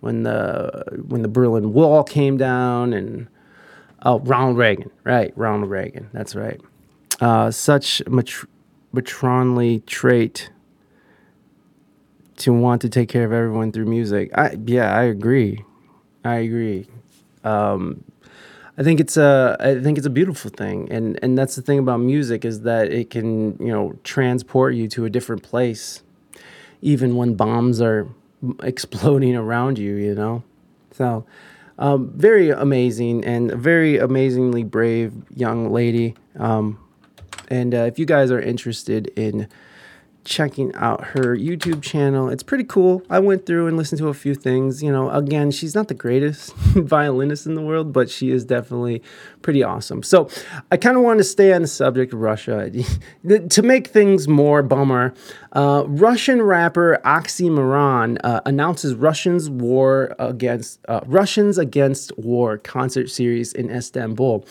When 0.00 0.24
the 0.24 0.84
when 1.06 1.22
the 1.22 1.28
berlin 1.28 1.72
wall 1.72 2.02
came 2.02 2.36
down 2.36 2.92
and 2.92 3.28
oh 4.04 4.18
ronald 4.20 4.56
reagan 4.56 4.90
right 5.04 5.32
ronald 5.36 5.70
reagan 5.70 6.08
that's 6.12 6.34
right. 6.34 6.60
Uh, 7.20 7.52
such 7.52 8.02
matr- 8.06 8.46
matronly 8.92 9.80
trait 9.86 10.50
to 12.36 12.52
want 12.52 12.82
to 12.82 12.88
take 12.88 13.08
care 13.08 13.24
of 13.24 13.32
everyone 13.32 13.70
through 13.70 13.86
music. 13.86 14.30
I 14.36 14.56
yeah 14.64 14.96
i 14.96 15.02
agree. 15.04 15.64
I 16.24 16.36
agree. 16.36 16.86
Um, 17.44 18.04
I 18.78 18.82
think 18.82 19.00
it's 19.00 19.16
a 19.16 19.56
I 19.60 19.80
think 19.80 19.98
it's 19.98 20.06
a 20.06 20.10
beautiful 20.10 20.50
thing, 20.50 20.90
and 20.90 21.18
and 21.22 21.36
that's 21.36 21.56
the 21.56 21.62
thing 21.62 21.78
about 21.78 21.98
music 21.98 22.44
is 22.44 22.62
that 22.62 22.90
it 22.90 23.10
can 23.10 23.56
you 23.58 23.72
know 23.72 23.94
transport 24.02 24.74
you 24.74 24.88
to 24.88 25.04
a 25.04 25.10
different 25.10 25.42
place, 25.42 26.02
even 26.80 27.16
when 27.16 27.34
bombs 27.34 27.80
are 27.80 28.08
exploding 28.62 29.36
around 29.36 29.78
you. 29.78 29.94
You 29.94 30.14
know, 30.14 30.42
so 30.92 31.26
um, 31.78 32.12
very 32.16 32.50
amazing 32.50 33.24
and 33.24 33.52
very 33.52 33.98
amazingly 33.98 34.64
brave 34.64 35.12
young 35.34 35.70
lady. 35.70 36.14
Um, 36.38 36.78
and 37.48 37.74
uh, 37.74 37.78
if 37.78 37.98
you 37.98 38.06
guys 38.06 38.30
are 38.30 38.40
interested 38.40 39.08
in 39.16 39.48
checking 40.24 40.74
out 40.74 41.04
her 41.04 41.36
YouTube 41.36 41.82
channel. 41.82 42.28
It's 42.28 42.42
pretty 42.42 42.64
cool. 42.64 43.02
I 43.10 43.18
went 43.18 43.46
through 43.46 43.66
and 43.66 43.76
listened 43.76 43.98
to 44.00 44.08
a 44.08 44.14
few 44.14 44.34
things. 44.34 44.82
You 44.82 44.92
know, 44.92 45.10
again, 45.10 45.50
she's 45.50 45.74
not 45.74 45.88
the 45.88 45.94
greatest 45.94 46.54
violinist 46.56 47.46
in 47.46 47.54
the 47.54 47.62
world, 47.62 47.92
but 47.92 48.08
she 48.08 48.30
is 48.30 48.44
definitely 48.44 49.02
pretty 49.42 49.62
awesome. 49.62 50.02
So 50.02 50.28
I 50.70 50.76
kind 50.76 50.96
of 50.96 51.02
want 51.02 51.18
to 51.18 51.24
stay 51.24 51.52
on 51.52 51.62
the 51.62 51.68
subject 51.68 52.12
of 52.12 52.20
Russia. 52.20 52.70
to 53.48 53.62
make 53.62 53.88
things 53.88 54.28
more 54.28 54.62
bummer, 54.62 55.14
uh, 55.52 55.84
Russian 55.86 56.42
rapper 56.42 57.00
Oxymoron 57.04 58.18
uh, 58.24 58.40
announces 58.46 58.94
Russians 58.94 59.50
war 59.50 60.14
against 60.18 60.80
uh, 60.88 61.00
Russians 61.06 61.58
against 61.58 62.16
war 62.18 62.58
concert 62.58 63.10
series 63.10 63.52
in 63.52 63.70
Istanbul. 63.70 64.46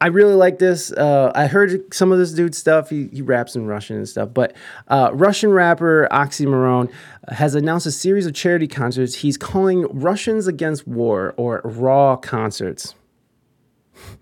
I 0.00 0.06
really 0.08 0.34
like 0.34 0.58
this. 0.58 0.92
Uh, 0.92 1.32
I 1.34 1.48
heard 1.48 1.92
some 1.92 2.12
of 2.12 2.18
this 2.18 2.32
dude's 2.32 2.56
stuff. 2.56 2.90
He, 2.90 3.08
he 3.08 3.22
raps 3.22 3.56
in 3.56 3.66
Russian 3.66 3.96
and 3.96 4.08
stuff. 4.08 4.30
But 4.32 4.54
uh, 4.86 5.10
Russian 5.12 5.50
rapper 5.50 6.06
Oxymoron 6.12 6.92
has 7.28 7.54
announced 7.54 7.86
a 7.86 7.90
series 7.90 8.26
of 8.26 8.34
charity 8.34 8.68
concerts 8.68 9.16
he's 9.16 9.36
calling 9.36 9.86
Russians 9.90 10.46
Against 10.46 10.86
War 10.86 11.34
or 11.36 11.60
Raw 11.64 12.16
concerts. 12.16 12.94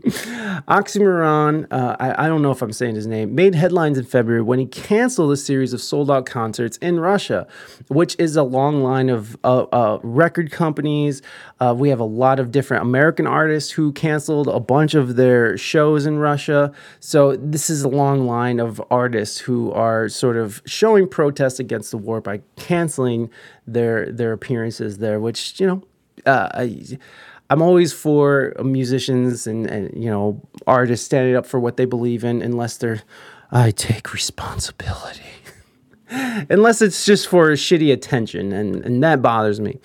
Oxymoron, 0.07 1.67
uh, 1.71 1.97
I, 1.99 2.27
I, 2.27 2.29
don't 2.29 2.41
know 2.41 2.53
if 2.53 2.63
I'm 2.63 2.73
saying 2.73 2.95
his 2.95 3.07
name, 3.09 3.35
made 3.35 3.57
headlines 3.57 3.99
in 3.99 4.05
February 4.05 4.43
when 4.43 4.59
he 4.59 4.67
canceled 4.67 5.33
a 5.33 5.37
series 5.37 5.73
of 5.73 5.81
sold 5.81 6.11
out 6.11 6.27
concerts 6.27 6.77
in 6.77 7.01
Russia, 7.01 7.49
which 7.89 8.15
is 8.19 8.37
a 8.37 8.45
long 8.45 8.85
line 8.85 9.09
of 9.09 9.37
uh, 9.43 9.63
uh, 9.73 9.99
record 10.03 10.53
companies. 10.53 11.23
Uh, 11.59 11.75
we 11.77 11.89
have 11.89 11.99
a 11.99 12.05
lot 12.05 12.39
of 12.39 12.53
different 12.53 12.83
American 12.83 13.27
artists 13.27 13.73
who 13.73 13.93
canceled 13.93 14.47
a 14.47 14.61
bunch 14.61 14.95
of 14.95 15.17
their 15.17 15.59
shows 15.59 16.07
in 16.07 16.19
Russia. 16.19 16.73
So, 17.01 17.35
this 17.37 17.69
is 17.69 17.83
a 17.83 17.89
long 17.89 18.27
line 18.27 18.61
of 18.61 18.81
artists 18.91 19.39
who 19.39 19.73
are 19.73 20.09
sort 20.09 20.37
of 20.37 20.63
showing 20.67 21.09
protest 21.09 21.59
against 21.59 21.91
the 21.91 21.99
war 21.99 22.21
by 22.21 22.43
canceling 22.57 23.31
their, 23.67 24.13
their 24.13 24.33
appearances 24.33 24.99
there, 24.99 25.19
which, 25.19 25.59
you 25.59 25.67
know, 25.67 25.83
uh, 26.25 26.49
I, 26.55 26.99
I'm 27.49 27.63
always 27.63 27.93
for 27.93 28.55
musicians 28.63 29.47
and, 29.47 29.67
and 29.67 30.03
you 30.03 30.11
know 30.11 30.43
artists 30.67 31.07
standing 31.07 31.37
up 31.37 31.47
for 31.47 31.61
what 31.61 31.77
they 31.77 31.85
believe 31.85 32.25
in, 32.25 32.43
unless 32.43 32.77
they're 32.77 33.03
I 33.51 33.71
take 33.71 34.13
responsibility. 34.13 35.23
unless 36.11 36.83
it's 36.83 37.05
just 37.05 37.29
for 37.29 37.51
shitty 37.51 37.93
attention, 37.93 38.53
and 38.53 38.85
and 38.85 39.03
that 39.03 39.23
bothers 39.23 39.61
me. 39.61 39.79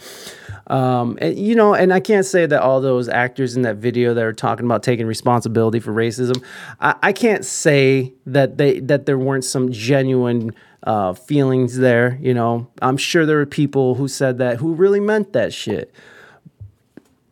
Um, 0.68 1.18
and, 1.20 1.38
you 1.38 1.54
know, 1.54 1.74
and 1.74 1.92
I 1.92 2.00
can't 2.00 2.26
say 2.26 2.46
that 2.46 2.62
all 2.62 2.80
those 2.80 3.10
actors 3.10 3.58
in 3.58 3.64
that 3.64 3.78
video 3.78 4.14
that 4.14 4.24
are 4.24 4.32
talking 4.32 4.66
about 4.66 4.84
taking 4.84 5.06
responsibility 5.06 5.82
for 5.82 5.92
racism, 5.92 6.42
I, 6.80 6.96
I 7.04 7.14
can't 7.14 7.44
say 7.44 8.14
that 8.26 8.58
they 8.58 8.80
that 8.80 9.06
there 9.06 9.18
weren't 9.18 9.44
some 9.44 9.72
genuine 9.72 10.54
uh, 10.84 11.14
feelings 11.14 11.78
there. 11.78 12.18
You 12.22 12.34
know, 12.34 12.68
I'm 12.82 12.98
sure 12.98 13.26
there 13.26 13.38
were 13.38 13.46
people 13.46 13.96
who 13.96 14.08
said 14.08 14.38
that 14.38 14.58
who 14.58 14.74
really 14.74 15.00
meant 15.00 15.34
that 15.34 15.54
shit 15.54 15.94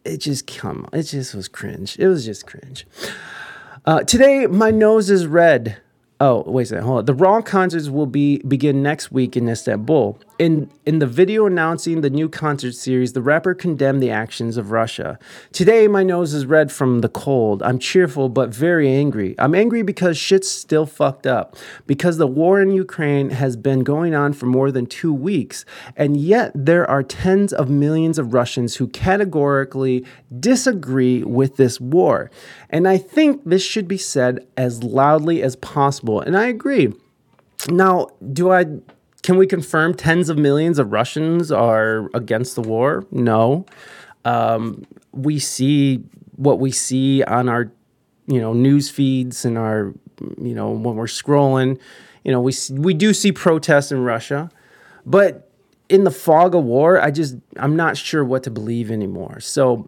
it 0.09 0.17
just 0.17 0.47
come 0.47 0.87
it 0.91 1.03
just 1.03 1.33
was 1.35 1.47
cringe. 1.47 1.97
It 1.99 2.07
was 2.07 2.25
just 2.25 2.45
cringe. 2.45 2.85
Uh, 3.85 4.03
today 4.03 4.47
my 4.47 4.71
nose 4.71 5.09
is 5.09 5.27
red. 5.27 5.77
Oh 6.19 6.43
wait 6.49 6.63
a 6.63 6.65
second 6.67 6.85
hold 6.85 6.99
on. 6.99 7.05
The 7.05 7.13
raw 7.13 7.41
concerts 7.41 7.89
will 7.89 8.05
be 8.05 8.39
begin 8.39 8.83
next 8.83 9.11
week 9.11 9.37
in 9.37 9.47
istanbul 9.47 10.19
in, 10.39 10.71
in 10.85 10.99
the 10.99 11.05
video 11.05 11.45
announcing 11.45 11.99
the 11.99 12.09
new 12.09 12.29
concert 12.29 12.71
series, 12.71 13.11
the 13.11 13.21
rapper 13.21 13.53
condemned 13.53 14.01
the 14.01 14.09
actions 14.09 14.55
of 14.55 14.71
Russia. 14.71 15.19
Today, 15.51 15.87
my 15.89 16.01
nose 16.01 16.33
is 16.33 16.45
red 16.45 16.71
from 16.71 17.01
the 17.01 17.09
cold. 17.09 17.61
I'm 17.61 17.77
cheerful 17.77 18.29
but 18.29 18.49
very 18.49 18.89
angry. 18.89 19.35
I'm 19.37 19.53
angry 19.53 19.81
because 19.81 20.17
shit's 20.17 20.49
still 20.49 20.85
fucked 20.85 21.27
up. 21.27 21.57
Because 21.85 22.17
the 22.17 22.25
war 22.25 22.61
in 22.61 22.71
Ukraine 22.71 23.31
has 23.31 23.57
been 23.57 23.81
going 23.81 24.15
on 24.15 24.31
for 24.31 24.45
more 24.45 24.71
than 24.71 24.85
two 24.85 25.13
weeks, 25.13 25.65
and 25.97 26.15
yet 26.15 26.51
there 26.55 26.89
are 26.89 27.03
tens 27.03 27.51
of 27.51 27.69
millions 27.69 28.17
of 28.17 28.33
Russians 28.33 28.77
who 28.77 28.87
categorically 28.87 30.05
disagree 30.39 31.21
with 31.21 31.57
this 31.57 31.81
war. 31.81 32.31
And 32.69 32.87
I 32.87 32.97
think 32.97 33.41
this 33.43 33.63
should 33.63 33.89
be 33.89 33.97
said 33.97 34.47
as 34.55 34.83
loudly 34.83 35.43
as 35.43 35.57
possible. 35.57 36.21
And 36.21 36.37
I 36.37 36.45
agree. 36.45 36.93
Now, 37.69 38.07
do 38.31 38.51
I 38.51 38.65
can 39.29 39.37
we 39.37 39.45
confirm 39.45 39.93
tens 39.93 40.27
of 40.29 40.39
millions 40.39 40.79
of 40.79 40.91
Russians 40.91 41.51
are 41.51 42.09
against 42.15 42.55
the 42.55 42.63
war? 42.63 43.05
No. 43.11 43.63
Um, 44.25 44.87
we 45.11 45.37
see 45.37 45.97
what 46.35 46.59
we 46.59 46.71
see 46.71 47.21
on 47.21 47.47
our, 47.47 47.71
you 48.25 48.41
know, 48.41 48.53
news 48.53 48.89
feeds 48.89 49.45
and 49.45 49.55
our, 49.55 49.93
you 50.41 50.55
know, 50.55 50.71
when 50.71 50.95
we're 50.95 51.05
scrolling. 51.05 51.79
You 52.23 52.31
know, 52.31 52.41
we 52.41 52.53
we 52.71 52.95
do 52.95 53.13
see 53.13 53.31
protests 53.31 53.91
in 53.91 54.03
Russia, 54.03 54.49
but 55.05 55.51
in 55.89 56.05
the 56.05 56.11
fog 56.11 56.55
of 56.55 56.63
war, 56.63 56.99
I 56.99 57.11
just 57.11 57.35
I'm 57.57 57.75
not 57.75 57.97
sure 57.97 58.25
what 58.25 58.41
to 58.45 58.49
believe 58.49 58.89
anymore. 58.89 59.41
So 59.41 59.87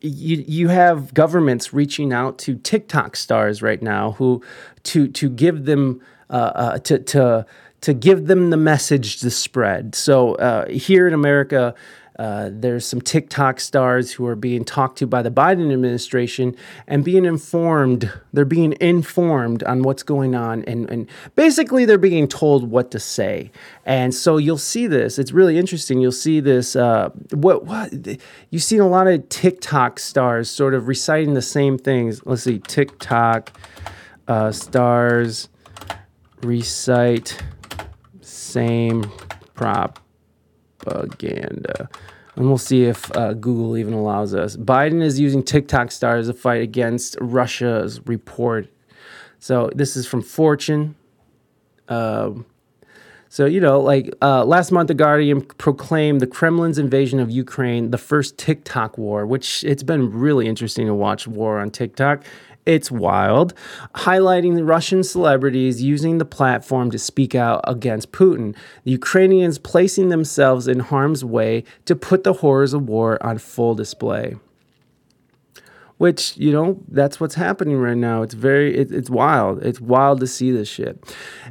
you 0.00 0.44
you 0.46 0.68
have 0.68 1.12
governments 1.12 1.72
reaching 1.72 2.12
out 2.12 2.38
to 2.38 2.54
TikTok 2.54 3.16
stars 3.16 3.62
right 3.62 3.82
now 3.82 4.12
who 4.12 4.44
to 4.84 5.08
to 5.08 5.28
give 5.28 5.64
them 5.64 6.00
uh, 6.30 6.52
uh, 6.54 6.78
to 6.78 7.00
to 7.00 7.46
to 7.86 7.94
give 7.94 8.26
them 8.26 8.50
the 8.50 8.56
message 8.56 9.20
to 9.20 9.30
spread. 9.30 9.94
So 9.94 10.34
uh, 10.34 10.68
here 10.68 11.06
in 11.06 11.14
America, 11.14 11.72
uh, 12.18 12.50
there's 12.52 12.84
some 12.84 13.00
TikTok 13.00 13.60
stars 13.60 14.10
who 14.10 14.26
are 14.26 14.34
being 14.34 14.64
talked 14.64 14.98
to 14.98 15.06
by 15.06 15.22
the 15.22 15.30
Biden 15.30 15.72
administration 15.72 16.56
and 16.88 17.04
being 17.04 17.24
informed. 17.24 18.12
They're 18.32 18.44
being 18.44 18.74
informed 18.80 19.62
on 19.62 19.82
what's 19.82 20.02
going 20.02 20.34
on, 20.34 20.64
and, 20.64 20.90
and 20.90 21.08
basically 21.36 21.84
they're 21.84 21.96
being 21.96 22.26
told 22.26 22.68
what 22.72 22.90
to 22.90 22.98
say. 22.98 23.52
And 23.84 24.12
so 24.12 24.36
you'll 24.36 24.58
see 24.58 24.88
this. 24.88 25.16
It's 25.16 25.30
really 25.30 25.56
interesting. 25.56 26.00
You'll 26.00 26.10
see 26.10 26.40
this. 26.40 26.74
Uh, 26.74 27.10
what 27.30 27.66
what 27.66 27.92
you've 28.50 28.64
seen 28.64 28.80
a 28.80 28.88
lot 28.88 29.06
of 29.06 29.28
TikTok 29.28 30.00
stars 30.00 30.50
sort 30.50 30.74
of 30.74 30.88
reciting 30.88 31.34
the 31.34 31.40
same 31.40 31.78
things. 31.78 32.26
Let's 32.26 32.42
see, 32.42 32.58
TikTok 32.58 33.56
uh, 34.26 34.50
stars 34.50 35.48
recite 36.42 37.42
same 38.46 39.10
propaganda. 39.54 40.04
And 42.36 42.48
we'll 42.48 42.58
see 42.58 42.84
if 42.84 43.14
uh, 43.16 43.32
Google 43.32 43.76
even 43.76 43.94
allows 43.94 44.34
us. 44.34 44.56
Biden 44.56 45.02
is 45.02 45.18
using 45.18 45.42
TikTok 45.42 45.90
stars 45.90 46.28
to 46.28 46.34
fight 46.34 46.62
against 46.62 47.16
Russia's 47.20 48.06
report. 48.06 48.68
So 49.38 49.70
this 49.74 49.96
is 49.96 50.06
from 50.06 50.22
Fortune. 50.22 50.94
Uh, 51.88 52.30
So, 53.28 53.44
you 53.44 53.60
know, 53.60 53.80
like 53.80 54.14
uh, 54.22 54.44
last 54.44 54.72
month, 54.72 54.88
The 54.88 54.94
Guardian 54.94 55.42
proclaimed 55.42 56.20
the 56.20 56.26
Kremlin's 56.26 56.78
invasion 56.78 57.20
of 57.20 57.30
Ukraine 57.30 57.90
the 57.90 57.98
first 57.98 58.38
TikTok 58.38 58.96
war, 58.96 59.26
which 59.26 59.64
it's 59.64 59.82
been 59.82 60.12
really 60.12 60.46
interesting 60.46 60.86
to 60.86 60.94
watch 60.94 61.26
war 61.26 61.58
on 61.58 61.70
TikTok. 61.70 62.24
It's 62.66 62.90
wild, 62.90 63.54
highlighting 63.94 64.56
the 64.56 64.64
Russian 64.64 65.04
celebrities 65.04 65.80
using 65.80 66.18
the 66.18 66.24
platform 66.24 66.90
to 66.90 66.98
speak 66.98 67.36
out 67.36 67.60
against 67.62 68.10
Putin, 68.10 68.56
the 68.82 68.90
Ukrainians 68.90 69.58
placing 69.58 70.08
themselves 70.08 70.66
in 70.66 70.80
harm's 70.80 71.24
way 71.24 71.62
to 71.84 71.94
put 71.94 72.24
the 72.24 72.32
horrors 72.34 72.74
of 72.74 72.88
war 72.88 73.24
on 73.24 73.38
full 73.38 73.76
display. 73.76 74.34
Which 75.98 76.36
you 76.36 76.52
know 76.52 76.78
that's 76.88 77.20
what's 77.20 77.36
happening 77.36 77.78
right 77.78 77.96
now. 77.96 78.20
It's 78.20 78.34
very 78.34 78.76
it, 78.76 78.92
it's 78.92 79.08
wild. 79.08 79.62
It's 79.62 79.80
wild 79.80 80.20
to 80.20 80.26
see 80.26 80.50
this 80.50 80.68
shit. 80.68 81.02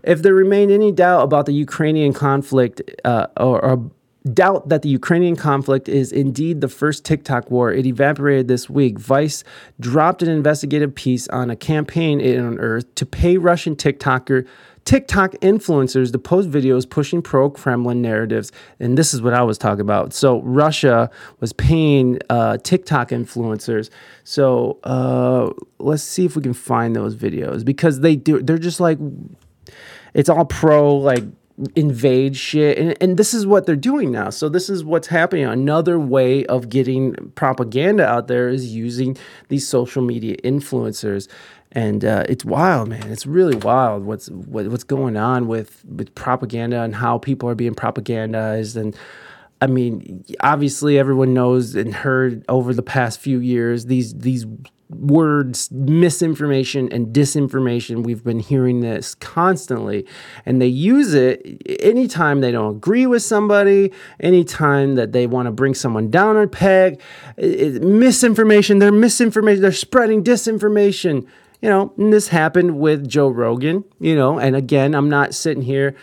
If 0.03 0.21
there 0.21 0.35
remained 0.35 0.71
any 0.71 0.91
doubt 0.91 1.23
about 1.23 1.47
the 1.47 1.53
ukrainian 1.53 2.13
conflict 2.13 2.83
uh, 3.03 3.25
or, 3.37 3.65
or 3.65 3.91
doubt 4.33 4.69
that 4.69 4.81
the 4.81 4.89
Ukrainian 4.89 5.35
conflict 5.35 5.87
is 5.87 6.11
indeed 6.11 6.61
the 6.61 6.67
first 6.67 7.05
TikTok 7.05 7.51
war, 7.51 7.71
it 7.71 7.85
evaporated 7.85 8.47
this 8.47 8.69
week. 8.69 8.99
Vice 8.99 9.43
dropped 9.79 10.23
an 10.23 10.29
investigative 10.29 10.95
piece 10.95 11.27
on 11.29 11.49
a 11.49 11.55
campaign 11.55 12.19
it 12.19 12.37
unearthed 12.37 12.95
to 12.95 13.05
pay 13.05 13.37
Russian 13.37 13.75
TikToker 13.75 14.45
TikTok 14.85 15.31
influencers 15.41 16.11
to 16.11 16.19
post 16.19 16.49
videos 16.49 16.87
pushing 16.87 17.21
pro 17.21 17.49
Kremlin 17.49 18.03
narratives. 18.03 18.51
And 18.79 18.95
this 18.95 19.15
is 19.15 19.21
what 19.21 19.33
I 19.33 19.41
was 19.41 19.57
talking 19.57 19.81
about. 19.81 20.13
So, 20.13 20.41
Russia 20.43 21.09
was 21.39 21.53
paying 21.53 22.19
uh, 22.29 22.57
TikTok 22.57 23.09
influencers. 23.09 23.89
So, 24.23 24.79
uh, 24.83 25.49
let's 25.79 26.03
see 26.03 26.25
if 26.25 26.35
we 26.35 26.43
can 26.43 26.53
find 26.53 26.95
those 26.95 27.15
videos 27.15 27.65
because 27.65 28.01
they 28.01 28.15
do, 28.15 28.41
they're 28.43 28.59
just 28.59 28.79
like, 28.79 28.99
it's 30.13 30.29
all 30.29 30.45
pro, 30.45 30.95
like, 30.95 31.23
invade 31.75 32.35
shit. 32.35 32.77
And, 32.77 32.95
and 33.01 33.17
this 33.17 33.33
is 33.33 33.47
what 33.47 33.65
they're 33.65 33.75
doing 33.75 34.11
now. 34.11 34.29
So 34.29 34.49
this 34.49 34.69
is 34.69 34.83
what's 34.83 35.07
happening. 35.07 35.45
Another 35.45 35.97
way 35.99 36.45
of 36.47 36.69
getting 36.69 37.13
propaganda 37.35 38.05
out 38.05 38.27
there 38.27 38.49
is 38.49 38.73
using 38.75 39.17
these 39.47 39.67
social 39.67 40.01
media 40.01 40.35
influencers. 40.43 41.27
And 41.71 42.05
uh, 42.05 42.23
it's 42.29 42.45
wild 42.45 42.89
man. 42.89 43.11
It's 43.11 43.25
really 43.25 43.55
wild 43.57 44.05
what's 44.05 44.29
what, 44.29 44.67
what's 44.67 44.83
going 44.83 45.17
on 45.17 45.47
with 45.47 45.83
with 45.85 46.13
propaganda 46.15 46.81
and 46.81 46.95
how 46.95 47.17
people 47.17 47.49
are 47.49 47.55
being 47.55 47.75
propagandized. 47.75 48.77
And 48.77 48.95
I 49.61 49.67
mean, 49.67 50.23
obviously, 50.39 50.97
everyone 50.97 51.33
knows 51.33 51.75
and 51.75 51.93
heard 51.93 52.45
over 52.47 52.73
the 52.73 52.81
past 52.83 53.19
few 53.19 53.39
years 53.39 53.87
these 53.87 54.13
these 54.13 54.45
words 54.89 55.71
misinformation 55.71 56.91
and 56.91 57.07
disinformation. 57.07 58.03
We've 58.03 58.23
been 58.23 58.39
hearing 58.39 58.81
this 58.81 59.15
constantly. 59.15 60.05
And 60.45 60.61
they 60.61 60.67
use 60.67 61.13
it 61.13 61.61
anytime 61.79 62.41
they 62.41 62.51
don't 62.51 62.75
agree 62.75 63.05
with 63.07 63.23
somebody 63.23 63.91
anytime 64.19 64.95
that 64.95 65.11
they 65.11 65.27
want 65.27 65.47
to 65.47 65.51
bring 65.51 65.73
someone 65.73 66.09
down 66.11 66.37
a 66.37 66.47
peg 66.47 67.01
it, 67.37 67.81
misinformation 67.81 68.79
they're 68.79 68.91
misinformation 68.91 69.61
they're 69.61 69.71
spreading 69.71 70.23
disinformation. 70.23 71.25
You 71.61 71.69
know 71.69 71.93
and 71.97 72.13
this 72.13 72.27
happened 72.27 72.77
with 72.79 73.07
joe 73.07 73.29
rogan 73.29 73.85
you 73.99 74.15
know 74.15 74.37
and 74.37 74.55
again 74.55 74.93
i'm 74.93 75.09
not 75.09 75.33
sitting 75.33 75.63
here 75.63 75.95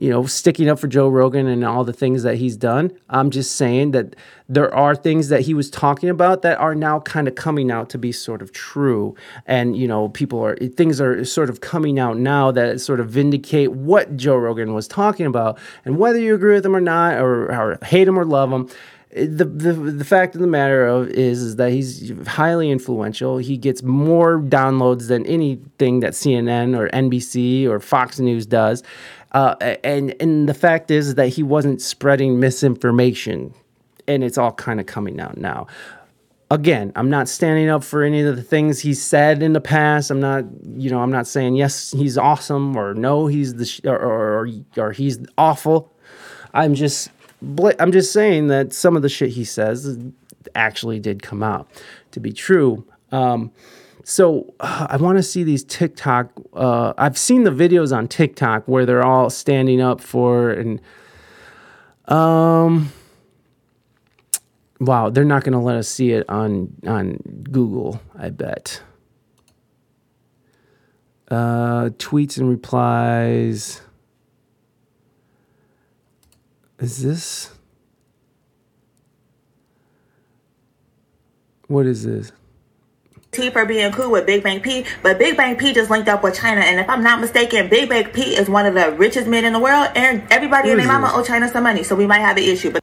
you 0.00 0.08
know, 0.08 0.24
sticking 0.24 0.66
up 0.68 0.78
for 0.78 0.88
Joe 0.88 1.08
Rogan 1.08 1.46
and 1.46 1.62
all 1.62 1.84
the 1.84 1.92
things 1.92 2.22
that 2.22 2.36
he's 2.36 2.56
done. 2.56 2.90
I'm 3.10 3.30
just 3.30 3.56
saying 3.56 3.90
that 3.90 4.16
there 4.48 4.74
are 4.74 4.96
things 4.96 5.28
that 5.28 5.42
he 5.42 5.52
was 5.52 5.68
talking 5.68 6.08
about 6.08 6.40
that 6.40 6.58
are 6.58 6.74
now 6.74 7.00
kind 7.00 7.28
of 7.28 7.34
coming 7.34 7.70
out 7.70 7.90
to 7.90 7.98
be 7.98 8.10
sort 8.10 8.40
of 8.40 8.50
true. 8.50 9.14
And, 9.44 9.76
you 9.76 9.86
know, 9.86 10.08
people 10.08 10.42
are, 10.42 10.56
things 10.56 11.02
are 11.02 11.22
sort 11.26 11.50
of 11.50 11.60
coming 11.60 11.98
out 11.98 12.16
now 12.16 12.50
that 12.50 12.80
sort 12.80 12.98
of 12.98 13.10
vindicate 13.10 13.72
what 13.72 14.16
Joe 14.16 14.36
Rogan 14.36 14.72
was 14.72 14.88
talking 14.88 15.26
about. 15.26 15.58
And 15.84 15.98
whether 15.98 16.18
you 16.18 16.34
agree 16.34 16.54
with 16.54 16.64
him 16.64 16.74
or 16.74 16.80
not, 16.80 17.18
or, 17.18 17.52
or 17.52 17.78
hate 17.84 18.08
him 18.08 18.18
or 18.18 18.24
love 18.24 18.50
him, 18.50 18.70
the, 19.12 19.44
the 19.44 19.72
the 19.72 20.04
fact 20.04 20.36
of 20.36 20.40
the 20.40 20.46
matter 20.46 20.86
of 20.86 21.08
is 21.08 21.42
is 21.42 21.56
that 21.56 21.72
he's 21.72 22.12
highly 22.28 22.70
influential. 22.70 23.38
He 23.38 23.56
gets 23.56 23.82
more 23.82 24.38
downloads 24.38 25.08
than 25.08 25.26
anything 25.26 25.98
that 26.00 26.12
CNN 26.12 26.78
or 26.78 26.88
NBC 26.90 27.66
or 27.66 27.80
Fox 27.80 28.20
News 28.20 28.46
does. 28.46 28.84
Uh, 29.32 29.54
and 29.84 30.14
and 30.20 30.48
the 30.48 30.54
fact 30.54 30.90
is 30.90 31.14
that 31.14 31.28
he 31.28 31.42
wasn't 31.42 31.80
spreading 31.80 32.40
misinformation, 32.40 33.54
and 34.08 34.24
it's 34.24 34.36
all 34.38 34.52
kind 34.52 34.80
of 34.80 34.86
coming 34.86 35.20
out 35.20 35.36
now. 35.36 35.66
Again, 36.50 36.90
I'm 36.96 37.08
not 37.08 37.28
standing 37.28 37.68
up 37.68 37.84
for 37.84 38.02
any 38.02 38.22
of 38.22 38.34
the 38.34 38.42
things 38.42 38.80
he 38.80 38.92
said 38.92 39.40
in 39.40 39.52
the 39.52 39.60
past. 39.60 40.10
I'm 40.10 40.18
not, 40.18 40.44
you 40.74 40.90
know, 40.90 41.00
I'm 41.00 41.12
not 41.12 41.28
saying 41.28 41.54
yes, 41.54 41.92
he's 41.92 42.18
awesome 42.18 42.76
or 42.76 42.92
no, 42.92 43.28
he's 43.28 43.54
the 43.54 43.66
sh- 43.66 43.82
or, 43.84 43.96
or 43.96 44.48
or 44.76 44.92
he's 44.92 45.20
awful. 45.38 45.94
I'm 46.52 46.74
just 46.74 47.10
I'm 47.78 47.92
just 47.92 48.12
saying 48.12 48.48
that 48.48 48.72
some 48.72 48.96
of 48.96 49.02
the 49.02 49.08
shit 49.08 49.30
he 49.30 49.44
says 49.44 49.96
actually 50.56 50.98
did 50.98 51.22
come 51.22 51.44
out 51.44 51.68
to 52.10 52.20
be 52.20 52.32
true. 52.32 52.84
Um, 53.12 53.52
so 54.04 54.54
uh, 54.60 54.86
I 54.90 54.96
want 54.96 55.18
to 55.18 55.22
see 55.22 55.44
these 55.44 55.64
TikTok. 55.64 56.32
Uh, 56.52 56.92
I've 56.98 57.18
seen 57.18 57.44
the 57.44 57.50
videos 57.50 57.96
on 57.96 58.08
TikTok 58.08 58.66
where 58.66 58.86
they're 58.86 59.04
all 59.04 59.30
standing 59.30 59.80
up 59.80 60.00
for 60.00 60.50
and 60.50 60.80
um. 62.06 62.92
Wow, 64.80 65.10
they're 65.10 65.26
not 65.26 65.44
going 65.44 65.52
to 65.52 65.58
let 65.58 65.76
us 65.76 65.88
see 65.88 66.12
it 66.12 66.28
on 66.30 66.74
on 66.86 67.18
Google. 67.50 68.00
I 68.18 68.30
bet. 68.30 68.82
Uh, 71.30 71.90
tweets 71.98 72.38
and 72.38 72.48
replies. 72.48 73.82
Is 76.78 77.02
this? 77.02 77.52
What 81.68 81.84
is 81.86 82.04
this? 82.04 82.32
T 83.32 83.48
for 83.50 83.64
being 83.64 83.92
cool 83.92 84.10
with 84.10 84.26
Big 84.26 84.42
Bang 84.42 84.60
P, 84.60 84.84
but 85.02 85.18
Big 85.18 85.36
Bang 85.36 85.54
P 85.56 85.72
just 85.72 85.88
linked 85.88 86.08
up 86.08 86.24
with 86.24 86.34
China, 86.34 86.62
and 86.62 86.80
if 86.80 86.88
I'm 86.88 87.02
not 87.02 87.20
mistaken, 87.20 87.68
Big 87.68 87.88
Bang 87.88 88.10
P 88.10 88.34
is 88.36 88.48
one 88.48 88.66
of 88.66 88.74
the 88.74 88.90
richest 88.92 89.28
men 89.28 89.44
in 89.44 89.52
the 89.52 89.60
world, 89.60 89.88
and 89.94 90.24
everybody 90.30 90.70
and 90.70 90.80
their 90.80 90.88
mama 90.88 91.12
owe 91.14 91.22
China 91.22 91.48
some 91.48 91.62
money, 91.62 91.84
so 91.84 91.94
we 91.94 92.06
might 92.06 92.18
have 92.18 92.36
an 92.36 92.42
issue. 92.42 92.72
But 92.72 92.82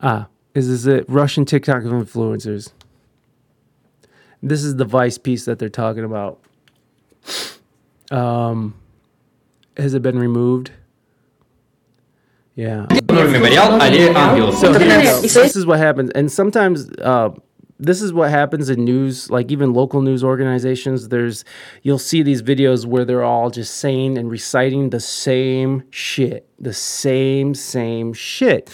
ah, 0.00 0.28
is 0.54 0.86
it? 0.86 1.04
Russian 1.08 1.44
TikTok 1.44 1.82
influencers. 1.82 2.70
This 4.44 4.62
is 4.62 4.76
the 4.76 4.84
Vice 4.84 5.18
piece 5.18 5.44
that 5.46 5.58
they're 5.58 5.68
talking 5.68 6.04
about. 6.04 6.40
Um, 8.12 8.74
has 9.76 9.94
it 9.94 10.02
been 10.02 10.18
removed? 10.18 10.70
Yeah. 12.54 12.86
So 12.90 14.72
this 14.72 15.56
is 15.56 15.66
what 15.66 15.80
happens, 15.80 16.10
and 16.10 16.30
sometimes. 16.30 16.88
Uh, 16.90 17.30
this 17.82 18.00
is 18.00 18.12
what 18.12 18.30
happens 18.30 18.70
in 18.70 18.84
news 18.84 19.28
like 19.28 19.50
even 19.50 19.72
local 19.74 20.00
news 20.02 20.22
organizations. 20.22 21.08
There's 21.08 21.44
you'll 21.82 21.98
see 21.98 22.22
these 22.22 22.42
videos 22.42 22.86
where 22.86 23.04
they're 23.04 23.24
all 23.24 23.50
just 23.50 23.74
saying 23.74 24.16
and 24.16 24.30
reciting 24.30 24.90
the 24.90 25.00
same 25.00 25.82
shit 25.90 26.48
the 26.58 26.72
same 26.72 27.54
same 27.54 28.12
shit. 28.12 28.72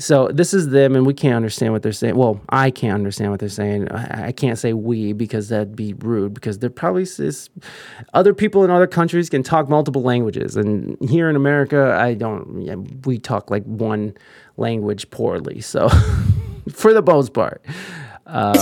So 0.00 0.28
this 0.28 0.54
is 0.54 0.68
them 0.68 0.94
and 0.94 1.04
we 1.04 1.12
can't 1.12 1.34
understand 1.34 1.72
what 1.72 1.82
they're 1.82 1.92
saying. 1.92 2.16
Well 2.16 2.40
i 2.48 2.70
can't 2.70 2.94
understand 2.94 3.30
what 3.30 3.40
they're 3.40 3.48
saying. 3.50 3.90
I, 3.90 4.32
can't 4.32 4.58
say 4.58 4.72
we 4.72 5.12
because 5.12 5.50
that'd 5.50 5.76
be 5.76 5.92
rude 5.94 6.32
because 6.32 6.58
they're 6.58 6.70
probably 6.70 7.02
is, 7.02 7.50
other 8.14 8.32
people 8.32 8.64
in 8.64 8.70
other 8.70 8.86
countries 8.86 9.28
can 9.28 9.42
talk 9.42 9.68
multiple 9.68 10.02
languages 10.02 10.56
and 10.56 10.96
here 11.08 11.28
in 11.28 11.36
america 11.36 11.96
i 11.98 12.14
don't 12.14 12.62
yeah, 12.62 12.76
we 13.04 13.18
talk 13.18 13.50
like 13.50 13.64
one 13.64 14.14
language 14.56 15.10
poorly. 15.10 15.60
So 15.60 15.88
for 16.72 16.92
the 16.92 17.02
most 17.02 17.32
part 17.32 17.62
uh, 18.28 18.54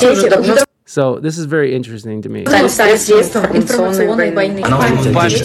so 0.85 1.19
this 1.19 1.37
is 1.37 1.47
very 1.47 1.75
interesting 1.75 2.23
to 2.23 2.29
me. 2.29 2.45
Она 2.45 2.63
выступает 2.63 3.01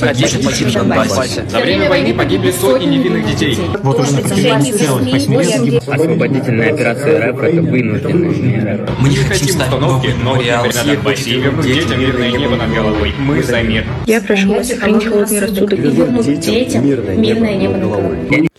один 0.03 0.43
погиб 0.45 0.68
в 0.68 0.73
Донбассе. 0.73 1.43
За 1.49 1.60
время 1.60 1.89
войны 1.89 2.14
погибли 2.14 2.52
сотни 2.52 2.85
невинных 2.85 3.26
детей. 3.26 3.57
Вот 3.81 3.99
уже 3.99 4.14
на 4.14 4.22
протяжении 4.22 4.72
целых 4.72 5.11
восьми 5.11 5.38
лет. 5.38 5.84
Освободительная 5.88 6.73
операция 6.73 7.31
РФ– 7.31 7.41
это 7.41 7.61
вынужденная 7.61 8.30
мера. 8.30 8.89
Мы 8.99 9.10
не 9.10 9.15
хотим 9.15 9.48
установки 9.48 10.07
новых 10.23 10.45
на 10.45 10.84
Донбассе 10.84 11.31
и 11.31 11.39
вернуть 11.39 11.65
детям 11.65 11.99
мирное 11.99 12.31
небо 12.31 12.56
над 12.56 12.73
головой. 12.73 13.14
Мы 13.18 13.41
за 13.41 13.61
мир. 13.64 13.85
Я 14.06 14.22
прошу 14.22 14.53
вас 14.53 14.68
сохранить 14.68 15.06
холодный 15.06 15.39
рассудок 15.39 15.73
и 15.73 15.81
вернуть 15.81 16.39
детям 16.39 16.88
мирное 16.88 17.56
небо 17.56 17.77
над 17.77 17.89
головой. 17.89 18.49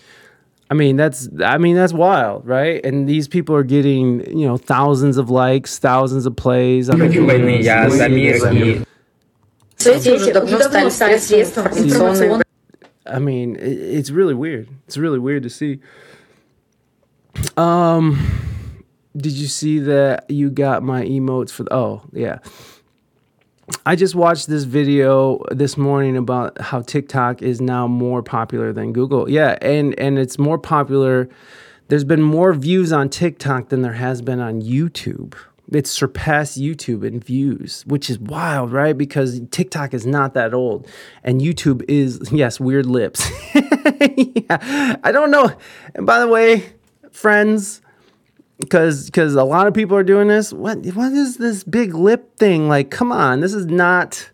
I 0.73 0.75
mean 0.75 0.97
that's 0.97 1.29
I 1.45 1.59
mean 1.59 1.77
that's 1.77 1.93
wild, 1.93 2.47
right? 2.47 2.83
And 2.83 3.07
these 3.07 3.29
people 3.29 3.55
are 3.55 3.63
getting 3.63 4.27
you 4.27 4.47
know 4.47 4.57
thousands 4.57 5.19
of 5.19 5.29
likes, 5.29 5.79
thousands 5.79 6.25
of 6.25 6.35
plays. 6.35 6.89
I 13.05 13.19
mean, 13.19 13.59
it's 13.61 14.11
really 14.11 14.33
weird. 14.33 14.67
It's 14.87 14.97
really 14.97 15.19
weird 15.19 15.43
to 15.43 15.51
see. 15.51 15.81
Um, 17.59 18.19
did 19.15 19.33
you 19.33 19.49
see 19.49 19.79
that 19.81 20.31
you 20.31 20.49
got 20.49 20.83
my 20.83 21.05
emotes 21.05 21.51
for? 21.51 21.65
The, 21.65 21.75
oh 21.75 22.03
yeah. 22.15 22.39
I 23.87 23.97
just 23.97 24.15
watched 24.15 24.49
this 24.49 24.65
video 24.65 25.41
this 25.51 25.77
morning 25.77 26.17
about 26.17 26.61
how 26.61 26.81
TikTok 26.81 27.43
is 27.43 27.61
now 27.61 27.87
more 27.87 28.23
popular 28.23 28.73
than 28.73 28.93
Google. 28.93 29.31
Yeah, 29.31 29.57
and 29.63 29.99
and 29.99 30.19
it's 30.19 30.39
more 30.39 30.59
popular. 30.59 31.29
There's 31.89 32.05
been 32.05 32.23
more 32.23 32.53
views 32.55 32.93
on 32.93 33.09
TikTok 33.09 33.69
than 33.69 33.83
there 33.83 33.93
has 33.93 34.23
been 34.23 34.41
on 34.41 34.63
YouTube. 34.63 35.35
It's 35.71 35.91
surpassed 35.91 36.61
YouTube 36.61 37.05
in 37.05 37.21
views, 37.21 37.85
which 37.87 38.11
is 38.11 38.19
wild, 38.19 38.73
right? 38.73 38.97
Because 38.97 39.41
TikTok 39.51 39.95
is 39.95 40.05
not 40.05 40.35
that 40.35 40.53
old, 40.53 40.89
and 41.23 41.41
YouTube 41.41 41.85
is 41.89 42.21
yes, 42.33 42.59
weird 42.59 42.87
lips. 42.87 43.31
yeah, 43.55 44.97
I 45.05 45.13
don't 45.13 45.31
know. 45.31 45.53
And 45.95 46.05
by 46.05 46.19
the 46.19 46.29
way, 46.29 46.65
friends, 47.13 47.81
because 48.63 49.07
because 49.07 49.35
a 49.35 49.45
lot 49.45 49.67
of 49.67 49.75
people 49.75 49.97
are 49.97 50.05
doing 50.05 50.29
this. 50.29 50.53
What 50.53 50.85
what 50.95 51.13
is 51.13 51.37
this 51.37 51.65
big 51.65 51.95
lip 51.95 52.37
thing? 52.37 52.69
Like, 52.69 52.91
come 52.91 53.13
on, 53.13 53.41
this 53.41 53.53
is 53.53 53.67
not. 53.67 54.31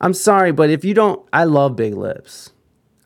I'm 0.00 0.14
sorry, 0.14 0.50
but 0.50 0.70
if 0.70 0.84
you 0.84 0.94
don't, 0.94 1.24
I 1.32 1.44
love 1.44 1.76
big 1.76 1.94
lips. 1.94 2.52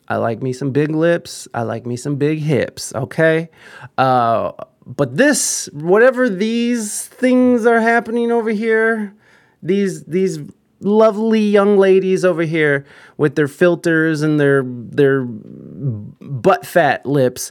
I 0.09 0.16
like 0.16 0.43
me 0.43 0.52
some 0.52 0.70
big 0.70 0.90
lips. 0.90 1.47
I 1.52 1.62
like 1.62 1.85
me 1.86 1.97
some 1.97 2.16
big 2.16 2.39
hips. 2.39 2.94
Okay, 2.94 3.51
uh, 3.98 4.52
but 4.86 5.16
this, 5.16 5.69
whatever 5.73 6.31
these 6.31 7.06
things 7.06 7.66
are 7.66 7.81
happening 7.81 8.32
over 8.32 8.51
here, 8.51 9.15
these 9.62 10.05
these 10.05 10.39
lovely 10.81 11.40
young 11.40 11.77
ladies 11.77 12.24
over 12.24 12.43
here 12.43 12.86
with 13.16 13.35
their 13.35 13.48
filters 13.48 14.23
and 14.23 14.39
their 14.39 14.62
their 14.65 15.24
butt 15.24 16.65
fat 16.65 17.05
lips 17.05 17.51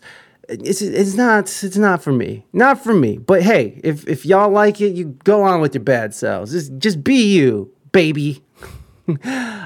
it's 0.49 0.81
it's 0.81 1.15
not 1.15 1.45
it's 1.63 1.77
not 1.77 2.01
for 2.01 2.11
me. 2.11 2.45
Not 2.53 2.83
for 2.83 2.93
me. 2.93 3.17
But 3.17 3.43
hey, 3.43 3.79
if 3.83 4.07
if 4.07 4.25
y'all 4.25 4.49
like 4.49 4.79
it, 4.81 4.95
you 4.95 5.17
go 5.23 5.43
on 5.43 5.61
with 5.61 5.75
your 5.75 5.83
bad 5.83 6.13
selves. 6.13 6.51
Just 6.51 6.77
just 6.77 7.03
be 7.03 7.35
you, 7.35 7.71
baby. 7.91 8.43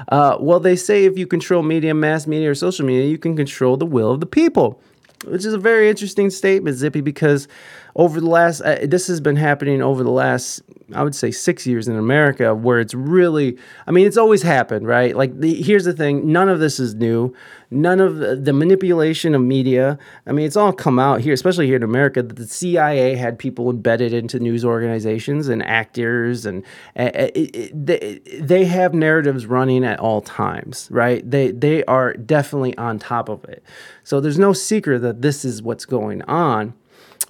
uh, 0.08 0.36
well, 0.40 0.60
they 0.60 0.76
say 0.76 1.04
if 1.04 1.18
you 1.18 1.26
control 1.26 1.62
media, 1.62 1.94
mass 1.94 2.26
media, 2.26 2.50
or 2.50 2.54
social 2.54 2.86
media, 2.86 3.08
you 3.08 3.18
can 3.18 3.36
control 3.36 3.76
the 3.76 3.86
will 3.86 4.10
of 4.10 4.20
the 4.20 4.26
people, 4.26 4.80
which 5.24 5.44
is 5.44 5.52
a 5.52 5.58
very 5.58 5.88
interesting 5.88 6.30
statement, 6.30 6.76
Zippy, 6.76 7.00
because 7.00 7.48
over 7.94 8.20
the 8.20 8.28
last 8.28 8.60
uh, 8.62 8.78
this 8.84 9.06
has 9.06 9.20
been 9.20 9.36
happening 9.36 9.82
over 9.82 10.02
the 10.02 10.10
last 10.10 10.62
I 10.94 11.02
would 11.02 11.14
say 11.14 11.30
six 11.30 11.66
years 11.66 11.88
in 11.88 11.96
America, 11.96 12.54
where 12.54 12.80
it's 12.80 12.94
really, 12.94 13.56
I 13.86 13.90
mean, 13.90 14.06
it's 14.06 14.16
always 14.16 14.42
happened, 14.42 14.86
right? 14.86 15.16
Like, 15.16 15.38
the, 15.38 15.62
here's 15.62 15.84
the 15.84 15.92
thing 15.92 16.32
none 16.32 16.48
of 16.48 16.60
this 16.60 16.78
is 16.78 16.94
new. 16.94 17.34
None 17.70 18.00
of 18.00 18.16
the, 18.16 18.36
the, 18.36 18.52
manipulation 18.52 19.34
of 19.34 19.40
media, 19.40 19.98
I 20.26 20.32
mean, 20.32 20.44
it's 20.44 20.56
all 20.56 20.74
come 20.74 20.98
out 20.98 21.22
here, 21.22 21.32
especially 21.32 21.66
here 21.66 21.76
in 21.76 21.82
America, 21.82 22.22
that 22.22 22.36
the 22.36 22.46
CIA 22.46 23.16
had 23.16 23.38
people 23.38 23.70
embedded 23.70 24.12
into 24.12 24.38
news 24.38 24.62
organizations 24.62 25.48
and 25.48 25.62
actors, 25.62 26.44
and 26.44 26.64
uh, 26.98 27.10
it, 27.14 27.56
it, 27.56 27.86
they, 27.86 28.20
they 28.38 28.66
have 28.66 28.92
narratives 28.92 29.46
running 29.46 29.84
at 29.84 29.98
all 30.00 30.20
times, 30.20 30.88
right? 30.90 31.28
They, 31.28 31.50
they 31.50 31.82
are 31.84 32.12
definitely 32.12 32.76
on 32.76 32.98
top 32.98 33.30
of 33.30 33.42
it. 33.44 33.64
So 34.04 34.20
there's 34.20 34.38
no 34.38 34.52
secret 34.52 35.00
that 35.00 35.22
this 35.22 35.42
is 35.44 35.62
what's 35.62 35.86
going 35.86 36.20
on 36.24 36.74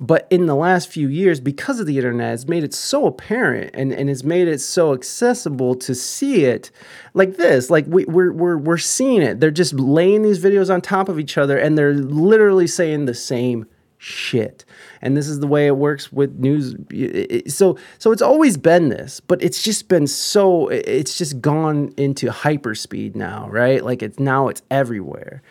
but 0.01 0.27
in 0.31 0.47
the 0.47 0.55
last 0.55 0.89
few 0.89 1.09
years, 1.09 1.41
because 1.41 1.81
of 1.81 1.87
the 1.87 1.97
internet, 1.97 2.35
it's 2.35 2.49
made 2.49 2.65
it 2.65 2.75
so 2.75 3.07
apparent 3.07 3.71
and, 3.75 3.93
and 3.93 4.09
it's 4.09 4.25
made 4.25 4.49
it 4.49 4.61
so 4.61 4.93
accessible 4.93 5.75
to 5.77 5.95
see 5.95 6.45
it 6.45 6.71
like 7.15 7.37
this. 7.37 7.71
Like 7.71 7.87
we, 7.87 8.05
we're, 8.07 8.33
we're, 8.33 8.57
we're 8.57 8.79
seeing 8.79 9.23
it. 9.23 9.41
They're 9.41 9.51
just 9.51 9.75
laying 9.75 10.23
these 10.23 10.43
videos 10.43 10.73
on 10.73 10.81
top 10.81 11.09
of 11.09 11.19
each 11.19 11.37
other 11.39 11.59
and 11.59 11.77
they're 11.77 11.95
literally 11.95 12.67
saying 12.67 13.07
the 13.07 13.15
same 13.15 13.67
shit. 13.99 14.65
And 15.01 15.17
this 15.17 15.29
is 15.29 15.39
the 15.41 15.47
way 15.47 15.69
it 15.69 15.77
works 15.77 16.13
with 16.13 16.39
news. 16.39 16.75
So, 17.53 17.79
so 17.99 18.11
it's 18.11 18.23
always 18.23 18.57
been 18.57 18.89
this, 18.89 19.21
but 19.21 19.41
it's 19.43 19.63
just 19.63 19.89
been 19.89 20.09
so, 20.09 20.69
it's 20.69 21.17
just 21.17 21.41
gone 21.41 21.95
into 21.97 22.29
hyperspeed 22.29 23.15
now, 23.15 23.49
right? 23.49 23.85
Like 23.85 24.03
it's 24.03 24.19
now 24.19 24.49
it's 24.49 24.63
everywhere. 24.71 25.43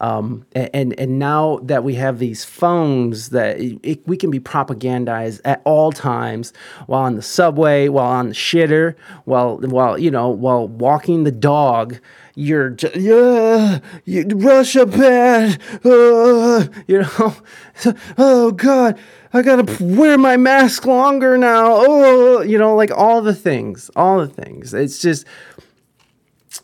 Um, 0.00 0.46
and 0.52 0.98
and 0.98 1.18
now 1.18 1.58
that 1.62 1.84
we 1.84 1.94
have 1.96 2.18
these 2.18 2.42
phones 2.42 3.28
that 3.30 3.60
it, 3.60 4.06
we 4.08 4.16
can 4.16 4.30
be 4.30 4.40
propagandized 4.40 5.42
at 5.44 5.60
all 5.64 5.92
times 5.92 6.54
while 6.86 7.02
on 7.02 7.16
the 7.16 7.22
subway, 7.22 7.88
while 7.88 8.06
on 8.06 8.28
the 8.28 8.34
shitter, 8.34 8.94
while 9.26 9.58
while 9.58 9.98
you 9.98 10.10
know 10.10 10.30
while 10.30 10.66
walking 10.66 11.24
the 11.24 11.30
dog, 11.30 12.00
you're 12.34 12.70
just 12.70 12.96
yeah, 12.96 13.80
you, 14.06 14.24
Russia 14.36 14.86
bad, 14.86 15.60
uh, 15.84 16.66
you 16.86 17.02
know, 17.02 17.36
oh 18.18 18.52
God. 18.52 18.98
I 19.32 19.42
gotta 19.42 19.84
wear 19.84 20.18
my 20.18 20.36
mask 20.36 20.86
longer 20.86 21.38
now. 21.38 21.66
Oh, 21.68 22.42
you 22.42 22.58
know, 22.58 22.74
like 22.74 22.90
all 22.90 23.22
the 23.22 23.34
things, 23.34 23.88
all 23.94 24.18
the 24.18 24.26
things. 24.26 24.74
It's 24.74 24.98
just 24.98 25.24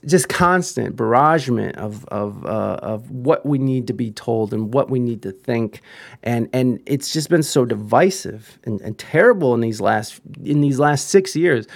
just 0.06 0.28
constant 0.28 0.96
barragement 0.96 1.76
of 1.76 2.04
of 2.06 2.44
uh, 2.46 2.78
of 2.82 3.10
what 3.10 3.44
we 3.44 3.58
need 3.58 3.86
to 3.88 3.92
be 3.92 4.10
told 4.10 4.52
and 4.54 4.72
what 4.72 4.88
we 4.88 4.98
need 4.98 5.22
to 5.22 5.32
think, 5.32 5.80
and 6.22 6.48
and 6.52 6.80
it's 6.86 7.12
just 7.12 7.28
been 7.28 7.42
so 7.42 7.64
divisive 7.64 8.58
and, 8.64 8.80
and 8.82 8.98
terrible 8.98 9.54
in 9.54 9.60
these 9.60 9.80
last 9.80 10.20
in 10.44 10.60
these 10.60 10.78
last 10.78 11.08
six 11.08 11.34
years, 11.34 11.66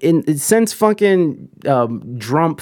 in 0.00 0.36
since 0.36 0.72
fucking 0.72 1.48
um, 1.66 2.18
Trump 2.18 2.60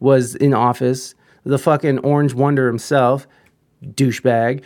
was 0.00 0.34
in 0.34 0.54
office, 0.54 1.14
the 1.44 1.58
fucking 1.58 1.98
Orange 2.00 2.34
Wonder 2.34 2.66
himself 2.66 3.26
douchebag. 3.94 4.62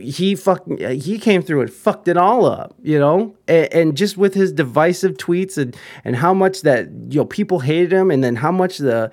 He 0.00 0.34
fucking 0.34 1.00
he 1.00 1.18
came 1.18 1.42
through 1.42 1.62
and 1.62 1.72
fucked 1.72 2.08
it 2.08 2.16
all 2.16 2.46
up, 2.46 2.74
you 2.82 2.98
know. 2.98 3.36
And, 3.48 3.72
and, 3.72 3.96
just 3.96 4.16
with 4.16 4.34
his 4.34 4.52
divisive 4.52 5.16
tweets 5.16 5.56
and 5.56 5.76
and 6.04 6.16
how 6.16 6.34
much 6.34 6.62
that 6.62 6.88
you 7.08 7.20
know 7.20 7.24
people 7.24 7.60
hated 7.60 7.92
him, 7.92 8.10
and 8.10 8.22
then 8.22 8.36
how 8.36 8.52
much 8.52 8.78
the 8.78 9.10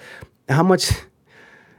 how 0.50 0.64
much 0.64 0.92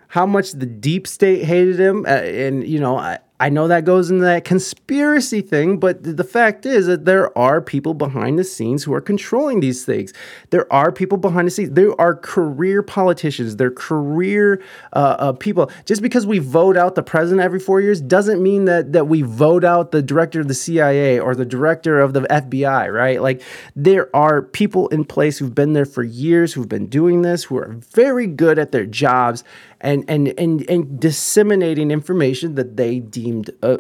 how 0.09 0.26
much 0.26 0.52
the 0.52 0.66
deep 0.66 1.06
state 1.06 1.44
hated 1.44 1.80
him, 1.80 2.04
uh, 2.06 2.10
and 2.10 2.66
you 2.66 2.78
know 2.78 2.98
I 2.98 3.18
I 3.43 3.48
know 3.48 3.66
that 3.66 3.85
goes 3.85 4.09
into 4.09 4.23
that 4.23 4.44
conspiracy 4.44 5.40
thing, 5.40 5.78
but 5.78 6.05
the 6.05 6.23
fact 6.23 6.64
is 6.64 6.86
that 6.86 7.06
there 7.06 7.36
are 7.36 7.60
people 7.60 7.93
behind 7.93 8.39
the 8.39 8.44
scenes 8.44 8.85
who 8.85 8.94
are 8.94 9.01
controlling 9.01 9.59
these 9.59 9.85
things. 9.85 10.12
There 10.51 10.73
are 10.73 10.93
people 10.93 11.19
behind 11.19 11.48
the 11.48 11.51
scenes. 11.51 11.70
There 11.73 12.01
are 12.01 12.14
career 12.14 12.85
politicians. 12.85 13.56
They're 13.56 13.73
career 13.73 14.62
uh, 14.93 15.16
uh, 15.19 15.32
people. 15.32 15.73
Just 15.86 16.02
because 16.02 16.24
we 16.24 16.39
vote 16.39 16.77
out 16.77 16.94
the 16.94 17.02
president 17.02 17.44
every 17.44 17.59
four 17.59 17.81
years 17.81 18.01
doesn't 18.01 18.40
mean 18.40 18.66
that 18.66 18.93
that 18.93 19.09
we 19.09 19.23
vote 19.23 19.64
out 19.64 19.90
the 19.90 20.02
director 20.02 20.39
of 20.39 20.47
the 20.47 20.55
CIA 20.55 21.19
or 21.19 21.35
the 21.35 21.44
director 21.44 21.98
of 21.98 22.12
the 22.12 22.20
FBI, 22.20 22.94
right? 22.94 23.20
Like 23.20 23.43
there 23.74 24.09
are 24.14 24.43
people 24.43 24.86
in 24.90 25.05
place 25.05 25.39
who've 25.39 25.52
been 25.52 25.73
there 25.73 25.85
for 25.85 26.05
years, 26.05 26.52
who've 26.52 26.69
been 26.69 26.86
doing 26.86 27.23
this, 27.23 27.43
who 27.43 27.56
are 27.56 27.73
very 27.93 28.28
good 28.28 28.60
at 28.60 28.70
their 28.70 28.86
jobs 28.86 29.43
and 29.82 30.04
and 30.09 30.28
and 30.38 30.68
and 30.70 30.98
disseminating 31.00 31.90
information 31.90 32.54
that 32.54 32.76
they 32.76 33.00
deemed 33.00 33.50
uh, 33.62 33.76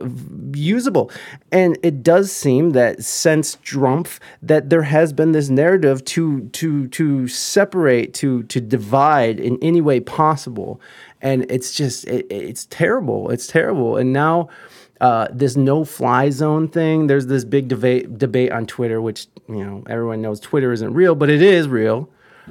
usable. 0.52 1.10
And 1.50 1.78
it 1.82 2.02
does 2.02 2.32
seem 2.32 2.70
that 2.70 3.02
since 3.02 3.56
Trump, 3.62 4.08
that 4.42 4.68
there 4.68 4.82
has 4.82 5.12
been 5.12 5.32
this 5.32 5.48
narrative 5.48 6.04
to 6.06 6.48
to 6.48 6.88
to 6.88 7.28
separate, 7.28 8.12
to 8.14 8.42
to 8.44 8.60
divide 8.60 9.38
in 9.40 9.58
any 9.62 9.80
way 9.80 10.00
possible, 10.00 10.80
and 11.22 11.50
it's 11.50 11.72
just 11.72 12.04
it, 12.06 12.26
it's 12.28 12.66
terrible. 12.66 13.30
It's 13.30 13.46
terrible. 13.46 13.96
And 13.96 14.12
now. 14.12 14.48
Uh, 15.00 15.26
this 15.32 15.56
no 15.56 15.84
fly 15.84 16.30
zone 16.30 16.68
thing. 16.68 17.08
There's 17.08 17.26
this 17.26 17.44
big 17.44 17.66
debate 17.66 18.18
debate 18.18 18.52
on 18.52 18.66
Twitter, 18.66 19.02
which 19.02 19.26
you 19.48 19.64
know 19.64 19.82
everyone 19.90 20.22
knows 20.22 20.38
Twitter 20.38 20.70
isn't 20.70 20.94
real, 20.94 21.16
but 21.16 21.28
it 21.28 21.42
is 21.42 21.66
real 21.66 22.08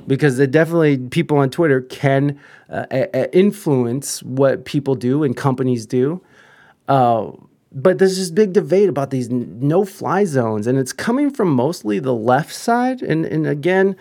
because 0.08 0.40
it 0.40 0.52
definitely 0.52 0.98
people 0.98 1.38
on 1.38 1.50
Twitter 1.50 1.82
can 1.82 2.40
uh, 2.70 2.86
influence 3.34 4.24
what 4.24 4.66
people 4.66 4.96
do 4.96 5.24
and 5.24 5.36
companies 5.36 5.86
do. 5.86 6.22
Uh, 6.88 7.32
but 7.74 8.00
there's 8.00 8.18
this 8.18 8.32
big 8.32 8.54
debate 8.54 8.90
about 8.90 9.12
these 9.12 9.30
no 9.30 9.86
fly 9.86 10.26
zones, 10.26 10.68
and 10.68 10.78
it's 10.78 10.92
coming 10.92 11.30
from 11.32 11.50
mostly 11.50 12.00
the 12.00 12.14
left 12.14 12.54
side. 12.54 13.02
And, 13.02 13.26
and 13.26 13.48
again, 13.48 13.96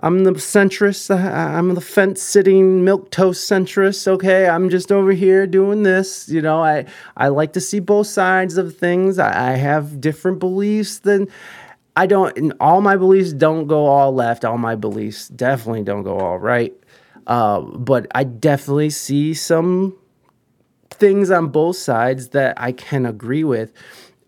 I'm 0.00 0.24
the 0.24 0.32
centrist, 0.32 1.16
I'm 1.16 1.74
the 1.74 1.80
fence 1.80 2.20
sitting, 2.20 2.84
milk 2.84 3.12
toast 3.12 3.48
centrist. 3.48 4.08
Okay, 4.08 4.48
I'm 4.48 4.68
just 4.68 4.90
over 4.90 5.12
here 5.12 5.46
doing 5.46 5.84
this. 5.84 6.28
You 6.28 6.42
know, 6.42 6.62
I, 6.62 6.86
I 7.16 7.28
like 7.28 7.52
to 7.52 7.60
see 7.60 7.78
both 7.78 8.08
sides 8.08 8.56
of 8.56 8.76
things. 8.76 9.20
I, 9.20 9.52
I 9.52 9.56
have 9.56 10.00
different 10.00 10.40
beliefs 10.40 10.98
than 10.98 11.28
I 11.96 12.06
don't, 12.06 12.52
all 12.60 12.80
my 12.80 12.96
beliefs 12.96 13.32
don't 13.32 13.66
go 13.66 13.86
all 13.86 14.12
left. 14.12 14.44
All 14.44 14.58
my 14.58 14.74
beliefs 14.74 15.28
definitely 15.28 15.84
don't 15.84 16.02
go 16.02 16.18
all 16.18 16.38
right. 16.38 16.74
Uh, 17.26 17.60
but 17.60 18.06
I 18.14 18.24
definitely 18.24 18.90
see 18.90 19.32
some 19.34 19.96
things 20.90 21.30
on 21.30 21.48
both 21.48 21.76
sides 21.76 22.30
that 22.30 22.60
I 22.60 22.72
can 22.72 23.06
agree 23.06 23.44
with. 23.44 23.72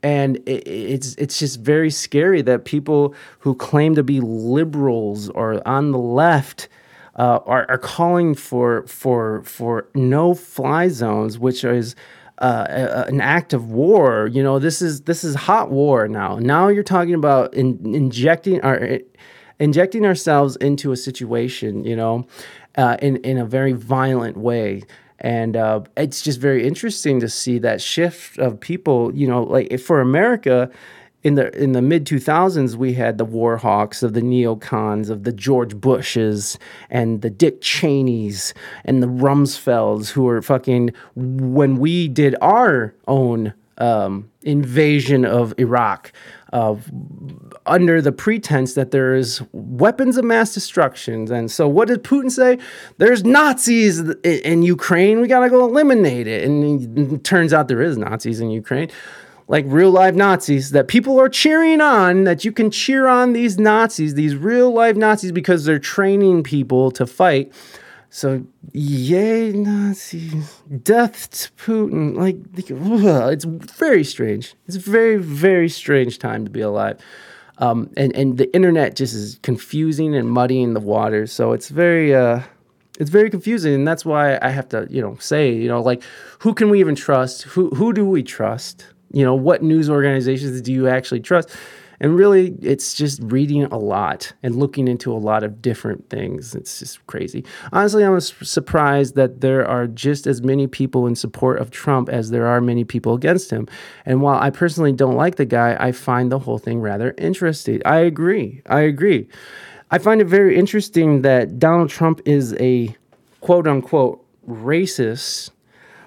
And 0.02 0.36
it, 0.46 0.66
it's 0.66 1.14
it's 1.16 1.38
just 1.38 1.60
very 1.60 1.90
scary 1.90 2.42
that 2.42 2.64
people 2.64 3.14
who 3.40 3.54
claim 3.54 3.94
to 3.96 4.04
be 4.04 4.20
liberals 4.20 5.28
or 5.30 5.66
on 5.66 5.90
the 5.90 5.98
left 5.98 6.68
uh, 7.16 7.40
are, 7.46 7.68
are 7.68 7.78
calling 7.78 8.34
for 8.34 8.86
for 8.86 9.42
for 9.42 9.88
no 9.94 10.34
fly 10.34 10.88
zones, 10.88 11.38
which 11.38 11.64
is 11.64 11.96
uh, 12.38 13.04
an 13.08 13.20
act 13.20 13.52
of 13.52 13.70
war. 13.70 14.28
You 14.32 14.42
know, 14.42 14.58
this 14.58 14.82
is 14.82 15.02
this 15.02 15.24
is 15.24 15.34
hot 15.34 15.70
war 15.70 16.08
now. 16.08 16.38
Now 16.38 16.68
you're 16.68 16.82
talking 16.82 17.14
about 17.14 17.54
in, 17.54 17.94
injecting 17.94 18.64
or 18.64 19.00
injecting 19.58 20.04
ourselves 20.04 20.56
into 20.56 20.92
a 20.92 20.96
situation, 20.96 21.84
you 21.84 21.96
know, 21.96 22.26
uh, 22.76 22.96
in 23.00 23.16
in 23.18 23.38
a 23.38 23.44
very 23.44 23.72
violent 23.72 24.36
way. 24.36 24.82
And 25.18 25.56
uh, 25.56 25.80
it's 25.96 26.20
just 26.20 26.38
very 26.40 26.66
interesting 26.66 27.20
to 27.20 27.28
see 27.28 27.58
that 27.60 27.80
shift 27.80 28.38
of 28.38 28.60
people. 28.60 29.14
You 29.14 29.28
know, 29.28 29.42
like 29.42 29.80
for 29.80 30.00
America, 30.00 30.70
in 31.26 31.34
the 31.34 31.52
in 31.60 31.72
the 31.72 31.82
mid 31.82 32.06
2000s 32.06 32.76
we 32.76 32.92
had 32.92 33.18
the 33.18 33.24
war 33.24 33.56
hawks 33.56 34.04
of 34.04 34.12
the 34.12 34.20
neocons 34.20 35.10
of 35.10 35.24
the 35.24 35.32
George 35.32 35.74
Bushes 35.74 36.56
and 36.88 37.20
the 37.20 37.30
Dick 37.30 37.60
Cheneys 37.60 38.54
and 38.84 39.02
the 39.02 39.08
Rumsfelds 39.08 40.10
who 40.10 40.22
were 40.22 40.40
fucking 40.40 40.92
when 41.16 41.78
we 41.78 42.06
did 42.06 42.36
our 42.40 42.94
own 43.08 43.54
um, 43.78 44.30
invasion 44.42 45.24
of 45.24 45.52
Iraq 45.58 46.12
of 46.52 46.88
under 47.66 48.00
the 48.00 48.12
pretense 48.12 48.74
that 48.74 48.92
there 48.92 49.16
is 49.16 49.42
weapons 49.52 50.16
of 50.16 50.24
mass 50.24 50.54
destruction. 50.54 51.30
And 51.32 51.50
so, 51.50 51.66
what 51.66 51.88
did 51.88 52.04
Putin 52.04 52.30
say? 52.30 52.58
There's 52.98 53.24
Nazis 53.24 53.98
in 54.22 54.62
Ukraine. 54.62 55.20
We 55.20 55.26
gotta 55.26 55.50
go 55.50 55.66
eliminate 55.66 56.28
it. 56.28 56.44
And 56.44 57.12
it 57.12 57.24
turns 57.24 57.52
out 57.52 57.66
there 57.66 57.82
is 57.82 57.98
Nazis 57.98 58.40
in 58.40 58.50
Ukraine, 58.50 58.90
like 59.48 59.64
real 59.68 59.90
live 59.90 60.16
Nazis 60.16 60.70
that 60.70 60.88
people 60.88 61.20
are 61.20 61.28
cheering 61.28 61.80
on. 61.80 62.24
That 62.24 62.44
you 62.44 62.52
can 62.52 62.70
cheer 62.70 63.06
on 63.06 63.32
these 63.32 63.58
Nazis, 63.58 64.14
these 64.14 64.34
real 64.34 64.72
live 64.72 64.96
Nazis, 64.96 65.32
because 65.32 65.64
they're 65.64 65.78
training 65.78 66.42
people 66.42 66.90
to 66.92 67.06
fight. 67.06 67.52
So, 68.08 68.46
yay, 68.72 69.52
Nazis. 69.52 70.62
Death 70.82 71.30
to 71.30 71.50
Putin. 71.52 72.16
Like, 72.16 72.36
it's 72.56 73.44
very 73.44 74.04
strange. 74.04 74.54
It's 74.66 74.76
a 74.76 74.80
very, 74.80 75.16
very 75.16 75.68
strange 75.68 76.18
time 76.18 76.44
to 76.44 76.50
be 76.50 76.60
alive. 76.62 76.98
Um, 77.58 77.90
and, 77.96 78.14
and 78.16 78.38
the 78.38 78.52
internet 78.54 78.96
just 78.96 79.14
is 79.14 79.38
confusing 79.42 80.14
and 80.14 80.30
muddying 80.30 80.74
the 80.74 80.80
waters. 80.80 81.32
So 81.32 81.52
it's 81.52 81.68
very, 81.68 82.14
uh, 82.14 82.40
it's 82.98 83.10
very 83.10 83.28
confusing. 83.28 83.74
And 83.74 83.86
that's 83.86 84.04
why 84.04 84.38
I 84.40 84.48
have 84.48 84.68
to, 84.70 84.86
you 84.88 85.02
know, 85.02 85.16
say, 85.20 85.52
you 85.52 85.68
know, 85.68 85.82
like, 85.82 86.02
who 86.38 86.54
can 86.54 86.70
we 86.70 86.80
even 86.80 86.94
trust? 86.94 87.42
Who, 87.42 87.70
who 87.70 87.92
do 87.92 88.06
we 88.06 88.22
trust? 88.22 88.86
You 89.12 89.24
know, 89.24 89.34
what 89.34 89.62
news 89.62 89.88
organizations 89.88 90.60
do 90.60 90.72
you 90.72 90.88
actually 90.88 91.20
trust? 91.20 91.50
And 92.00 92.14
really, 92.14 92.56
it's 92.60 92.94
just 92.94 93.20
reading 93.22 93.64
a 93.64 93.78
lot 93.78 94.32
and 94.42 94.56
looking 94.56 94.86
into 94.86 95.12
a 95.12 95.16
lot 95.16 95.42
of 95.42 95.62
different 95.62 96.10
things. 96.10 96.54
It's 96.54 96.78
just 96.78 97.06
crazy. 97.06 97.44
Honestly, 97.72 98.04
I'm 98.04 98.20
surprised 98.20 99.14
that 99.16 99.40
there 99.40 99.66
are 99.66 99.86
just 99.86 100.26
as 100.26 100.42
many 100.42 100.66
people 100.66 101.06
in 101.06 101.14
support 101.14 101.58
of 101.58 101.70
Trump 101.70 102.08
as 102.08 102.30
there 102.30 102.46
are 102.46 102.60
many 102.60 102.84
people 102.84 103.14
against 103.14 103.50
him. 103.50 103.66
And 104.04 104.20
while 104.20 104.38
I 104.38 104.50
personally 104.50 104.92
don't 104.92 105.16
like 105.16 105.36
the 105.36 105.46
guy, 105.46 105.76
I 105.80 105.92
find 105.92 106.30
the 106.30 106.38
whole 106.38 106.58
thing 106.58 106.80
rather 106.80 107.14
interesting. 107.16 107.80
I 107.86 108.00
agree. 108.00 108.62
I 108.66 108.80
agree. 108.80 109.28
I 109.90 109.98
find 109.98 110.20
it 110.20 110.26
very 110.26 110.56
interesting 110.56 111.22
that 111.22 111.58
Donald 111.58 111.88
Trump 111.88 112.20
is 112.26 112.54
a 112.54 112.94
quote 113.40 113.66
unquote 113.66 114.22
racist, 114.46 115.50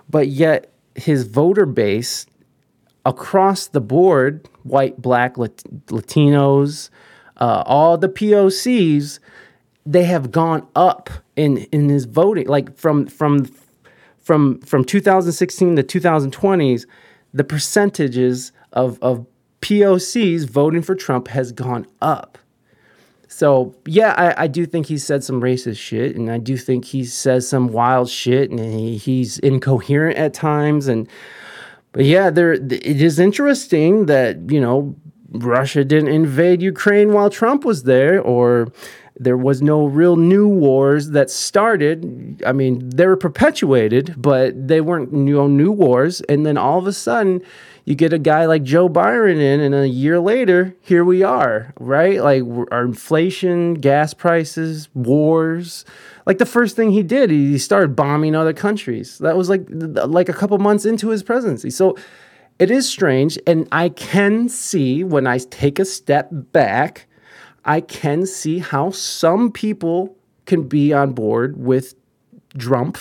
but 0.10 0.28
yet 0.28 0.72
his 0.96 1.26
voter 1.26 1.66
base 1.66 2.26
across 3.06 3.68
the 3.68 3.82
board, 3.82 4.48
white, 4.64 5.02
black, 5.02 5.38
Lat- 5.38 5.64
Latinos, 5.88 6.90
uh, 7.38 7.64
all 7.66 7.98
the 7.98 8.10
POCs, 8.10 9.20
they 9.86 10.04
have 10.04 10.32
gone 10.32 10.68
up 10.76 11.10
in 11.36 11.58
in 11.72 11.90
his 11.90 12.06
voting. 12.06 12.48
Like 12.48 12.76
from 12.78 13.08
from 13.08 13.50
from 14.20 14.60
from 14.62 14.84
2016 14.84 15.78
to 15.78 15.84
2020s, 15.84 16.86
the 17.34 17.44
percentages 17.44 18.52
of 18.74 19.00
of 19.02 19.26
POCs 19.62 20.48
voting 20.50 20.82
for 20.82 20.96
Trump 20.96 21.28
has 21.30 21.52
gone 21.52 21.88
up. 22.02 22.38
So 23.28 23.76
yeah, 23.86 24.14
I, 24.18 24.44
I 24.44 24.48
do 24.48 24.66
think 24.66 24.88
he 24.88 24.98
said 24.98 25.24
some 25.24 25.42
racist 25.42 25.78
shit, 25.78 26.16
and 26.16 26.30
I 26.30 26.40
do 26.40 26.58
think 26.58 26.86
he 26.86 27.06
says 27.06 27.48
some 27.48 27.70
wild 27.70 28.10
shit, 28.10 28.50
and 28.50 28.60
he, 28.60 28.98
he's 28.98 29.40
incoherent 29.40 30.18
at 30.18 30.34
times, 30.34 30.88
and 30.88 31.08
but 31.92 32.06
yeah, 32.06 32.30
there 32.30 32.54
it 32.54 33.02
is 33.02 33.20
interesting 33.20 34.06
that, 34.06 34.52
you 34.52 34.62
know, 34.62 34.96
Russia 35.32 35.84
didn't 35.84 36.10
invade 36.10 36.62
Ukraine 36.62 37.14
while 37.14 37.30
Trump 37.30 37.64
was 37.64 37.84
there 37.84 38.22
or 38.22 38.72
there 39.20 39.38
was 39.38 39.62
no 39.62 39.86
real 39.86 40.16
new 40.16 40.48
wars 40.48 41.10
that 41.10 41.30
started. 41.30 42.42
I 42.46 42.54
mean, 42.54 42.90
they 42.90 43.06
were 43.06 43.18
perpetuated, 43.18 44.16
but 44.18 44.68
they 44.68 44.82
weren't 44.82 45.12
you 45.12 45.36
know, 45.36 45.48
new 45.48 45.72
wars. 45.72 46.22
And 46.22 46.46
then 46.46 46.58
all 46.58 46.80
of 46.80 46.88
a 46.88 46.94
sudden, 46.94 47.42
you 47.84 47.96
get 47.96 48.14
a 48.14 48.20
guy 48.20 48.46
like 48.46 48.64
Joe 48.64 48.88
Biden 48.88 49.42
in, 49.42 49.60
and 49.60 49.76
a 49.76 49.88
year 49.88 50.20
later, 50.20 50.76
here 50.82 51.04
we 51.04 51.24
are, 51.24 51.74
right? 51.80 52.22
Like 52.22 52.44
our 52.72 52.86
inflation, 52.86 53.74
gas 53.74 54.14
prices, 54.14 54.90
wars. 54.94 55.86
Like 56.30 56.38
the 56.38 56.46
first 56.46 56.78
thing 56.78 56.92
he 56.92 57.04
did, 57.04 57.30
he 57.30 57.58
started 57.58 57.96
bombing 57.96 58.36
other 58.36 58.54
countries. 58.54 59.18
That 59.18 59.36
was 59.36 59.50
like 59.50 59.66
like 59.70 60.30
a 60.30 60.34
couple 60.34 60.58
months 60.60 60.86
into 60.86 61.10
his 61.10 61.24
presidency. 61.24 61.70
So 61.72 61.98
it 62.58 62.72
is 62.72 62.88
strange, 62.88 63.38
and 63.46 63.68
I 63.72 63.90
can 63.90 64.48
see 64.48 65.04
when 65.04 65.28
I 65.28 65.40
take 65.40 65.80
a 65.80 65.86
step 65.86 66.30
back 66.32 67.08
I 67.66 67.82
can 67.82 68.26
see 68.26 68.60
how 68.60 68.92
some 68.92 69.52
people 69.52 70.16
can 70.46 70.68
be 70.68 70.94
on 70.94 71.14
board 71.14 71.58
with 71.64 71.94
Trump 72.58 72.98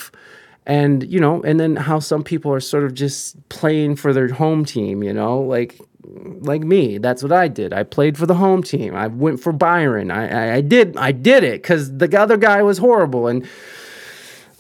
and 0.67 1.11
you 1.11 1.19
know 1.19 1.43
and 1.43 1.59
then 1.59 1.77
how 1.77 1.99
some 1.99 2.23
people 2.23 2.53
are 2.53 2.61
sort 2.61 2.85
of 2.85 2.93
just 2.93 3.37
playing 3.49 3.97
for 3.97 4.13
their 4.13 4.29
home 4.29 4.65
team 4.67 5.03
you 5.03 5.15
know 5.15 5.41
like 5.41 5.81
like 6.05 6.63
me 6.63 6.99
that's 6.99 7.23
what 7.23 7.33
i 7.33 7.49
did. 7.49 7.73
I 7.73 7.83
played 7.83 8.17
for 8.17 8.27
the 8.27 8.35
home 8.35 8.63
team. 8.63 8.95
I 8.95 9.09
went 9.09 9.41
for 9.41 9.53
Biden. 9.53 10.13
I 10.13 10.29
i, 10.29 10.55
I 10.57 10.61
did 10.61 10.97
i 10.97 11.13
did 11.13 11.45
it 11.45 11.63
because 11.63 11.97
the 11.99 12.19
other 12.19 12.37
guy 12.37 12.63
was 12.63 12.79
horrible 12.79 13.27
and 13.27 13.47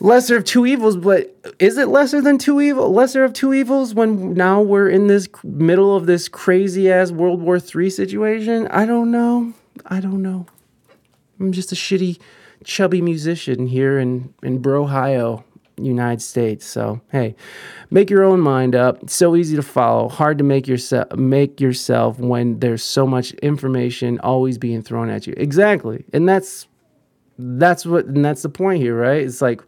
lesser 0.00 0.36
of 0.36 0.44
two 0.44 0.64
evils 0.64 0.96
but 0.96 1.36
is 1.58 1.76
it 1.76 1.88
lesser 1.88 2.20
than 2.20 2.38
two 2.38 2.60
evil 2.60 2.92
lesser 2.92 3.24
of 3.24 3.32
two 3.32 3.52
evils 3.52 3.94
when 3.94 4.34
now 4.34 4.60
we're 4.60 4.88
in 4.88 5.08
this 5.08 5.28
middle 5.42 5.96
of 5.96 6.06
this 6.06 6.28
crazy 6.28 6.90
ass 6.90 7.10
world 7.10 7.40
war 7.42 7.58
three 7.58 7.90
situation? 7.90 8.66
I 8.68 8.86
don't 8.86 9.10
know. 9.10 9.52
I 9.86 10.00
don't 10.00 10.22
know. 10.22 10.46
I'm 11.40 11.52
just 11.52 11.72
a 11.72 11.74
shitty, 11.74 12.18
chubby 12.64 13.00
musician 13.00 13.66
here 13.66 13.98
in 13.98 14.34
in 14.42 14.60
Brohio, 14.60 15.44
United 15.80 16.22
States. 16.22 16.66
So 16.66 17.00
hey, 17.10 17.34
make 17.90 18.10
your 18.10 18.24
own 18.24 18.40
mind 18.40 18.74
up. 18.74 19.02
It's 19.02 19.14
so 19.14 19.36
easy 19.36 19.56
to 19.56 19.62
follow, 19.62 20.08
hard 20.08 20.38
to 20.38 20.44
make 20.44 20.66
yourself 20.66 21.12
make 21.16 21.60
yourself 21.60 22.18
when 22.18 22.58
there's 22.60 22.82
so 22.82 23.06
much 23.06 23.32
information 23.34 24.18
always 24.20 24.58
being 24.58 24.82
thrown 24.82 25.10
at 25.10 25.26
you. 25.26 25.34
Exactly, 25.36 26.04
and 26.12 26.28
that's 26.28 26.66
that's 27.38 27.86
what 27.86 28.06
and 28.06 28.24
that's 28.24 28.42
the 28.42 28.48
point 28.48 28.82
here, 28.82 28.96
right? 28.96 29.22
It's 29.22 29.40
like 29.40 29.62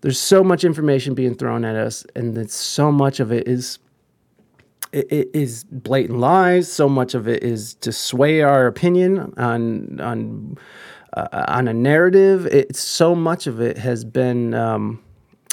there's 0.00 0.18
so 0.18 0.44
much 0.44 0.64
information 0.64 1.14
being 1.14 1.34
thrown 1.34 1.64
at 1.64 1.76
us, 1.76 2.06
and 2.14 2.34
that 2.34 2.50
so 2.50 2.92
much 2.92 3.20
of 3.20 3.32
it 3.32 3.46
is 3.48 3.78
it, 4.92 5.30
is 5.34 5.64
blatant 5.64 6.18
lies. 6.18 6.70
So 6.70 6.88
much 6.88 7.14
of 7.14 7.28
it 7.28 7.42
is 7.42 7.74
to 7.76 7.92
sway 7.92 8.40
our 8.42 8.66
opinion 8.66 9.34
on 9.36 10.00
on 10.00 10.58
uh, 11.12 11.44
on 11.48 11.68
a 11.68 11.74
narrative. 11.74 12.46
It's 12.46 12.80
so 12.80 13.14
much 13.14 13.46
of 13.46 13.60
it 13.60 13.78
has 13.78 14.04
been. 14.04 14.54
Um, 14.54 15.02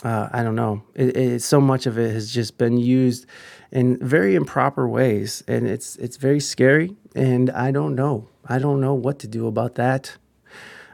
uh, 0.03 0.29
I 0.31 0.43
don't 0.43 0.55
know. 0.55 0.83
It, 0.95 1.15
it, 1.15 1.41
so 1.41 1.61
much 1.61 1.85
of 1.85 1.97
it 1.97 2.11
has 2.11 2.31
just 2.31 2.57
been 2.57 2.77
used 2.77 3.25
in 3.71 3.97
very 4.05 4.35
improper 4.35 4.87
ways, 4.87 5.43
and 5.47 5.67
it's 5.67 5.95
it's 5.95 6.17
very 6.17 6.39
scary. 6.39 6.95
And 7.15 7.49
I 7.51 7.71
don't 7.71 7.95
know. 7.95 8.27
I 8.45 8.59
don't 8.59 8.81
know 8.81 8.93
what 8.93 9.19
to 9.19 9.27
do 9.27 9.47
about 9.47 9.75
that. 9.75 10.17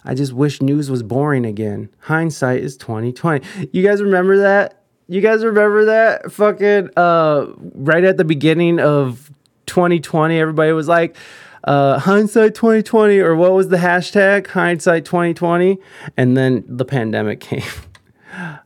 I 0.05 0.13
just 0.13 0.33
wish 0.33 0.61
news 0.61 0.89
was 0.89 1.03
boring 1.03 1.45
again. 1.45 1.89
Hindsight 1.99 2.61
is 2.61 2.77
twenty 2.77 3.11
twenty. 3.11 3.45
You 3.73 3.83
guys 3.83 4.01
remember 4.01 4.37
that? 4.37 4.83
You 5.07 5.21
guys 5.21 5.43
remember 5.43 5.85
that 5.85 6.31
fucking 6.31 6.91
uh, 6.95 7.47
right 7.57 8.03
at 8.03 8.17
the 8.17 8.23
beginning 8.23 8.79
of 8.79 9.31
2020? 9.65 10.39
Everybody 10.39 10.71
was 10.71 10.87
like, 10.87 11.15
uh, 11.63 11.97
hindsight 11.97 12.53
2020, 12.53 13.17
or 13.17 13.35
what 13.35 13.53
was 13.53 13.69
the 13.69 13.77
hashtag? 13.77 14.45
Hindsight 14.45 15.05
2020. 15.05 15.79
And 16.15 16.37
then 16.37 16.63
the 16.67 16.85
pandemic 16.85 17.39
came. 17.39 17.63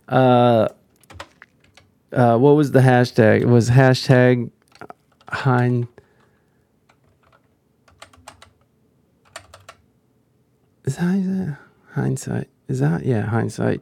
Uh, 0.08 0.68
uh, 2.12 2.38
what 2.38 2.56
was 2.56 2.72
the 2.72 2.82
hashtag? 2.82 3.42
It 3.42 3.48
was 3.48 3.70
hashtag 3.70 4.52
hind. 5.30 5.88
Is 10.86 10.98
that, 10.98 11.16
is 11.16 11.28
that 11.28 11.58
hindsight? 11.94 12.50
Is 12.68 12.80
that 12.80 13.06
yeah 13.06 13.22
hindsight 13.22 13.82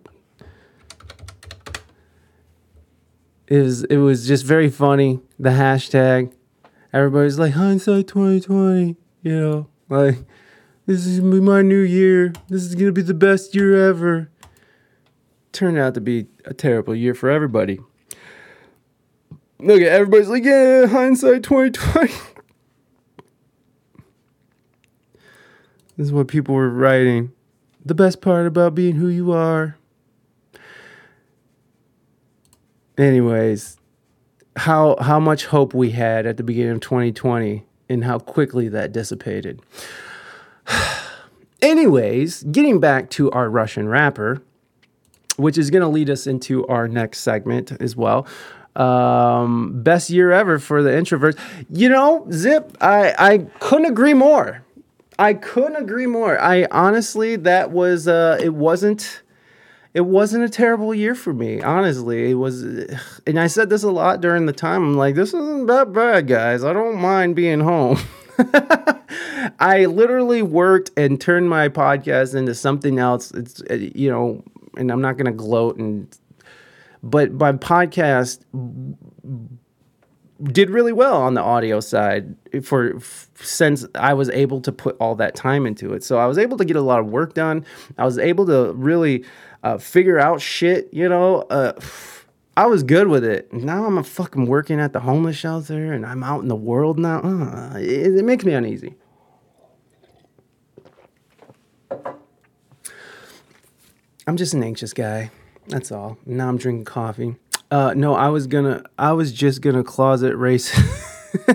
it 3.51 3.61
was 3.61 3.83
it 3.83 3.97
was 3.97 4.25
just 4.25 4.45
very 4.45 4.69
funny. 4.69 5.19
The 5.37 5.49
hashtag, 5.49 6.31
everybody's 6.93 7.37
like 7.37 7.51
hindsight 7.51 8.07
twenty 8.07 8.39
twenty. 8.39 8.95
You 9.23 9.39
know, 9.39 9.67
like 9.89 10.19
this 10.85 11.05
is 11.05 11.19
gonna 11.19 11.33
be 11.33 11.41
my 11.41 11.61
new 11.61 11.81
year. 11.81 12.31
This 12.47 12.63
is 12.63 12.75
gonna 12.75 12.93
be 12.93 13.01
the 13.01 13.13
best 13.13 13.53
year 13.53 13.89
ever. 13.89 14.30
Turned 15.51 15.77
out 15.77 15.93
to 15.95 16.01
be 16.01 16.27
a 16.45 16.53
terrible 16.53 16.95
year 16.95 17.13
for 17.13 17.29
everybody. 17.29 17.79
Look 19.59 19.81
at 19.81 19.87
everybody's 19.87 20.29
like, 20.29 20.43
yeah, 20.43 20.87
hindsight 20.87 21.43
twenty 21.43 21.71
twenty. 21.71 22.13
This 25.97 26.07
is 26.07 26.13
what 26.13 26.29
people 26.29 26.55
were 26.55 26.69
writing. 26.69 27.31
The 27.85 27.93
best 27.93 28.21
part 28.21 28.47
about 28.47 28.73
being 28.73 28.95
who 28.95 29.07
you 29.07 29.33
are. 29.33 29.77
Anyways, 32.97 33.77
how 34.55 34.95
how 34.99 35.19
much 35.19 35.45
hope 35.45 35.73
we 35.73 35.91
had 35.91 36.25
at 36.25 36.37
the 36.37 36.43
beginning 36.43 36.73
of 36.73 36.79
2020 36.81 37.65
and 37.89 38.03
how 38.03 38.19
quickly 38.19 38.67
that 38.69 38.91
dissipated. 38.91 39.61
Anyways, 41.61 42.43
getting 42.43 42.79
back 42.79 43.09
to 43.11 43.29
our 43.31 43.49
Russian 43.49 43.87
rapper, 43.87 44.41
which 45.37 45.57
is 45.57 45.69
going 45.69 45.81
to 45.81 45.87
lead 45.87 46.09
us 46.09 46.27
into 46.27 46.65
our 46.67 46.87
next 46.87 47.19
segment 47.19 47.71
as 47.79 47.95
well. 47.95 48.27
Um, 48.75 49.81
best 49.83 50.09
year 50.09 50.31
ever 50.31 50.57
for 50.59 50.81
the 50.81 50.91
introverts. 50.91 51.37
You 51.69 51.89
know, 51.89 52.25
Zip, 52.31 52.77
I, 52.79 53.13
I 53.17 53.37
couldn't 53.59 53.85
agree 53.85 54.13
more. 54.13 54.63
I 55.19 55.33
couldn't 55.33 55.75
agree 55.75 56.07
more. 56.07 56.39
I 56.39 56.67
honestly, 56.71 57.35
that 57.37 57.71
was, 57.71 58.07
uh, 58.07 58.39
it 58.41 58.53
wasn't, 58.53 59.23
it 59.93 60.01
wasn't 60.01 60.45
a 60.45 60.49
terrible 60.49 60.95
year 60.95 61.15
for 61.15 61.33
me. 61.33 61.61
Honestly, 61.61 62.31
it 62.31 62.35
was, 62.35 62.63
and 63.27 63.37
I 63.37 63.47
said 63.47 63.69
this 63.69 63.83
a 63.83 63.91
lot 63.91 64.21
during 64.21 64.45
the 64.45 64.53
time. 64.53 64.83
I'm 64.83 64.97
like, 64.97 65.15
this 65.15 65.33
isn't 65.33 65.67
that 65.67 65.91
bad, 65.91 66.27
guys. 66.27 66.63
I 66.63 66.71
don't 66.71 66.97
mind 66.97 67.35
being 67.35 67.59
home. 67.59 67.99
I 69.59 69.85
literally 69.85 70.41
worked 70.41 70.91
and 70.97 71.19
turned 71.19 71.49
my 71.49 71.69
podcast 71.69 72.35
into 72.35 72.55
something 72.55 72.97
else. 72.97 73.31
It's 73.31 73.61
uh, 73.69 73.75
you 73.75 74.09
know, 74.09 74.43
and 74.81 74.91
I'm 74.91 75.01
not 75.01 75.15
going 75.15 75.27
to 75.27 75.31
gloat 75.31 75.77
and 75.77 76.13
but 77.03 77.31
my 77.31 77.53
podcast 77.53 78.43
did 80.43 80.69
really 80.69 80.91
well 80.91 81.21
on 81.21 81.35
the 81.35 81.41
audio 81.41 81.79
side 81.79 82.35
for 82.63 82.99
since 83.35 83.85
I 83.95 84.13
was 84.13 84.29
able 84.29 84.59
to 84.61 84.71
put 84.71 84.97
all 84.99 85.15
that 85.15 85.35
time 85.35 85.65
into 85.65 85.93
it. 85.93 86.03
So 86.03 86.17
I 86.17 86.25
was 86.25 86.37
able 86.37 86.57
to 86.57 86.65
get 86.65 86.75
a 86.75 86.81
lot 86.81 86.99
of 86.99 87.07
work 87.07 87.33
done. 87.33 87.65
I 87.97 88.05
was 88.05 88.17
able 88.17 88.45
to 88.47 88.73
really 88.73 89.23
uh, 89.63 89.77
figure 89.77 90.19
out 90.19 90.41
shit, 90.41 90.89
you 90.91 91.07
know, 91.07 91.41
uh, 91.49 91.73
I 92.57 92.65
was 92.65 92.83
good 92.83 93.07
with 93.07 93.23
it. 93.23 93.51
Now 93.53 93.85
I'm 93.85 94.03
fucking 94.03 94.45
working 94.45 94.79
at 94.79 94.93
the 94.93 94.99
homeless 94.99 95.37
shelter 95.37 95.93
and 95.93 96.05
I'm 96.05 96.23
out 96.23 96.41
in 96.41 96.47
the 96.47 96.55
world 96.55 96.99
now. 96.99 97.21
Uh, 97.21 97.77
it, 97.77 98.15
it 98.15 98.25
makes 98.25 98.43
me 98.43 98.53
uneasy. 98.53 98.95
I'm 104.31 104.37
just 104.37 104.53
an 104.53 104.63
anxious 104.63 104.93
guy. 104.93 105.29
That's 105.67 105.91
all. 105.91 106.17
Now 106.25 106.47
I'm 106.47 106.57
drinking 106.57 106.85
coffee. 106.85 107.35
Uh, 107.69 107.93
no, 107.97 108.15
I 108.15 108.29
was 108.29 108.47
gonna. 108.47 108.81
I 108.97 109.11
was 109.11 109.33
just 109.33 109.61
gonna 109.61 109.83
closet 109.83 110.37
race. 110.37 110.71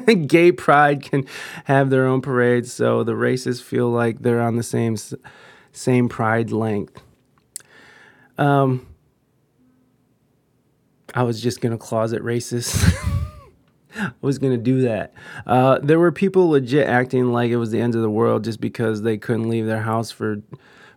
Gay 0.27 0.53
pride 0.53 1.03
can 1.03 1.24
have 1.65 1.89
their 1.89 2.07
own 2.07 2.20
parades, 2.20 2.70
so 2.74 3.03
the 3.03 3.16
races 3.16 3.62
feel 3.62 3.89
like 3.89 4.19
they're 4.19 4.43
on 4.43 4.57
the 4.57 4.62
same 4.62 4.98
same 5.73 6.11
pride 6.11 6.53
length. 6.53 7.01
Um, 8.36 8.86
I 11.15 11.23
was 11.23 11.40
just 11.40 11.62
gonna 11.62 11.78
closet 11.78 12.23
racist. 12.23 12.77
I 13.97 14.12
was 14.20 14.36
gonna 14.39 14.59
do 14.59 14.82
that. 14.82 15.15
Uh, 15.47 15.78
there 15.78 15.98
were 15.98 16.12
people 16.12 16.51
legit 16.51 16.86
acting 16.86 17.32
like 17.32 17.51
it 17.51 17.57
was 17.57 17.70
the 17.70 17.81
end 17.81 17.94
of 17.94 18.03
the 18.03 18.11
world 18.11 18.44
just 18.44 18.61
because 18.61 19.01
they 19.01 19.16
couldn't 19.16 19.48
leave 19.48 19.65
their 19.65 19.81
house 19.81 20.11
for 20.11 20.43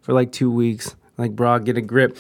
for 0.02 0.12
like 0.12 0.34
two 0.34 0.52
weeks. 0.52 0.98
Like, 1.20 1.36
bro, 1.36 1.60
get 1.60 1.78
a 1.78 1.82
grip. 1.82 2.18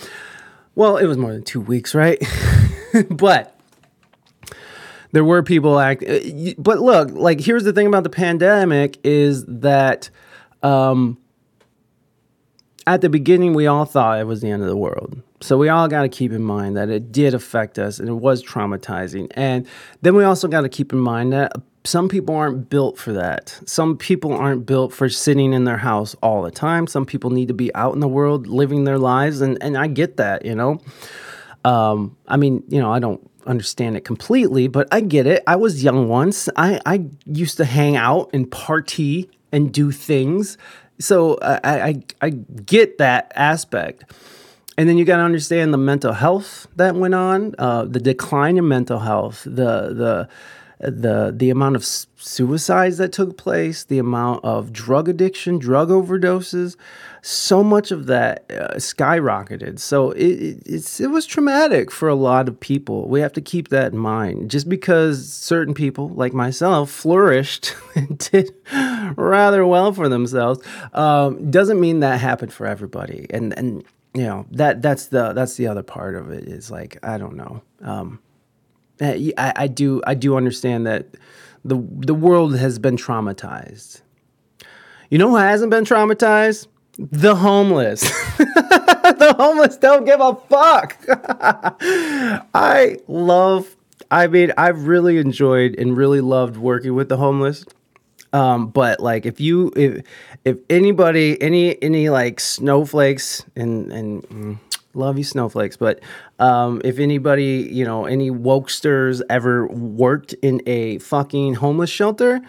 Well, 0.76 0.98
it 0.98 1.08
was 1.08 1.18
more 1.18 1.32
than 1.32 1.44
two 1.44 1.62
weeks, 1.62 1.96
right? 1.96 2.22
but 3.10 3.58
there 5.12 5.24
were 5.24 5.42
people 5.42 5.80
act. 5.80 6.04
uh, 6.04 6.20
But 6.58 6.80
look, 6.80 7.12
like, 7.12 7.40
here's 7.40 7.64
the 7.64 7.74
thing 7.74 7.88
about 7.88 8.04
the 8.04 8.10
pandemic 8.10 9.00
is 9.04 9.46
that 9.46 10.10
um, 10.62 11.18
at 12.86 13.02
the 13.02 13.10
beginning, 13.10 13.54
we 13.54 13.68
all 13.68 13.86
thought 13.86 14.20
it 14.20 14.28
was 14.28 14.42
the 14.42 14.52
end 14.52 14.62
of 14.62 14.68
the 14.68 14.78
world. 14.78 15.22
So 15.42 15.58
we 15.58 15.70
all 15.70 15.88
got 15.88 16.02
to 16.02 16.10
keep 16.10 16.34
in 16.34 16.44
mind 16.44 16.76
that 16.76 16.90
it 16.90 17.12
did 17.14 17.34
affect 17.34 17.80
us 17.80 18.00
and 18.00 18.10
it 18.10 18.14
was 18.16 18.44
traumatizing. 18.44 19.32
And 19.36 19.66
then 20.02 20.16
we 20.16 20.26
also 20.26 20.50
got 20.50 20.62
to 20.62 20.70
keep 20.70 20.92
in 20.92 21.00
mind 21.00 21.32
that 21.32 21.54
some 21.84 22.10
people 22.10 22.36
aren't 22.36 22.70
built 22.70 22.98
for 22.98 23.14
that. 23.14 23.60
Some 23.66 23.98
people 23.98 24.34
aren't 24.34 24.66
built 24.66 24.94
for 24.94 25.10
sitting 25.10 25.54
in 25.54 25.64
their 25.64 25.78
house 25.78 26.16
all 26.22 26.42
the 26.42 26.52
time. 26.52 26.88
Some 26.88 27.06
people 27.06 27.30
need 27.30 27.48
to 27.48 27.54
be 27.54 27.74
out 27.74 27.94
in 27.94 28.00
the 28.00 28.08
world 28.08 28.48
living 28.48 28.84
their 28.84 28.98
lives. 28.98 29.42
And, 29.42 29.58
and 29.62 29.78
I 29.78 29.88
get 29.88 30.18
that, 30.18 30.46
you 30.46 30.56
know. 30.56 30.82
Um, 31.64 32.18
I 32.28 32.38
mean, 32.38 32.64
you 32.68 32.80
know, 32.80 32.92
I 32.92 33.00
don't 33.00 33.22
understand 33.46 33.96
it 33.96 34.06
completely, 34.06 34.68
but 34.68 34.88
I 34.92 35.02
get 35.02 35.26
it. 35.26 35.42
I 35.48 35.56
was 35.56 35.84
young 35.84 36.08
once. 36.08 36.50
I, 36.56 36.80
I 36.86 37.06
used 37.26 37.58
to 37.58 37.66
hang 37.66 37.96
out 37.96 38.30
and 38.34 38.50
party 38.52 39.30
and 39.52 39.74
do 39.74 39.92
things. 39.92 40.58
So 41.00 41.38
I, 41.42 41.60
I, 41.64 42.04
I 42.22 42.30
get 42.30 42.98
that 42.98 43.32
aspect. 43.36 44.04
And 44.78 44.88
then 44.88 44.98
you 44.98 45.06
got 45.06 45.18
to 45.18 45.24
understand 45.24 45.74
the 45.74 45.78
mental 45.78 46.14
health 46.14 46.68
that 46.76 46.96
went 46.96 47.14
on, 47.14 47.54
uh, 47.58 47.86
the 47.86 48.00
decline 48.00 48.58
in 48.58 48.68
mental 48.68 49.00
health, 49.00 49.44
the 49.44 49.94
the 49.94 50.30
the 50.80 51.34
the 51.36 51.50
amount 51.50 51.76
of 51.76 51.86
suicides 51.86 52.98
that 52.98 53.12
took 53.12 53.38
place, 53.38 53.84
the 53.84 54.00
amount 54.00 54.44
of 54.46 54.72
drug 54.72 55.10
addiction, 55.10 55.60
drug 55.60 55.90
overdoses, 55.90 56.78
so 57.22 57.64
much 57.64 57.92
of 57.92 58.06
that 58.06 58.46
uh, 58.50 58.76
skyrocketed. 58.76 59.80
So 59.80 60.12
it, 60.12 60.62
it 60.66 61.00
it 61.00 61.08
was 61.08 61.26
traumatic 61.26 61.92
for 61.92 62.08
a 62.08 62.16
lot 62.16 62.48
of 62.48 62.60
people. 62.60 63.10
We 63.10 63.20
have 63.20 63.34
to 63.34 63.42
keep 63.42 63.70
that 63.70 63.92
in 63.92 63.98
mind. 63.98 64.50
Just 64.50 64.70
because 64.70 65.32
certain 65.32 65.74
people 65.74 66.10
like 66.10 66.34
myself 66.34 66.90
flourished 66.90 67.76
and 67.96 68.18
did 68.18 68.52
rather 69.18 69.66
well 69.66 69.92
for 69.92 70.08
themselves, 70.08 70.66
um, 70.94 71.52
doesn't 71.52 71.80
mean 71.80 72.00
that 72.00 72.22
happened 72.22 72.54
for 72.54 72.66
everybody. 72.66 73.28
And 73.32 73.58
and 73.58 73.84
you 74.14 74.24
know 74.24 74.46
that 74.52 74.82
that's 74.82 75.08
the 75.08 75.34
that's 75.34 75.56
the 75.56 75.68
other 75.68 75.84
part 75.84 76.16
of 76.16 76.32
it 76.32 76.46
is 76.46 76.72
like 76.72 76.98
I 77.04 77.18
don't 77.18 77.36
know. 77.36 77.62
Um, 77.82 78.20
I, 79.02 79.54
I 79.56 79.68
do 79.68 80.02
I 80.06 80.14
do 80.14 80.36
understand 80.36 80.86
that 80.88 81.08
the 81.64 81.84
the 81.98 82.14
world 82.14 82.58
has 82.58 82.80
been 82.80 82.98
traumatized. 82.98 84.02
You 85.10 85.18
know 85.18 85.30
who 85.30 85.36
hasn't 85.38 85.72
been 85.72 85.86
traumatized? 85.86 86.68
The 86.98 87.36
homeless. 87.36 88.02
the 88.38 89.36
homeless 89.38 89.78
don't 89.78 90.06
give 90.06 90.20
a 90.20 90.36
fuck. 90.36 90.98
I 92.54 92.98
love 93.08 93.76
I 94.12 94.28
mean 94.28 94.52
I've 94.58 94.88
really 94.88 95.18
enjoyed 95.18 95.76
and 95.78 95.96
really 95.96 96.22
loved 96.22 96.58
working 96.58 96.96
with 96.96 97.10
the 97.10 97.18
homeless. 97.18 97.66
Um, 98.32 98.68
but 98.68 99.00
like 99.00 99.26
if 99.26 99.40
you 99.40 99.72
if 99.76 100.04
if 100.46 100.60
anybody 100.70 101.42
any 101.42 101.82
any 101.82 102.10
like 102.10 102.40
snowflakes 102.40 103.44
and 103.56 103.92
and 103.92 104.24
mm, 104.30 104.58
love 104.94 105.18
you 105.18 105.24
snowflakes, 105.24 105.78
but 105.78 106.00
um, 106.40 106.82
if 106.84 107.00
anybody 107.00 107.70
you 107.72 107.86
know 107.86 108.06
any 108.06 108.32
wokesters 108.32 109.22
ever 109.30 109.68
worked 109.68 110.34
in 110.42 110.62
a 110.66 111.00
fucking 111.00 111.56
homeless 111.56 111.90
shelter, 111.90 112.42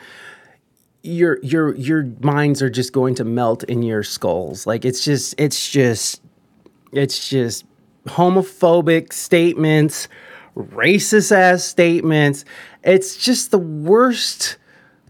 your 1.02 1.38
your 1.42 1.74
your 1.76 2.04
minds 2.20 2.62
are 2.62 2.70
just 2.70 2.92
going 2.92 3.14
to 3.16 3.24
melt 3.24 3.64
in 3.64 3.82
your 3.82 4.02
skulls. 4.02 4.66
Like 4.66 4.84
it's 4.84 5.04
just 5.04 5.34
it's 5.38 5.70
just 5.70 6.22
it's 6.92 7.28
just 7.28 7.64
homophobic 8.06 9.12
statements, 9.12 10.08
racist 10.56 11.32
ass 11.32 11.64
statements. 11.64 12.44
It's 12.82 13.16
just 13.16 13.50
the 13.50 13.58
worst 13.58 14.56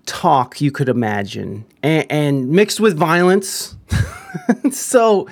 talk 0.06 0.60
you 0.60 0.72
could 0.72 0.88
imagine 0.88 1.64
and, 1.82 2.06
and 2.10 2.50
mixed 2.50 2.80
with 2.80 2.96
violence. 2.96 3.76
so 4.72 5.28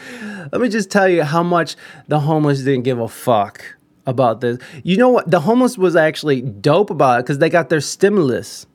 let 0.53 0.61
me 0.61 0.69
just 0.69 0.91
tell 0.91 1.09
you 1.09 1.23
how 1.23 1.43
much 1.43 1.77
the 2.09 2.21
homeless 2.21 2.63
didn't 2.63 2.83
give 2.83 2.99
a 2.99 3.09
fuck 3.09 3.77
about 4.07 4.41
this. 4.41 4.59
You 4.83 4.97
know 4.97 5.11
what? 5.11 5.31
The 5.31 5.41
homeless 5.41 5.77
was 5.77 5.95
actually 5.95 6.41
dope 6.41 6.91
about 6.91 7.21
it 7.21 7.23
because 7.25 7.39
they 7.39 7.51
got 7.51 7.69
their 7.69 7.81
stimulus. 7.81 8.67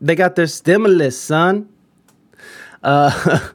They 0.00 0.14
got 0.14 0.36
their 0.36 0.46
stimulus, 0.46 1.20
son. 1.20 1.68
Uh, 2.82 3.50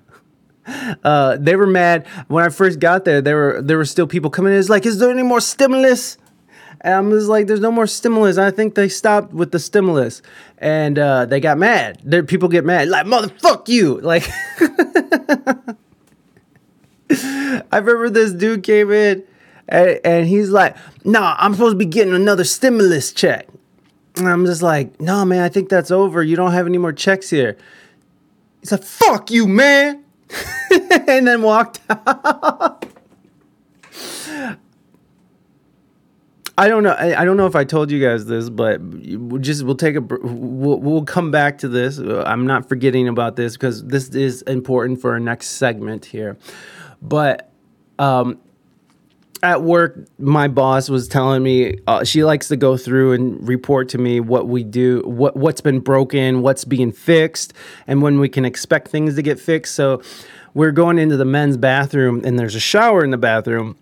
uh, 1.03 1.37
they 1.39 1.55
were 1.55 1.67
mad 1.67 2.05
when 2.27 2.43
I 2.43 2.49
first 2.49 2.79
got 2.79 3.05
there. 3.05 3.21
There 3.21 3.35
were 3.35 3.61
there 3.61 3.77
were 3.77 3.85
still 3.85 4.07
people 4.07 4.29
coming 4.29 4.53
in. 4.53 4.59
It's 4.59 4.69
like, 4.69 4.85
is 4.85 4.99
there 4.99 5.09
any 5.09 5.23
more 5.23 5.39
stimulus? 5.39 6.17
And 6.83 6.93
I'm 6.93 7.11
just 7.11 7.29
like, 7.29 7.47
there's 7.47 7.61
no 7.61 7.71
more 7.71 7.87
stimulus. 7.87 8.37
I 8.37 8.51
think 8.51 8.75
they 8.75 8.89
stopped 8.89 9.31
with 9.33 9.53
the 9.53 9.59
stimulus, 9.59 10.21
and 10.57 10.99
uh, 10.99 11.25
they 11.25 11.39
got 11.39 11.57
mad. 11.57 12.27
People 12.27 12.49
get 12.49 12.65
mad, 12.65 12.89
like 12.89 13.05
motherfuck 13.05 13.69
you. 13.69 14.01
Like, 14.01 14.27
I 17.09 17.77
remember 17.77 18.09
this 18.09 18.33
dude 18.33 18.63
came 18.63 18.91
in, 18.91 19.23
and, 19.69 19.99
and 20.03 20.27
he's 20.27 20.49
like, 20.49 20.75
"Nah, 21.05 21.37
I'm 21.39 21.53
supposed 21.53 21.75
to 21.75 21.77
be 21.77 21.85
getting 21.85 22.13
another 22.13 22.43
stimulus 22.43 23.13
check." 23.13 23.47
And 24.17 24.27
I'm 24.27 24.45
just 24.45 24.61
like, 24.61 24.99
"No, 24.99 25.23
man, 25.23 25.41
I 25.41 25.47
think 25.47 25.69
that's 25.69 25.89
over. 25.89 26.21
You 26.21 26.35
don't 26.35 26.51
have 26.51 26.67
any 26.67 26.77
more 26.77 26.91
checks 26.91 27.29
here." 27.29 27.55
He's 28.59 28.73
like, 28.73 28.83
"Fuck 28.83 29.31
you, 29.31 29.47
man," 29.47 30.03
and 31.07 31.25
then 31.27 31.43
walked 31.43 31.79
out. 31.89 32.85
I 36.57 36.67
don't 36.67 36.83
know. 36.83 36.91
I, 36.91 37.21
I 37.21 37.25
don't 37.25 37.37
know 37.37 37.47
if 37.47 37.55
I 37.55 37.63
told 37.63 37.89
you 37.89 37.99
guys 37.99 38.25
this, 38.25 38.49
but 38.49 38.79
we'll 38.79 39.41
just 39.41 39.63
we'll 39.63 39.75
take 39.75 39.95
a 39.95 40.01
we'll, 40.01 40.79
we'll 40.79 41.05
come 41.05 41.31
back 41.31 41.57
to 41.59 41.67
this. 41.67 41.97
I'm 41.97 42.45
not 42.45 42.69
forgetting 42.69 43.07
about 43.07 43.35
this 43.35 43.53
because 43.53 43.83
this 43.85 44.09
is 44.09 44.43
important 44.43 45.01
for 45.01 45.13
our 45.13 45.19
next 45.19 45.49
segment 45.49 46.05
here. 46.05 46.37
But 47.01 47.51
um, 47.97 48.39
at 49.41 49.63
work, 49.63 50.07
my 50.19 50.47
boss 50.47 50.89
was 50.89 51.07
telling 51.07 51.41
me 51.41 51.79
uh, 51.87 52.03
she 52.03 52.23
likes 52.23 52.47
to 52.49 52.55
go 52.55 52.77
through 52.77 53.13
and 53.13 53.47
report 53.47 53.89
to 53.89 53.97
me 53.97 54.19
what 54.19 54.47
we 54.47 54.63
do, 54.63 55.01
what 55.05 55.35
what's 55.35 55.61
been 55.61 55.79
broken, 55.79 56.43
what's 56.43 56.65
being 56.65 56.91
fixed, 56.91 57.53
and 57.87 58.03
when 58.03 58.19
we 58.19 58.29
can 58.29 58.45
expect 58.45 58.89
things 58.89 59.15
to 59.15 59.23
get 59.23 59.39
fixed. 59.39 59.73
So 59.73 60.03
we're 60.53 60.71
going 60.71 60.99
into 60.99 61.17
the 61.17 61.25
men's 61.25 61.57
bathroom, 61.57 62.21
and 62.23 62.37
there's 62.37 62.53
a 62.53 62.59
shower 62.59 63.03
in 63.03 63.09
the 63.09 63.17
bathroom, 63.17 63.75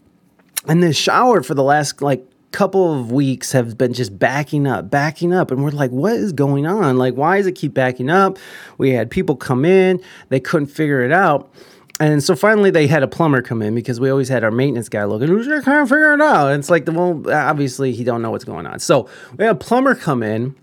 and 0.70 0.82
the 0.82 0.94
shower 0.94 1.44
for 1.44 1.54
the 1.54 1.64
last 1.64 2.02
like 2.02 2.26
couple 2.52 2.94
of 3.00 3.12
weeks 3.12 3.52
have 3.54 3.78
been 3.78 3.94
just 3.94 4.18
backing 4.20 4.68
up, 4.68 4.90
backing 4.90 5.34
up. 5.34 5.52
And 5.52 5.64
we're 5.64 5.72
like, 5.72 5.92
what 5.92 6.14
is 6.14 6.34
going 6.34 6.66
on? 6.66 6.98
Like, 6.98 7.16
why 7.16 7.38
does 7.38 7.48
it 7.48 7.56
keep 7.56 7.74
backing 7.74 8.10
up? 8.10 8.38
We 8.78 8.92
had 8.92 9.10
people 9.10 9.36
come 9.36 9.66
in, 9.66 10.02
they 10.30 10.40
couldn't 10.40 10.68
figure 10.68 11.02
it 11.02 11.12
out. 11.12 11.52
And 12.00 12.24
so 12.24 12.36
finally, 12.36 12.72
they 12.72 12.88
had 12.88 13.04
a 13.04 13.08
plumber 13.08 13.42
come 13.44 13.62
in 13.62 13.76
because 13.76 14.00
we 14.00 14.10
always 14.10 14.28
had 14.28 14.44
our 14.44 14.50
maintenance 14.50 14.90
guy 14.90 15.04
looking. 15.06 15.28
Who's 15.28 15.46
just 15.46 15.66
can't 15.66 15.88
figure 15.88 16.14
it 16.16 16.22
out? 16.22 16.48
And 16.48 16.60
it's 16.60 16.70
like, 16.70 16.88
well, 16.88 17.24
obviously 17.32 17.92
he 17.92 18.04
don't 18.04 18.24
know 18.24 18.32
what's 18.32 18.44
going 18.44 18.66
on. 18.66 18.80
So 18.80 19.08
we 19.38 19.46
had 19.46 19.56
a 19.56 19.60
plumber 19.60 19.94
come 19.94 20.24
in. 20.24 20.56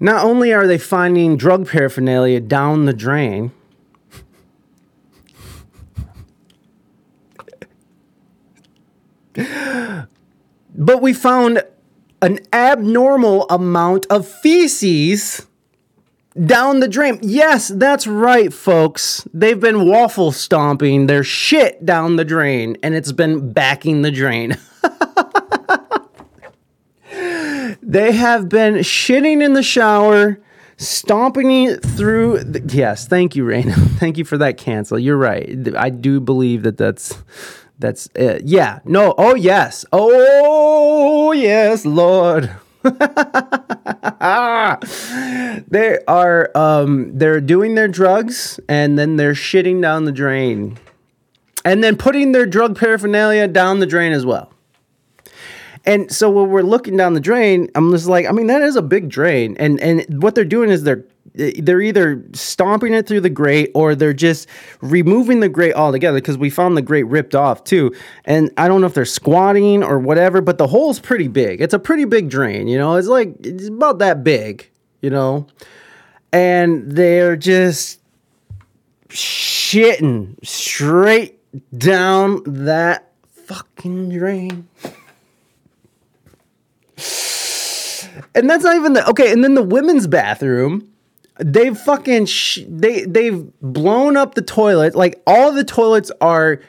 Not 0.00 0.24
only 0.24 0.52
are 0.52 0.66
they 0.66 0.78
finding 0.78 1.36
drug 1.36 1.68
paraphernalia 1.68 2.40
down 2.40 2.86
the 2.86 2.94
drain, 2.94 3.52
but 10.88 11.02
we 11.02 11.12
found 11.12 11.62
an 12.22 12.38
abnormal 12.50 13.46
amount 13.50 14.06
of 14.06 14.26
feces 14.26 15.46
down 16.46 16.80
the 16.80 16.88
drain. 16.88 17.18
Yes, 17.20 17.68
that's 17.68 18.06
right, 18.06 18.50
folks. 18.50 19.28
They've 19.34 19.60
been 19.60 19.86
waffle 19.86 20.32
stomping 20.32 21.06
their 21.06 21.22
shit 21.22 21.84
down 21.84 22.16
the 22.16 22.24
drain, 22.24 22.78
and 22.82 22.94
it's 22.94 23.12
been 23.12 23.52
backing 23.52 24.00
the 24.00 24.10
drain. 24.10 24.56
they 27.82 28.12
have 28.12 28.48
been 28.48 28.76
shitting 28.76 29.44
in 29.44 29.52
the 29.52 29.62
shower, 29.62 30.40
stomping 30.78 31.76
through. 31.76 32.44
The, 32.44 32.62
yes, 32.74 33.06
thank 33.06 33.36
you, 33.36 33.44
Raina. 33.44 33.74
thank 33.98 34.16
you 34.16 34.24
for 34.24 34.38
that 34.38 34.56
cancel. 34.56 34.98
You're 34.98 35.18
right. 35.18 35.68
I 35.76 35.90
do 35.90 36.18
believe 36.18 36.62
that 36.62 36.78
that's 36.78 37.14
that's 37.78 38.08
it. 38.14 38.44
Yeah. 38.44 38.80
No. 38.84 39.14
Oh 39.16 39.34
yes. 39.34 39.84
Oh 39.92 40.77
yes, 41.32 41.84
Lord. 41.84 42.50
they 42.82 42.90
are 46.06 46.56
um 46.56 47.18
they're 47.18 47.40
doing 47.40 47.74
their 47.74 47.88
drugs 47.88 48.60
and 48.68 48.96
then 48.98 49.16
they're 49.16 49.32
shitting 49.32 49.82
down 49.82 50.04
the 50.04 50.12
drain. 50.12 50.78
And 51.64 51.82
then 51.82 51.96
putting 51.96 52.32
their 52.32 52.46
drug 52.46 52.78
paraphernalia 52.78 53.48
down 53.48 53.80
the 53.80 53.86
drain 53.86 54.12
as 54.12 54.24
well. 54.24 54.52
And 55.84 56.12
so 56.12 56.30
when 56.30 56.50
we're 56.50 56.62
looking 56.62 56.96
down 56.96 57.14
the 57.14 57.20
drain, 57.20 57.68
I'm 57.74 57.90
just 57.92 58.06
like, 58.06 58.26
I 58.26 58.32
mean, 58.32 58.46
that 58.46 58.62
is 58.62 58.76
a 58.76 58.82
big 58.82 59.08
drain. 59.08 59.56
And 59.58 59.80
and 59.80 60.22
what 60.22 60.34
they're 60.34 60.44
doing 60.44 60.70
is 60.70 60.84
they're 60.84 61.04
they're 61.34 61.80
either 61.80 62.24
stomping 62.32 62.94
it 62.94 63.06
through 63.06 63.20
the 63.20 63.30
grate 63.30 63.70
or 63.74 63.94
they're 63.94 64.12
just 64.12 64.48
removing 64.80 65.40
the 65.40 65.48
grate 65.48 65.74
altogether 65.74 66.18
because 66.18 66.38
we 66.38 66.50
found 66.50 66.76
the 66.76 66.82
grate 66.82 67.06
ripped 67.06 67.34
off 67.34 67.64
too. 67.64 67.94
And 68.24 68.50
I 68.56 68.68
don't 68.68 68.80
know 68.80 68.86
if 68.86 68.94
they're 68.94 69.04
squatting 69.04 69.82
or 69.82 69.98
whatever, 69.98 70.40
but 70.40 70.58
the 70.58 70.66
hole's 70.66 70.98
pretty 70.98 71.28
big. 71.28 71.60
It's 71.60 71.74
a 71.74 71.78
pretty 71.78 72.04
big 72.04 72.28
drain, 72.28 72.68
you 72.68 72.78
know. 72.78 72.96
It's 72.96 73.08
like 73.08 73.34
it's 73.40 73.68
about 73.68 73.98
that 74.00 74.24
big, 74.24 74.68
you 75.00 75.10
know. 75.10 75.46
And 76.32 76.90
they're 76.92 77.36
just 77.36 78.00
shitting 79.08 80.36
straight 80.44 81.38
down 81.76 82.42
that 82.44 83.12
fucking 83.30 84.10
drain. 84.10 84.68
And 88.34 88.50
that's 88.50 88.64
not 88.64 88.76
even 88.76 88.92
the 88.92 89.08
okay. 89.08 89.32
And 89.32 89.42
then 89.42 89.54
the 89.54 89.62
women's 89.62 90.06
bathroom, 90.06 90.87
they've 91.38 91.76
fucking 91.76 92.26
sh- 92.26 92.60
they 92.68 93.04
they've 93.04 93.50
blown 93.60 94.16
up 94.16 94.34
the 94.34 94.42
toilet. 94.42 94.94
Like 94.94 95.22
all 95.26 95.52
the 95.52 95.64
toilets 95.64 96.10
are 96.20 96.60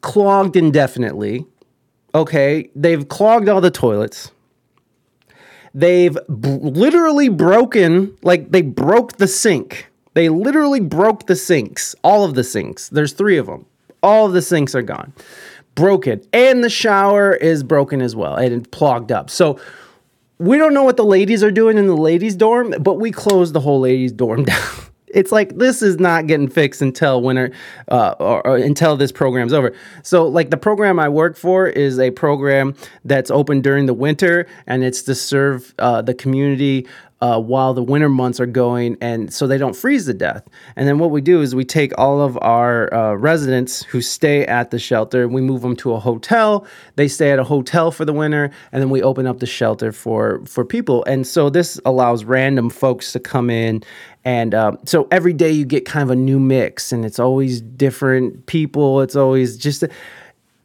clogged 0.00 0.56
indefinitely. 0.56 1.46
Okay, 2.14 2.70
they've 2.74 3.06
clogged 3.08 3.48
all 3.48 3.60
the 3.60 3.70
toilets. 3.70 4.32
They've 5.74 6.14
b- 6.14 6.48
literally 6.60 7.28
broken, 7.28 8.16
like 8.22 8.50
they 8.50 8.62
broke 8.62 9.18
the 9.18 9.28
sink. 9.28 9.90
They 10.14 10.28
literally 10.28 10.80
broke 10.80 11.26
the 11.26 11.36
sinks, 11.36 11.94
all 12.02 12.24
of 12.24 12.34
the 12.34 12.42
sinks. 12.42 12.88
There's 12.88 13.12
three 13.12 13.36
of 13.36 13.46
them. 13.46 13.66
All 14.02 14.26
of 14.26 14.32
the 14.32 14.42
sinks 14.42 14.74
are 14.74 14.82
gone, 14.82 15.12
broken, 15.74 16.22
and 16.32 16.64
the 16.64 16.70
shower 16.70 17.34
is 17.34 17.62
broken 17.62 18.00
as 18.00 18.16
well 18.16 18.34
and 18.36 18.68
clogged 18.70 19.12
up. 19.12 19.28
So 19.28 19.60
we 20.38 20.56
don't 20.58 20.74
know 20.74 20.84
what 20.84 20.96
the 20.96 21.04
ladies 21.04 21.42
are 21.42 21.50
doing 21.50 21.78
in 21.78 21.86
the 21.86 21.96
ladies' 21.96 22.36
dorm, 22.36 22.74
but 22.80 22.94
we 22.94 23.10
closed 23.10 23.52
the 23.52 23.60
whole 23.60 23.80
ladies' 23.80 24.12
dorm 24.12 24.44
down. 24.50 24.87
It's 25.14 25.32
like 25.32 25.56
this 25.56 25.82
is 25.82 25.98
not 25.98 26.26
getting 26.26 26.48
fixed 26.48 26.82
until 26.82 27.22
winter, 27.22 27.52
uh, 27.88 28.14
or, 28.18 28.46
or 28.46 28.56
until 28.56 28.96
this 28.96 29.12
program's 29.12 29.52
over. 29.52 29.74
So, 30.02 30.26
like 30.26 30.50
the 30.50 30.56
program 30.56 30.98
I 30.98 31.08
work 31.08 31.36
for 31.36 31.66
is 31.66 31.98
a 31.98 32.10
program 32.10 32.74
that's 33.04 33.30
open 33.30 33.60
during 33.60 33.86
the 33.86 33.94
winter, 33.94 34.46
and 34.66 34.84
it's 34.84 35.02
to 35.02 35.14
serve 35.14 35.74
uh, 35.78 36.02
the 36.02 36.14
community 36.14 36.86
uh, 37.20 37.40
while 37.40 37.74
the 37.74 37.82
winter 37.82 38.08
months 38.08 38.38
are 38.38 38.46
going, 38.46 38.96
and 39.00 39.32
so 39.32 39.46
they 39.46 39.58
don't 39.58 39.74
freeze 39.74 40.06
to 40.06 40.14
death. 40.14 40.46
And 40.76 40.86
then 40.86 40.98
what 40.98 41.10
we 41.10 41.20
do 41.20 41.40
is 41.40 41.54
we 41.54 41.64
take 41.64 41.92
all 41.98 42.20
of 42.20 42.38
our 42.40 42.92
uh, 42.94 43.14
residents 43.14 43.82
who 43.82 44.00
stay 44.00 44.46
at 44.46 44.70
the 44.70 44.78
shelter, 44.78 45.26
we 45.26 45.40
move 45.40 45.62
them 45.62 45.74
to 45.76 45.92
a 45.94 45.98
hotel. 45.98 46.66
They 46.96 47.08
stay 47.08 47.32
at 47.32 47.38
a 47.38 47.44
hotel 47.44 47.90
for 47.90 48.04
the 48.04 48.12
winter, 48.12 48.50
and 48.70 48.80
then 48.80 48.90
we 48.90 49.02
open 49.02 49.26
up 49.26 49.40
the 49.40 49.46
shelter 49.46 49.90
for 49.92 50.44
for 50.46 50.64
people. 50.64 51.04
And 51.04 51.26
so 51.26 51.50
this 51.50 51.80
allows 51.84 52.24
random 52.24 52.70
folks 52.70 53.12
to 53.12 53.20
come 53.20 53.50
in, 53.50 53.82
and 54.28 54.54
uh, 54.54 54.76
so 54.84 55.08
every 55.10 55.32
day 55.32 55.50
you 55.50 55.64
get 55.64 55.86
kind 55.86 56.02
of 56.02 56.10
a 56.10 56.14
new 56.14 56.38
mix, 56.38 56.92
and 56.92 57.02
it's 57.02 57.18
always 57.18 57.62
different 57.62 58.44
people. 58.44 59.00
It's 59.00 59.16
always 59.16 59.56
just. 59.56 59.84
A, 59.84 59.88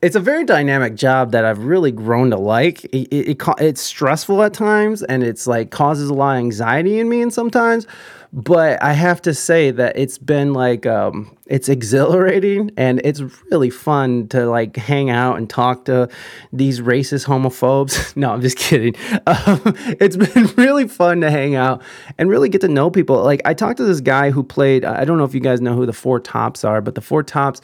it's 0.01 0.17
a 0.17 0.19
very 0.19 0.43
dynamic 0.43 0.95
job 0.95 1.31
that 1.31 1.45
I've 1.45 1.63
really 1.63 1.93
grown 1.93 2.31
to 2.31 2.37
like. 2.37 2.83
It, 2.83 3.07
it, 3.07 3.29
it, 3.29 3.41
it's 3.59 3.81
stressful 3.81 4.43
at 4.43 4.53
times 4.53 5.01
and 5.01 5.23
it's 5.23 5.47
like 5.47 5.71
causes 5.71 6.09
a 6.09 6.13
lot 6.13 6.33
of 6.33 6.39
anxiety 6.39 6.99
in 6.99 7.07
me 7.07 7.21
and 7.21 7.33
sometimes, 7.33 7.87
but 8.35 8.81
I 8.81 8.93
have 8.93 9.21
to 9.23 9.33
say 9.35 9.69
that 9.69 9.95
it's 9.95 10.17
been 10.17 10.53
like 10.53 10.87
um, 10.87 11.37
it's 11.45 11.69
exhilarating 11.69 12.71
and 12.75 12.99
it's 13.03 13.21
really 13.51 13.69
fun 13.69 14.27
to 14.29 14.47
like 14.47 14.75
hang 14.75 15.11
out 15.11 15.37
and 15.37 15.47
talk 15.47 15.85
to 15.85 16.09
these 16.51 16.81
racist 16.81 17.27
homophobes. 17.27 18.15
no, 18.17 18.31
I'm 18.33 18.41
just 18.41 18.57
kidding. 18.57 18.95
Um, 19.25 19.61
it's 19.99 20.17
been 20.17 20.45
really 20.57 20.87
fun 20.87 21.21
to 21.21 21.31
hang 21.31 21.55
out 21.55 21.81
and 22.17 22.29
really 22.29 22.49
get 22.49 22.61
to 22.61 22.67
know 22.67 22.89
people. 22.89 23.23
Like 23.23 23.41
I 23.45 23.53
talked 23.53 23.77
to 23.77 23.85
this 23.85 24.01
guy 24.01 24.31
who 24.31 24.43
played. 24.43 24.83
I 24.83 25.05
don't 25.05 25.17
know 25.17 25.23
if 25.23 25.33
you 25.33 25.39
guys 25.39 25.61
know 25.61 25.75
who 25.75 25.85
the 25.85 25.93
Four 25.93 26.19
Tops 26.19 26.63
are, 26.63 26.81
but 26.81 26.95
the 26.95 27.01
Four 27.01 27.23
Tops 27.23 27.61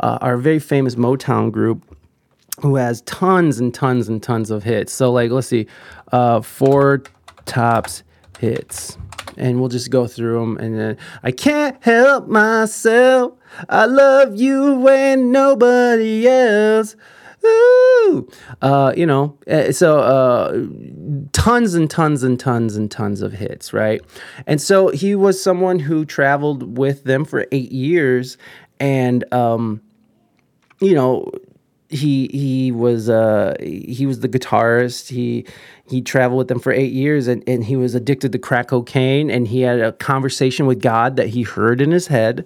uh, 0.00 0.18
are 0.20 0.34
a 0.34 0.38
very 0.38 0.58
famous 0.58 0.94
Motown 0.94 1.50
group 1.52 1.84
who 2.60 2.76
has 2.76 3.02
tons 3.02 3.58
and 3.58 3.74
tons 3.74 4.08
and 4.08 4.22
tons 4.22 4.50
of 4.50 4.62
hits. 4.62 4.92
So 4.92 5.12
like 5.12 5.30
let's 5.30 5.48
see, 5.48 5.66
uh, 6.12 6.40
Four 6.40 7.02
Tops 7.44 8.02
hits 8.38 8.96
and 9.36 9.60
we'll 9.60 9.68
just 9.68 9.90
go 9.90 10.06
through 10.06 10.40
them. 10.40 10.56
And 10.58 10.78
then 10.78 10.96
I 11.22 11.30
can't 11.30 11.82
help 11.82 12.28
myself. 12.28 13.32
I 13.68 13.86
love 13.86 14.36
you 14.36 14.88
and 14.88 15.32
nobody 15.32 16.28
else. 16.28 16.96
Ooh. 17.44 18.28
Uh, 18.60 18.92
you 18.96 19.04
know, 19.04 19.36
so 19.72 19.98
uh, 19.98 20.64
tons 21.32 21.74
and 21.74 21.90
tons 21.90 22.22
and 22.22 22.38
tons 22.38 22.76
and 22.76 22.90
tons 22.90 23.20
of 23.20 23.32
hits, 23.32 23.72
right? 23.72 24.00
And 24.46 24.60
so 24.60 24.88
he 24.88 25.14
was 25.16 25.42
someone 25.42 25.80
who 25.80 26.04
traveled 26.04 26.78
with 26.78 27.04
them 27.04 27.24
for 27.24 27.46
eight 27.50 27.72
years, 27.72 28.38
and 28.78 29.24
um, 29.32 29.80
you 30.80 30.94
know, 30.94 31.32
he 31.92 32.28
he 32.28 32.72
was 32.72 33.10
uh 33.10 33.54
he 33.60 34.06
was 34.06 34.20
the 34.20 34.28
guitarist 34.28 35.08
he 35.08 35.46
he 35.92 36.02
traveled 36.02 36.38
with 36.38 36.48
them 36.48 36.58
for 36.58 36.72
eight 36.72 36.92
years 36.92 37.28
and, 37.28 37.42
and 37.46 37.64
he 37.64 37.76
was 37.76 37.94
addicted 37.94 38.32
to 38.32 38.38
crack 38.38 38.68
cocaine 38.68 39.30
and 39.30 39.48
he 39.48 39.60
had 39.60 39.80
a 39.80 39.92
conversation 39.92 40.66
with 40.66 40.80
god 40.80 41.16
that 41.16 41.28
he 41.28 41.42
heard 41.42 41.80
in 41.80 41.90
his 41.90 42.06
head 42.06 42.44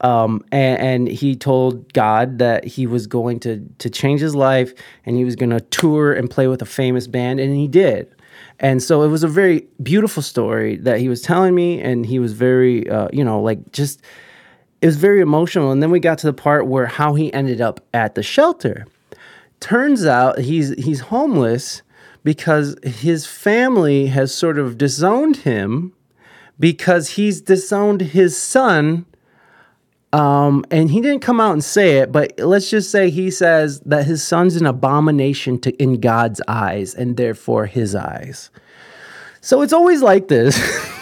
um, 0.00 0.44
and, 0.52 0.80
and, 0.80 1.08
he 1.08 1.34
told 1.34 1.92
god 1.92 2.38
that 2.38 2.64
he 2.64 2.86
was 2.86 3.06
going 3.06 3.40
to 3.40 3.68
to 3.78 3.90
change 3.90 4.20
his 4.20 4.34
life 4.34 4.72
and 5.04 5.16
he 5.16 5.24
was 5.24 5.36
going 5.36 5.50
to 5.50 5.60
tour 5.60 6.12
and 6.12 6.30
play 6.30 6.46
with 6.46 6.62
a 6.62 6.66
famous 6.66 7.06
band 7.06 7.40
and 7.40 7.54
he 7.54 7.68
did 7.68 8.12
and 8.60 8.82
so 8.82 9.02
it 9.02 9.08
was 9.08 9.22
a 9.22 9.28
very 9.28 9.66
beautiful 9.82 10.22
story 10.22 10.76
that 10.76 11.00
he 11.00 11.08
was 11.08 11.20
telling 11.22 11.54
me 11.54 11.80
and 11.80 12.06
he 12.06 12.18
was 12.18 12.32
very 12.32 12.88
uh, 12.88 13.08
you 13.12 13.24
know 13.24 13.40
like 13.40 13.72
just 13.72 14.00
it 14.80 14.86
was 14.86 14.96
very 14.96 15.20
emotional. 15.20 15.70
And 15.70 15.82
then 15.82 15.90
we 15.90 16.00
got 16.00 16.18
to 16.18 16.26
the 16.26 16.32
part 16.32 16.66
where 16.66 16.86
how 16.86 17.14
he 17.14 17.32
ended 17.32 17.60
up 17.60 17.80
at 17.92 18.14
the 18.14 18.22
shelter. 18.22 18.86
turns 19.60 20.06
out 20.06 20.38
he's 20.38 20.70
he's 20.74 21.00
homeless 21.00 21.82
because 22.24 22.76
his 22.82 23.26
family 23.26 24.06
has 24.06 24.34
sort 24.34 24.58
of 24.58 24.78
disowned 24.78 25.38
him 25.38 25.92
because 26.58 27.10
he's 27.10 27.40
disowned 27.40 28.00
his 28.00 28.36
son 28.36 29.06
um, 30.12 30.64
and 30.70 30.90
he 30.90 31.00
didn't 31.00 31.20
come 31.20 31.40
out 31.40 31.52
and 31.52 31.62
say 31.62 31.98
it, 31.98 32.10
but 32.10 32.32
let's 32.38 32.70
just 32.70 32.90
say 32.90 33.10
he 33.10 33.30
says 33.30 33.80
that 33.80 34.06
his 34.06 34.22
son's 34.22 34.56
an 34.56 34.64
abomination 34.64 35.58
to 35.60 35.72
in 35.82 36.00
God's 36.00 36.40
eyes 36.48 36.94
and 36.94 37.16
therefore 37.16 37.66
his 37.66 37.94
eyes. 37.94 38.50
So 39.40 39.60
it's 39.60 39.72
always 39.72 40.02
like 40.02 40.28
this. 40.28 40.58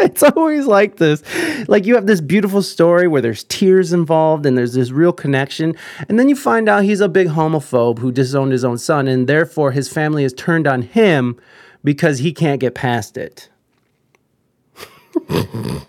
it's 0.04 0.22
always 0.22 0.66
like 0.66 0.96
this. 0.96 1.22
Like 1.68 1.84
you 1.84 1.94
have 1.94 2.06
this 2.06 2.22
beautiful 2.22 2.62
story 2.62 3.06
where 3.06 3.20
there's 3.20 3.44
tears 3.44 3.92
involved 3.92 4.46
and 4.46 4.56
there's 4.56 4.72
this 4.72 4.90
real 4.90 5.12
connection. 5.12 5.76
And 6.08 6.18
then 6.18 6.30
you 6.30 6.36
find 6.36 6.70
out 6.70 6.84
he's 6.84 7.02
a 7.02 7.08
big 7.08 7.28
homophobe 7.28 7.98
who 7.98 8.10
disowned 8.10 8.52
his 8.52 8.64
own 8.64 8.78
son, 8.78 9.06
and 9.06 9.26
therefore 9.26 9.72
his 9.72 9.92
family 9.92 10.22
has 10.22 10.32
turned 10.32 10.66
on 10.66 10.82
him 10.82 11.38
because 11.84 12.18
he 12.18 12.32
can't 12.32 12.60
get 12.60 12.74
past 12.74 13.18
it. 13.18 13.50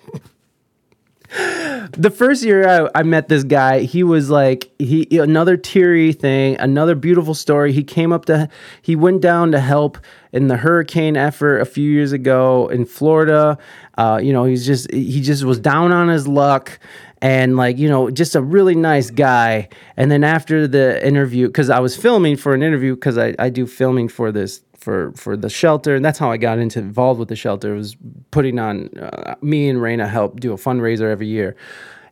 the 1.31 2.13
first 2.13 2.43
year 2.43 2.67
I, 2.67 2.89
I, 2.99 3.03
met 3.03 3.29
this 3.29 3.45
guy, 3.45 3.81
he 3.81 4.03
was 4.03 4.29
like 4.29 4.69
he 4.79 5.07
another 5.17 5.55
teary 5.55 6.11
thing, 6.11 6.57
another 6.59 6.93
beautiful 6.93 7.33
story. 7.33 7.71
He 7.71 7.83
came 7.83 8.11
up 8.11 8.25
to 8.25 8.49
he 8.81 8.97
went 8.97 9.21
down 9.21 9.53
to 9.53 9.59
help 9.61 9.97
in 10.33 10.49
the 10.49 10.57
hurricane 10.57 11.15
effort 11.15 11.59
a 11.59 11.65
few 11.65 11.89
years 11.89 12.11
ago 12.11 12.67
in 12.67 12.85
Florida. 12.85 13.57
Uh, 13.97 14.19
you 14.21 14.33
know, 14.33 14.43
he's 14.43 14.65
just 14.65 14.91
he 14.91 15.21
just 15.21 15.45
was 15.45 15.57
down 15.57 15.93
on 15.93 16.09
his 16.09 16.27
luck 16.27 16.79
and 17.21 17.55
like 17.55 17.77
you 17.77 17.87
know 17.87 18.09
just 18.09 18.35
a 18.35 18.41
really 18.41 18.75
nice 18.75 19.09
guy 19.09 19.69
and 19.95 20.11
then 20.11 20.23
after 20.23 20.67
the 20.67 21.05
interview 21.05 21.45
because 21.45 21.69
i 21.69 21.79
was 21.79 21.95
filming 21.95 22.35
for 22.35 22.55
an 22.55 22.63
interview 22.63 22.95
because 22.95 23.15
I, 23.15 23.35
I 23.37 23.49
do 23.49 23.67
filming 23.67 24.07
for 24.07 24.31
this 24.31 24.61
for 24.81 25.13
for 25.13 25.37
the 25.37 25.49
shelter, 25.49 25.95
and 25.95 26.03
that's 26.03 26.19
how 26.19 26.31
I 26.31 26.37
got 26.37 26.59
into 26.59 26.79
involved 26.79 27.19
with 27.19 27.29
the 27.29 27.35
shelter. 27.35 27.73
It 27.73 27.77
was 27.77 27.95
putting 28.31 28.59
on 28.59 28.89
uh, 28.97 29.35
me 29.41 29.69
and 29.69 29.79
Raina 29.79 30.09
help 30.09 30.39
do 30.39 30.51
a 30.51 30.57
fundraiser 30.57 31.09
every 31.09 31.27
year, 31.27 31.55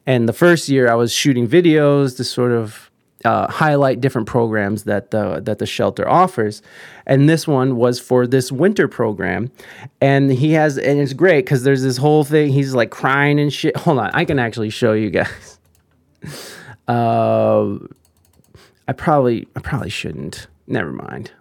and 0.05 0.29
the 0.29 0.33
first 0.33 0.69
year 0.69 0.89
I 0.89 0.95
was 0.95 1.11
shooting 1.11 1.47
videos 1.47 2.15
to 2.17 2.23
sort 2.23 2.51
of 2.51 2.89
uh, 3.25 3.51
highlight 3.51 3.99
different 3.99 4.27
programs 4.27 4.83
that 4.83 5.11
the 5.11 5.41
that 5.41 5.57
the 5.57 5.65
shelter 5.65 6.07
offers, 6.07 6.61
and 7.07 7.27
this 7.27 7.47
one 7.47 7.75
was 7.75 7.99
for 7.99 8.27
this 8.27 8.51
winter 8.51 8.87
program, 8.87 9.51
and 9.99 10.31
he 10.31 10.51
has 10.51 10.77
and 10.77 10.99
it's 10.99 11.13
great 11.13 11.45
because 11.45 11.63
there's 11.63 11.81
this 11.81 11.97
whole 11.97 12.23
thing. 12.23 12.51
He's 12.51 12.75
like 12.75 12.91
crying 12.91 13.39
and 13.39 13.51
shit. 13.51 13.75
Hold 13.83 13.99
on, 13.99 14.11
I 14.13 14.25
can 14.25 14.39
actually 14.39 14.69
show 14.69 14.93
you 14.93 15.09
guys. 15.09 15.59
Uh, 16.87 17.77
I 18.87 18.93
probably 18.93 19.47
I 19.55 19.59
probably 19.59 19.91
shouldn't. 19.91 20.47
Never 20.65 20.91
mind 20.91 21.31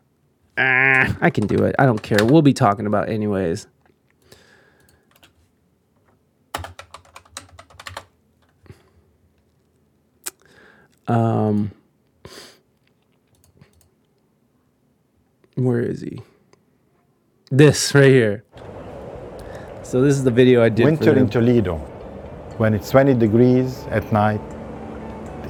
ah, 0.58 1.16
I 1.20 1.30
can 1.30 1.46
do 1.46 1.64
it. 1.64 1.74
I 1.78 1.86
don't 1.86 2.02
care. 2.02 2.24
We'll 2.24 2.42
be 2.42 2.52
talking 2.52 2.86
about 2.86 3.08
anyways. 3.08 3.66
Um, 11.06 11.70
where 15.54 15.80
is 15.80 16.02
he? 16.02 16.20
This 17.50 17.94
right 17.94 18.04
here. 18.04 18.44
So 19.82 20.02
this 20.02 20.16
is 20.16 20.24
the 20.24 20.30
video 20.30 20.62
I 20.62 20.68
did. 20.68 20.84
Winter 20.84 21.16
in 21.16 21.30
Toledo, 21.30 21.78
when 22.58 22.74
it's 22.74 22.90
20 22.90 23.14
degrees 23.14 23.84
at 23.88 24.12
night, 24.12 24.40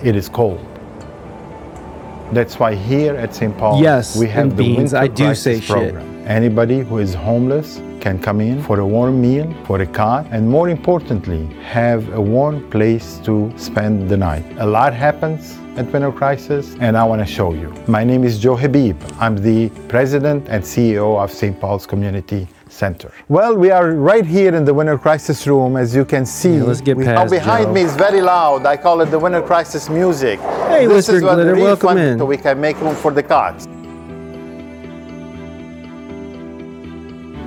it 0.05 0.15
is 0.15 0.29
cold. 0.29 0.65
That's 2.33 2.59
why 2.59 2.75
here 2.75 3.17
at 3.17 3.35
St. 3.35 3.57
Paul, 3.57 3.81
yes, 3.81 4.17
we 4.17 4.29
have 4.29 4.51
the 4.51 4.63
beans. 4.63 4.93
Winter 4.93 4.97
I 4.99 5.07
do 5.09 5.35
say 5.35 5.61
program. 5.63 6.07
shit. 6.21 6.27
Anybody 6.29 6.81
who 6.81 6.99
is 6.99 7.15
homeless 7.15 7.81
can 8.01 8.19
come 8.21 8.41
in 8.43 8.63
for 8.63 8.81
a 8.81 8.87
warm 8.87 9.21
meal, 9.21 9.53
for 9.65 9.81
a 9.81 9.87
cot, 9.87 10.27
and 10.31 10.49
more 10.49 10.69
importantly, 10.69 11.47
have 11.63 12.07
a 12.13 12.21
warm 12.21 12.69
place 12.71 13.19
to 13.21 13.51
spend 13.57 14.11
the 14.11 14.17
night. 14.17 14.45
A 14.59 14.67
lot 14.67 14.93
happens 14.93 15.59
at 15.79 15.87
Winter 15.91 16.13
Crisis, 16.13 16.77
and 16.81 16.99
I 16.99 17.05
want 17.05 17.21
to 17.21 17.27
show 17.27 17.55
you. 17.55 17.73
My 17.87 18.05
name 18.05 18.25
is 18.25 18.39
Joe 18.39 18.57
Habib. 18.57 19.01
I'm 19.19 19.37
the 19.37 19.71
president 19.89 20.49
and 20.49 20.63
CEO 20.63 21.19
of 21.19 21.33
St. 21.33 21.59
Paul's 21.59 21.87
Community 21.87 22.47
Center. 22.79 23.13
Well, 23.29 23.57
we 23.57 23.71
are 23.73 23.91
right 23.91 24.25
here 24.25 24.55
in 24.55 24.65
the 24.65 24.73
Winter 24.73 24.97
Crisis 24.97 25.47
room, 25.49 25.77
as 25.77 25.97
you 25.97 26.05
can 26.05 26.25
see. 26.25 26.55
Yeah, 26.55 26.63
let's 26.63 26.81
get 26.81 26.97
we, 26.97 27.05
past 27.05 27.27
oh, 27.27 27.37
behind 27.37 27.67
Joe. 27.67 27.73
me 27.73 27.81
is 27.81 27.97
very 27.97 28.21
loud. 28.23 28.67
I 28.67 28.77
call 28.77 29.01
it 29.01 29.07
the 29.07 29.19
Winter 29.19 29.43
Crisis 29.43 29.89
music. 29.89 30.39
Hey, 30.69 30.87
this 30.87 31.09
Mr. 31.09 31.15
is 31.15 31.21
Glitter, 31.21 31.45
the 31.45 31.55
real 31.55 31.65
welcome 31.65 31.89
fun- 31.89 31.99
in. 31.99 32.19
So 32.19 32.25
we 32.25 32.37
can 32.37 32.61
make 32.61 32.81
room 32.81 32.95
for 32.95 33.11
the 33.11 33.23
cots. 33.23 33.67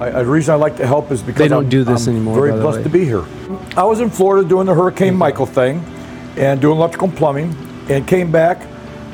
I, 0.02 0.08
I- 0.20 0.24
the 0.24 0.26
reason 0.26 0.54
I 0.54 0.58
like 0.58 0.76
to 0.78 0.86
help 0.86 1.12
is 1.12 1.24
because 1.24 1.40
They 1.40 1.48
don't 1.48 1.64
I'm, 1.64 1.70
do 1.70 1.86
this 1.86 2.08
I'm 2.08 2.16
anymore, 2.16 2.36
Very 2.36 2.52
by 2.52 2.58
the 2.58 2.64
blessed 2.64 2.78
way. 2.80 2.84
to 2.84 2.90
be 2.90 3.06
here. 3.06 3.26
I 3.78 3.86
was 3.86 4.02
in 4.02 4.10
Florida 4.10 4.48
doing 4.48 4.66
the 4.66 4.76
Hurricane 4.76 5.12
mm-hmm. 5.12 5.18
Michael 5.18 5.46
thing, 5.46 5.80
and 6.36 6.60
doing 6.60 6.78
electrical 6.78 7.08
and 7.08 7.18
plumbing, 7.18 7.56
and 7.90 8.06
came 8.06 8.32
back, 8.34 8.58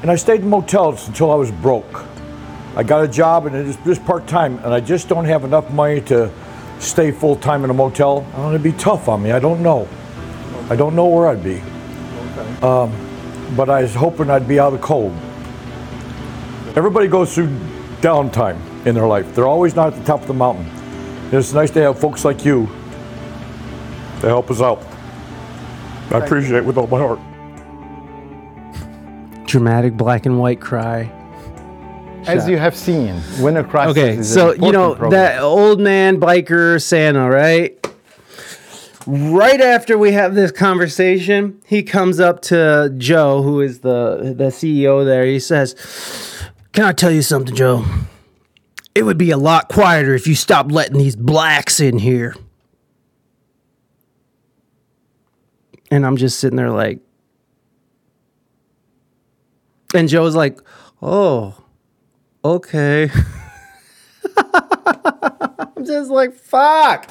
and 0.02 0.10
I 0.10 0.16
stayed 0.16 0.42
in 0.42 0.50
motels 0.50 1.08
until 1.08 1.32
I 1.32 1.36
was 1.36 1.52
broke. 1.52 2.07
I 2.78 2.84
got 2.84 3.04
a 3.04 3.08
job, 3.08 3.48
and 3.48 3.56
it's 3.56 3.76
just 3.84 4.06
part 4.06 4.28
time, 4.28 4.60
and 4.60 4.72
I 4.72 4.80
just 4.80 5.10
don't 5.10 5.26
have 5.26 5.44
enough 5.44 5.72
money 5.72 6.00
to 6.02 6.32
stay 6.78 7.12
full 7.12 7.36
time 7.36 7.64
in 7.64 7.72
a 7.72 7.74
motel. 7.74 8.24
I 8.34 8.38
don't 8.38 8.50
it'd 8.50 8.62
be 8.62 8.72
tough 8.74 9.10
on 9.10 9.24
me. 9.24 9.32
I 9.32 9.40
don't 9.40 9.64
know. 9.64 9.88
I 10.70 10.76
don't 10.76 10.96
know 10.96 11.08
where 11.08 11.28
I'd 11.28 11.44
be. 11.44 11.60
Um, 12.62 12.94
but 13.56 13.72
I 13.72 13.82
was 13.82 13.96
hoping 13.96 14.30
I'd 14.30 14.48
be 14.48 14.60
out 14.60 14.74
of 14.74 14.80
the 14.80 14.86
cold. 14.86 15.12
Everybody 16.78 17.08
goes 17.08 17.34
through 17.34 17.48
downtime 18.02 18.60
in 18.86 18.94
their 18.94 19.08
life. 19.08 19.34
They're 19.34 19.48
always 19.48 19.76
not 19.76 19.92
at 19.92 20.00
the 20.00 20.06
top 20.06 20.22
of 20.22 20.28
the 20.28 20.36
mountain. 20.36 20.68
And 20.68 21.34
it's 21.34 21.54
nice 21.54 21.72
to 21.72 21.82
have 21.82 21.98
folks 21.98 22.24
like 22.24 22.46
you 22.46 22.68
to 24.22 24.28
help 24.28 24.52
us 24.52 24.62
out. 24.62 24.84
I 26.12 26.20
appreciate 26.20 26.58
it 26.58 26.66
with 26.66 26.78
all 26.78 26.86
my 26.86 27.00
heart. 27.00 27.20
Dramatic 29.48 29.98
black 29.98 30.28
and 30.28 30.38
white 30.38 30.62
cry. 30.62 31.17
As 32.28 32.48
you 32.50 32.58
have 32.58 32.76
seen, 32.76 33.22
Winter 33.40 33.64
Crisis 33.64 33.98
Okay, 33.98 34.22
so 34.22 34.54
you 34.54 34.72
know 34.72 34.96
program. 34.96 35.12
that 35.12 35.42
old 35.42 35.80
man 35.80 36.20
biker 36.20 36.82
Santa, 36.82 37.30
right? 37.30 37.74
Right 39.06 39.62
after 39.62 39.98
we 39.98 40.12
have 40.12 40.36
this 40.36 40.52
conversation, 40.52 41.62
he 41.66 41.82
comes 41.84 42.20
up 42.20 42.42
to 42.44 42.94
Joe, 42.98 43.42
who 43.42 43.62
is 43.62 43.80
the 43.80 44.34
the 44.36 44.46
CEO 44.52 45.06
there. 45.06 45.26
He 45.26 45.40
says, 45.40 45.76
"Can 46.74 46.84
I 46.84 46.92
tell 46.92 47.12
you 47.12 47.22
something, 47.22 47.56
Joe? 47.56 47.86
It 48.94 49.04
would 49.04 49.18
be 49.18 49.32
a 49.32 49.38
lot 49.38 49.70
quieter 49.70 50.14
if 50.14 50.28
you 50.28 50.36
stopped 50.36 50.72
letting 50.72 50.98
these 50.98 51.16
blacks 51.16 51.80
in 51.80 52.00
here." 52.00 52.36
And 55.90 56.06
I'm 56.06 56.18
just 56.18 56.40
sitting 56.42 56.58
there 56.58 56.72
like, 56.72 57.00
and 59.96 60.10
Joe's 60.10 60.36
like, 60.36 60.60
"Oh, 61.02 61.56
okay." 62.56 63.10
I'm 64.38 65.86
just 65.86 66.10
like, 66.10 66.34
fuck. 66.34 67.10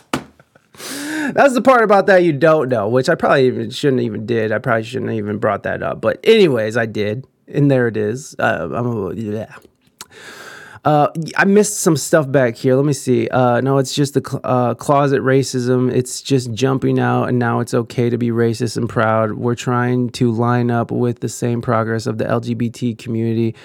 That's 1.33 1.55
the 1.55 1.63
part 1.63 1.83
about 1.83 2.07
that 2.07 2.23
you 2.25 2.33
don't 2.33 2.69
know, 2.69 2.89
which 2.89 3.09
I 3.09 3.15
probably 3.15 3.47
even 3.47 3.71
shouldn't 3.71 4.03
even 4.03 4.27
did. 4.27 4.53
I 4.53 4.59
probably 4.59 4.85
shouldn't 4.85 5.13
even 5.13 5.39
brought 5.39 5.63
that 5.65 5.83
up. 5.83 6.01
But 6.01 6.21
anyways, 6.25 6.77
I 6.77 6.87
did, 6.87 7.27
and 7.49 7.71
there 7.71 7.89
it 7.89 7.97
is. 7.97 8.37
Uh, 8.39 8.69
I'm 8.73 8.87
a, 8.87 9.15
yeah. 9.15 9.57
Uh, 10.85 11.09
I 11.37 11.45
missed 11.47 11.81
some 11.81 11.97
stuff 11.97 12.31
back 12.31 12.55
here. 12.55 12.77
Let 12.77 12.85
me 12.85 12.93
see. 12.93 13.27
Uh, 13.29 13.61
no, 13.61 13.79
it's 13.79 13.93
just 13.93 14.15
the 14.15 14.23
cl- 14.25 14.41
uh, 14.45 14.75
closet 14.75 15.21
racism. 15.21 15.93
It's 15.93 16.23
just 16.23 16.53
jumping 16.53 17.01
out, 17.01 17.25
and 17.25 17.41
now 17.41 17.59
it's 17.59 17.75
okay 17.75 18.09
to 18.09 18.17
be 18.17 18.29
racist 18.29 18.77
and 18.77 18.89
proud. 18.89 19.33
We're 19.33 19.57
trying 19.57 20.11
to 20.11 20.31
line 20.31 20.71
up 20.71 20.93
with 20.93 21.21
the 21.21 21.29
same 21.29 21.61
progress 21.61 22.07
of 22.07 22.19
the 22.19 22.25
LGBT 22.25 22.99
community. 22.99 23.57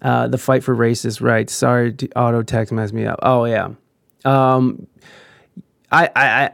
Uh, 0.00 0.28
the 0.28 0.38
fight 0.38 0.62
for 0.62 0.76
racist 0.76 1.20
rights. 1.20 1.52
Sorry, 1.52 1.92
to 1.92 2.08
auto 2.18 2.42
text 2.42 2.72
messed 2.72 2.92
me 2.92 3.04
up. 3.04 3.18
Oh 3.22 3.44
yeah. 3.44 3.70
Um, 4.24 4.86
I, 5.90 6.10
I 6.14 6.50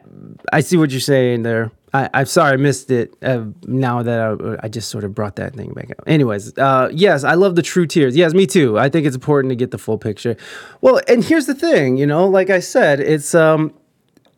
I 0.52 0.60
see 0.60 0.76
what 0.76 0.90
you're 0.90 1.00
saying 1.00 1.42
there. 1.42 1.70
I, 1.92 2.10
I'm 2.12 2.26
sorry 2.26 2.54
I 2.54 2.56
missed 2.56 2.90
it. 2.90 3.14
Uh, 3.22 3.44
now 3.66 4.02
that 4.02 4.20
I, 4.20 4.66
I 4.66 4.68
just 4.68 4.88
sort 4.88 5.04
of 5.04 5.14
brought 5.14 5.36
that 5.36 5.54
thing 5.54 5.72
back 5.72 5.90
up. 5.92 6.02
Anyways, 6.06 6.56
uh, 6.58 6.88
yes, 6.92 7.22
I 7.22 7.34
love 7.34 7.54
the 7.54 7.62
true 7.62 7.86
tears. 7.86 8.16
Yes, 8.16 8.34
me 8.34 8.46
too. 8.46 8.78
I 8.78 8.88
think 8.88 9.06
it's 9.06 9.14
important 9.14 9.50
to 9.52 9.56
get 9.56 9.70
the 9.70 9.78
full 9.78 9.98
picture. 9.98 10.36
Well, 10.80 11.00
and 11.06 11.22
here's 11.22 11.46
the 11.46 11.54
thing. 11.54 11.96
You 11.96 12.06
know, 12.06 12.26
like 12.26 12.50
I 12.50 12.58
said, 12.58 12.98
it's 13.00 13.34
um, 13.34 13.72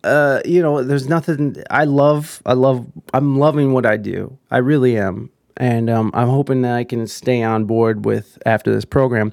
uh, 0.05 0.41
you 0.45 0.63
know, 0.63 0.83
there's 0.83 1.09
nothing. 1.09 1.57
I 1.71 1.85
love. 1.85 2.43
I 2.45 2.53
love. 2.53 2.87
I'm 3.15 3.39
loving 3.39 3.73
what 3.73 3.87
I 3.87 3.97
do. 3.97 4.39
I 4.51 4.59
really 4.59 4.99
am, 4.99 5.31
and 5.57 5.89
um, 5.89 6.11
I'm 6.15 6.29
hoping 6.29 6.63
that 6.63 6.75
I 6.75 6.85
can 6.85 7.07
stay 7.07 7.43
on 7.43 7.65
board 7.65 8.05
with 8.05 8.39
after 8.47 8.73
this 8.73 8.85
program. 8.85 9.33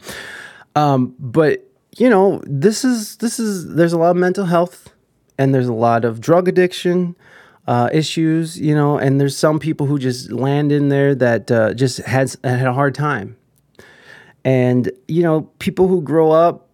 Um, 0.75 1.15
but 1.19 1.69
you 1.97 2.09
know, 2.09 2.41
this 2.45 2.83
is 2.83 3.17
this 3.17 3.39
is 3.39 3.75
there's 3.75 3.93
a 3.93 3.97
lot 3.97 4.11
of 4.11 4.17
mental 4.17 4.45
health 4.45 4.93
and 5.37 5.53
there's 5.53 5.67
a 5.67 5.73
lot 5.73 6.05
of 6.05 6.21
drug 6.21 6.47
addiction 6.47 7.15
uh, 7.67 7.89
issues, 7.93 8.59
you 8.59 8.75
know, 8.75 8.97
and 8.97 9.19
there's 9.21 9.37
some 9.37 9.59
people 9.59 9.87
who 9.87 9.97
just 9.97 10.31
land 10.31 10.71
in 10.71 10.89
there 10.89 11.15
that 11.15 11.51
uh, 11.51 11.73
just 11.73 11.99
has 11.99 12.37
had 12.43 12.67
a 12.67 12.73
hard 12.73 12.95
time. 12.95 13.37
And 14.43 14.91
you 15.07 15.23
know, 15.23 15.43
people 15.59 15.87
who 15.87 16.01
grow 16.01 16.31
up 16.31 16.69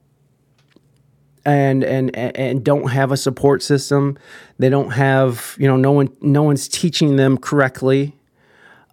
and 1.46 1.84
and 1.84 2.16
and 2.16 2.64
don't 2.64 2.90
have 2.90 3.12
a 3.12 3.18
support 3.18 3.62
system, 3.62 4.18
they 4.58 4.70
don't 4.70 4.92
have 4.92 5.56
you 5.60 5.68
know 5.68 5.78
no 5.78 5.92
one 5.92 6.10
no 6.22 6.44
one's 6.44 6.68
teaching 6.68 7.16
them 7.16 7.38
correctly. 7.38 8.16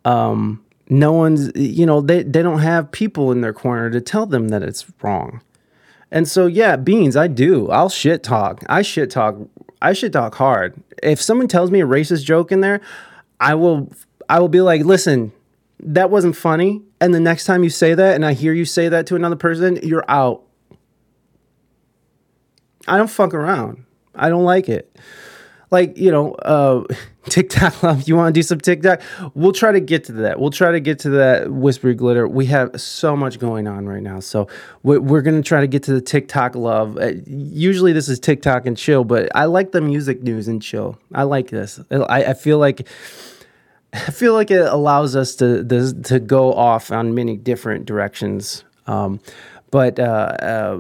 Um, 0.07 0.65
no 0.89 1.13
one's 1.13 1.51
you 1.57 1.85
know 1.85 2.01
they 2.01 2.23
they 2.23 2.43
don't 2.43 2.61
have 2.61 2.93
people 2.93 3.33
in 3.33 3.41
their 3.41 3.53
corner 3.53 3.91
to 3.91 4.01
tell 4.01 4.25
them 4.25 4.49
that 4.49 4.63
it's 4.63 4.87
wrong. 5.03 5.43
And 6.13 6.29
so 6.29 6.47
yeah, 6.47 6.77
beans, 6.77 7.17
I 7.17 7.27
do. 7.27 7.69
I'll 7.71 7.89
shit 7.89 8.23
talk. 8.23 8.63
I 8.69 8.83
shit 8.83 9.11
talk. 9.11 9.37
I 9.83 9.93
shit 9.93 10.13
talk 10.13 10.37
hard. 10.37 10.81
If 11.03 11.21
someone 11.21 11.49
tells 11.49 11.73
me 11.73 11.81
a 11.81 11.87
racist 11.87 12.25
joke 12.25 12.53
in 12.53 12.61
there, 12.61 12.81
I 13.41 13.55
will 13.55 13.91
I 14.29 14.39
will 14.39 14.49
be 14.49 14.61
like, 14.61 14.85
"Listen, 14.85 15.33
that 15.81 16.09
wasn't 16.09 16.37
funny." 16.37 16.83
And 17.01 17.13
the 17.13 17.21
next 17.21 17.45
time 17.45 17.65
you 17.65 17.71
say 17.71 17.95
that 17.95 18.15
and 18.15 18.25
I 18.25 18.33
hear 18.33 18.53
you 18.53 18.65
say 18.65 18.89
that 18.89 19.07
to 19.09 19.17
another 19.17 19.37
person, 19.37 19.81
you're 19.83 20.05
out. 20.09 20.45
I 22.87 22.97
don't 22.97 23.11
fuck 23.11 23.35
around. 23.35 23.85
I 24.15 24.29
don't 24.29 24.45
like 24.45 24.69
it. 24.69 24.97
Like, 25.71 25.99
you 25.99 26.11
know, 26.13 26.33
uh, 26.35 26.85
TikTok 27.29 27.83
love, 27.83 28.09
you 28.09 28.17
want 28.17 28.35
to 28.35 28.39
do 28.39 28.43
some 28.43 28.61
TikTok? 28.61 29.01
We'll 29.35 29.53
try 29.53 29.73
to 29.73 29.81
get 29.81 30.05
to 30.05 30.13
that. 30.13 30.41
We'll 30.41 30.51
try 30.51 30.73
to 30.73 30.81
get 30.81 30.99
to 31.01 31.11
that 31.11 31.51
whispery 31.51 31.95
glitter. 31.95 32.27
We 32.27 32.47
have 32.47 32.81
so 32.81 33.17
much 33.17 33.39
going 33.39 33.67
on 33.67 33.87
right 33.87 34.03
now. 34.03 34.21
So 34.21 34.49
we're, 34.83 35.23
going 35.23 35.43
to 35.43 35.47
try 35.47 35.61
to 35.61 35.67
get 35.67 35.83
to 35.85 35.93
the 35.93 36.01
TikTok 36.01 36.55
love. 36.55 36.99
Uh, 36.99 37.13
usually 37.27 37.93
this 37.93 38.09
is 38.09 38.21
TikTok 38.21 38.67
and 38.67 38.77
chill, 38.77 39.05
but 39.05 39.35
I 39.35 39.47
like 39.47 39.73
the 39.73 39.81
music 39.81 40.23
news 40.23 40.49
and 40.49 40.63
chill. 40.63 40.99
I 41.13 41.25
like 41.25 41.49
this. 41.49 41.81
I, 41.91 42.25
I 42.25 42.35
feel 42.35 42.59
like. 42.59 42.87
I 43.93 44.11
feel 44.11 44.35
like 44.35 44.51
it 44.51 44.67
allows 44.67 45.17
us 45.17 45.37
to 45.37 45.65
to, 45.65 46.03
to 46.03 46.21
go 46.21 46.53
off 46.53 46.91
on 46.93 47.15
many 47.15 47.37
different 47.37 47.87
directions. 47.87 48.63
Um, 48.87 49.21
but 49.71 49.99
uh, 49.99 50.03
uh, 50.03 50.79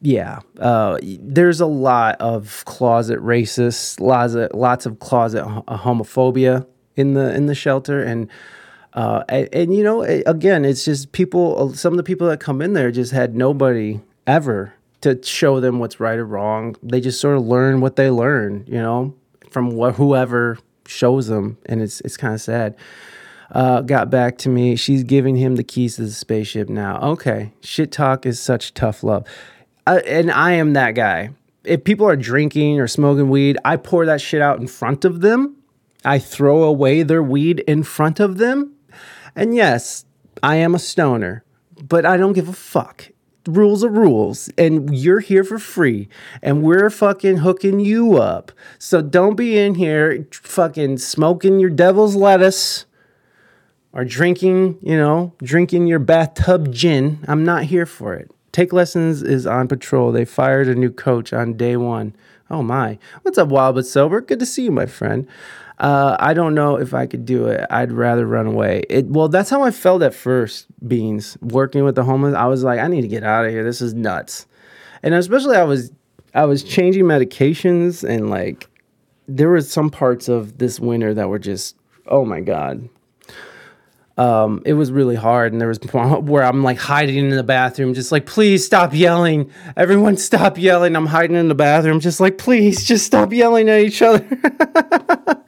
yeah, 0.00 0.40
uh, 0.60 0.98
there's 1.02 1.60
a 1.60 1.66
lot 1.66 2.16
of 2.20 2.64
closet 2.66 3.18
racists, 3.18 4.00
lots 4.00 4.34
of 4.34 4.50
lots 4.54 4.86
of 4.86 5.00
closet 5.00 5.44
homophobia 5.44 6.66
in 6.96 7.14
the 7.14 7.34
in 7.34 7.46
the 7.46 7.54
shelter, 7.54 8.02
and 8.02 8.28
uh, 8.94 9.22
and, 9.28 9.48
and, 9.52 9.74
you 9.74 9.82
know, 9.82 10.02
again, 10.02 10.64
it's 10.64 10.84
just 10.84 11.12
people. 11.12 11.74
Some 11.74 11.92
of 11.92 11.96
the 11.96 12.02
people 12.02 12.28
that 12.28 12.40
come 12.40 12.62
in 12.62 12.72
there 12.72 12.90
just 12.90 13.12
had 13.12 13.34
nobody 13.34 14.00
ever 14.26 14.72
to 15.00 15.20
show 15.22 15.60
them 15.60 15.78
what's 15.78 16.00
right 16.00 16.18
or 16.18 16.24
wrong. 16.24 16.76
They 16.82 17.00
just 17.00 17.20
sort 17.20 17.36
of 17.36 17.46
learn 17.46 17.80
what 17.80 17.96
they 17.96 18.10
learn, 18.10 18.64
you 18.66 18.80
know, 18.80 19.14
from 19.50 19.78
wh- 19.78 19.94
whoever 19.94 20.58
shows 20.86 21.26
them, 21.26 21.58
and 21.66 21.82
it's 21.82 22.00
it's 22.02 22.16
kind 22.16 22.34
of 22.34 22.40
sad. 22.40 22.76
Uh, 23.50 23.80
got 23.80 24.10
back 24.10 24.38
to 24.38 24.48
me. 24.48 24.76
She's 24.76 25.02
giving 25.02 25.34
him 25.34 25.56
the 25.56 25.64
keys 25.64 25.96
to 25.96 26.02
the 26.02 26.10
spaceship 26.10 26.68
now. 26.68 27.00
Okay, 27.00 27.52
shit 27.60 27.90
talk 27.90 28.26
is 28.26 28.38
such 28.38 28.74
tough 28.74 29.02
love 29.02 29.26
Uh, 29.88 30.02
and 30.04 30.30
I 30.30 30.52
am 30.52 30.74
that 30.74 30.90
guy. 30.90 31.30
If 31.64 31.82
people 31.82 32.06
are 32.06 32.14
drinking 32.14 32.78
or 32.78 32.86
smoking 32.86 33.30
weed, 33.30 33.56
I 33.64 33.78
pour 33.78 34.04
that 34.04 34.20
shit 34.20 34.42
out 34.42 34.60
in 34.60 34.66
front 34.66 35.06
of 35.06 35.22
them. 35.22 35.56
I 36.04 36.18
throw 36.18 36.62
away 36.64 37.02
their 37.02 37.22
weed 37.22 37.60
in 37.60 37.82
front 37.84 38.20
of 38.20 38.36
them. 38.36 38.74
And 39.34 39.54
yes, 39.54 40.04
I 40.42 40.56
am 40.56 40.74
a 40.74 40.78
stoner, 40.78 41.42
but 41.82 42.04
I 42.04 42.18
don't 42.18 42.34
give 42.34 42.50
a 42.50 42.52
fuck. 42.52 43.08
Rules 43.46 43.82
are 43.82 43.88
rules, 43.88 44.50
and 44.58 44.94
you're 44.94 45.20
here 45.20 45.42
for 45.42 45.58
free, 45.58 46.10
and 46.42 46.62
we're 46.62 46.90
fucking 46.90 47.38
hooking 47.38 47.80
you 47.80 48.18
up. 48.18 48.52
So 48.78 49.00
don't 49.00 49.36
be 49.36 49.56
in 49.56 49.76
here 49.76 50.26
fucking 50.32 50.98
smoking 50.98 51.60
your 51.60 51.70
devil's 51.70 52.14
lettuce 52.14 52.84
or 53.94 54.04
drinking, 54.04 54.80
you 54.82 54.98
know, 54.98 55.32
drinking 55.38 55.86
your 55.86 55.98
bathtub 55.98 56.74
gin. 56.74 57.24
I'm 57.26 57.42
not 57.42 57.62
here 57.64 57.86
for 57.86 58.12
it. 58.12 58.30
Take 58.58 58.72
Lessons 58.72 59.22
is 59.22 59.46
on 59.46 59.68
patrol. 59.68 60.10
They 60.10 60.24
fired 60.24 60.66
a 60.66 60.74
new 60.74 60.90
coach 60.90 61.32
on 61.32 61.52
day 61.52 61.76
one. 61.76 62.12
Oh 62.50 62.60
my. 62.60 62.98
What's 63.22 63.38
up, 63.38 63.50
Wild 63.50 63.76
But 63.76 63.86
Sober? 63.86 64.20
Good 64.20 64.40
to 64.40 64.46
see 64.46 64.64
you, 64.64 64.72
my 64.72 64.86
friend. 64.86 65.28
Uh, 65.78 66.16
I 66.18 66.34
don't 66.34 66.56
know 66.56 66.74
if 66.74 66.92
I 66.92 67.06
could 67.06 67.24
do 67.24 67.46
it. 67.46 67.64
I'd 67.70 67.92
rather 67.92 68.26
run 68.26 68.48
away. 68.48 68.82
It 68.90 69.06
well, 69.06 69.28
that's 69.28 69.48
how 69.48 69.62
I 69.62 69.70
felt 69.70 70.02
at 70.02 70.12
first. 70.12 70.66
Beans 70.88 71.38
working 71.40 71.84
with 71.84 71.94
the 71.94 72.02
homeless, 72.02 72.34
I 72.34 72.46
was 72.46 72.64
like, 72.64 72.80
I 72.80 72.88
need 72.88 73.02
to 73.02 73.06
get 73.06 73.22
out 73.22 73.44
of 73.44 73.52
here. 73.52 73.62
This 73.62 73.80
is 73.80 73.94
nuts. 73.94 74.48
And 75.04 75.14
especially, 75.14 75.56
I 75.56 75.62
was 75.62 75.92
I 76.34 76.44
was 76.44 76.64
changing 76.64 77.04
medications 77.04 78.02
and 78.02 78.28
like 78.28 78.68
there 79.28 79.50
were 79.50 79.60
some 79.60 79.88
parts 79.88 80.28
of 80.28 80.58
this 80.58 80.80
winter 80.80 81.14
that 81.14 81.28
were 81.28 81.38
just 81.38 81.76
oh 82.08 82.24
my 82.24 82.40
god 82.40 82.88
um, 84.18 84.62
it 84.66 84.74
was 84.74 84.90
really 84.90 85.14
hard. 85.14 85.52
And 85.52 85.60
there 85.60 85.68
was 85.68 85.78
where 85.92 86.42
I'm 86.42 86.62
like 86.62 86.78
hiding 86.78 87.16
in 87.16 87.30
the 87.30 87.44
bathroom, 87.44 87.94
just 87.94 88.10
like, 88.10 88.26
please 88.26 88.66
stop 88.66 88.92
yelling. 88.92 89.50
Everyone 89.76 90.16
stop 90.16 90.58
yelling. 90.58 90.96
I'm 90.96 91.06
hiding 91.06 91.36
in 91.36 91.48
the 91.48 91.54
bathroom, 91.54 92.00
just 92.00 92.18
like, 92.18 92.36
please 92.36 92.84
just 92.84 93.06
stop 93.06 93.32
yelling 93.32 93.70
at 93.70 93.80
each 93.80 94.02
other. 94.02 94.26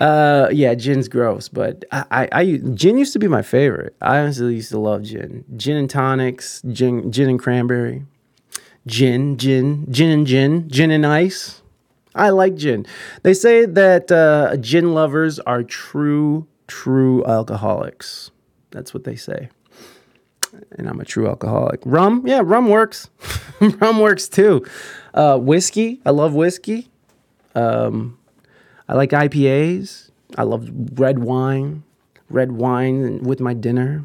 uh, 0.00 0.48
yeah, 0.52 0.74
gin's 0.74 1.08
gross, 1.08 1.48
but 1.48 1.84
I, 1.90 2.04
I, 2.10 2.28
I, 2.32 2.56
gin 2.74 2.96
used 2.96 3.12
to 3.14 3.18
be 3.18 3.28
my 3.28 3.42
favorite. 3.42 3.96
I 4.00 4.18
honestly 4.18 4.54
used 4.54 4.70
to 4.70 4.78
love 4.78 5.02
gin. 5.02 5.44
Gin 5.56 5.76
and 5.76 5.90
tonics, 5.90 6.62
gin, 6.70 7.10
gin 7.10 7.28
and 7.28 7.40
cranberry, 7.40 8.04
gin, 8.86 9.36
gin, 9.36 9.86
gin 9.90 10.10
and 10.10 10.26
gin, 10.26 10.68
gin 10.68 10.92
and 10.92 11.04
ice. 11.04 11.60
I 12.14 12.30
like 12.30 12.54
gin. 12.54 12.86
They 13.22 13.34
say 13.34 13.66
that 13.66 14.10
uh, 14.10 14.56
gin 14.56 14.94
lovers 14.94 15.38
are 15.40 15.62
true 15.62 16.46
true 16.70 17.24
alcoholics. 17.26 18.30
That's 18.70 18.94
what 18.94 19.02
they 19.02 19.16
say. 19.16 19.48
And 20.78 20.88
I'm 20.88 21.00
a 21.00 21.04
true 21.04 21.26
alcoholic. 21.28 21.80
Rum, 21.84 22.22
yeah, 22.26 22.42
rum 22.44 22.68
works. 22.68 23.10
rum 23.60 23.98
works 23.98 24.28
too. 24.28 24.64
Uh, 25.12 25.36
whiskey, 25.36 26.00
I 26.06 26.10
love 26.10 26.32
whiskey. 26.34 26.88
Um, 27.56 28.18
I 28.88 28.94
like 28.94 29.10
IPAs. 29.10 30.10
I 30.38 30.44
love 30.44 30.70
red 30.94 31.18
wine, 31.18 31.82
red 32.28 32.52
wine 32.52 33.24
with 33.24 33.40
my 33.40 33.52
dinner. 33.52 34.04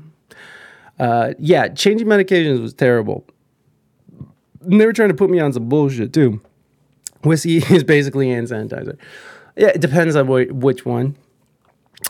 Uh, 1.00 1.34
yeah, 1.38 1.68
changing 1.68 2.08
medications 2.08 2.62
was 2.62 2.74
terrible. 2.74 3.26
And 4.62 4.82
they 4.82 4.88
were 4.88 4.94
trying 4.94 5.10
to 5.10 5.16
put 5.16 5.30
me 5.30 5.40
on 5.40 5.54
some 5.54 5.70
bullshit 5.70 6.14
too. 6.14 6.42
Whiskey 7.24 7.58
is 7.70 7.84
basically 7.84 8.30
hand 8.30 8.48
sanitizer. 8.48 8.98
Yeah, 9.56 9.68
it 9.68 9.82
depends 9.82 10.16
on 10.16 10.26
wh- 10.26 10.52
which 10.52 10.84
one 10.84 11.16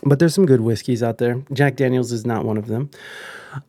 but 0.04 0.18
there's 0.18 0.34
some 0.34 0.46
good 0.46 0.60
whiskeys 0.60 1.02
out 1.02 1.18
there. 1.18 1.42
Jack 1.52 1.76
Daniels 1.76 2.12
is 2.12 2.26
not 2.26 2.44
one 2.44 2.56
of 2.56 2.66
them. 2.66 2.90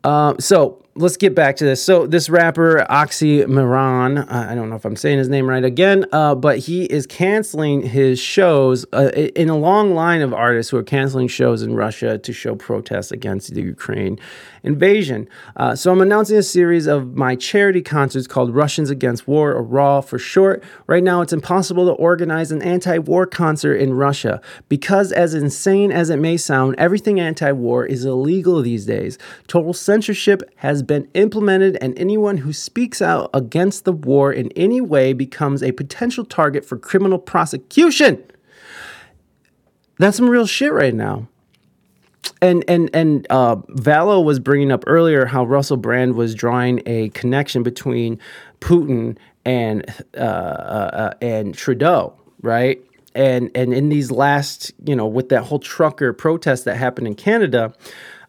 Uh, 0.04 0.36
so 0.40 0.84
let's 0.98 1.18
get 1.18 1.36
back 1.36 1.56
to 1.58 1.66
this. 1.66 1.84
So 1.84 2.08
this 2.08 2.30
rapper 2.30 2.86
Oxymoron, 2.90 4.20
uh, 4.20 4.48
I 4.50 4.56
don't 4.56 4.70
know 4.70 4.76
if 4.76 4.86
I'm 4.86 4.96
saying 4.96 5.20
his 5.20 5.30
name 5.30 5.48
right 5.48 5.64
again, 5.64 6.06
uh, 6.12 6.36
but 6.36 6.60
he 6.60 6.86
is 6.86 7.06
canceling 7.06 7.84
his 7.84 8.20
shows 8.20 8.86
uh, 8.94 9.12
in 9.14 9.50
a 9.50 9.58
long 9.58 9.94
line 9.94 10.22
of 10.22 10.34
artists 10.34 10.72
who 10.72 10.78
are 10.78 10.84
canceling 10.84 11.28
shows 11.28 11.62
in 11.62 11.76
Russia 11.76 12.18
to 12.18 12.34
show 12.34 12.56
protests 12.56 13.12
against 13.12 13.54
the 13.54 13.62
Ukraine 13.62 14.20
invasion. 14.64 15.30
Uh, 15.56 15.76
so 15.76 15.92
I'm 15.92 16.02
announcing 16.02 16.38
a 16.38 16.44
series 16.44 16.88
of 16.88 17.16
my 17.16 17.36
charity 17.36 17.82
concerts 17.82 18.28
called 18.28 18.54
Russians 18.54 18.90
Against 18.90 19.28
War, 19.28 19.54
or 19.54 19.64
RAW 19.64 20.02
for 20.02 20.18
short. 20.20 20.64
Right 20.88 21.04
now, 21.04 21.22
it's 21.22 21.34
impossible 21.34 21.86
to 21.86 21.94
organize 21.94 22.52
an 22.52 22.62
anti-war 22.62 23.28
concert 23.28 23.76
in 23.76 23.94
Russia 23.94 24.42
because, 24.68 25.12
as 25.12 25.34
insane 25.34 25.92
as 25.92 26.10
it 26.10 26.18
may 26.18 26.38
sound, 26.38 26.76
everything 26.78 27.20
anti-war 27.20 27.86
is 27.86 28.04
illegal 28.04 28.62
these 28.62 28.86
days. 28.86 29.18
Total 29.48 29.74
censorship 29.74 30.42
has 30.58 30.84
been 30.88 31.08
implemented, 31.14 31.78
and 31.82 31.98
anyone 32.00 32.38
who 32.38 32.54
speaks 32.54 33.02
out 33.02 33.30
against 33.34 33.86
the 33.86 33.92
war 33.92 34.32
in 34.32 34.52
any 34.56 34.82
way 34.82 35.14
becomes 35.14 35.62
a 35.62 35.74
potential 35.74 36.26
target 36.26 36.66
for 36.66 36.78
criminal 36.78 37.20
prosecution. 37.20 38.24
That's 40.00 40.18
some 40.18 40.30
real 40.30 40.46
shit 40.46 40.74
right 40.74 40.94
now. 40.94 41.28
And 42.42 42.64
and 42.68 42.90
and 42.94 43.26
uh, 43.30 43.58
was 43.68 44.40
bringing 44.40 44.72
up 44.72 44.84
earlier 44.88 45.26
how 45.26 45.46
Russell 45.46 45.78
Brand 45.78 46.16
was 46.16 46.36
drawing 46.36 46.82
a 46.86 47.10
connection 47.10 47.64
between 47.64 48.20
Putin 48.60 49.18
and 49.46 49.86
uh, 50.16 50.20
uh, 50.20 50.90
uh 50.94 51.14
and 51.22 51.56
Trudeau, 51.56 52.14
right? 52.42 52.80
And 53.16 53.50
and 53.56 53.74
in 53.74 53.90
these 53.90 54.12
last, 54.12 54.74
you 54.86 54.96
know, 54.96 55.08
with 55.08 55.30
that 55.30 55.44
whole 55.44 55.60
trucker 55.60 56.14
protest 56.14 56.66
that 56.66 56.76
happened 56.76 57.08
in 57.08 57.16
Canada, 57.16 57.74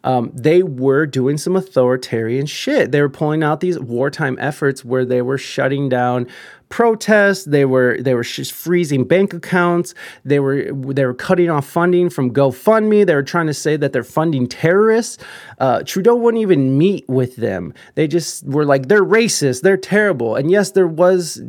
um, 0.05 0.31
they 0.33 0.63
were 0.63 1.07
doing 1.07 1.39
some 1.39 1.57
authoritarian 1.57 2.47
shit. 2.47 2.93
They 2.93 3.01
were 3.01 3.09
pulling 3.09 3.43
out 3.43 3.61
these 3.61 3.79
wartime 3.79 4.37
efforts 4.41 4.85
where 4.85 5.05
they 5.05 5.23
were 5.23 5.39
shutting 5.39 5.89
down 5.89 6.29
protests. 6.69 7.45
They 7.45 7.65
were 7.65 7.99
they 8.01 8.15
were 8.15 8.23
just 8.23 8.53
freezing 8.53 9.05
bank 9.05 9.33
accounts. 9.33 9.95
They 10.25 10.41
were 10.41 10.71
they 10.73 11.05
were 11.05 11.15
cutting 11.15 11.51
off 11.51 11.67
funding 11.67 12.11
from 12.11 12.33
GoFundMe. 12.33 13.07
They 13.07 13.15
were 13.15 13.23
trying 13.23 13.47
to 13.47 13.55
say 13.55 13.77
that 13.77 13.93
they're 13.93 14.05
funding 14.05 14.47
terrorists. 14.47 15.19
Uh, 15.59 15.83
Trudeau 15.83 16.15
wouldn't 16.15 16.43
even 16.43 16.79
meet 16.79 17.09
with 17.09 17.37
them. 17.37 17.75
They 17.95 18.07
just 18.07 18.45
were 18.45 18.65
like 18.65 18.89
they're 18.89 19.05
racist. 19.05 19.63
They're 19.63 19.77
terrible. 19.77 20.37
And 20.37 20.51
yes, 20.51 20.73
there 20.73 20.87
was 20.87 21.43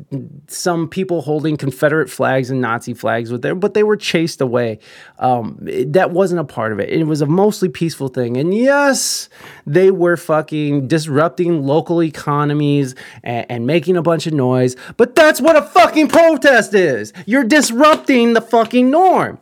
some 0.48 0.88
people 0.88 1.22
holding 1.22 1.58
Confederate 1.58 2.10
flags 2.10 2.50
and 2.50 2.62
Nazi 2.62 2.94
flags 2.94 3.32
with 3.32 3.42
them, 3.42 3.60
but 3.60 3.74
they 3.74 3.84
were 3.84 3.98
chased 3.98 4.42
away. 4.42 4.80
Um, 5.20 5.58
that 5.88 6.12
wasn't 6.12 6.42
a 6.42 6.46
part 6.46 6.72
of 6.72 6.80
it. 6.80 6.90
It 6.90 7.04
was 7.04 7.22
a 7.22 7.26
mostly 7.26 7.70
peaceful 7.70 8.08
thing. 8.08 8.38
And 8.38 8.54
yes, 8.54 9.30
they 9.66 9.92
were 9.92 10.18
fucking 10.18 10.88
disrupting 10.88 11.64
local 11.66 12.02
economies 12.04 12.96
and, 13.24 13.46
and 13.50 13.68
making 13.68 13.98
a 13.98 14.02
bunch 14.02 14.28
of 14.28 14.34
noise. 14.34 14.76
But 14.98 15.09
that's 15.16 15.42
what 15.42 15.56
a 15.56 15.62
fucking 15.62 16.08
protest 16.08 16.74
is. 16.74 17.14
You're 17.26 17.44
disrupting 17.44 18.34
the 18.34 18.42
fucking 18.42 18.90
norm. 18.90 19.40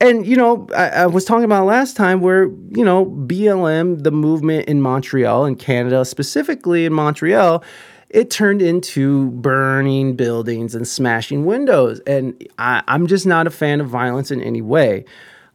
And, 0.00 0.26
you 0.26 0.36
know, 0.36 0.68
I, 0.76 0.88
I, 0.88 1.06
was 1.06 1.24
talking 1.24 1.44
about 1.44 1.66
last 1.66 1.96
time 1.96 2.20
where, 2.20 2.44
you 2.44 2.84
know, 2.84 3.04
BLM, 3.04 4.04
the 4.04 4.12
movement 4.12 4.68
in 4.68 4.80
Montreal, 4.80 5.44
in 5.44 5.56
Canada, 5.56 6.04
specifically 6.04 6.84
in 6.84 6.92
Montreal, 6.92 7.64
it 8.08 8.30
turned 8.30 8.62
into 8.62 9.30
burning 9.32 10.14
buildings 10.14 10.76
and 10.76 10.86
smashing 10.86 11.46
windows. 11.46 12.00
And 12.06 12.46
I, 12.58 12.82
am 12.86 13.08
just 13.08 13.26
not 13.26 13.48
a 13.48 13.50
fan 13.50 13.80
of 13.80 13.88
violence 13.88 14.30
in 14.30 14.40
any 14.40 14.62
way. 14.62 15.04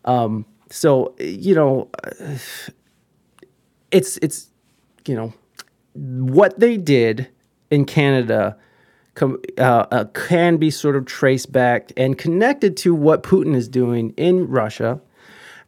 Um, 0.03 0.45
so, 0.69 1.15
you 1.19 1.55
know, 1.55 1.89
it's, 3.91 4.17
it's, 4.17 4.49
you 5.07 5.15
know, 5.15 5.33
what 5.93 6.59
they 6.59 6.75
did 6.75 7.29
in 7.71 7.85
Canada 7.85 8.57
com- 9.15 9.41
uh, 9.57 9.85
uh, 9.91 10.06
can 10.06 10.57
be 10.57 10.72
sort 10.72 10.95
of 10.95 11.06
traced 11.06 11.52
back 11.52 11.91
and 11.98 12.18
connected 12.18 12.77
to 12.77 12.94
what 12.95 13.23
Putin 13.23 13.56
is 13.56 13.68
doing 13.68 14.14
in 14.18 14.48
Russia. 14.48 15.02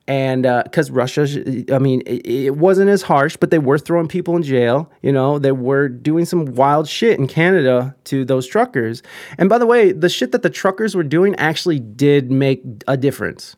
And 0.08 0.44
because 0.44 0.92
uh, 0.92 0.94
Russia, 0.94 1.74
I 1.74 1.80
mean, 1.80 2.04
it, 2.06 2.28
it, 2.28 2.58
wasn't 2.58 2.92
as 2.92 3.02
harsh, 3.02 3.38
but 3.38 3.50
they 3.50 3.58
were 3.58 3.80
throwing 3.80 4.08
people 4.08 4.36
in 4.36 4.44
jail. 4.44 4.92
You 5.02 5.12
know, 5.12 5.40
they 5.40 5.52
were 5.52 5.90
doing 5.90 6.26
some 6.26 6.46
wild 6.46 6.88
shit 6.88 7.18
in 7.18 7.28
Canada 7.28 7.96
to 8.06 8.24
those 8.24 8.46
truckers. 8.46 9.02
And 9.40 9.50
by 9.50 9.58
the 9.58 9.66
way, 9.66 9.92
the 9.92 10.10
shit 10.10 10.32
that 10.32 10.44
the 10.44 10.52
truckers 10.52 10.94
were 10.94 11.04
doing 11.04 11.34
actually 11.38 11.80
did 11.80 12.30
make 12.30 12.62
a 12.88 12.98
difference. 12.98 13.56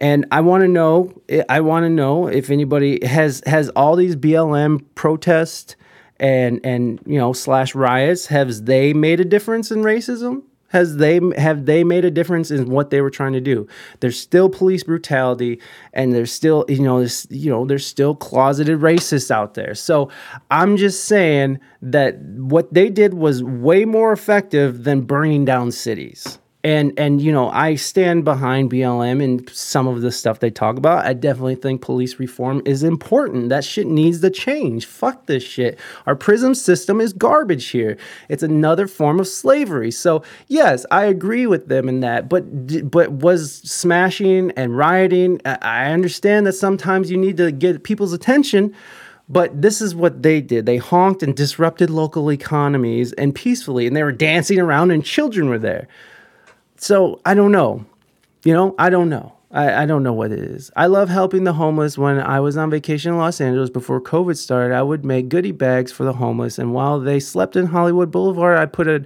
And 0.00 0.24
I 0.30 0.40
want 0.40 0.62
to 0.62 0.68
know, 0.68 1.12
I 1.50 1.60
want 1.60 1.84
to 1.84 1.90
know 1.90 2.28
if 2.28 2.50
anybody 2.50 3.04
has 3.04 3.42
has 3.46 3.68
all 3.70 3.96
these 3.96 4.16
BLM 4.16 4.84
protests 4.94 5.76
and 6.20 6.60
and 6.64 7.00
you 7.06 7.18
know 7.18 7.32
slash 7.32 7.74
riots 7.74 8.26
has 8.26 8.62
they 8.62 8.92
made 8.92 9.20
a 9.20 9.24
difference 9.24 9.70
in 9.70 9.82
racism? 9.82 10.42
Has 10.68 10.98
they 10.98 11.20
have 11.38 11.64
they 11.64 11.82
made 11.82 12.04
a 12.04 12.10
difference 12.10 12.50
in 12.50 12.70
what 12.70 12.90
they 12.90 13.00
were 13.00 13.10
trying 13.10 13.32
to 13.32 13.40
do? 13.40 13.66
There's 14.00 14.20
still 14.20 14.50
police 14.50 14.82
brutality 14.82 15.60
and 15.94 16.12
there's 16.12 16.30
still 16.30 16.66
you 16.68 16.82
know 16.82 16.98
there's 16.98 17.26
you 17.30 17.50
know 17.50 17.64
there's 17.64 17.86
still 17.86 18.14
closeted 18.14 18.80
racists 18.80 19.30
out 19.30 19.54
there. 19.54 19.74
So 19.74 20.10
i'm 20.50 20.76
just 20.76 21.04
saying 21.04 21.58
that 21.80 22.18
what 22.20 22.72
they 22.74 22.90
did 22.90 23.14
was 23.14 23.42
way 23.42 23.84
more 23.84 24.12
effective 24.12 24.84
than 24.84 25.02
burning 25.02 25.44
down 25.44 25.72
cities 25.72 26.38
and 26.64 26.92
and 26.98 27.20
you 27.20 27.30
know 27.30 27.50
I 27.50 27.76
stand 27.76 28.24
behind 28.24 28.70
BLM 28.70 29.22
and 29.22 29.48
some 29.50 29.86
of 29.86 30.00
the 30.00 30.10
stuff 30.10 30.40
they 30.40 30.50
talk 30.50 30.76
about. 30.76 31.06
I 31.06 31.12
definitely 31.12 31.54
think 31.54 31.82
police 31.82 32.18
reform 32.18 32.62
is 32.64 32.82
important. 32.82 33.48
That 33.48 33.64
shit 33.64 33.86
needs 33.86 34.20
to 34.22 34.30
change. 34.30 34.86
Fuck 34.86 35.26
this 35.26 35.44
shit. 35.44 35.78
Our 36.06 36.16
prison 36.16 36.54
system 36.54 37.00
is 37.00 37.12
garbage 37.12 37.68
here. 37.68 37.96
It's 38.28 38.42
another 38.42 38.88
form 38.88 39.20
of 39.20 39.28
slavery. 39.28 39.92
So 39.92 40.24
yes, 40.48 40.84
I 40.90 41.04
agree 41.04 41.46
with 41.46 41.68
them 41.68 41.88
in 41.88 42.00
that. 42.00 42.28
But 42.28 42.90
but 42.90 43.12
was 43.12 43.52
smashing 43.54 44.50
and 44.52 44.76
rioting? 44.76 45.40
I 45.44 45.92
understand 45.92 46.46
that 46.46 46.54
sometimes 46.54 47.10
you 47.10 47.16
need 47.16 47.36
to 47.36 47.52
get 47.52 47.84
people's 47.84 48.12
attention. 48.12 48.74
But 49.30 49.60
this 49.60 49.82
is 49.82 49.94
what 49.94 50.22
they 50.22 50.40
did. 50.40 50.64
They 50.64 50.78
honked 50.78 51.22
and 51.22 51.36
disrupted 51.36 51.90
local 51.90 52.32
economies 52.32 53.12
and 53.12 53.34
peacefully, 53.34 53.86
and 53.86 53.94
they 53.94 54.02
were 54.02 54.10
dancing 54.10 54.58
around, 54.58 54.90
and 54.90 55.04
children 55.04 55.50
were 55.50 55.58
there 55.58 55.86
so 56.78 57.20
I 57.24 57.34
don't 57.34 57.52
know. 57.52 57.84
You 58.44 58.54
know, 58.54 58.74
I 58.78 58.88
don't 58.88 59.08
know. 59.08 59.34
I, 59.50 59.82
I 59.82 59.86
don't 59.86 60.02
know 60.02 60.12
what 60.12 60.30
it 60.30 60.40
is. 60.40 60.70
I 60.76 60.86
love 60.86 61.08
helping 61.08 61.44
the 61.44 61.54
homeless. 61.54 61.96
When 61.96 62.20
I 62.20 62.40
was 62.40 62.56
on 62.56 62.70
vacation 62.70 63.12
in 63.12 63.18
Los 63.18 63.40
Angeles 63.40 63.70
before 63.70 64.00
COVID 64.00 64.36
started, 64.36 64.74
I 64.74 64.82
would 64.82 65.04
make 65.04 65.28
goodie 65.28 65.52
bags 65.52 65.90
for 65.90 66.04
the 66.04 66.12
homeless. 66.12 66.58
And 66.58 66.74
while 66.74 67.00
they 67.00 67.18
slept 67.18 67.56
in 67.56 67.66
Hollywood 67.66 68.10
Boulevard, 68.10 68.58
I 68.58 68.66
put 68.66 68.88
a 68.88 69.04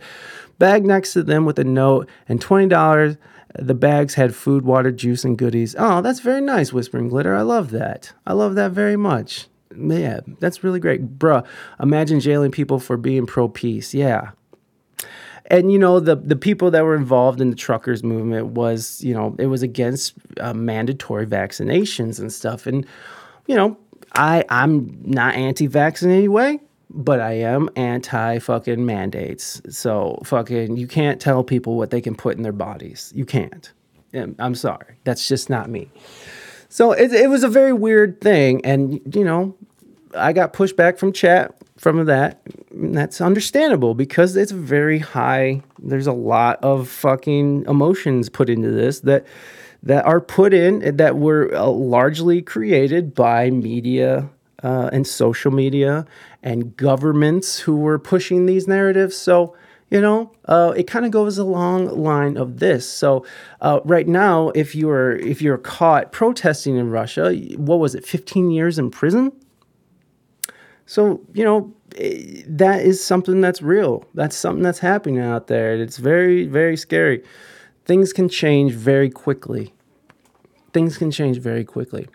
bag 0.59 0.85
next 0.85 1.13
to 1.13 1.23
them 1.23 1.45
with 1.45 1.59
a 1.59 1.65
note 1.65 2.09
and 2.29 2.41
$20. 2.41 3.19
The 3.59 3.75
bags 3.75 4.15
had 4.15 4.35
food, 4.35 4.65
water, 4.65 4.91
juice, 4.91 5.25
and 5.25 5.37
goodies. 5.37 5.77
Oh, 5.79 6.01
that's 6.01 6.21
very 6.21 6.41
nice, 6.41 6.73
Whispering 6.73 7.09
Glitter. 7.09 7.37
I 7.37 7.43
love 7.43 7.71
that. 7.71 8.13
I 8.27 8.33
love 8.33 8.55
that 8.55 8.73
very 8.73 8.97
much. 8.97 9.47
Yeah, 9.77 10.21
that's 10.41 10.65
really 10.65 10.81
great. 10.81 11.19
Bruh, 11.19 11.47
imagine 11.81 12.21
jailing 12.21 12.51
people 12.51 12.79
for 12.79 12.97
being 12.97 13.27
pro 13.27 13.49
peace. 13.49 13.95
Yeah, 13.95 14.31
and 15.53 15.71
you 15.71 15.79
know 15.79 16.01
the 16.01 16.17
the 16.17 16.35
people 16.35 16.71
that 16.73 16.83
were 16.83 16.97
involved 16.97 17.41
in 17.41 17.51
the 17.51 17.57
truckers 17.57 18.03
movement 18.03 18.47
was 18.49 19.05
you 19.05 19.15
know 19.15 19.37
it 19.39 19.47
was 19.47 19.63
against 19.63 20.15
uh, 20.41 20.55
mandatory 20.55 21.27
vaccinations 21.27 22.19
and 22.19 22.33
stuff. 22.33 22.67
And 22.67 22.85
you 23.47 23.55
know 23.55 23.77
i 24.15 24.45
i'm 24.51 25.01
not 25.03 25.35
anti-vax 25.35 26.03
in 26.03 26.11
any 26.11 26.29
way 26.29 26.61
but 26.91 27.19
i 27.21 27.33
am 27.33 27.69
anti 27.77 28.39
fucking 28.39 28.85
mandates. 28.85 29.63
So 29.69 30.21
fucking 30.25 30.77
you 30.77 30.87
can't 30.87 31.21
tell 31.21 31.45
people 31.45 31.77
what 31.77 31.91
they 31.91 32.01
can 32.01 32.15
put 32.15 32.37
in 32.37 32.43
their 32.43 32.53
bodies. 32.53 33.13
You 33.15 33.25
can't. 33.25 33.73
I'm 34.39 34.55
sorry. 34.55 34.97
That's 35.05 35.27
just 35.27 35.49
not 35.49 35.71
me. 35.71 35.91
So 36.69 36.93
it, 36.93 37.13
it 37.15 37.31
was 37.31 37.45
a 37.45 37.49
very 37.49 37.73
weird 37.73 38.21
thing. 38.21 38.65
And 38.65 39.01
you 39.15 39.25
know 39.25 39.55
i 40.15 40.33
got 40.33 40.53
pushback 40.53 40.99
from 40.99 41.13
chat 41.13 41.62
from 41.83 42.05
that. 42.07 42.41
That's 42.71 43.21
understandable 43.21 43.95
because 43.95 44.37
it's 44.37 44.53
very 44.53 45.01
high. 45.01 45.63
There's 45.81 46.07
a 46.07 46.13
lot 46.13 46.63
of 46.63 46.89
fucking 46.89 47.65
emotions 47.67 48.29
put 48.29 48.49
into 48.49 48.71
this 48.71 49.01
that 49.01 49.27
that 49.83 50.05
are 50.07 50.21
put 50.21 50.55
in 50.55 50.97
that 50.97 51.19
were 51.19 51.53
uh, 51.53 51.67
largely 51.67 52.41
created 52.41 53.17
by 53.17 53.51
media 53.51 54.31
uh, 54.63 54.91
and 54.93 55.05
social 55.05 55.51
media 55.51 56.07
and 56.41 56.77
governments 56.77 57.59
who 57.59 57.75
were 57.75 57.99
pushing 57.99 58.47
these 58.47 58.69
narratives. 58.69 59.17
So 59.17 59.57
you 59.91 60.01
know, 60.01 60.33
uh, 60.47 60.73
it 60.77 60.85
kind 60.85 61.05
of 61.05 61.11
goes 61.11 61.37
along 61.37 61.89
line 61.89 62.39
of 62.39 62.61
this. 62.61 62.89
So 62.89 63.27
uh, 63.61 63.81
right 63.85 64.07
now, 64.07 64.51
if 64.51 64.77
you're 64.77 65.17
if 65.17 65.43
you're 65.43 65.59
caught 65.59 66.13
protesting 66.13 66.77
in 66.77 66.91
Russia, 66.91 67.35
what 67.57 67.81
was 67.81 67.97
it, 67.97 68.07
15 68.07 68.53
years 68.53 68.79
in 68.79 68.93
prison? 68.93 69.33
So, 70.87 71.21
you 71.33 71.45
know, 71.45 71.73
eh, 71.97 72.43
that 72.47 72.83
is 72.83 73.03
something 73.03 73.41
that's 73.41 73.63
real. 73.63 74.05
That's 74.15 74.37
something 74.37 74.63
that's 74.63 74.79
happening 74.81 75.21
out 75.21 75.47
there. 75.47 75.75
It's 75.75 75.99
very, 75.99 76.47
very 76.47 76.77
scary. 76.77 77.23
Things 77.85 78.13
can 78.13 78.29
change 78.29 78.73
very 78.73 79.11
quickly. 79.11 79.73
Things 80.73 80.97
can 80.97 81.11
change 81.11 81.39
very 81.39 81.65
quickly. 81.65 82.09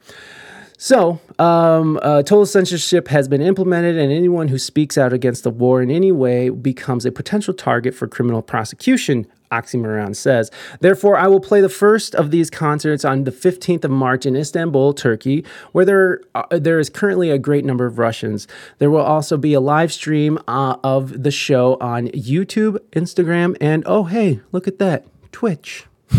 So, 0.80 1.20
um, 1.40 2.00
uh, 2.04 2.22
total 2.22 2.46
censorship 2.46 3.08
has 3.08 3.28
been 3.28 3.42
implemented, 3.42 3.98
and 3.98 4.12
anyone 4.12 4.48
who 4.50 4.60
speaks 4.60 4.96
out 4.96 5.12
against 5.12 5.44
the 5.44 5.50
war 5.50 5.82
in 5.82 5.90
any 5.90 6.12
way 6.12 6.50
becomes 6.50 7.04
a 7.04 7.12
potential 7.12 7.54
target 7.54 7.96
for 7.96 8.08
criminal 8.08 8.44
prosecution. 8.44 9.26
Oxxxymiron 9.52 10.14
says. 10.14 10.52
Therefore, 10.82 11.18
I 11.18 11.28
will 11.28 11.40
play 11.40 11.62
the 11.62 11.70
first 11.70 12.14
of 12.16 12.32
these 12.32 12.50
concerts 12.50 13.06
on 13.06 13.24
the 13.24 13.32
15th 13.32 13.86
of 13.86 13.92
March 13.92 14.26
in 14.26 14.36
Istanbul, 14.36 14.94
Turkey, 14.94 15.46
where 15.72 15.86
there, 15.86 16.22
uh, 16.36 16.44
there 16.52 16.80
is 16.80 16.90
currently 16.90 17.32
a 17.32 17.38
great 17.38 17.64
number 17.64 17.86
of 17.86 17.98
Russians. 17.98 18.46
There 18.80 18.92
will 18.92 19.00
also 19.00 19.38
be 19.38 19.54
a 19.54 19.62
live 19.62 19.94
stream 19.94 20.38
uh, 20.50 20.76
of 20.84 21.24
the 21.24 21.32
show 21.32 21.78
on 21.80 22.08
YouTube, 22.10 22.78
Instagram, 22.92 23.56
and 23.62 23.84
oh, 23.86 24.04
hey, 24.04 24.42
look 24.52 24.68
at 24.68 24.80
that, 24.80 25.06
Twitch. 25.32 25.86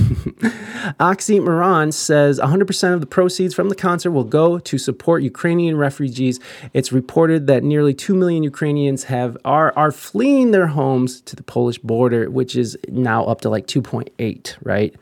Oxxxymiron 1.01 1.95
says 1.95 2.39
100% 2.39 2.95
of 2.95 3.01
the 3.01 3.07
proceeds 3.07 3.55
from 3.55 3.71
the 3.71 3.75
concert 3.75 4.11
will 4.11 4.25
go 4.25 4.59
to 4.59 4.77
support 4.77 5.23
Ukrainian 5.23 5.77
refugees. 5.77 6.39
It's 6.75 6.93
reported 6.93 7.47
that 7.47 7.65
nearly 7.65 7.95
2 7.95 8.15
million 8.15 8.43
Ukrainians 8.43 9.05
have 9.05 9.37
are 9.45 9.73
are 9.77 9.91
fleeing 9.91 10.51
their 10.51 10.67
homes 10.67 11.23
to 11.23 11.37
the 11.37 11.43
Polish 11.43 11.79
border, 11.79 12.31
which 12.31 12.55
is 12.55 12.77
now 12.89 13.25
up 13.25 13.41
to 13.43 13.49
like 13.49 13.67
2.8, 13.67 14.57
right? 14.63 14.95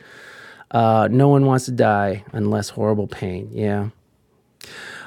Uh, 0.71 1.09
no 1.11 1.29
one 1.29 1.47
wants 1.47 1.65
to 1.65 1.73
die 1.73 2.25
unless 2.33 2.69
horrible 2.69 3.09
pain. 3.09 3.49
Yeah 3.53 3.89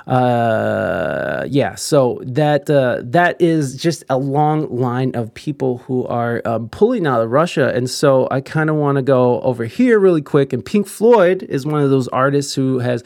uh, 0.09 1.45
yeah, 1.47 1.75
so 1.75 2.19
that 2.25 2.67
uh, 2.67 3.01
that 3.03 3.39
is 3.39 3.77
just 3.77 4.03
a 4.09 4.17
long 4.17 4.75
line 4.75 5.11
of 5.13 5.31
people 5.35 5.77
who 5.79 6.03
are 6.07 6.41
um, 6.45 6.67
pulling 6.69 7.05
out 7.05 7.21
of 7.21 7.29
Russia, 7.29 7.71
and 7.75 7.87
so 7.87 8.27
I 8.31 8.41
kind 8.41 8.71
of 8.71 8.75
want 8.75 8.95
to 8.95 9.03
go 9.03 9.39
over 9.41 9.65
here 9.65 9.99
really 9.99 10.23
quick. 10.23 10.51
And 10.51 10.65
Pink 10.65 10.87
Floyd 10.87 11.43
is 11.43 11.63
one 11.63 11.83
of 11.83 11.91
those 11.91 12.07
artists 12.07 12.55
who 12.55 12.79
has 12.79 13.03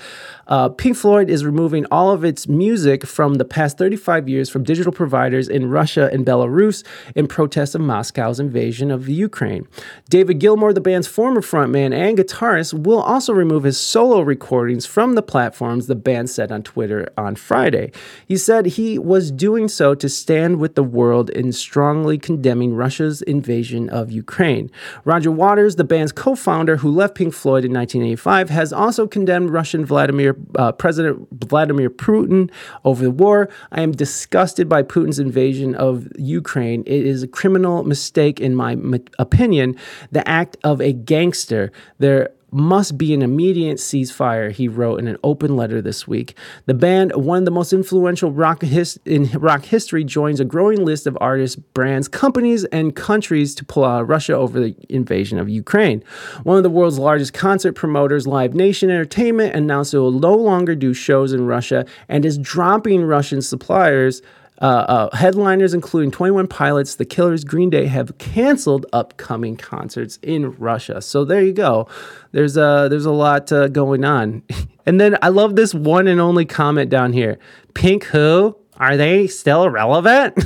Uh, 0.48 0.70
Pink 0.70 0.98
Floyd 0.98 1.30
is 1.30 1.46
removing 1.46 1.86
all 1.92 2.12
of 2.12 2.24
its 2.24 2.48
music 2.48 3.06
from 3.06 3.36
the 3.36 3.46
past 3.46 3.78
35 3.78 4.28
years 4.28 4.50
from 4.50 4.64
digital 4.64 4.92
providers 4.92 5.48
in 5.48 5.70
Russia 5.70 6.10
and 6.12 6.26
Belarus 6.26 6.84
in 7.16 7.28
protest 7.28 7.76
of 7.76 7.82
Moscow's 7.82 8.40
invasion 8.40 8.92
of 8.92 9.08
Ukraine. 9.08 9.68
David 10.10 10.40
Gilmour, 10.40 10.74
the 10.74 10.82
band's 10.82 11.08
former 11.08 11.42
frontman 11.42 11.96
and 11.96 12.18
guitarist, 12.18 12.84
will 12.84 13.02
also 13.02 13.34
remove 13.34 13.64
his 13.64 13.80
solo 13.80 14.22
recordings 14.22 14.86
from 14.86 15.16
the 15.16 15.22
platforms, 15.22 15.88
the 15.88 15.96
band 15.96 16.30
said 16.30 16.52
on 16.52 16.64
Twitter 16.64 17.08
on 17.18 17.36
Friday. 17.36 17.92
He 18.28 18.38
said 18.38 18.66
he 18.66 19.00
was 19.00 19.32
doing 19.32 19.68
so 19.68 19.96
to 19.96 20.10
stand 20.10 20.60
with 20.60 20.76
the 20.76 20.84
world 20.84 21.30
in 21.30 21.52
strongly 21.54 22.18
condemning 22.18 22.74
Russia's 22.76 23.22
invasion 23.22 23.90
of 23.90 24.12
Ukraine. 24.12 24.70
Roger 25.06 25.32
Waters, 25.32 25.78
the 25.78 25.84
band's 25.84 26.12
co 26.12 26.36
founder 26.36 26.78
who 26.78 26.92
left 26.92 27.16
Pink 27.16 27.34
Floyd 27.34 27.66
in 27.66 27.74
1985, 27.74 28.50
has 28.50 28.74
also 28.74 29.08
condemned 29.08 29.50
Russian 29.50 29.86
Vladimir 29.86 30.33
uh, 30.56 30.72
President 30.72 31.28
Vladimir 31.32 31.90
Putin 31.90 32.52
over 32.84 33.04
the 33.04 33.12
war. 33.12 33.50
I 33.72 33.82
am 33.82 33.92
disgusted 33.92 34.68
by 34.68 34.84
Putin's 34.84 35.20
invasion 35.20 35.76
of 35.76 36.08
Ukraine. 36.18 36.84
It 36.86 37.06
is 37.06 37.24
a 37.24 37.28
criminal 37.28 37.84
mistake, 37.84 38.40
in 38.40 38.56
my 38.56 38.74
m- 38.74 39.04
opinion, 39.20 39.76
the 40.12 40.28
act 40.28 40.58
of 40.64 40.82
a 40.82 40.94
gangster. 40.94 41.72
There 42.00 42.30
must 42.54 42.98
be 42.98 43.14
an 43.14 43.22
immediate 43.22 43.78
ceasefire, 43.78 44.52
he 44.52 44.68
wrote 44.68 45.00
in 45.00 45.08
an 45.08 45.18
open 45.24 45.56
letter 45.56 45.82
this 45.82 46.08
week. 46.08 46.38
The 46.66 46.74
band, 46.74 47.14
one 47.16 47.40
of 47.40 47.46
the 47.46 47.52
most 47.52 47.74
influential 47.74 48.32
rock 48.32 48.62
his- 48.62 49.00
in 49.06 49.30
rock 49.34 49.66
history, 49.66 50.04
joins 50.04 50.40
a 50.40 50.46
growing 50.46 50.86
list 50.86 51.08
of 51.08 51.18
artists, 51.20 51.56
brands, 51.56 52.08
companies, 52.08 52.64
and 52.66 52.96
countries 52.96 53.56
to 53.56 53.66
pull 53.66 53.84
out 53.84 54.04
of 54.04 54.10
Russia 54.10 54.36
over 54.36 54.60
the 54.60 54.76
invasion 54.90 55.40
of 55.40 55.50
Ukraine. 55.50 56.04
One 56.44 56.58
of 56.58 56.64
the 56.64 56.70
world's 56.70 57.00
largest 57.00 57.34
concert 57.34 57.74
promoters, 57.74 58.28
Live 58.28 58.54
Nation 58.54 58.90
Entertainment, 58.90 59.56
announced 59.56 59.94
it 59.94 60.00
will 60.00 60.12
no 60.12 60.36
longer 60.36 60.76
do 60.76 60.94
shows 60.94 61.34
in 61.34 61.48
Russia 61.48 61.86
and 62.08 62.26
is 62.26 62.38
dropping 62.38 63.04
Russian 63.04 63.42
suppliers. 63.42 64.22
Uh, 64.62 64.66
uh, 64.66 65.16
headliners, 65.16 65.74
including 65.74 66.12
21 66.12 66.48
Pilots, 66.48 66.96
The 66.96 67.06
Killers, 67.06 67.44
Green 67.44 67.70
Day, 67.70 67.88
have 67.88 68.18
canceled 68.18 68.86
upcoming 68.94 69.58
concerts 69.58 70.20
in 70.22 70.56
Russia. 70.58 71.02
So 71.02 71.26
there 71.26 71.42
you 71.42 71.54
go. 71.54 71.88
There's 72.32 72.56
a 72.56 72.88
there's 72.90 73.06
a 73.06 73.12
lot 73.12 73.52
uh, 73.52 73.68
going 73.68 74.06
on. 74.06 74.44
and 74.86 75.02
then 75.02 75.18
I 75.22 75.30
love 75.30 75.56
this 75.56 75.74
one 75.74 76.08
and 76.08 76.22
only 76.22 76.46
comment 76.46 76.90
down 76.90 77.14
here. 77.14 77.40
Pink 77.74 78.06
who? 78.06 78.56
Are 78.78 78.98
they 78.98 79.28
still 79.28 79.70
relevant? 79.70 80.38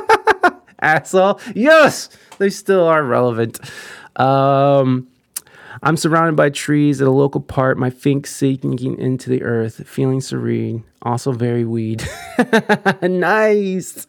Asshole. 0.80 1.40
Yes, 1.54 2.08
they 2.38 2.50
still 2.50 2.86
are 2.86 3.02
relevant. 3.02 3.58
Um, 4.16 5.08
I'm 5.82 5.96
surrounded 5.96 6.36
by 6.36 6.50
trees 6.50 7.00
at 7.00 7.08
a 7.08 7.12
local 7.12 7.40
park, 7.40 7.78
my 7.78 7.90
feet 7.90 8.26
sinking 8.26 8.98
into 8.98 9.30
the 9.30 9.42
earth, 9.42 9.86
feeling 9.86 10.20
serene, 10.20 10.84
also 11.02 11.32
very 11.32 11.64
weed. 11.64 12.06
nice. 13.02 14.06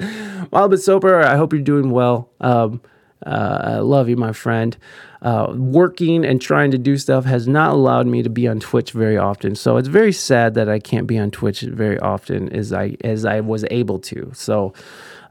Wild 0.51 0.71
but 0.71 0.81
sober, 0.81 1.21
I 1.21 1.35
hope 1.37 1.53
you're 1.53 1.61
doing 1.61 1.91
well. 1.91 2.29
Um, 2.39 2.81
uh, 3.25 3.61
I 3.63 3.77
love 3.79 4.07
you, 4.09 4.15
my 4.15 4.31
friend. 4.31 4.77
Uh, 5.21 5.53
working 5.53 6.23
and 6.23 6.41
trying 6.41 6.71
to 6.71 6.77
do 6.77 6.97
stuff 6.97 7.25
has 7.25 7.47
not 7.47 7.71
allowed 7.71 8.07
me 8.07 8.23
to 8.23 8.29
be 8.29 8.47
on 8.47 8.59
Twitch 8.59 8.93
very 8.93 9.17
often, 9.17 9.53
so 9.53 9.75
it's 9.75 9.89
very 9.89 10.13
sad 10.13 10.53
that 10.53 10.69
I 10.69 10.79
can't 10.79 11.07
be 11.07 11.19
on 11.19 11.29
Twitch 11.29 11.59
very 11.59 11.99
often 11.99 12.47
as 12.55 12.71
I 12.71 12.95
as 13.03 13.25
I 13.25 13.41
was 13.41 13.65
able 13.69 13.99
to. 13.99 14.31
So, 14.33 14.73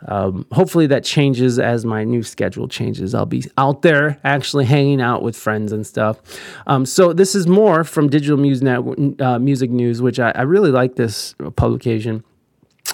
um, 0.06 0.46
hopefully 0.52 0.86
that 0.88 1.04
changes 1.04 1.58
as 1.58 1.84
my 1.84 2.04
new 2.04 2.22
schedule 2.22 2.68
changes. 2.68 3.14
I'll 3.14 3.26
be 3.26 3.44
out 3.56 3.82
there 3.82 4.18
actually 4.24 4.64
hanging 4.64 5.00
out 5.00 5.22
with 5.22 5.36
friends 5.36 5.72
and 5.72 5.86
stuff. 5.86 6.20
Um, 6.66 6.86
so 6.86 7.12
this 7.12 7.34
is 7.34 7.46
more 7.46 7.84
from 7.84 8.08
Digital 8.08 8.36
Music, 8.36 8.64
Network, 8.64 9.20
uh, 9.20 9.38
Music 9.38 9.70
News, 9.70 10.00
which 10.00 10.20
I, 10.20 10.30
I 10.34 10.42
really 10.42 10.70
like 10.70 10.96
this 10.96 11.34
publication. 11.56 12.24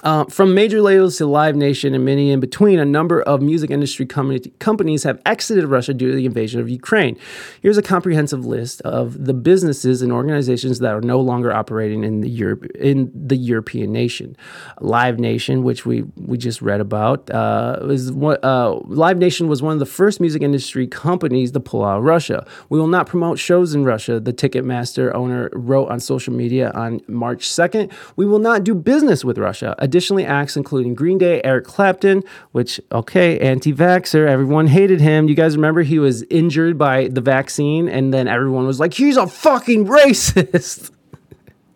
Uh, 0.04 0.26
from 0.26 0.54
major 0.54 0.82
labels 0.82 1.16
to 1.16 1.24
Live 1.24 1.56
Nation 1.56 1.94
and 1.94 2.04
many 2.04 2.30
in 2.30 2.38
between, 2.38 2.78
a 2.78 2.84
number 2.84 3.22
of 3.22 3.40
music 3.40 3.70
industry 3.70 4.04
com- 4.04 4.38
companies 4.58 5.02
have 5.02 5.18
exited 5.24 5.64
Russia 5.64 5.94
due 5.94 6.10
to 6.10 6.16
the 6.16 6.26
invasion 6.26 6.60
of 6.60 6.68
Ukraine. 6.68 7.16
Here's 7.62 7.78
a 7.78 7.82
comprehensive 7.82 8.44
list 8.44 8.82
of 8.82 9.24
the 9.24 9.32
businesses 9.32 10.02
and 10.02 10.12
organizations 10.12 10.80
that 10.80 10.92
are 10.94 11.00
no 11.00 11.20
longer 11.20 11.50
operating 11.52 12.04
in 12.04 12.20
the 12.20 12.34
in 12.78 13.10
the 13.14 13.36
European 13.36 13.92
nation. 13.92 14.36
Live 14.82 15.18
Nation, 15.18 15.62
which 15.62 15.86
we 15.86 16.04
we 16.16 16.36
just 16.36 16.60
read 16.60 16.82
about, 16.82 17.30
uh, 17.30 17.78
was 17.82 18.12
one, 18.12 18.36
uh, 18.42 18.74
Live 18.84 19.16
Nation 19.16 19.48
was 19.48 19.62
one 19.62 19.72
of 19.72 19.78
the 19.78 19.86
first 19.86 20.20
music 20.20 20.42
industry 20.42 20.86
companies 20.86 21.50
to 21.52 21.60
pull 21.60 21.82
out 21.82 21.98
of 21.98 22.04
Russia. 22.04 22.46
We 22.68 22.78
will 22.78 22.88
not 22.88 23.06
promote 23.06 23.38
shows 23.38 23.74
in 23.74 23.84
Russia. 23.84 24.20
The 24.20 24.34
Ticketmaster 24.34 25.14
owner 25.14 25.48
wrote 25.54 25.88
on 25.88 25.98
social 25.98 26.34
media 26.34 26.72
on 26.74 27.00
March 27.08 27.48
2nd. 27.48 27.90
We 28.16 28.26
will 28.26 28.38
not 28.38 28.64
do 28.64 28.74
business 28.74 29.24
with 29.24 29.38
Russia. 29.38 29.74
Additionally, 29.94 30.26
acts 30.26 30.56
including 30.56 30.92
Green 30.92 31.18
Day, 31.18 31.40
Eric 31.44 31.66
Clapton, 31.66 32.24
which, 32.50 32.80
okay, 32.90 33.38
anti 33.38 33.72
vaxxer, 33.72 34.26
everyone 34.26 34.66
hated 34.66 35.00
him. 35.00 35.28
You 35.28 35.36
guys 35.36 35.54
remember 35.54 35.82
he 35.82 36.00
was 36.00 36.24
injured 36.24 36.76
by 36.76 37.06
the 37.06 37.20
vaccine, 37.20 37.88
and 37.88 38.12
then 38.12 38.26
everyone 38.26 38.66
was 38.66 38.80
like, 38.80 38.92
he's 38.92 39.16
a 39.16 39.28
fucking 39.28 39.86
racist. 39.86 40.90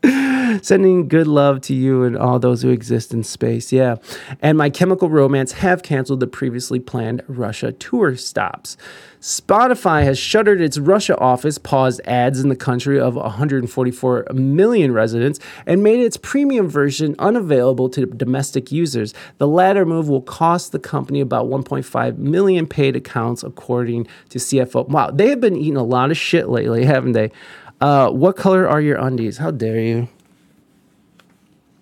Sending 0.62 1.08
good 1.08 1.26
love 1.26 1.60
to 1.62 1.74
you 1.74 2.04
and 2.04 2.16
all 2.16 2.38
those 2.38 2.62
who 2.62 2.70
exist 2.70 3.12
in 3.12 3.24
space. 3.24 3.72
Yeah. 3.72 3.96
And 4.40 4.56
My 4.56 4.70
Chemical 4.70 5.08
Romance 5.08 5.52
have 5.52 5.82
canceled 5.82 6.20
the 6.20 6.26
previously 6.26 6.78
planned 6.78 7.22
Russia 7.26 7.72
tour 7.72 8.16
stops. 8.16 8.76
Spotify 9.20 10.04
has 10.04 10.16
shuttered 10.16 10.60
its 10.60 10.78
Russia 10.78 11.16
office, 11.18 11.58
paused 11.58 12.00
ads 12.04 12.40
in 12.40 12.48
the 12.48 12.56
country 12.56 13.00
of 13.00 13.16
144 13.16 14.26
million 14.32 14.92
residents, 14.92 15.40
and 15.66 15.82
made 15.82 15.98
its 15.98 16.16
premium 16.16 16.68
version 16.68 17.16
unavailable 17.18 17.88
to 17.90 18.06
domestic 18.06 18.70
users. 18.70 19.12
The 19.38 19.48
latter 19.48 19.84
move 19.84 20.08
will 20.08 20.22
cost 20.22 20.70
the 20.70 20.78
company 20.78 21.20
about 21.20 21.46
1.5 21.46 22.18
million 22.18 22.66
paid 22.68 22.94
accounts, 22.94 23.42
according 23.42 24.06
to 24.28 24.38
CFO. 24.38 24.88
Wow, 24.88 25.10
they 25.10 25.30
have 25.30 25.40
been 25.40 25.56
eating 25.56 25.76
a 25.76 25.82
lot 25.82 26.12
of 26.12 26.16
shit 26.16 26.48
lately, 26.48 26.84
haven't 26.84 27.12
they? 27.12 27.32
Uh, 27.80 28.10
what 28.10 28.36
color 28.36 28.68
are 28.68 28.80
your 28.80 28.96
undies? 28.98 29.38
How 29.38 29.50
dare 29.50 29.80
you? 29.80 30.08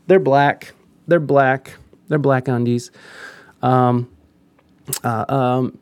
They're 0.07 0.21
black. 0.21 0.75
They're 1.07 1.21
black. 1.21 1.77
They're 2.09 2.19
black 2.19 2.49
undies. 2.49 2.91
Um, 3.63 4.09
uh, 5.03 5.25
um, 5.29 5.79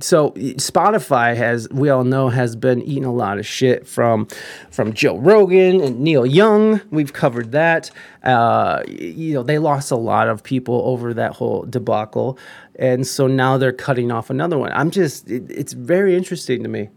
so 0.00 0.32
Spotify 0.32 1.36
has, 1.36 1.68
we 1.70 1.88
all 1.88 2.02
know, 2.02 2.28
has 2.28 2.56
been 2.56 2.82
eating 2.82 3.04
a 3.04 3.12
lot 3.12 3.38
of 3.38 3.46
shit 3.46 3.86
from 3.86 4.26
from 4.70 4.92
Joe 4.92 5.16
Rogan 5.16 5.80
and 5.80 6.00
Neil 6.00 6.26
Young. 6.26 6.80
We've 6.90 7.12
covered 7.12 7.52
that. 7.52 7.92
Uh, 8.24 8.82
you 8.88 9.34
know, 9.34 9.44
they 9.44 9.58
lost 9.58 9.92
a 9.92 9.96
lot 9.96 10.28
of 10.28 10.42
people 10.42 10.82
over 10.84 11.14
that 11.14 11.34
whole 11.34 11.62
debacle, 11.62 12.36
and 12.76 13.06
so 13.06 13.28
now 13.28 13.56
they're 13.56 13.72
cutting 13.72 14.10
off 14.10 14.30
another 14.30 14.58
one. 14.58 14.72
I'm 14.72 14.90
just, 14.90 15.30
it, 15.30 15.48
it's 15.48 15.72
very 15.72 16.16
interesting 16.16 16.64
to 16.64 16.68
me 16.68 16.88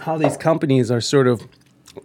how 0.00 0.16
these 0.16 0.36
companies 0.36 0.90
are 0.90 1.00
sort 1.00 1.26
of 1.26 1.46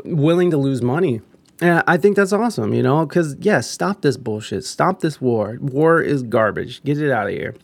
willing 0.04 0.52
to 0.52 0.58
lose 0.58 0.82
money. 0.82 1.22
And 1.62 1.84
I 1.88 1.98
think 1.98 2.16
that's 2.16 2.32
awesome, 2.32 2.74
you 2.74 2.84
know, 2.84 3.06
because 3.06 3.36
yes, 3.40 3.70
stop 3.70 4.02
this 4.02 4.18
bullshit. 4.18 4.64
Stop 4.64 5.02
this 5.02 5.20
war. 5.20 5.58
War 5.60 6.02
is 6.02 6.24
garbage. 6.24 6.84
Get 6.84 7.02
it 7.02 7.12
out 7.12 7.28
of 7.28 7.34
here. 7.34 7.56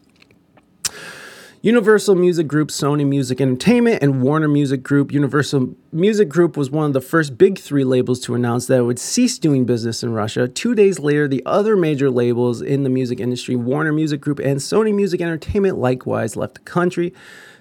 Universal 1.65 2.13
Music 2.13 2.47
Group, 2.47 2.69
Sony 2.69 3.03
Music 3.07 3.41
Entertainment, 3.41 4.03
and 4.03 4.21
Warner 4.21 4.47
Music 4.47 4.83
Group. 4.83 5.11
Universal 5.11 5.73
Music 5.91 6.29
Group 6.29 6.55
was 6.55 6.69
one 6.69 6.85
of 6.85 6.93
the 6.93 7.01
first 7.01 7.39
big 7.39 7.57
three 7.57 7.83
labels 7.83 8.19
to 8.19 8.35
announce 8.35 8.67
that 8.67 8.77
it 8.77 8.83
would 8.83 8.99
cease 8.99 9.39
doing 9.39 9.65
business 9.65 10.03
in 10.03 10.13
Russia. 10.13 10.47
Two 10.47 10.75
days 10.75 10.99
later, 10.99 11.27
the 11.27 11.41
other 11.43 11.75
major 11.75 12.11
labels 12.11 12.61
in 12.61 12.83
the 12.83 12.89
music 12.89 13.19
industry, 13.19 13.55
Warner 13.55 13.91
Music 13.91 14.21
Group 14.21 14.37
and 14.37 14.59
Sony 14.59 14.93
Music 14.93 15.21
Entertainment, 15.21 15.79
likewise 15.79 16.35
left 16.35 16.53
the 16.53 16.59
country. 16.59 17.15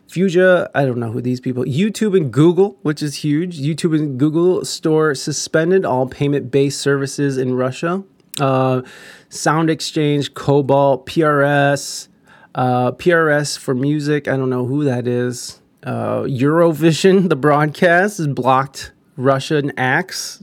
FUGA, 0.09 0.70
I 0.74 0.85
don't 0.85 0.98
know 0.98 1.10
who 1.10 1.20
these 1.20 1.40
people. 1.40 1.64
YouTube 1.64 2.16
and 2.16 2.32
Google, 2.32 2.78
which 2.82 3.02
is 3.02 3.16
huge. 3.16 3.59
YouTube 3.60 3.98
and 3.98 4.18
Google 4.18 4.64
Store 4.64 5.14
suspended 5.14 5.85
all 5.85 6.06
payment-based 6.06 6.81
services 6.81 7.36
in 7.36 7.55
Russia. 7.55 8.05
Uh, 8.40 8.82
Sound 9.28 9.70
Exchange, 9.70 10.35
Kobalt, 10.35 11.06
PRS, 11.06 12.09
uh, 12.55 12.93
PRS 12.93 13.59
for 13.59 13.74
music. 13.74 14.28
I 14.28 14.36
don't 14.36 14.51
know 14.51 14.66
who 14.66 14.85
that 14.85 15.06
is. 15.06 15.60
Uh, 15.82 16.22
Eurovision, 16.22 17.28
the 17.28 17.36
broadcast, 17.36 18.20
is 18.20 18.28
blocked 18.28 18.93
Russian 19.16 19.72
acts. 19.76 20.43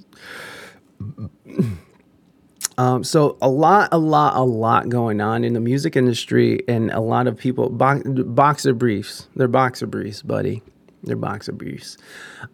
Um, 2.81 3.03
so 3.03 3.37
a 3.43 3.47
lot, 3.47 3.89
a 3.91 3.99
lot, 3.99 4.35
a 4.35 4.41
lot 4.41 4.89
going 4.89 5.21
on 5.21 5.43
in 5.43 5.53
the 5.53 5.59
music 5.59 5.95
industry, 5.95 6.63
and 6.67 6.89
a 6.89 6.99
lot 6.99 7.27
of 7.27 7.37
people 7.37 7.69
bo- 7.69 8.01
boxer 8.03 8.73
briefs. 8.73 9.27
They're 9.35 9.47
boxer 9.47 9.85
briefs, 9.85 10.23
buddy. 10.23 10.63
They're 11.03 11.15
boxer 11.15 11.51
briefs. 11.51 11.97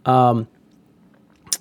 Um, 0.03 0.49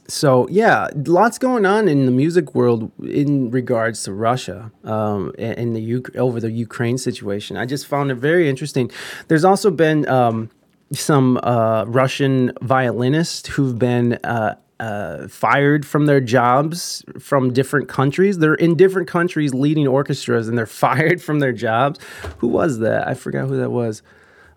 so 0.08 0.48
yeah, 0.50 0.88
lots 0.94 1.38
going 1.38 1.64
on 1.64 1.86
in 1.86 2.06
the 2.06 2.12
music 2.12 2.56
world 2.56 2.90
in 3.04 3.52
regards 3.52 4.02
to 4.02 4.12
Russia 4.12 4.72
um, 4.82 5.32
and 5.38 5.76
the 5.76 5.82
U- 5.82 6.04
over 6.16 6.40
the 6.40 6.50
Ukraine 6.50 6.98
situation. 6.98 7.56
I 7.56 7.66
just 7.66 7.86
found 7.86 8.10
it 8.10 8.16
very 8.16 8.48
interesting. 8.48 8.90
There's 9.28 9.44
also 9.44 9.70
been 9.70 10.08
um, 10.08 10.50
some 10.90 11.38
uh, 11.44 11.84
Russian 11.86 12.50
violinists 12.62 13.48
who've 13.48 13.78
been 13.78 14.14
uh, 14.24 14.56
uh, 14.78 15.28
fired 15.28 15.86
from 15.86 16.06
their 16.06 16.20
jobs 16.20 17.04
from 17.18 17.52
different 17.52 17.88
countries. 17.88 18.38
They're 18.38 18.54
in 18.54 18.76
different 18.76 19.08
countries 19.08 19.54
leading 19.54 19.86
orchestras 19.86 20.48
and 20.48 20.58
they're 20.58 20.66
fired 20.86 21.22
from 21.22 21.40
their 21.40 21.52
jobs. 21.52 21.98
Who 22.38 22.48
was 22.48 22.78
that? 22.80 23.08
I 23.08 23.14
forgot 23.14 23.48
who 23.48 23.56
that 23.58 23.70
was. 23.70 24.02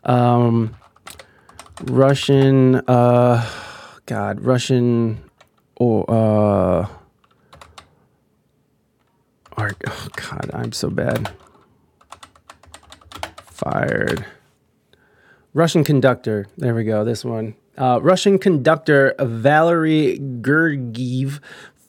Um, 0.04 0.76
Russian, 1.84 2.76
uh, 2.88 3.50
God, 4.06 4.42
Russian, 4.42 5.24
or, 5.76 6.10
uh, 6.10 6.88
or, 9.58 9.72
oh 9.88 10.08
God, 10.16 10.52
I'm 10.54 10.74
so 10.74 10.90
bad. 10.90 11.32
Fired. 13.46 14.26
Russian 15.54 15.84
conductor. 15.84 16.48
There 16.58 16.76
we 16.76 16.84
go. 16.84 17.04
This 17.04 17.24
one. 17.26 17.56
Uh, 17.80 18.00
Russian 18.02 18.38
conductor 18.38 19.16
Valery 19.20 20.20
Gergiev 20.42 21.40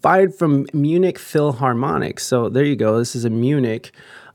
fired 0.00 0.32
from 0.34 0.66
Munich 0.72 1.18
Philharmonic. 1.18 2.20
So 2.20 2.48
there 2.48 2.64
you 2.64 2.76
go. 2.76 2.98
This 2.98 3.16
is 3.16 3.24
in 3.24 3.40
Munich. 3.40 3.90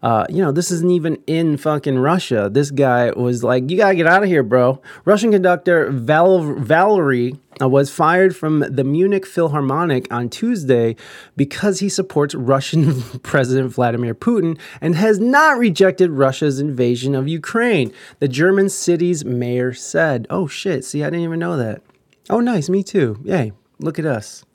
Uh, 0.05 0.23
you 0.29 0.39
know, 0.39 0.51
this 0.51 0.69
isn't 0.69 0.91
even 0.91 1.17
in 1.25 1.57
fucking 1.57 1.97
Russia. 1.97 2.47
This 2.51 2.69
guy 2.69 3.09
was 3.09 3.43
like, 3.43 3.71
you 3.71 3.75
gotta 3.75 3.95
get 3.95 4.05
out 4.05 4.21
of 4.21 4.29
here, 4.29 4.43
bro. 4.43 4.79
Russian 5.03 5.31
conductor 5.31 5.89
Val- 5.89 6.53
Valery 6.53 7.39
uh, 7.59 7.67
was 7.67 7.89
fired 7.89 8.35
from 8.35 8.59
the 8.59 8.83
Munich 8.83 9.25
Philharmonic 9.25 10.13
on 10.13 10.29
Tuesday 10.29 10.95
because 11.35 11.79
he 11.79 11.89
supports 11.89 12.35
Russian 12.35 13.01
President 13.23 13.73
Vladimir 13.73 14.13
Putin 14.13 14.59
and 14.79 14.95
has 14.95 15.19
not 15.19 15.57
rejected 15.57 16.11
Russia's 16.11 16.59
invasion 16.59 17.15
of 17.15 17.27
Ukraine, 17.27 17.91
the 18.19 18.27
German 18.27 18.69
city's 18.69 19.25
mayor 19.25 19.73
said. 19.73 20.27
Oh 20.29 20.45
shit, 20.45 20.85
see, 20.85 21.03
I 21.03 21.07
didn't 21.07 21.25
even 21.25 21.39
know 21.39 21.57
that. 21.57 21.81
Oh, 22.29 22.41
nice, 22.41 22.69
me 22.69 22.83
too. 22.83 23.19
Yay, 23.23 23.53
look 23.79 23.97
at 23.97 24.05
us. 24.05 24.45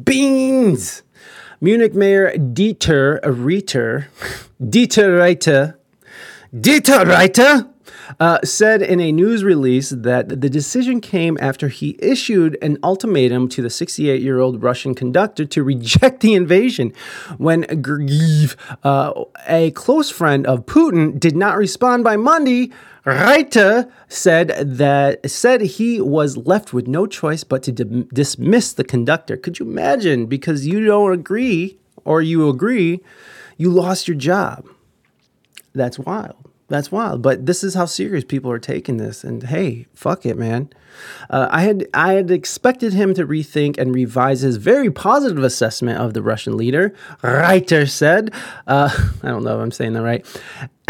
Beans! 0.00 1.02
Munich 1.62 1.92
Mayor 1.92 2.32
Dieter 2.38 3.20
Reiter, 3.22 4.06
Dieter 4.58 5.18
Reiter, 5.18 5.78
Dieter 6.52 7.06
Reiter 7.06 7.66
uh, 8.18 8.38
said 8.42 8.82
in 8.82 9.00
a 9.00 9.12
news 9.12 9.44
release 9.44 9.90
that 9.90 10.40
the 10.40 10.50
decision 10.50 11.00
came 11.00 11.38
after 11.40 11.68
he 11.68 11.96
issued 12.00 12.58
an 12.62 12.78
ultimatum 12.82 13.48
to 13.50 13.62
the 13.62 13.70
68 13.70 14.20
year 14.20 14.40
old 14.40 14.62
Russian 14.62 14.94
conductor 14.94 15.44
to 15.44 15.62
reject 15.62 16.20
the 16.20 16.34
invasion. 16.34 16.92
When 17.38 17.64
Gergiev, 17.64 18.56
uh, 18.82 19.24
a 19.46 19.70
close 19.72 20.10
friend 20.10 20.46
of 20.46 20.66
Putin, 20.66 21.18
did 21.20 21.36
not 21.36 21.56
respond 21.56 22.04
by 22.04 22.16
Monday, 22.16 22.72
Reiter 23.04 23.90
said 24.08 24.48
that 24.76 25.30
said 25.30 25.62
he 25.62 26.00
was 26.00 26.36
left 26.36 26.72
with 26.72 26.86
no 26.86 27.06
choice 27.06 27.44
but 27.44 27.62
to 27.62 27.72
di- 27.72 28.06
dismiss 28.12 28.72
the 28.72 28.84
conductor. 28.84 29.36
Could 29.36 29.58
you 29.58 29.66
imagine? 29.66 30.26
Because 30.26 30.66
you 30.66 30.84
don't 30.84 31.12
agree, 31.12 31.78
or 32.04 32.20
you 32.20 32.48
agree, 32.48 33.00
you 33.56 33.70
lost 33.70 34.06
your 34.06 34.16
job. 34.16 34.68
That's 35.74 35.98
wild. 35.98 36.49
That's 36.70 36.92
wild. 36.92 37.20
But 37.20 37.46
this 37.46 37.64
is 37.64 37.74
how 37.74 37.84
serious 37.84 38.24
people 38.24 38.50
are 38.50 38.60
taking 38.60 38.96
this. 38.96 39.24
And 39.24 39.42
hey, 39.42 39.86
fuck 39.92 40.24
it, 40.24 40.38
man. 40.38 40.70
Uh, 41.28 41.48
I 41.50 41.62
had 41.62 41.86
I 41.94 42.14
had 42.14 42.30
expected 42.30 42.92
him 42.92 43.14
to 43.14 43.26
rethink 43.26 43.78
and 43.78 43.94
revise 43.94 44.40
his 44.40 44.56
very 44.56 44.90
positive 44.90 45.42
assessment 45.42 45.98
of 45.98 46.14
the 46.14 46.22
Russian 46.22 46.56
leader. 46.56 46.94
Reiter 47.22 47.86
said, 47.86 48.32
uh, 48.66 48.90
I 49.22 49.28
don't 49.28 49.44
know 49.44 49.58
if 49.58 49.62
I'm 49.62 49.72
saying 49.72 49.94
that 49.94 50.02
right. 50.02 50.26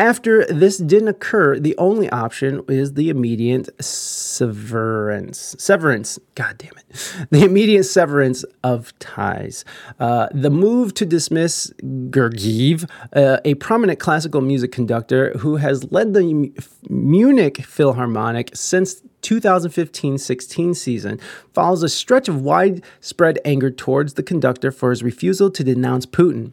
After 0.01 0.47
this 0.47 0.79
didn't 0.79 1.09
occur, 1.09 1.59
the 1.59 1.77
only 1.77 2.09
option 2.09 2.63
is 2.69 2.95
the 2.95 3.11
immediate 3.11 3.69
severance. 3.85 5.55
Severance. 5.59 6.19
God 6.35 6.57
damn 6.57 6.73
it. 6.79 6.87
The 7.31 7.45
immediate 7.45 7.85
severance 7.85 8.43
of 8.65 8.99
ties. 8.99 9.65
Uh, 10.01 10.29
the 10.33 10.49
move 10.51 10.95
to 10.95 11.05
dismiss 11.05 11.71
Gergiev, 11.83 12.91
uh, 13.13 13.41
a 13.45 13.55
prominent 13.57 14.01
classical 14.01 14.41
music 14.41 14.73
conductor 14.73 15.33
who 15.39 15.57
has 15.57 15.93
led 15.93 16.15
the 16.15 16.21
M- 16.21 16.55
Munich 16.89 17.59
Philharmonic 17.59 18.51
since 18.55 19.03
2015 19.23 20.19
16 20.19 20.75
season 20.75 21.21
follows 21.53 21.83
a 21.83 21.89
stretch 21.89 22.29
of 22.29 22.43
widespread 22.43 23.39
anger 23.45 23.71
towards 23.71 24.15
the 24.15 24.23
conductor 24.23 24.71
for 24.71 24.91
his 24.91 25.03
refusal 25.03 25.51
to 25.51 25.65
denounce 25.65 26.07
Putin. 26.07 26.53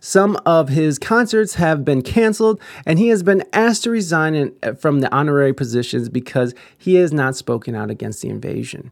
Some 0.00 0.36
of 0.44 0.68
his 0.68 0.98
concerts 0.98 1.54
have 1.54 1.84
been 1.84 2.02
canceled, 2.02 2.60
and 2.84 2.98
he 2.98 3.08
has 3.08 3.22
been 3.22 3.44
asked 3.52 3.84
to 3.84 3.90
resign 3.90 4.34
in, 4.34 4.76
from 4.76 5.00
the 5.00 5.14
honorary 5.14 5.54
positions 5.54 6.08
because 6.08 6.54
he 6.76 6.96
has 6.96 7.12
not 7.12 7.36
spoken 7.36 7.76
out 7.76 7.88
against 7.88 8.20
the 8.20 8.28
invasion. 8.28 8.90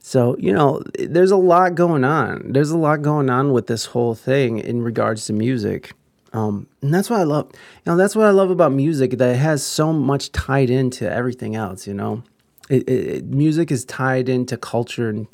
So, 0.00 0.36
you 0.38 0.52
know, 0.52 0.82
there's 0.98 1.30
a 1.30 1.36
lot 1.36 1.74
going 1.74 2.04
on. 2.04 2.52
There's 2.52 2.70
a 2.70 2.78
lot 2.78 3.02
going 3.02 3.30
on 3.30 3.52
with 3.52 3.68
this 3.68 3.86
whole 3.86 4.14
thing 4.14 4.58
in 4.58 4.82
regards 4.82 5.26
to 5.26 5.32
music. 5.32 5.92
Um, 6.32 6.66
and 6.80 6.92
that's 6.92 7.10
what 7.10 7.20
I 7.20 7.24
love. 7.24 7.50
You 7.52 7.92
know, 7.92 7.96
that's 7.96 8.14
what 8.14 8.26
I 8.26 8.30
love 8.30 8.50
about 8.50 8.72
music 8.72 9.12
that 9.12 9.34
it 9.34 9.38
has 9.38 9.64
so 9.64 9.92
much 9.92 10.30
tied 10.32 10.70
into 10.70 11.10
everything 11.10 11.56
else, 11.56 11.86
you 11.86 11.94
know. 11.94 12.22
It, 12.70 12.88
it, 12.88 13.24
music 13.26 13.70
is 13.70 13.84
tied 13.84 14.28
into 14.28 14.56
culture 14.56 15.08
and 15.08 15.26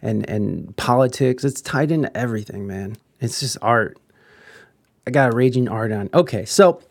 and 0.00 0.28
and 0.28 0.76
politics. 0.76 1.44
It's 1.44 1.60
tied 1.60 1.92
into 1.92 2.14
everything, 2.16 2.66
man. 2.66 2.96
It's 3.20 3.40
just 3.40 3.56
art. 3.62 3.98
I 5.06 5.10
got 5.10 5.32
a 5.32 5.36
raging 5.36 5.68
art 5.68 5.92
on. 5.92 6.08
Okay, 6.12 6.44
so 6.44 6.82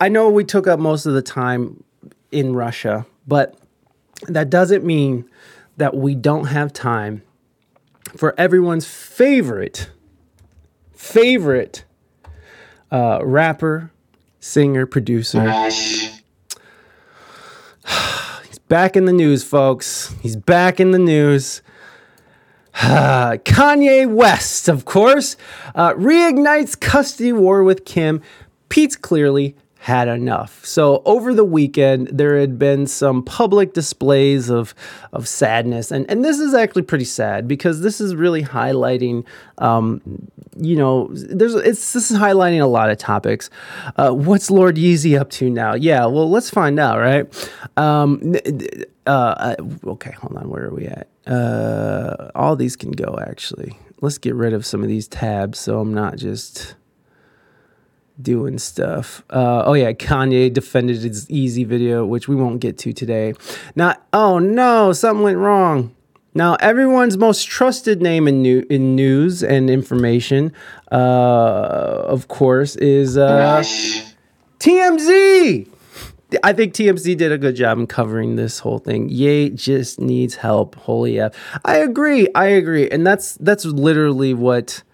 I 0.00 0.08
know 0.08 0.28
we 0.30 0.44
took 0.44 0.66
up 0.66 0.80
most 0.80 1.06
of 1.06 1.14
the 1.14 1.22
time 1.22 1.84
in 2.32 2.54
Russia, 2.54 3.06
but 3.26 3.56
that 4.26 4.50
doesn't 4.50 4.84
mean 4.84 5.28
that 5.76 5.96
we 5.96 6.14
don't 6.14 6.46
have 6.46 6.72
time 6.72 7.22
for 8.16 8.34
everyone's 8.38 8.86
favorite, 8.86 9.90
favorite 10.94 11.84
uh, 12.90 13.20
rapper, 13.22 13.90
singer, 14.40 14.86
producer. 14.86 15.70
Back 18.70 18.96
in 18.96 19.04
the 19.04 19.12
news, 19.12 19.42
folks. 19.42 20.14
He's 20.22 20.36
back 20.36 20.78
in 20.78 20.92
the 20.92 20.98
news. 21.00 21.60
Kanye 22.72 24.08
West, 24.08 24.68
of 24.68 24.84
course, 24.84 25.36
uh, 25.74 25.94
reignites 25.94 26.78
custody 26.78 27.32
war 27.32 27.64
with 27.64 27.84
Kim. 27.84 28.22
Pete's 28.68 28.94
clearly 28.94 29.56
had 29.80 30.08
enough. 30.08 30.62
So 30.62 31.00
over 31.06 31.32
the 31.32 31.44
weekend, 31.44 32.08
there 32.08 32.38
had 32.38 32.58
been 32.58 32.86
some 32.86 33.22
public 33.22 33.72
displays 33.72 34.50
of 34.50 34.74
of 35.14 35.26
sadness, 35.26 35.90
and 35.90 36.04
and 36.10 36.22
this 36.22 36.38
is 36.38 36.52
actually 36.52 36.82
pretty 36.82 37.06
sad 37.06 37.48
because 37.48 37.80
this 37.80 37.98
is 37.98 38.14
really 38.14 38.42
highlighting, 38.42 39.24
um, 39.56 40.02
you 40.54 40.76
know, 40.76 41.08
there's 41.12 41.54
it's 41.54 41.94
this 41.94 42.10
is 42.10 42.18
highlighting 42.18 42.60
a 42.60 42.66
lot 42.66 42.90
of 42.90 42.98
topics. 42.98 43.48
Uh, 43.96 44.10
what's 44.10 44.50
Lord 44.50 44.76
Yeezy 44.76 45.18
up 45.18 45.30
to 45.30 45.48
now? 45.48 45.72
Yeah, 45.72 46.04
well, 46.04 46.28
let's 46.30 46.50
find 46.50 46.78
out, 46.78 46.98
right? 46.98 47.50
Um, 47.78 48.34
uh, 49.06 49.56
okay, 49.86 50.12
hold 50.12 50.36
on, 50.36 50.50
where 50.50 50.66
are 50.66 50.74
we 50.74 50.88
at? 50.88 51.08
Uh, 51.26 52.30
all 52.34 52.54
these 52.54 52.76
can 52.76 52.92
go 52.92 53.18
actually. 53.26 53.78
Let's 54.02 54.18
get 54.18 54.34
rid 54.34 54.52
of 54.52 54.66
some 54.66 54.82
of 54.82 54.88
these 54.88 55.08
tabs 55.08 55.58
so 55.58 55.80
I'm 55.80 55.94
not 55.94 56.16
just 56.16 56.74
doing 58.22 58.58
stuff. 58.58 59.22
Uh, 59.30 59.64
oh 59.64 59.74
yeah, 59.74 59.92
Kanye 59.92 60.52
defended 60.52 61.02
his 61.02 61.26
Eazy 61.26 61.66
video, 61.66 62.04
which 62.04 62.28
we 62.28 62.36
won't 62.36 62.60
get 62.60 62.78
to 62.78 62.92
today. 62.92 63.34
Not 63.74 64.06
oh 64.12 64.38
no, 64.38 64.92
something 64.92 65.22
went 65.22 65.38
wrong. 65.38 65.94
Now 66.34 66.54
everyone's 66.56 67.16
most 67.16 67.48
trusted 67.48 68.00
name 68.00 68.28
in, 68.28 68.40
new, 68.40 68.64
in 68.70 68.94
news 68.94 69.42
and 69.42 69.68
information, 69.68 70.52
uh, 70.92 70.94
of 70.94 72.28
course, 72.28 72.76
is 72.76 73.18
uh, 73.18 73.62
TMZ. 74.60 75.68
I 76.44 76.52
think 76.52 76.74
TMZ 76.74 77.16
did 77.16 77.32
a 77.32 77.38
good 77.38 77.56
job 77.56 77.78
in 77.78 77.88
covering 77.88 78.36
this 78.36 78.60
whole 78.60 78.78
thing. 78.78 79.08
Ye 79.08 79.50
just 79.50 79.98
needs 79.98 80.36
help. 80.36 80.76
Holy 80.76 81.18
F. 81.18 81.34
I 81.64 81.78
agree. 81.78 82.28
I 82.34 82.46
agree. 82.46 82.88
And 82.88 83.04
that's 83.04 83.34
that's 83.34 83.64
literally 83.64 84.32
what 84.32 84.84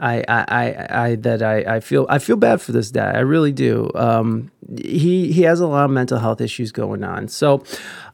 I 0.00 0.24
I, 0.28 0.86
I, 0.90 1.14
that 1.16 1.42
I, 1.42 1.76
I 1.76 1.80
feel 1.80 2.06
I 2.08 2.18
feel 2.18 2.36
bad 2.36 2.60
for 2.60 2.72
this 2.72 2.90
guy. 2.90 3.10
I 3.12 3.20
really 3.20 3.52
do. 3.52 3.90
Um, 3.94 4.50
he 4.80 5.32
he 5.32 5.42
has 5.42 5.60
a 5.60 5.66
lot 5.66 5.84
of 5.84 5.90
mental 5.90 6.18
health 6.18 6.40
issues 6.40 6.72
going 6.72 7.02
on. 7.02 7.28
So 7.28 7.62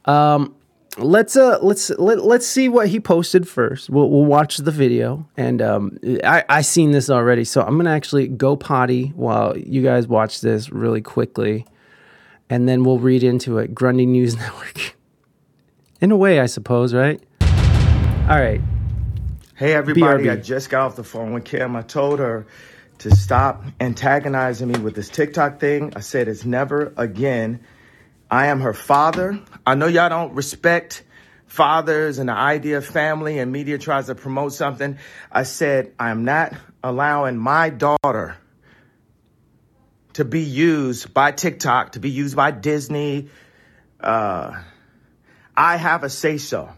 um, 0.05 0.55
let's 0.97 1.35
uh 1.35 1.59
let's 1.61 1.89
let, 1.91 2.23
let's 2.23 2.47
see 2.47 2.69
what 2.69 2.87
he 2.87 2.99
posted 2.99 3.47
first. 3.47 3.89
We'll 3.89 4.09
we'll 4.09 4.25
watch 4.25 4.57
the 4.57 4.71
video 4.71 5.27
and 5.37 5.61
um 5.61 5.97
I 6.23 6.43
I 6.49 6.61
seen 6.61 6.91
this 6.91 7.09
already. 7.09 7.43
So 7.43 7.61
I'm 7.61 7.81
to 7.81 7.89
actually 7.89 8.27
go 8.27 8.55
potty 8.55 9.13
while 9.15 9.57
you 9.57 9.83
guys 9.83 10.07
watch 10.07 10.41
this 10.41 10.71
really 10.71 11.01
quickly 11.01 11.65
and 12.49 12.67
then 12.67 12.83
we'll 12.83 12.99
read 12.99 13.23
into 13.23 13.57
it. 13.57 13.73
Grundy 13.73 14.05
News 14.05 14.35
Network. 14.37 14.95
In 16.01 16.11
a 16.11 16.17
way, 16.17 16.39
I 16.39 16.45
suppose, 16.45 16.93
right? 16.93 17.21
All 18.29 18.39
right. 18.39 18.61
Hey, 19.57 19.73
everybody. 19.73 20.25
BRB. 20.25 20.31
I 20.33 20.35
just 20.35 20.69
got 20.69 20.85
off 20.85 20.95
the 20.97 21.03
phone 21.05 21.31
with 21.31 21.45
Kim. 21.45 21.77
I 21.77 21.81
told 21.81 22.19
her 22.19 22.45
to 22.97 23.15
stop 23.15 23.63
antagonizing 23.79 24.67
me 24.67 24.77
with 24.77 24.95
this 24.95 25.07
TikTok 25.07 25.61
thing. 25.61 25.93
I 25.95 26.01
said 26.01 26.27
it's 26.27 26.43
never 26.43 26.91
again. 26.97 27.61
I 28.29 28.47
am 28.47 28.59
her 28.59 28.73
father. 28.73 29.39
I 29.65 29.75
know 29.75 29.87
y'all 29.87 30.09
don't 30.09 30.33
respect 30.33 31.05
fathers 31.47 32.19
and 32.19 32.27
the 32.27 32.33
idea 32.33 32.79
of 32.79 32.85
family 32.85 33.39
and 33.39 33.49
media 33.49 33.77
tries 33.77 34.07
to 34.07 34.15
promote 34.15 34.51
something, 34.51 34.97
I 35.31 35.43
said, 35.43 35.93
I'm 35.97 36.25
not 36.25 36.53
allowing 36.83 37.37
my 37.37 37.69
daughter 37.69 38.35
to 40.15 40.25
be 40.25 40.41
used 40.41 41.13
by 41.13 41.31
TikTok, 41.31 41.93
to 41.93 42.01
be 42.01 42.09
used 42.09 42.35
by 42.35 42.51
Disney. 42.51 43.29
Uh, 44.01 44.61
I 45.55 45.77
have 45.77 46.03
a 46.03 46.09
say 46.09 46.39
so. 46.39 46.71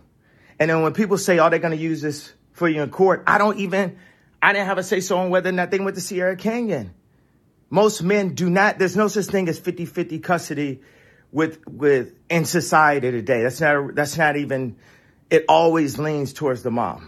And 0.59 0.69
then 0.69 0.83
when 0.83 0.93
people 0.93 1.17
say, 1.17 1.39
oh, 1.39 1.49
they're 1.49 1.57
going 1.57 1.75
to 1.75 1.83
use 1.83 2.01
this 2.01 2.33
for 2.57 2.67
you 2.67 2.81
in 2.81 2.89
court, 2.89 3.23
I 3.27 3.37
don't 3.37 3.59
even, 3.59 3.97
I 4.41 4.51
didn't 4.51 4.65
have 4.65 4.79
a 4.79 4.83
say 4.83 4.99
so 4.99 5.19
on 5.19 5.29
whether 5.29 5.49
or 5.49 5.53
not 5.53 5.69
they 5.69 5.79
went 5.79 5.95
to 5.95 6.01
Sierra 6.01 6.35
Canyon. 6.35 6.91
Most 7.69 8.01
men 8.01 8.33
do 8.33 8.49
not, 8.49 8.79
there's 8.79 8.95
no 8.95 9.07
such 9.07 9.25
thing 9.25 9.47
as 9.47 9.59
50 9.59 9.85
50 9.85 10.19
custody 10.19 10.81
with, 11.31 11.59
with, 11.67 12.15
in 12.29 12.45
society 12.45 13.11
today. 13.11 13.43
That's 13.43 13.61
not, 13.61 13.93
that's 13.93 14.17
not 14.17 14.37
even, 14.37 14.75
it 15.29 15.45
always 15.47 15.99
leans 15.99 16.33
towards 16.33 16.63
the 16.63 16.71
mom. 16.71 17.07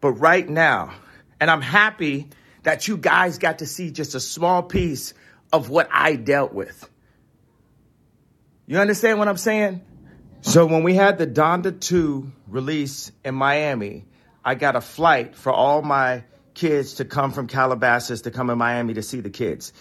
But 0.00 0.12
right 0.12 0.48
now, 0.48 0.94
and 1.40 1.48
I'm 1.48 1.62
happy 1.62 2.28
that 2.64 2.88
you 2.88 2.96
guys 2.96 3.38
got 3.38 3.60
to 3.60 3.66
see 3.66 3.92
just 3.92 4.16
a 4.16 4.20
small 4.20 4.64
piece 4.64 5.14
of 5.52 5.70
what 5.70 5.88
I 5.92 6.16
dealt 6.16 6.52
with. 6.52 6.88
You 8.66 8.78
understand 8.78 9.20
what 9.20 9.28
I'm 9.28 9.36
saying? 9.36 9.80
So 10.40 10.66
when 10.66 10.84
we 10.84 10.94
had 10.94 11.18
the 11.18 11.26
Donda 11.26 11.78
2 11.78 12.30
release 12.46 13.10
in 13.24 13.34
Miami, 13.34 14.06
I 14.44 14.54
got 14.54 14.76
a 14.76 14.80
flight 14.80 15.34
for 15.34 15.52
all 15.52 15.82
my 15.82 16.24
kids 16.54 16.94
to 16.94 17.04
come 17.04 17.32
from 17.32 17.48
Calabasas 17.48 18.22
to 18.22 18.30
come 18.30 18.48
in 18.48 18.56
Miami 18.56 18.94
to 18.94 19.02
see 19.02 19.20
the 19.20 19.30
kids. 19.30 19.72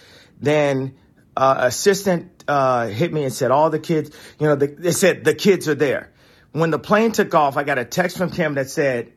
Then 0.41 0.95
uh, 1.35 1.55
assistant 1.59 2.43
uh, 2.47 2.87
hit 2.87 3.13
me 3.13 3.23
and 3.23 3.31
said 3.31 3.51
all 3.51 3.69
the 3.69 3.79
kids, 3.79 4.09
you 4.39 4.47
know, 4.47 4.55
the, 4.55 4.67
they 4.67 4.91
said 4.91 5.23
the 5.23 5.35
kids 5.35 5.67
are 5.67 5.75
there. 5.75 6.11
When 6.53 6.71
the 6.71 6.79
plane 6.79 7.11
took 7.11 7.35
off, 7.35 7.55
I 7.55 7.63
got 7.63 7.77
a 7.77 7.85
text 7.85 8.17
from 8.17 8.31
Kim 8.31 8.55
that 8.55 8.69
said 8.69 9.13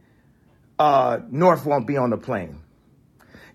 uh, 0.78 1.20
North 1.30 1.64
won't 1.64 1.86
be 1.86 1.96
on 1.96 2.10
the 2.10 2.18
plane. 2.18 2.60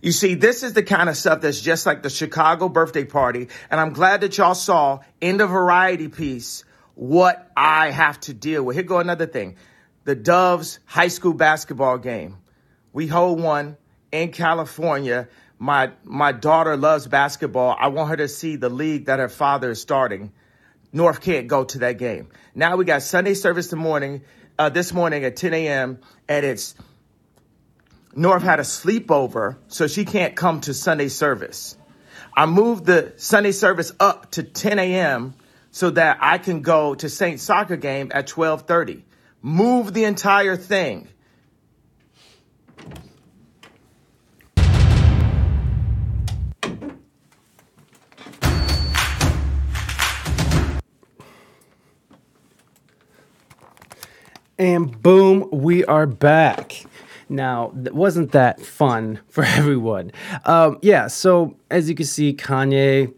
You 0.02 0.12
see, 0.12 0.34
this 0.34 0.64
is 0.64 0.74
the 0.74 0.84
kind 0.84 1.07
of 1.07 1.18
stuff 1.18 1.41
that's 1.41 1.62
just 1.62 1.86
like 1.86 2.03
the 2.03 2.10
Chicago 2.10 2.68
birthday 2.68 3.06
party. 3.06 3.48
And 3.70 3.80
I'm 3.80 3.94
glad 3.94 4.22
that 4.22 4.38
y'all 4.38 4.56
saw 4.56 5.02
in 5.22 5.38
the 5.38 5.48
variety 5.48 6.07
piece 6.07 6.64
what 6.96 7.52
I 7.56 7.92
have 7.92 8.20
to 8.22 8.34
deal 8.34 8.64
with. 8.64 8.76
Here 8.76 8.84
go 8.84 9.00
another 9.00 9.26
thing. 9.26 9.58
The 10.06 10.16
Doves 10.16 10.80
high 10.86 11.10
school 11.10 11.34
basketball 11.34 11.98
game. 11.98 12.38
We 12.94 13.08
hold 13.08 13.40
one 13.42 13.78
in 14.12 14.32
California. 14.32 15.28
My 15.60 15.92
my 16.04 16.32
daughter 16.32 16.78
loves 16.78 17.08
basketball. 17.08 17.76
I 17.80 17.88
want 17.88 18.10
her 18.10 18.18
to 18.18 18.28
see 18.28 18.56
the 18.56 18.70
league 18.70 19.06
that 19.06 19.20
her 19.20 19.30
father 19.30 19.72
is 19.72 19.82
starting. 19.82 20.32
North 20.94 21.22
can't 21.22 21.48
go 21.48 21.66
to 21.66 21.80
that 21.80 21.98
game. 21.98 22.30
Now 22.54 22.78
we 22.78 22.86
got 22.86 23.02
Sunday 23.02 23.34
service 23.34 23.68
the 23.68 23.76
morning, 23.76 24.22
uh, 24.58 24.70
this 24.70 24.94
morning 24.94 25.26
at 25.26 25.36
10 25.36 25.54
a.m. 25.54 26.00
and 26.30 26.46
it's 26.46 26.76
North 28.16 28.44
had 28.44 28.62
a 28.62 28.64
sleepover, 28.64 29.58
so 29.68 29.88
she 29.88 30.06
can't 30.06 30.38
come 30.38 30.62
to 30.62 30.74
Sunday 30.74 31.10
service. 31.10 31.78
I 32.34 32.46
moved 32.46 32.86
the 32.86 33.14
Sunday 33.18 33.52
service 33.52 33.92
up 34.00 34.32
to 34.32 34.44
10 34.44 34.80
a.m. 34.80 35.34
so 35.76 35.90
that 35.90 36.18
I 36.22 36.38
can 36.38 36.62
go 36.62 36.96
to 36.96 37.10
Saint 37.10 37.42
soccer 37.42 37.76
game 37.76 38.10
at 38.14 38.28
12:30. 38.28 39.04
Move 39.42 39.94
the 39.94 40.06
entire 40.06 40.56
thing. 40.56 41.10
And 54.58 55.02
boom, 55.02 55.50
we 55.52 55.84
are 55.84 56.08
back. 56.08 56.86
Now, 57.28 57.74
wasn't 57.74 58.32
that 58.32 58.62
fun 58.62 59.20
for 59.28 59.44
everyone? 59.44 60.14
Um, 60.46 60.80
yeah, 60.82 61.08
so 61.08 61.58
as 61.70 61.90
you 61.90 61.96
can 61.96 62.06
see, 62.06 62.34
Kanye, 62.34 63.14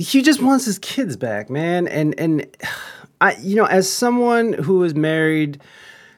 he 0.00 0.22
just 0.22 0.42
wants 0.42 0.64
his 0.64 0.78
kids 0.78 1.16
back, 1.16 1.50
man. 1.50 1.86
And 1.86 2.18
and 2.18 2.46
I, 3.20 3.36
you 3.36 3.54
know, 3.54 3.66
as 3.66 3.92
someone 3.92 4.54
who 4.54 4.82
is 4.82 4.94
married, 4.94 5.60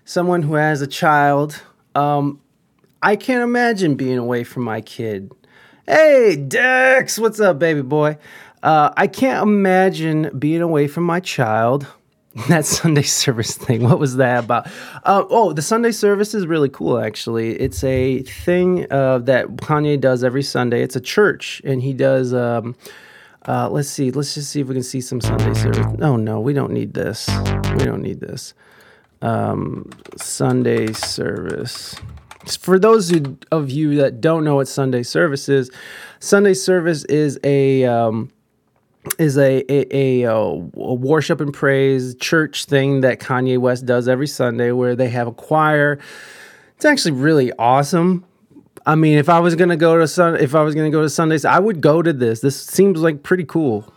someone 0.05 0.43
who 0.43 0.55
has 0.55 0.83
a 0.83 0.87
child, 0.87 1.61
um, 1.97 2.41
I 3.03 3.17
can't 3.17 3.43
imagine 3.43 3.97
being 3.97 4.19
away 4.19 4.45
from 4.45 4.63
my 4.63 4.81
kid. 4.81 5.33
Hey, 5.85 6.37
Dex, 6.37 7.19
what's 7.19 7.41
up, 7.41 7.59
baby 7.59 7.83
boy? 7.83 8.19
Uh, 8.63 8.93
I 8.97 9.09
can't 9.09 9.43
imagine 9.43 10.39
being 10.39 10.63
away 10.63 10.87
from 10.87 11.03
my 11.03 11.19
child 11.19 11.89
that 12.49 12.67
Sunday 12.67 13.03
service 13.23 13.57
thing. 13.57 13.83
What 13.83 13.99
was 13.99 14.15
that 14.19 14.45
about? 14.45 14.69
Uh, 15.03 15.25
oh, 15.29 15.53
the 15.53 15.61
Sunday 15.61 15.91
service 15.91 16.35
is 16.35 16.47
really 16.47 16.69
cool, 16.69 17.01
actually. 17.01 17.59
It's 17.59 17.83
a 17.83 18.23
thing 18.23 18.87
uh, 18.93 19.19
that 19.19 19.49
Kanye 19.57 20.01
does 20.01 20.23
every 20.23 20.45
Sunday. 20.45 20.83
It's 20.83 20.95
a 20.95 21.01
church, 21.01 21.61
and 21.65 21.83
he 21.83 21.93
does. 21.93 22.33
Um, 22.33 22.77
uh, 23.47 23.69
let's 23.69 23.89
see. 23.89 24.11
Let's 24.11 24.35
just 24.35 24.51
see 24.51 24.61
if 24.61 24.69
we 24.69 24.75
can 24.75 24.83
see 24.83 25.01
some 25.01 25.21
Sunday 25.21 25.55
service. 25.55 25.87
Oh 26.01 26.17
no, 26.17 26.41
we 26.41 26.53
don't 26.53 26.73
need 26.73 26.95
this. 26.95 27.29
We 27.29 27.85
don't 27.85 28.03
need 28.03 28.21
this. 28.21 28.55
Um, 29.21 29.91
Sunday 30.17 30.93
service. 30.93 31.97
For 32.47 32.79
those 32.79 33.11
who, 33.11 33.39
of 33.53 33.71
you 33.71 33.97
that 33.97 34.21
don't 34.21 34.45
know 34.45 34.57
what 34.57 34.69
Sunday 34.69 35.03
service 35.03 35.49
is, 35.49 35.71
Sunday 36.19 36.55
service 36.55 37.05
is 37.05 37.39
a 37.45 37.85
um, 37.85 38.31
is 39.19 39.37
a, 39.37 39.65
a, 39.69 40.23
a, 40.25 40.31
a, 40.31 40.59
worship 40.75 41.41
and 41.41 41.53
praise 41.53 42.15
church 42.17 42.67
thing 42.67 43.01
that 43.01 43.19
Kanye 43.19 43.59
West 43.59 43.87
does 43.87 44.07
every 44.07 44.29
Sunday 44.29 44.71
where 44.71 44.95
they 44.95 45.09
have 45.09 45.27
a 45.27 45.33
choir. 45.33 45.99
It's 46.77 46.85
actually 46.85 47.12
really 47.12 47.53
awesome. 47.59 48.25
I 48.85 48.94
mean, 48.97 49.17
if 49.17 49.28
I 49.28 49.39
was 49.39 49.55
gonna 49.55 49.77
go 49.77 49.99
to 49.99 50.09
sun, 50.09 50.36
if 50.36 50.55
I 50.55 50.62
was 50.62 50.75
gonna 50.75 50.91
go 50.91 51.02
to 51.02 51.11
Sundays, 51.11 51.44
I 51.44 51.59
would 51.59 51.81
go 51.81 52.02
to 52.02 52.12
this. 52.12 52.41
This 52.41 52.61
seems 52.61 53.01
like 53.01 53.23
pretty 53.23 53.44
cool. 53.44 53.93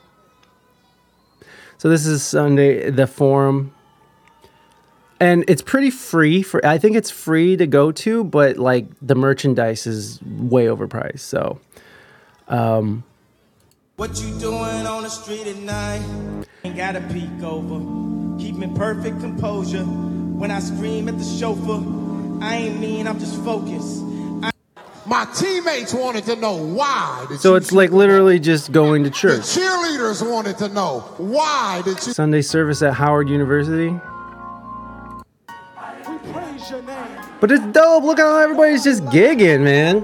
So 1.77 1.89
this 1.89 2.05
is 2.05 2.23
Sunday, 2.23 2.89
the 2.89 3.07
forum, 3.07 3.73
and 5.19 5.43
it's 5.47 5.61
pretty 5.61 5.89
free 5.89 6.41
for. 6.43 6.65
I 6.65 6.77
think 6.77 6.95
it's 6.95 7.09
free 7.11 7.57
to 7.57 7.67
go 7.67 7.91
to, 7.91 8.23
but 8.23 8.57
like 8.57 8.85
the 9.01 9.15
merchandise 9.15 9.87
is 9.87 10.21
way 10.23 10.65
overpriced. 10.65 11.19
So, 11.19 11.59
um, 12.47 13.03
What 13.97 14.19
you 14.21 14.37
doing 14.39 14.85
on 14.85 15.03
the 15.03 15.09
street 15.09 15.47
at 15.47 15.57
night? 15.57 16.45
Ain't 16.63 16.77
got 16.77 16.95
a 16.95 17.01
peek 17.01 17.43
over. 17.43 17.79
Keep 18.39 18.55
me 18.55 18.69
perfect 18.75 19.19
composure. 19.19 19.83
When 19.83 20.51
I 20.51 20.59
scream 20.59 21.07
at 21.07 21.17
the 21.17 21.23
chauffeur, 21.23 21.83
I 22.41 22.55
ain't 22.55 22.79
mean, 22.79 23.07
I'm 23.07 23.19
just 23.19 23.41
focused. 23.43 24.03
My 25.07 25.25
teammates 25.35 25.93
wanted 25.93 26.25
to 26.25 26.35
know 26.35 26.55
why. 26.55 27.25
Did 27.29 27.39
so 27.39 27.55
it's 27.55 27.71
like 27.71 27.91
literally 27.91 28.39
just 28.39 28.71
going 28.71 29.03
to 29.03 29.11
church. 29.11 29.41
The 29.41 29.61
cheerleaders 29.61 30.27
wanted 30.27 30.57
to 30.59 30.69
know 30.69 31.01
why 31.17 31.81
did 31.85 32.05
you 32.05 32.13
Sunday 32.13 32.41
service 32.41 32.81
at 32.81 32.93
Howard 32.93 33.29
University. 33.29 33.99
But 37.39 37.51
it's 37.51 37.65
dope. 37.67 38.03
Look 38.03 38.17
how 38.17 38.39
everybody's 38.39 38.83
just 38.83 39.03
gigging, 39.05 39.63
man. 39.63 40.03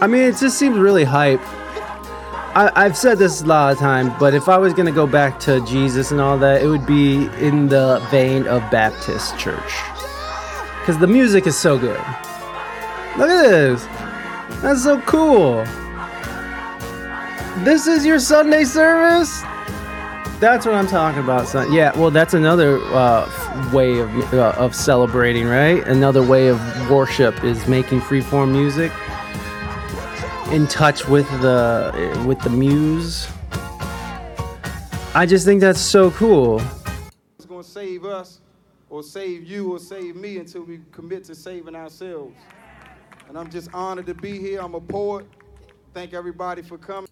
I 0.00 0.06
mean, 0.06 0.22
it 0.22 0.36
just 0.36 0.58
seems 0.58 0.76
really 0.78 1.04
hype. 1.04 1.40
I, 2.56 2.70
I've 2.76 2.96
said 2.96 3.18
this 3.18 3.42
a 3.42 3.46
lot 3.46 3.72
of 3.72 3.78
times, 3.78 4.12
but 4.20 4.32
if 4.32 4.48
I 4.48 4.58
was 4.58 4.72
gonna 4.72 4.92
go 4.92 5.06
back 5.08 5.40
to 5.40 5.60
Jesus 5.66 6.12
and 6.12 6.20
all 6.20 6.38
that, 6.38 6.62
it 6.62 6.68
would 6.68 6.86
be 6.86 7.26
in 7.40 7.68
the 7.68 8.06
vein 8.10 8.46
of 8.46 8.62
Baptist 8.70 9.36
church, 9.38 9.74
because 10.80 10.98
the 10.98 11.06
music 11.08 11.48
is 11.48 11.56
so 11.56 11.76
good. 11.76 11.98
Look 13.18 13.28
at 13.28 13.42
this. 13.42 13.84
That's 14.60 14.84
so 14.84 15.00
cool. 15.00 15.64
This 17.64 17.86
is 17.86 18.06
your 18.06 18.20
Sunday 18.20 18.64
service? 18.64 19.42
That's 20.40 20.66
what 20.66 20.74
I'm 20.74 20.86
talking 20.86 21.22
about, 21.22 21.48
son. 21.48 21.72
Yeah, 21.72 21.96
well, 21.98 22.10
that's 22.10 22.34
another 22.34 22.78
uh, 22.92 23.70
way 23.72 23.98
of 23.98 24.34
uh, 24.34 24.54
of 24.56 24.74
celebrating, 24.74 25.46
right? 25.46 25.86
Another 25.86 26.22
way 26.22 26.48
of 26.48 26.60
worship 26.90 27.42
is 27.42 27.66
making 27.66 28.00
freeform 28.00 28.52
music, 28.52 28.92
in 30.50 30.66
touch 30.66 31.06
with 31.08 31.28
the 31.40 32.24
with 32.26 32.40
the 32.40 32.50
muse. 32.50 33.28
I 35.14 35.26
just 35.26 35.44
think 35.44 35.60
that's 35.60 35.80
so 35.80 36.10
cool. 36.10 36.60
It's 37.36 37.46
going 37.46 37.62
to 37.62 37.68
save 37.68 38.04
us 38.04 38.40
or 38.90 39.02
save 39.02 39.44
you 39.44 39.72
or 39.72 39.78
save 39.78 40.16
me 40.16 40.38
until 40.38 40.64
we 40.64 40.80
commit 40.90 41.24
to 41.24 41.34
saving 41.34 41.76
ourselves. 41.76 42.36
And 43.28 43.38
I'm 43.38 43.48
just 43.50 43.72
honored 43.72 44.06
to 44.06 44.14
be 44.14 44.38
here. 44.38 44.60
I'm 44.60 44.74
a 44.74 44.80
poet. 44.80 45.26
Thank 45.92 46.14
everybody 46.14 46.62
for 46.62 46.78
coming. 46.78 47.08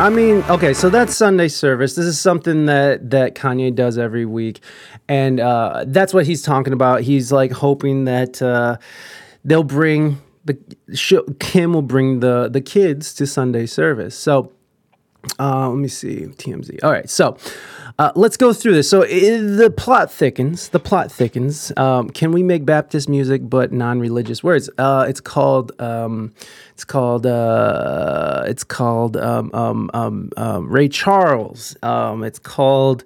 I 0.00 0.08
mean, 0.08 0.42
okay, 0.48 0.72
so 0.72 0.88
that's 0.88 1.14
Sunday 1.14 1.48
service. 1.48 1.94
This 1.94 2.06
is 2.06 2.18
something 2.18 2.64
that 2.64 3.10
that 3.10 3.34
Kanye 3.34 3.74
does 3.74 3.98
every 3.98 4.24
week, 4.24 4.60
and 5.08 5.38
uh, 5.38 5.84
that's 5.86 6.14
what 6.14 6.24
he's 6.24 6.40
talking 6.40 6.72
about. 6.72 7.02
He's 7.02 7.30
like 7.30 7.52
hoping 7.52 8.06
that 8.06 8.40
uh, 8.40 8.78
they'll 9.44 9.62
bring 9.62 10.22
the 10.46 10.56
Kim 11.38 11.74
will 11.74 11.82
bring 11.82 12.20
the 12.20 12.48
the 12.48 12.62
kids 12.62 13.12
to 13.16 13.26
Sunday 13.26 13.66
service. 13.66 14.16
So 14.16 14.50
uh, 15.38 15.68
let 15.68 15.76
me 15.76 15.88
see 15.88 16.20
TMZ. 16.28 16.82
All 16.82 16.90
right, 16.90 17.10
so 17.10 17.36
uh, 18.00 18.10
let's 18.14 18.38
go 18.38 18.54
through 18.54 18.72
this. 18.72 18.88
So 18.88 19.02
the 19.02 19.70
plot 19.76 20.10
thickens. 20.10 20.70
The 20.70 20.80
plot 20.80 21.12
thickens. 21.12 21.70
Um, 21.76 22.08
can 22.08 22.32
we 22.32 22.42
make 22.42 22.64
Baptist 22.64 23.10
music 23.10 23.42
but 23.44 23.72
non-religious 23.72 24.42
words? 24.42 24.70
Uh, 24.78 25.04
it's 25.06 25.20
called. 25.20 25.78
Um, 25.78 26.32
it's 26.72 26.86
called. 26.86 27.26
Uh, 27.26 28.44
it's 28.46 28.64
called 28.64 29.18
um, 29.18 29.50
um, 29.52 29.90
um, 29.92 30.30
um, 30.38 30.72
Ray 30.72 30.88
Charles. 30.88 31.76
It's 31.82 32.38
called. 32.38 33.04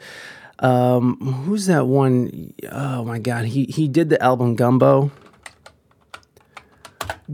Who's 0.60 1.66
that 1.66 1.88
one? 1.88 2.54
Oh 2.70 3.04
my 3.04 3.18
God, 3.18 3.46
he 3.46 3.64
he 3.64 3.88
did 3.88 4.10
the 4.10 4.22
album 4.22 4.54
Gumbo. 4.54 5.10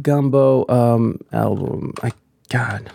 Gumbo 0.01 0.65
um, 0.71 1.21
album. 1.31 1.93
I 2.03 2.13
God. 2.49 2.91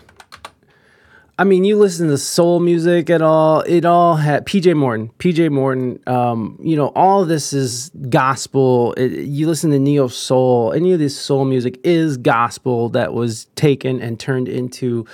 I 1.38 1.44
mean, 1.44 1.64
you 1.64 1.76
listen 1.76 2.08
to 2.08 2.16
soul 2.16 2.60
music 2.60 3.10
at 3.10 3.20
all. 3.20 3.60
It 3.60 3.84
all 3.84 4.16
had 4.16 4.46
PJ 4.46 4.74
Morton. 4.74 5.10
PJ 5.18 5.50
Morton. 5.50 6.00
Um, 6.06 6.58
you 6.62 6.76
know, 6.76 6.88
all 6.96 7.26
this 7.26 7.52
is 7.52 7.90
gospel. 8.08 8.94
It, 8.94 9.12
you 9.26 9.46
listen 9.46 9.70
to 9.72 9.78
neo 9.78 10.08
soul. 10.08 10.72
Any 10.72 10.94
of 10.94 10.98
this 10.98 11.18
soul 11.18 11.44
music 11.44 11.78
is 11.84 12.16
gospel 12.16 12.88
that 12.90 13.12
was 13.12 13.46
taken 13.54 14.00
and 14.00 14.18
turned 14.18 14.48
into, 14.48 15.06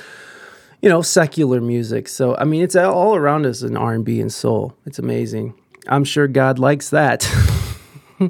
you 0.81 0.89
know, 0.89 1.03
secular 1.03 1.61
music. 1.61 2.07
So 2.07 2.37
I 2.37 2.45
mean, 2.45 2.63
it's 2.63 2.77
all 2.77 3.17
around 3.17 3.45
us 3.45 3.63
in 3.63 3.77
R 3.77 3.93
and 3.93 4.05
B 4.05 4.21
and 4.21 4.33
soul. 4.33 4.77
It's 4.87 5.01
amazing. 5.01 5.55
I'm 5.89 6.05
sure 6.05 6.29
God 6.29 6.61
likes 6.61 6.91
that. 6.91 7.29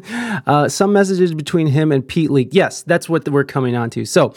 uh, 0.47 0.69
some 0.69 0.93
messages 0.93 1.35
between 1.35 1.67
him 1.67 1.93
and 1.93 2.07
Pete 2.07 2.31
Leak. 2.31 2.49
Yes, 2.53 2.83
that's 2.83 3.09
what 3.09 3.29
we're 3.29 3.45
coming 3.45 3.77
on 3.77 3.91
to. 3.91 4.05
So, 4.05 4.35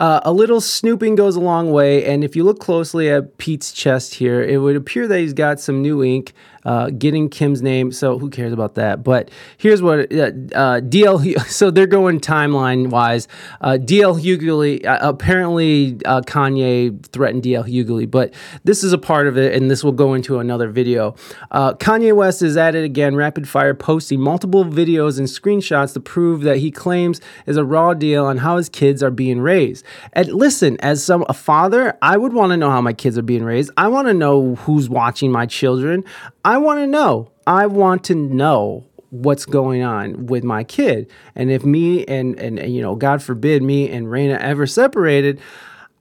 uh, 0.00 0.20
a 0.24 0.32
little 0.32 0.60
snooping 0.60 1.14
goes 1.14 1.36
a 1.36 1.40
long 1.40 1.70
way. 1.70 2.04
And 2.04 2.24
if 2.24 2.36
you 2.36 2.44
look 2.44 2.58
closely 2.58 3.08
at 3.10 3.38
Pete's 3.38 3.72
chest 3.72 4.14
here, 4.14 4.42
it 4.42 4.58
would 4.58 4.76
appear 4.76 5.08
that 5.08 5.18
he's 5.18 5.32
got 5.34 5.60
some 5.60 5.82
new 5.82 6.02
ink 6.02 6.32
uh, 6.64 6.90
getting 6.90 7.28
Kim's 7.28 7.62
name. 7.62 7.92
So, 7.92 8.18
who 8.18 8.30
cares 8.30 8.52
about 8.52 8.74
that? 8.74 9.02
But 9.02 9.30
here's 9.56 9.82
what 9.82 10.12
uh, 10.12 10.26
uh, 10.54 10.80
DL, 10.80 11.40
so 11.46 11.70
they're 11.70 11.86
going 11.86 12.20
timeline 12.20 12.88
wise. 12.88 13.28
Uh, 13.60 13.78
DL 13.80 14.20
Hughley, 14.20 14.80
apparently 14.84 15.94
Kanye 15.94 17.06
threatened 17.06 17.42
DL 17.42 17.64
Hughley, 17.64 18.10
but 18.10 18.34
this 18.64 18.84
is 18.84 18.92
a 18.92 18.98
part 18.98 19.26
of 19.26 19.36
it, 19.36 19.54
and 19.54 19.70
this 19.70 19.82
will 19.82 19.92
go 19.92 20.14
into 20.14 20.38
another 20.38 20.68
video. 20.68 21.12
Kanye 21.52 22.14
West 22.14 22.42
is 22.42 22.56
at 22.56 22.74
it 22.74 22.84
again, 22.84 23.16
rapid 23.16 23.48
fire 23.48 23.74
posting 23.74 24.20
multiple 24.20 24.64
videos 24.64 24.88
videos 24.88 25.18
and 25.18 25.28
screenshots 25.28 25.92
to 25.94 26.00
prove 26.00 26.42
that 26.42 26.58
he 26.58 26.70
claims 26.70 27.20
is 27.46 27.56
a 27.56 27.64
raw 27.64 27.94
deal 27.94 28.24
on 28.24 28.38
how 28.38 28.56
his 28.56 28.68
kids 28.68 29.02
are 29.02 29.10
being 29.10 29.40
raised. 29.40 29.84
And 30.12 30.28
listen, 30.32 30.76
as 30.80 31.02
some 31.02 31.24
a 31.28 31.34
father, 31.34 31.96
I 32.02 32.16
would 32.16 32.32
want 32.32 32.50
to 32.50 32.56
know 32.56 32.70
how 32.70 32.80
my 32.80 32.92
kids 32.92 33.18
are 33.18 33.22
being 33.22 33.44
raised. 33.44 33.70
I 33.76 33.88
want 33.88 34.08
to 34.08 34.14
know 34.14 34.54
who's 34.56 34.88
watching 34.88 35.30
my 35.30 35.46
children. 35.46 36.04
I 36.48 36.56
want 36.56 36.80
to 36.80 36.86
know. 36.86 37.30
I 37.46 37.66
want 37.66 38.04
to 38.04 38.14
know 38.14 38.86
what's 39.10 39.44
going 39.44 39.82
on 39.82 40.28
with 40.28 40.44
my 40.44 40.64
kid. 40.64 41.10
And 41.34 41.50
if 41.50 41.62
me 41.62 42.06
and 42.06 42.40
and 42.40 42.72
you 42.72 42.80
know, 42.80 42.94
God 42.94 43.22
forbid 43.22 43.62
me 43.62 43.90
and 43.90 44.06
Raina 44.06 44.38
ever 44.38 44.66
separated, 44.66 45.42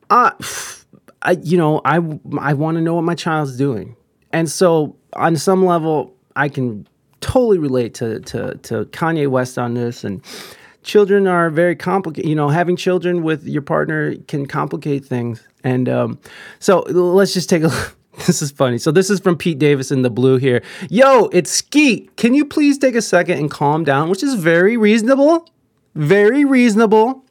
uh 0.10 0.32
I 1.22 1.32
you 1.44 1.58
know, 1.58 1.82
I 1.84 1.98
I 2.40 2.54
want 2.54 2.78
to 2.78 2.82
know 2.82 2.94
what 2.94 3.04
my 3.04 3.14
child's 3.14 3.58
doing. 3.58 3.98
And 4.32 4.50
so 4.50 4.96
on 5.12 5.36
some 5.36 5.66
level 5.66 6.16
I 6.38 6.48
can 6.48 6.88
totally 7.20 7.58
relate 7.58 7.94
to 7.96 8.22
to 8.22 8.56
to 8.56 8.86
Kanye 8.86 9.28
West 9.28 9.58
on 9.58 9.74
this 9.74 10.06
and 10.06 10.24
children 10.84 11.28
are 11.28 11.50
very 11.50 11.76
complicated 11.76 12.30
you 12.30 12.36
know 12.36 12.48
having 12.48 12.78
children 12.78 13.22
with 13.22 13.46
your 13.46 13.62
partner 13.62 14.16
can 14.30 14.46
complicate 14.46 15.04
things 15.04 15.46
and 15.66 15.90
um, 15.90 16.18
so 16.60 16.80
let's 16.92 17.34
just 17.34 17.50
take 17.50 17.64
a 17.64 17.68
look 17.68 17.97
this 18.26 18.42
is 18.42 18.52
funny. 18.52 18.78
So 18.78 18.92
this 18.92 19.10
is 19.10 19.20
from 19.20 19.38
Pete 19.38 19.60
Davis 19.60 19.92
in 19.92 20.02
the 20.02 20.10
blue 20.10 20.38
here. 20.38 20.64
Yo, 20.90 21.26
it's 21.28 21.52
Skete. 21.52 22.16
Can 22.16 22.34
you 22.34 22.46
please 22.46 22.78
take 22.78 22.96
a 22.96 23.02
second 23.02 23.38
and 23.38 23.52
calm 23.52 23.84
down? 23.84 24.10
Which 24.10 24.24
is 24.24 24.34
very 24.34 24.76
reasonable. 24.76 25.48
Very 25.94 26.44
reasonable. 26.44 27.24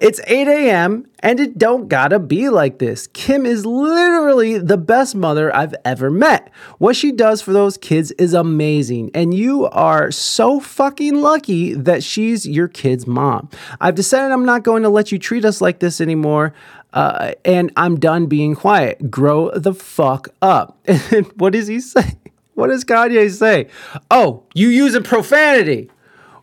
It's 0.00 0.20
8 0.26 0.48
a.m. 0.48 1.06
and 1.20 1.38
it 1.38 1.58
don't 1.58 1.88
gotta 1.88 2.18
be 2.18 2.48
like 2.48 2.78
this. 2.78 3.06
Kim 3.08 3.46
is 3.46 3.64
literally 3.64 4.58
the 4.58 4.76
best 4.76 5.14
mother 5.14 5.54
I've 5.54 5.76
ever 5.84 6.10
met. 6.10 6.50
What 6.78 6.96
she 6.96 7.12
does 7.12 7.40
for 7.40 7.52
those 7.52 7.78
kids 7.78 8.10
is 8.12 8.34
amazing, 8.34 9.12
and 9.14 9.32
you 9.32 9.66
are 9.66 10.10
so 10.10 10.58
fucking 10.58 11.20
lucky 11.22 11.74
that 11.74 12.02
she's 12.02 12.48
your 12.48 12.66
kid's 12.66 13.06
mom. 13.06 13.48
I've 13.80 13.94
decided 13.94 14.32
I'm 14.32 14.44
not 14.44 14.64
going 14.64 14.82
to 14.82 14.88
let 14.88 15.12
you 15.12 15.20
treat 15.20 15.44
us 15.44 15.60
like 15.60 15.78
this 15.78 16.00
anymore. 16.00 16.52
Uh, 16.96 17.32
and 17.44 17.70
I'm 17.76 18.00
done 18.00 18.26
being 18.26 18.54
quiet. 18.54 19.10
Grow 19.10 19.50
the 19.50 19.74
fuck 19.74 20.28
up. 20.40 20.78
And 20.86 21.26
what 21.36 21.52
does 21.52 21.66
he 21.66 21.80
say? 21.80 22.16
What 22.54 22.68
does 22.68 22.84
Kanye 22.84 23.30
say? 23.30 23.68
Oh, 24.10 24.44
you 24.54 24.68
using 24.68 25.02
profanity 25.02 25.90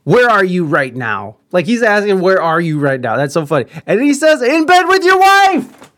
where 0.03 0.29
are 0.29 0.43
you 0.43 0.65
right 0.65 0.95
now? 0.95 1.37
Like 1.51 1.65
he's 1.65 1.81
asking, 1.81 2.19
where 2.19 2.41
are 2.41 2.59
you 2.59 2.79
right 2.79 2.99
now? 2.99 3.15
That's 3.17 3.33
so 3.33 3.45
funny. 3.45 3.65
And 3.85 4.01
he 4.01 4.13
says, 4.13 4.41
in 4.41 4.65
bed 4.65 4.83
with 4.87 5.03
your 5.03 5.19
wife. 5.19 5.91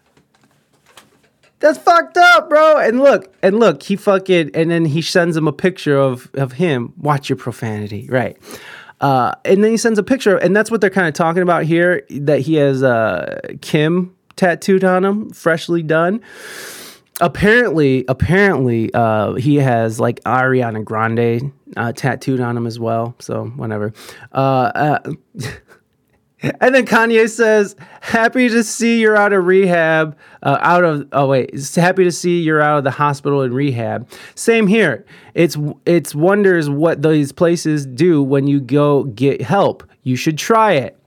That's 1.59 1.80
fucked 1.80 2.17
up, 2.17 2.50
bro. 2.50 2.77
And 2.77 3.00
look, 3.00 3.34
and 3.42 3.59
look, 3.59 3.82
he 3.82 3.95
fucking, 3.95 4.51
and 4.53 4.69
then 4.69 4.85
he 4.85 5.01
sends 5.01 5.35
him 5.35 5.48
a 5.48 5.53
picture 5.53 5.98
of 5.98 6.30
of 6.35 6.53
him. 6.53 6.93
Watch 6.98 7.30
your 7.30 7.38
profanity, 7.38 8.08
right? 8.09 8.38
Uh, 9.01 9.34
and 9.45 9.64
then 9.64 9.72
he 9.72 9.77
sends 9.77 9.98
a 9.98 10.03
picture, 10.03 10.38
and 10.38 10.56
that's 10.56 10.69
what 10.69 10.82
they're 10.82 10.90
kind 10.90 11.08
of 11.08 11.14
talking 11.14 11.42
about 11.42 11.64
here. 11.64 12.06
That 12.09 12.42
he 12.42 12.56
has 12.56 12.84
uh, 12.84 13.40
Kim 13.61 14.16
tattooed 14.35 14.83
on 14.83 15.05
him, 15.05 15.30
freshly 15.31 15.83
done. 15.83 16.22
Apparently 17.22 18.03
apparently 18.09 18.93
uh 18.93 19.35
he 19.35 19.55
has 19.55 20.01
like 20.01 20.22
ariana 20.23 20.83
grande 20.83 21.53
uh, 21.77 21.93
tattooed 21.93 22.41
on 22.41 22.57
him 22.57 22.67
as 22.67 22.77
well 22.77 23.15
so 23.19 23.45
whatever. 23.55 23.93
Uh, 24.33 24.72
uh 24.75 25.14
and 26.59 26.75
then 26.75 26.85
kanye 26.85 27.30
says 27.30 27.77
happy 28.01 28.49
to 28.49 28.61
see 28.65 28.99
you're 28.99 29.15
out 29.15 29.31
of 29.31 29.45
rehab 29.45 30.17
uh, 30.43 30.57
out 30.59 30.83
of 30.83 31.07
oh 31.14 31.27
wait 31.27 31.51
happy 31.75 32.03
to 32.03 32.11
see 32.11 32.41
you're 32.41 32.61
out 32.61 32.80
of 32.80 32.83
the 32.83 32.91
hospital 32.91 33.41
and 33.41 33.53
rehab. 33.53 34.09
Same 34.35 34.67
here. 34.67 35.05
It's 35.35 35.57
it's 35.85 36.14
wonders 36.14 36.69
what 36.69 37.01
these 37.01 37.31
places 37.31 37.85
do 37.85 38.22
when 38.22 38.45
you 38.47 38.59
go 38.59 39.05
get 39.05 39.41
help. 39.41 39.89
You 40.03 40.17
should 40.17 40.38
try 40.38 40.73
it 40.73 40.99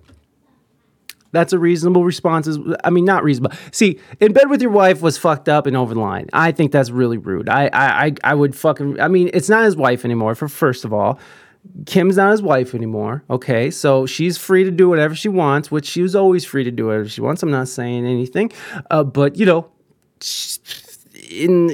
that's 1.32 1.52
a 1.52 1.58
reasonable 1.58 2.04
response. 2.04 2.46
Is 2.46 2.58
I 2.84 2.90
mean, 2.90 3.04
not 3.04 3.22
reasonable. 3.22 3.56
See, 3.70 4.00
in 4.20 4.32
bed 4.32 4.50
with 4.50 4.62
your 4.62 4.70
wife 4.70 5.02
was 5.02 5.18
fucked 5.18 5.48
up 5.48 5.66
and 5.66 5.76
over 5.76 5.94
the 5.94 6.00
line. 6.00 6.28
I 6.32 6.52
think 6.52 6.72
that's 6.72 6.90
really 6.90 7.18
rude. 7.18 7.48
I, 7.48 7.70
I, 7.72 8.14
I 8.24 8.34
would 8.34 8.56
fucking. 8.56 9.00
I 9.00 9.08
mean, 9.08 9.30
it's 9.34 9.48
not 9.48 9.64
his 9.64 9.76
wife 9.76 10.04
anymore. 10.04 10.34
For 10.34 10.48
first 10.48 10.84
of 10.84 10.92
all, 10.92 11.18
Kim's 11.86 12.16
not 12.16 12.30
his 12.30 12.42
wife 12.42 12.74
anymore. 12.74 13.24
Okay, 13.30 13.70
so 13.70 14.06
she's 14.06 14.38
free 14.38 14.64
to 14.64 14.70
do 14.70 14.88
whatever 14.88 15.14
she 15.14 15.28
wants, 15.28 15.70
which 15.70 15.86
she 15.86 16.02
was 16.02 16.14
always 16.14 16.44
free 16.44 16.64
to 16.64 16.70
do 16.70 16.86
whatever 16.86 17.08
she 17.08 17.20
wants. 17.20 17.42
I'm 17.42 17.50
not 17.50 17.68
saying 17.68 18.06
anything, 18.06 18.52
uh, 18.90 19.04
but 19.04 19.36
you 19.36 19.46
know, 19.46 19.70
in 21.30 21.68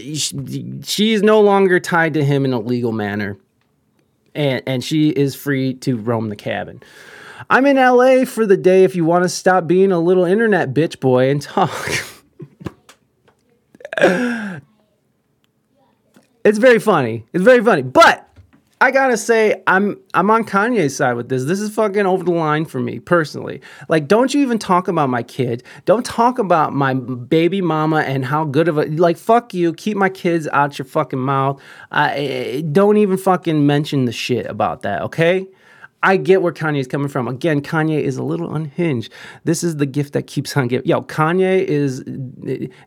she 0.84 1.12
is 1.12 1.22
no 1.22 1.40
longer 1.40 1.78
tied 1.80 2.14
to 2.14 2.24
him 2.24 2.44
in 2.44 2.52
a 2.52 2.58
legal 2.58 2.92
manner, 2.92 3.38
and 4.34 4.62
and 4.66 4.82
she 4.84 5.10
is 5.10 5.34
free 5.34 5.74
to 5.74 5.96
roam 5.96 6.28
the 6.28 6.36
cabin. 6.36 6.82
I'm 7.50 7.66
in 7.66 7.76
LA 7.76 8.24
for 8.24 8.46
the 8.46 8.56
day 8.56 8.84
if 8.84 8.96
you 8.96 9.04
want 9.04 9.24
to 9.24 9.28
stop 9.28 9.66
being 9.66 9.92
a 9.92 9.98
little 9.98 10.24
internet 10.24 10.72
bitch 10.72 11.00
boy 11.00 11.30
and 11.30 11.42
talk. 11.42 11.70
it's 16.44 16.58
very 16.58 16.78
funny. 16.78 17.24
It's 17.32 17.44
very 17.44 17.62
funny. 17.62 17.82
But 17.82 18.28
I 18.80 18.90
gotta 18.90 19.16
say, 19.16 19.62
I'm 19.66 19.98
I'm 20.12 20.30
on 20.30 20.44
Kanye's 20.44 20.96
side 20.96 21.14
with 21.14 21.28
this. 21.28 21.44
This 21.44 21.60
is 21.60 21.74
fucking 21.74 22.06
over 22.06 22.24
the 22.24 22.32
line 22.32 22.64
for 22.64 22.80
me 22.80 22.98
personally. 22.98 23.60
Like, 23.88 24.08
don't 24.08 24.34
you 24.34 24.42
even 24.42 24.58
talk 24.58 24.88
about 24.88 25.08
my 25.08 25.22
kid. 25.22 25.62
Don't 25.84 26.04
talk 26.04 26.38
about 26.38 26.74
my 26.74 26.92
baby 26.92 27.60
mama 27.60 28.00
and 28.00 28.24
how 28.24 28.44
good 28.44 28.68
of 28.68 28.76
a 28.76 28.84
like. 28.84 29.16
Fuck 29.16 29.54
you. 29.54 29.72
Keep 29.72 29.96
my 29.96 30.08
kids 30.08 30.48
out 30.52 30.78
your 30.78 30.86
fucking 30.86 31.18
mouth. 31.18 31.62
I 31.90 32.14
eh, 32.14 32.62
don't 32.62 32.96
even 32.96 33.16
fucking 33.16 33.66
mention 33.66 34.04
the 34.04 34.12
shit 34.12 34.44
about 34.46 34.82
that. 34.82 35.02
Okay. 35.02 35.48
I 36.04 36.18
get 36.18 36.42
where 36.42 36.52
Kanye 36.52 36.80
is 36.80 36.86
coming 36.86 37.08
from. 37.08 37.26
Again, 37.26 37.62
Kanye 37.62 38.00
is 38.00 38.16
a 38.18 38.22
little 38.22 38.54
unhinged. 38.54 39.10
This 39.44 39.64
is 39.64 39.78
the 39.78 39.86
gift 39.86 40.12
that 40.12 40.26
keeps 40.26 40.54
on 40.56 40.68
giving. 40.68 40.86
Yo, 40.86 41.00
Kanye 41.02 41.64
is, 41.64 42.04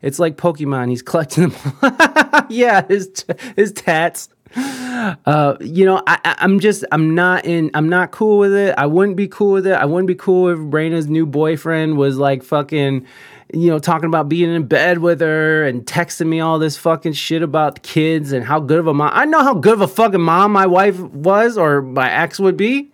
it's 0.02 0.20
like 0.20 0.38
Pokemon. 0.38 0.90
He's 0.90 1.02
collecting 1.02 1.50
them. 1.50 1.98
yeah, 2.50 2.86
his 2.88 3.26
his 3.56 3.74
tats. 3.74 4.30
Uh, 4.56 5.58
you 5.60 5.86
know, 5.86 6.02
I, 6.08 6.36
I'm 6.40 6.60
just, 6.60 6.86
I'm 6.92 7.16
not 7.16 7.46
in, 7.46 7.72
I'm 7.74 7.90
not 7.90 8.12
cool 8.12 8.38
with 8.38 8.54
it. 8.54 8.76
I 8.78 8.86
wouldn't 8.86 9.18
be 9.18 9.28
cool 9.28 9.52
with 9.52 9.68
it. 9.68 9.74
I 9.74 9.86
wouldn't 9.86 10.08
be 10.08 10.16
cool 10.16 10.50
if 10.50 10.60
Raina's 10.60 11.08
new 11.08 11.26
boyfriend 11.26 11.98
was 11.98 12.18
like 12.18 12.44
fucking, 12.44 13.06
you 13.54 13.70
know, 13.70 13.80
talking 13.80 14.08
about 14.08 14.30
being 14.30 14.54
in 14.54 14.68
bed 14.68 15.00
with 15.00 15.22
her 15.22 15.66
and 15.66 15.86
texting 15.86 16.28
me 16.28 16.40
all 16.40 16.60
this 16.60 16.78
fucking 16.78 17.14
shit 17.14 17.42
about 17.42 17.84
kids 17.84 18.32
and 18.32 18.46
how 18.46 18.60
good 18.60 18.80
of 18.80 18.88
a 18.88 18.94
mom. 18.94 19.12
I 19.14 19.26
know 19.26 19.42
how 19.42 19.54
good 19.54 19.74
of 19.74 19.82
a 19.82 19.88
fucking 19.88 20.22
mom 20.22 20.52
my 20.52 20.66
wife 20.66 21.00
was 21.00 21.58
or 21.58 21.82
my 21.82 22.12
ex 22.12 22.40
would 22.40 22.58
be. 22.58 22.92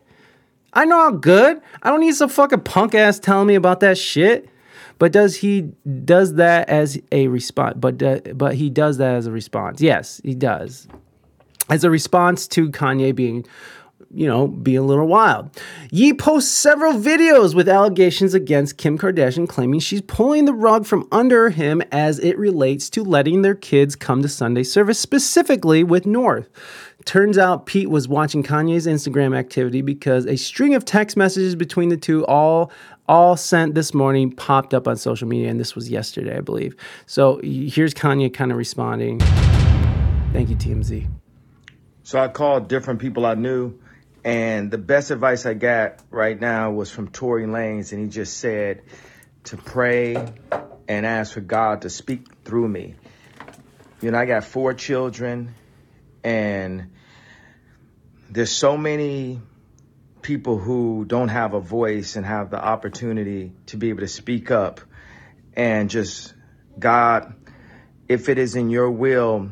I 0.73 0.85
know 0.85 1.07
I'm 1.07 1.19
good. 1.19 1.61
I 1.81 1.89
don't 1.89 1.99
need 1.99 2.15
some 2.15 2.29
fucking 2.29 2.61
punk 2.61 2.95
ass 2.95 3.19
telling 3.19 3.47
me 3.47 3.55
about 3.55 3.79
that 3.81 3.97
shit. 3.97 4.49
But 4.99 5.11
does 5.11 5.35
he 5.35 5.71
does 6.05 6.35
that 6.35 6.69
as 6.69 6.99
a 7.11 7.27
response? 7.27 7.75
But 7.77 8.01
uh, 8.01 8.19
but 8.33 8.55
he 8.55 8.69
does 8.69 8.97
that 8.97 9.15
as 9.15 9.27
a 9.27 9.31
response. 9.31 9.81
Yes, 9.81 10.21
he 10.23 10.35
does. 10.35 10.87
As 11.69 11.83
a 11.83 11.89
response 11.89 12.47
to 12.49 12.69
Kanye 12.69 13.15
being 13.15 13.45
you 14.13 14.27
know, 14.27 14.47
be 14.47 14.75
a 14.75 14.83
little 14.83 15.07
wild. 15.07 15.49
Ye 15.91 16.13
posts 16.13 16.51
several 16.51 16.93
videos 16.93 17.55
with 17.55 17.67
allegations 17.67 18.33
against 18.35 18.77
Kim 18.77 18.97
Kardashian, 18.97 19.49
claiming 19.49 19.79
she's 19.79 20.01
pulling 20.01 20.45
the 20.45 20.53
rug 20.53 20.85
from 20.85 21.07
under 21.11 21.49
him 21.49 21.81
as 21.91 22.19
it 22.19 22.37
relates 22.37 22.89
to 22.91 23.03
letting 23.03 23.41
their 23.41 23.55
kids 23.55 23.95
come 23.95 24.21
to 24.21 24.29
Sunday 24.29 24.63
service, 24.63 24.99
specifically 24.99 25.83
with 25.83 26.05
North. 26.05 26.47
Turns 27.05 27.37
out 27.37 27.65
Pete 27.65 27.89
was 27.89 28.07
watching 28.07 28.43
Kanye's 28.43 28.87
Instagram 28.87 29.37
activity 29.37 29.81
because 29.81 30.25
a 30.25 30.37
string 30.37 30.73
of 30.73 30.85
text 30.85 31.17
messages 31.17 31.55
between 31.55 31.89
the 31.89 31.97
two, 31.97 32.25
all 32.25 32.71
all 33.07 33.35
sent 33.35 33.75
this 33.75 33.93
morning, 33.93 34.31
popped 34.31 34.73
up 34.73 34.87
on 34.87 34.95
social 34.95 35.27
media, 35.27 35.49
and 35.49 35.59
this 35.59 35.75
was 35.75 35.89
yesterday, 35.89 36.37
I 36.37 36.41
believe. 36.41 36.75
So 37.05 37.41
here's 37.43 37.93
Kanye 37.93 38.33
kind 38.33 38.51
of 38.51 38.57
responding. 38.57 39.19
Thank 40.31 40.49
you, 40.49 40.55
TMZ. 40.55 41.07
So 42.03 42.19
I 42.19 42.27
called 42.29 42.67
different 42.69 42.99
people 42.99 43.25
I 43.25 43.35
knew, 43.35 43.77
and 44.23 44.71
the 44.71 44.77
best 44.77 45.11
advice 45.11 45.45
I 45.45 45.53
got 45.53 45.99
right 46.09 46.39
now 46.39 46.71
was 46.71 46.89
from 46.89 47.09
Tory 47.09 47.45
Lanez, 47.45 47.91
and 47.91 48.01
he 48.01 48.07
just 48.07 48.37
said 48.37 48.81
to 49.45 49.57
pray 49.57 50.15
and 50.87 51.05
ask 51.05 51.33
for 51.33 51.41
God 51.41 51.81
to 51.81 51.89
speak 51.89 52.25
through 52.45 52.67
me. 52.67 52.95
You 54.01 54.11
know, 54.11 54.17
I 54.17 54.25
got 54.25 54.45
four 54.45 54.73
children, 54.73 55.55
and 56.23 56.89
there's 58.33 58.51
so 58.51 58.75
many 58.75 59.39
people 60.23 60.57
who 60.57 61.05
don't 61.05 61.27
have 61.27 61.53
a 61.53 61.59
voice 61.59 62.15
and 62.15 62.25
have 62.25 62.49
the 62.49 62.59
opportunity 62.59 63.51
to 63.67 63.77
be 63.77 63.89
able 63.89 63.99
to 63.99 64.07
speak 64.07 64.49
up 64.49 64.81
and 65.55 65.89
just 65.89 66.33
God, 66.79 67.35
if 68.07 68.29
it 68.29 68.39
is 68.39 68.55
in 68.55 68.71
your 68.71 68.89
will, 68.89 69.51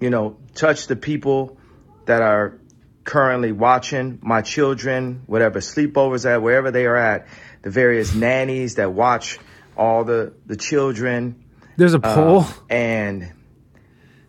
you 0.00 0.08
know, 0.08 0.38
touch 0.54 0.86
the 0.86 0.96
people 0.96 1.58
that 2.06 2.22
are 2.22 2.58
currently 3.04 3.52
watching, 3.52 4.18
my 4.22 4.40
children, 4.40 5.22
whatever 5.26 5.60
sleepovers 5.60 6.24
at, 6.24 6.40
wherever 6.40 6.70
they 6.70 6.86
are 6.86 6.96
at, 6.96 7.26
the 7.60 7.70
various 7.70 8.14
nannies 8.14 8.76
that 8.76 8.92
watch 8.92 9.38
all 9.76 10.04
the, 10.04 10.32
the 10.46 10.56
children. 10.56 11.44
There's 11.76 11.94
a 11.94 12.00
uh, 12.02 12.14
poll. 12.14 12.46
and 12.70 13.30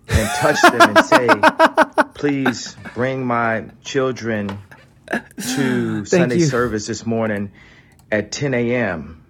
and 0.09 0.29
touch 0.29 0.61
them 0.61 0.97
and 0.97 1.05
say, 1.05 1.27
please 2.13 2.75
bring 2.93 3.25
my 3.25 3.65
children 3.83 4.59
to 5.55 6.05
Sunday 6.05 6.37
you. 6.37 6.45
service 6.45 6.87
this 6.87 7.05
morning 7.05 7.51
at 8.11 8.31
10 8.31 8.53
a.m. 8.53 9.23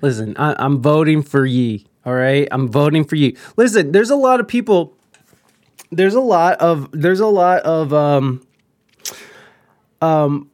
Listen, 0.00 0.36
I, 0.36 0.54
I'm 0.58 0.82
voting 0.82 1.22
for 1.22 1.46
Ye. 1.46 1.86
All 2.04 2.14
right, 2.14 2.46
I'm 2.50 2.68
voting 2.68 3.04
for 3.04 3.16
Ye. 3.16 3.36
Listen, 3.56 3.92
there's 3.92 4.10
a 4.10 4.16
lot 4.16 4.40
of 4.40 4.48
people. 4.48 4.96
There's 5.90 6.14
a 6.14 6.20
lot 6.20 6.58
of 6.58 6.90
there's 6.92 7.20
a 7.20 7.26
lot 7.26 7.62
of 7.62 7.92
um 7.92 8.46
um. 10.02 10.50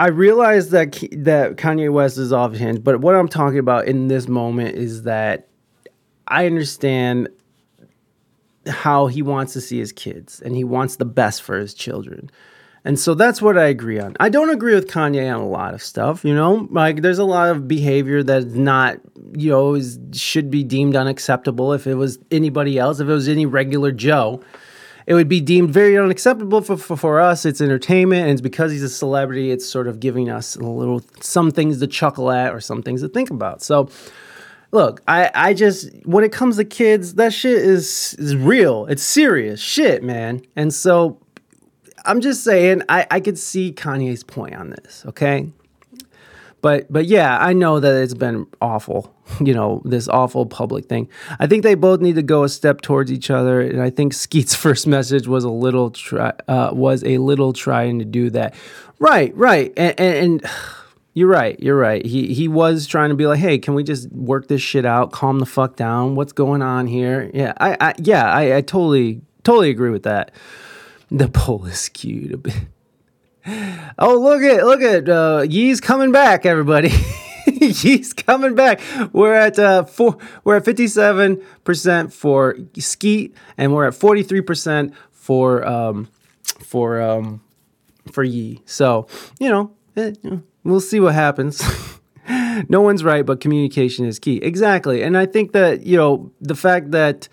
I 0.00 0.08
realize 0.08 0.70
that 0.70 0.92
that 1.12 1.56
Kanye 1.56 1.90
West 1.90 2.18
is 2.18 2.32
off 2.32 2.54
hinge, 2.54 2.84
but 2.84 3.00
what 3.00 3.14
I'm 3.14 3.28
talking 3.28 3.58
about 3.58 3.86
in 3.86 4.08
this 4.08 4.28
moment 4.28 4.76
is 4.76 5.04
that 5.04 5.48
I 6.26 6.46
understand 6.46 7.28
how 8.68 9.06
he 9.06 9.22
wants 9.22 9.52
to 9.54 9.60
see 9.60 9.78
his 9.78 9.92
kids 9.92 10.40
and 10.40 10.54
he 10.54 10.64
wants 10.64 10.96
the 10.96 11.04
best 11.04 11.42
for 11.42 11.58
his 11.58 11.74
children. 11.74 12.30
And 12.84 12.98
so 12.98 13.14
that's 13.14 13.42
what 13.42 13.58
I 13.58 13.64
agree 13.64 13.98
on. 13.98 14.16
I 14.20 14.28
don't 14.28 14.50
agree 14.50 14.74
with 14.74 14.88
Kanye 14.88 15.34
on 15.34 15.40
a 15.40 15.48
lot 15.48 15.74
of 15.74 15.82
stuff, 15.82 16.24
you 16.24 16.34
know? 16.34 16.68
Like 16.70 17.02
there's 17.02 17.18
a 17.18 17.24
lot 17.24 17.50
of 17.50 17.68
behavior 17.68 18.22
that's 18.22 18.46
not, 18.46 18.98
you 19.32 19.50
know, 19.50 19.74
is, 19.74 19.98
should 20.12 20.50
be 20.50 20.64
deemed 20.64 20.96
unacceptable 20.96 21.72
if 21.72 21.86
it 21.86 21.96
was 21.96 22.18
anybody 22.30 22.78
else, 22.78 23.00
if 23.00 23.08
it 23.08 23.12
was 23.12 23.28
any 23.28 23.46
regular 23.46 23.92
Joe. 23.92 24.42
It 25.06 25.14
would 25.14 25.28
be 25.28 25.40
deemed 25.40 25.70
very 25.70 25.96
unacceptable 25.96 26.60
for, 26.60 26.76
for, 26.76 26.96
for 26.96 27.20
us. 27.20 27.46
It's 27.46 27.62
entertainment, 27.62 28.22
and 28.22 28.30
it's 28.30 28.42
because 28.42 28.70
he's 28.72 28.82
a 28.82 28.90
celebrity. 28.90 29.50
It's 29.50 29.66
sort 29.66 29.88
of 29.88 30.00
giving 30.00 30.28
us 30.28 30.54
a 30.54 30.62
little 30.62 31.02
some 31.20 31.50
things 31.50 31.80
to 31.80 31.86
chuckle 31.86 32.30
at 32.30 32.54
or 32.54 32.60
some 32.60 32.82
things 32.82 33.00
to 33.00 33.08
think 33.08 33.30
about. 33.30 33.62
So, 33.62 33.88
look, 34.70 35.02
I, 35.08 35.30
I 35.34 35.54
just 35.54 35.90
when 36.04 36.24
it 36.24 36.32
comes 36.32 36.56
to 36.56 36.64
kids, 36.64 37.14
that 37.14 37.32
shit 37.32 37.58
is 37.58 38.14
is 38.18 38.36
real. 38.36 38.86
It's 38.86 39.02
serious 39.02 39.60
shit, 39.60 40.02
man. 40.02 40.42
And 40.56 40.72
so 40.72 41.20
I'm 42.04 42.20
just 42.20 42.44
saying 42.44 42.82
I, 42.88 43.06
I 43.10 43.20
could 43.20 43.38
see 43.38 43.72
Kanye's 43.72 44.24
point 44.24 44.54
on 44.54 44.70
this, 44.70 45.04
okay? 45.06 45.50
But 46.60 46.92
but 46.92 47.06
yeah, 47.06 47.38
I 47.38 47.52
know 47.52 47.78
that 47.80 47.94
it's 48.02 48.14
been 48.14 48.46
awful, 48.60 49.14
you 49.40 49.54
know, 49.54 49.80
this 49.84 50.08
awful 50.08 50.46
public 50.46 50.86
thing. 50.86 51.08
I 51.38 51.46
think 51.46 51.62
they 51.62 51.74
both 51.74 52.00
need 52.00 52.16
to 52.16 52.22
go 52.22 52.44
a 52.44 52.48
step 52.48 52.80
towards 52.80 53.12
each 53.12 53.30
other, 53.30 53.60
and 53.60 53.80
I 53.80 53.90
think 53.90 54.12
Skete's 54.12 54.54
first 54.56 54.86
message 54.86 55.28
was 55.28 55.44
a 55.44 55.50
little 55.50 55.90
try 55.90 56.32
uh, 56.48 56.70
was 56.72 57.04
a 57.04 57.18
little 57.18 57.52
trying 57.52 57.98
to 58.00 58.04
do 58.04 58.30
that. 58.30 58.54
Right, 58.98 59.34
right, 59.36 59.72
and, 59.76 59.98
and, 60.00 60.16
and 60.16 60.44
you're 61.18 61.26
right. 61.26 61.58
You're 61.60 61.76
right. 61.76 62.06
He 62.06 62.32
he 62.32 62.46
was 62.46 62.86
trying 62.86 63.08
to 63.08 63.16
be 63.16 63.26
like, 63.26 63.40
hey, 63.40 63.58
can 63.58 63.74
we 63.74 63.82
just 63.82 64.08
work 64.12 64.46
this 64.46 64.62
shit 64.62 64.84
out? 64.84 65.10
Calm 65.10 65.40
the 65.40 65.46
fuck 65.46 65.74
down. 65.74 66.14
What's 66.14 66.32
going 66.32 66.62
on 66.62 66.86
here? 66.86 67.28
Yeah, 67.34 67.54
I, 67.58 67.76
I 67.80 67.94
yeah, 67.98 68.32
I, 68.32 68.58
I 68.58 68.60
totally 68.60 69.22
totally 69.42 69.70
agree 69.70 69.90
with 69.90 70.04
that. 70.04 70.30
The 71.10 71.26
poll 71.26 71.64
is 71.64 71.80
skewed 71.80 72.32
a 72.32 72.36
bit. 72.36 72.54
Oh, 73.98 74.16
look 74.16 74.42
at 74.42 74.64
look 74.64 74.80
at 74.80 75.08
uh, 75.08 75.44
Ye's 75.48 75.80
coming 75.80 76.12
back, 76.12 76.46
everybody. 76.46 76.92
Ye's 77.46 78.12
coming 78.12 78.54
back. 78.54 78.80
We're 79.12 79.34
at 79.34 79.58
uh, 79.58 79.84
four. 79.84 80.18
We're 80.44 80.56
at 80.56 80.64
fifty 80.64 80.86
seven 80.86 81.42
percent 81.64 82.12
for 82.12 82.56
Skete, 82.78 83.34
and 83.56 83.74
we're 83.74 83.88
at 83.88 83.94
forty 83.94 84.22
three 84.22 84.42
percent 84.42 84.94
for 85.10 85.66
um, 85.66 86.08
for 86.60 87.00
um, 87.00 87.40
for 88.12 88.22
Ye. 88.22 88.62
So 88.66 89.08
you 89.40 89.48
know, 89.48 89.72
eh, 89.96 90.12
you 90.22 90.30
know, 90.30 90.42
we'll 90.64 90.80
see 90.80 91.00
what 91.00 91.14
happens. 91.14 91.62
no 92.68 92.80
one's 92.80 93.04
right, 93.04 93.24
but 93.24 93.40
communication 93.40 94.04
is 94.04 94.18
key. 94.18 94.36
Exactly, 94.38 95.02
and 95.02 95.16
I 95.16 95.26
think 95.26 95.52
that 95.52 95.86
you 95.86 95.96
know 95.96 96.32
the 96.40 96.54
fact 96.54 96.90
that 96.92 97.28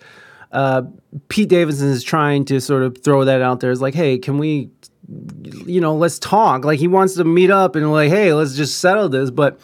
uh, 0.52 0.82
Pete 1.28 1.48
Davidson 1.48 1.88
is 1.88 2.02
trying 2.02 2.44
to 2.46 2.60
sort 2.60 2.82
of 2.82 2.98
throw 2.98 3.24
that 3.24 3.42
out 3.42 3.60
there 3.60 3.70
is 3.70 3.82
like, 3.82 3.94
hey, 3.94 4.18
can 4.18 4.38
we, 4.38 4.70
you 5.66 5.80
know, 5.80 5.94
let's 5.94 6.18
talk. 6.18 6.64
Like 6.64 6.78
he 6.78 6.88
wants 6.88 7.14
to 7.16 7.24
meet 7.24 7.50
up 7.50 7.76
and 7.76 7.90
like, 7.92 8.10
hey, 8.10 8.32
let's 8.32 8.56
just 8.56 8.78
settle 8.78 9.08
this. 9.08 9.30
But 9.30 9.60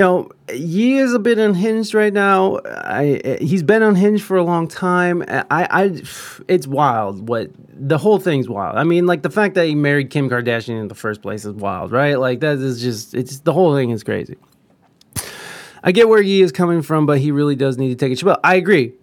you 0.00 0.06
know, 0.06 0.30
he 0.50 0.96
is 0.96 1.12
a 1.12 1.18
bit 1.18 1.36
unhinged 1.36 1.92
right 1.92 2.12
now. 2.12 2.58
I 2.64 3.36
he's 3.38 3.62
been 3.62 3.82
unhinged 3.82 4.24
for 4.24 4.38
a 4.38 4.42
long 4.42 4.66
time. 4.66 5.22
I, 5.28 5.44
I, 5.50 6.02
it's 6.48 6.66
wild. 6.66 7.28
What 7.28 7.50
the 7.74 7.98
whole 7.98 8.18
thing's 8.18 8.48
wild. 8.48 8.78
I 8.78 8.84
mean, 8.84 9.04
like 9.04 9.20
the 9.20 9.28
fact 9.28 9.56
that 9.56 9.66
he 9.66 9.74
married 9.74 10.08
Kim 10.08 10.30
Kardashian 10.30 10.80
in 10.80 10.88
the 10.88 10.94
first 10.94 11.20
place 11.20 11.44
is 11.44 11.52
wild, 11.52 11.92
right? 11.92 12.18
Like 12.18 12.40
that 12.40 12.56
is 12.56 12.80
just 12.80 13.12
it's 13.12 13.40
the 13.40 13.52
whole 13.52 13.74
thing 13.74 13.90
is 13.90 14.02
crazy. 14.02 14.38
I 15.84 15.92
get 15.92 16.08
where 16.08 16.22
he 16.22 16.40
is 16.40 16.50
coming 16.50 16.80
from, 16.80 17.04
but 17.04 17.18
he 17.18 17.30
really 17.30 17.54
does 17.54 17.76
need 17.76 17.90
to 17.90 17.94
take 17.94 18.10
a 18.10 18.16
chill. 18.16 18.38
I 18.42 18.54
agree. 18.54 18.94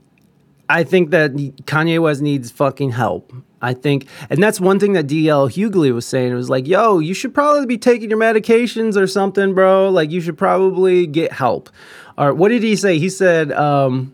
I 0.69 0.83
think 0.83 1.11
that 1.11 1.33
Kanye 1.33 1.99
West 1.99 2.21
needs 2.21 2.51
fucking 2.51 2.91
help. 2.91 3.33
I 3.61 3.73
think, 3.73 4.07
and 4.29 4.41
that's 4.41 4.59
one 4.59 4.79
thing 4.79 4.93
that 4.93 5.07
DL 5.07 5.49
Hughley 5.49 5.91
was 5.91 6.05
saying. 6.05 6.31
It 6.31 6.35
was 6.35 6.49
like, 6.49 6.67
yo, 6.67 6.99
you 6.99 7.13
should 7.13 7.33
probably 7.33 7.65
be 7.65 7.77
taking 7.77 8.09
your 8.09 8.19
medications 8.19 8.95
or 8.95 9.07
something, 9.07 9.55
bro. 9.55 9.89
Like, 9.89 10.11
you 10.11 10.21
should 10.21 10.37
probably 10.37 11.07
get 11.07 11.31
help. 11.31 11.69
Or 12.17 12.33
what 12.33 12.49
did 12.49 12.61
he 12.61 12.75
say? 12.75 12.99
He 12.99 13.09
said, 13.09 13.51
um, 13.53 14.13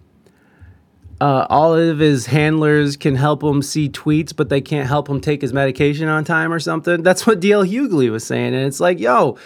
uh, 1.19 1.45
all 1.49 1.75
of 1.75 1.99
his 1.99 2.25
handlers 2.25 2.95
can 2.95 3.15
help 3.15 3.43
him 3.43 3.61
see 3.61 3.89
tweets, 3.89 4.35
but 4.35 4.49
they 4.49 4.61
can't 4.61 4.87
help 4.87 5.09
him 5.09 5.19
take 5.19 5.41
his 5.41 5.53
medication 5.53 6.07
on 6.07 6.23
time 6.23 6.51
or 6.51 6.59
something. 6.59 7.03
That's 7.03 7.27
what 7.27 7.39
DL 7.39 7.67
Hughley 7.67 8.09
was 8.09 8.25
saying. 8.25 8.53
And 8.53 8.65
it's 8.65 8.79
like, 8.79 8.99
yo, 8.99 9.37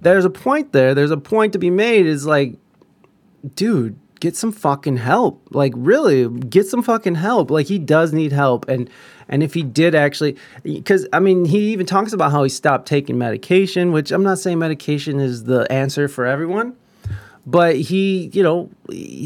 there's 0.00 0.24
a 0.24 0.30
point 0.30 0.72
there. 0.72 0.94
There's 0.94 1.10
a 1.10 1.16
point 1.16 1.52
to 1.54 1.58
be 1.58 1.70
made. 1.70 2.06
It's 2.06 2.24
like, 2.24 2.56
dude, 3.54 3.98
get 4.22 4.36
some 4.36 4.52
fucking 4.52 4.98
help. 4.98 5.48
Like 5.50 5.72
really, 5.76 6.28
get 6.28 6.68
some 6.68 6.80
fucking 6.80 7.16
help. 7.16 7.50
Like 7.50 7.66
he 7.66 7.76
does 7.76 8.12
need 8.12 8.30
help 8.30 8.68
and 8.68 8.88
and 9.28 9.42
if 9.42 9.52
he 9.52 9.64
did 9.64 9.96
actually 9.96 10.36
cuz 10.84 11.08
I 11.12 11.18
mean, 11.18 11.44
he 11.44 11.72
even 11.72 11.86
talks 11.86 12.12
about 12.12 12.30
how 12.30 12.44
he 12.44 12.48
stopped 12.48 12.86
taking 12.86 13.18
medication, 13.18 13.90
which 13.90 14.12
I'm 14.12 14.22
not 14.22 14.38
saying 14.38 14.60
medication 14.60 15.18
is 15.18 15.44
the 15.44 15.70
answer 15.72 16.06
for 16.06 16.24
everyone. 16.24 16.74
But 17.44 17.74
he, 17.74 18.30
you 18.32 18.44
know, 18.44 18.70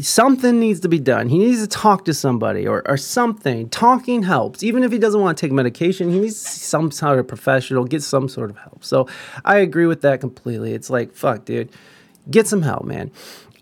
something 0.01 0.59
needs 0.59 0.79
to 0.79 0.89
be 0.89 0.97
done. 0.97 1.29
He 1.29 1.37
needs 1.37 1.61
to 1.61 1.67
talk 1.67 2.03
to 2.05 2.15
somebody 2.15 2.67
or, 2.67 2.81
or 2.89 2.97
something. 2.97 3.69
Talking 3.69 4.23
helps. 4.23 4.63
Even 4.63 4.83
if 4.83 4.91
he 4.91 4.97
doesn't 4.97 5.21
want 5.21 5.37
to 5.37 5.45
take 5.45 5.51
medication, 5.51 6.11
he 6.11 6.19
needs 6.21 6.39
some 6.39 6.89
sort 6.89 7.19
of 7.19 7.27
professional, 7.27 7.83
get 7.83 8.01
some 8.01 8.27
sort 8.27 8.49
of 8.49 8.57
help. 8.57 8.83
So 8.83 9.07
I 9.45 9.57
agree 9.57 9.85
with 9.85 10.01
that 10.01 10.19
completely. 10.19 10.73
It's 10.73 10.89
like, 10.89 11.13
fuck, 11.13 11.45
dude 11.45 11.69
get 12.29 12.47
some 12.47 12.61
help, 12.61 12.85
man. 12.85 13.11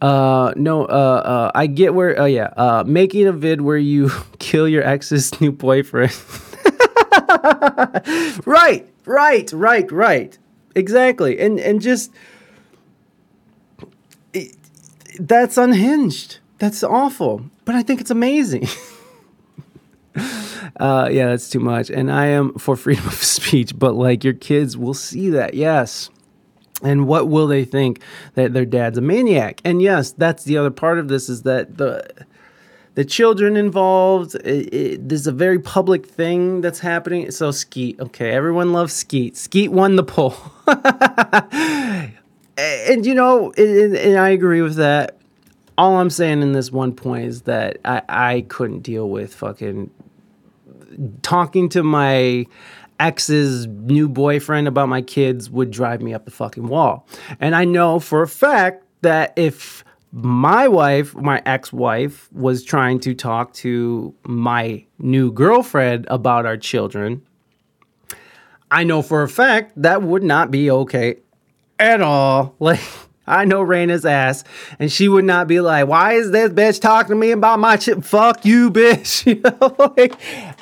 Uh, 0.05 0.53
no, 0.55 0.83
uh, 0.83 0.85
uh, 0.85 1.51
I 1.55 1.65
get 1.65 1.95
where, 1.95 2.19
oh 2.19 2.25
yeah, 2.25 2.53
uh, 2.57 2.83
making 2.85 3.25
a 3.25 3.31
vid 3.31 3.61
where 3.61 3.75
you 3.75 4.11
kill 4.39 4.67
your 4.67 4.83
ex's 4.83 5.41
new 5.41 5.51
boyfriend. 5.51 6.13
right, 8.45 8.87
right, 9.05 9.51
right, 9.51 9.91
right. 9.91 10.37
Exactly. 10.75 11.39
And, 11.39 11.59
and 11.59 11.81
just, 11.81 12.11
it, 14.31 14.55
that's 15.19 15.57
unhinged. 15.57 16.37
That's 16.59 16.83
awful. 16.83 17.49
But 17.63 17.73
I 17.73 17.81
think 17.81 17.99
it's 17.99 18.11
amazing. 18.11 18.67
uh, 20.79 21.09
yeah, 21.11 21.29
that's 21.29 21.49
too 21.49 21.59
much. 21.59 21.89
And 21.89 22.11
I 22.11 22.27
am 22.27 22.53
for 22.59 22.75
freedom 22.75 23.07
of 23.07 23.15
speech, 23.15 23.73
but 23.75 23.95
like 23.95 24.23
your 24.23 24.35
kids 24.35 24.77
will 24.77 24.93
see 24.93 25.31
that. 25.31 25.55
Yes. 25.55 26.11
And 26.83 27.07
what 27.07 27.29
will 27.29 27.47
they 27.47 27.63
think 27.65 28.01
that 28.33 28.53
their 28.53 28.65
dad's 28.65 28.97
a 28.97 29.01
maniac? 29.01 29.61
And 29.63 29.81
yes, 29.81 30.11
that's 30.11 30.43
the 30.43 30.57
other 30.57 30.71
part 30.71 30.99
of 30.99 31.07
this 31.07 31.29
is 31.29 31.43
that 31.43 31.77
the 31.77 32.05
the 32.95 33.05
children 33.05 33.55
involved. 33.57 34.35
There's 34.43 35.27
a 35.27 35.31
very 35.31 35.59
public 35.59 36.05
thing 36.05 36.61
that's 36.61 36.79
happening. 36.79 37.29
So 37.31 37.51
Skete, 37.51 37.99
okay, 37.99 38.31
everyone 38.31 38.73
loves 38.73 38.93
Skete. 38.93 39.35
Skete 39.35 39.69
won 39.69 39.95
the 39.95 40.03
poll, 40.03 40.35
and 42.57 43.05
you 43.05 43.13
know, 43.13 43.51
and, 43.57 43.95
and 43.95 44.17
I 44.17 44.29
agree 44.29 44.61
with 44.61 44.75
that. 44.75 45.17
All 45.77 45.97
I'm 45.97 46.09
saying 46.09 46.41
in 46.41 46.53
this 46.53 46.71
one 46.71 46.93
point 46.93 47.25
is 47.25 47.41
that 47.43 47.77
I, 47.83 48.01
I 48.07 48.45
couldn't 48.47 48.79
deal 48.79 49.09
with 49.09 49.35
fucking 49.35 49.91
talking 51.21 51.67
to 51.69 51.83
my 51.83 52.45
ex's 52.99 53.67
new 53.67 54.07
boyfriend 54.07 54.67
about 54.67 54.89
my 54.89 55.01
kids 55.01 55.49
would 55.49 55.71
drive 55.71 56.01
me 56.01 56.13
up 56.13 56.25
the 56.25 56.31
fucking 56.31 56.67
wall. 56.67 57.07
And 57.39 57.55
I 57.55 57.65
know 57.65 57.99
for 57.99 58.21
a 58.21 58.27
fact 58.27 58.83
that 59.01 59.33
if 59.35 59.83
my 60.11 60.67
wife, 60.67 61.13
my 61.15 61.41
ex 61.45 61.73
wife, 61.73 62.31
was 62.31 62.63
trying 62.63 62.99
to 63.01 63.13
talk 63.13 63.53
to 63.53 64.13
my 64.23 64.85
new 64.97 65.31
girlfriend 65.31 66.07
about 66.09 66.45
our 66.45 66.57
children, 66.57 67.21
I 68.71 68.83
know 68.83 69.01
for 69.01 69.23
a 69.23 69.29
fact 69.29 69.73
that 69.75 70.01
would 70.01 70.23
not 70.23 70.51
be 70.51 70.71
okay 70.71 71.17
at 71.79 72.01
all. 72.01 72.55
Like, 72.59 72.79
I 73.27 73.45
know 73.45 73.63
Raina's 73.63 74.05
ass, 74.05 74.43
and 74.79 74.91
she 74.91 75.07
would 75.07 75.25
not 75.25 75.47
be 75.47 75.59
like, 75.59 75.87
"Why 75.87 76.13
is 76.13 76.31
this 76.31 76.51
bitch 76.51 76.81
talking 76.81 77.09
to 77.09 77.15
me 77.15 77.31
about 77.31 77.59
my 77.59 77.77
chip? 77.77 78.03
Fuck 78.03 78.45
you, 78.45 78.71
bitch!" 78.71 79.25
You 79.25 79.41
know, 79.41 79.93
like 79.97 80.15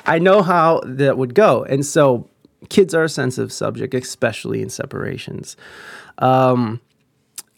I 0.06 0.18
know 0.18 0.42
how 0.42 0.80
that 0.84 1.18
would 1.18 1.34
go, 1.34 1.64
and 1.64 1.84
so 1.84 2.28
kids 2.68 2.94
are 2.94 3.04
a 3.04 3.08
sensitive 3.08 3.52
subject, 3.52 3.94
especially 3.94 4.62
in 4.62 4.70
separations. 4.70 5.56
Um, 6.18 6.80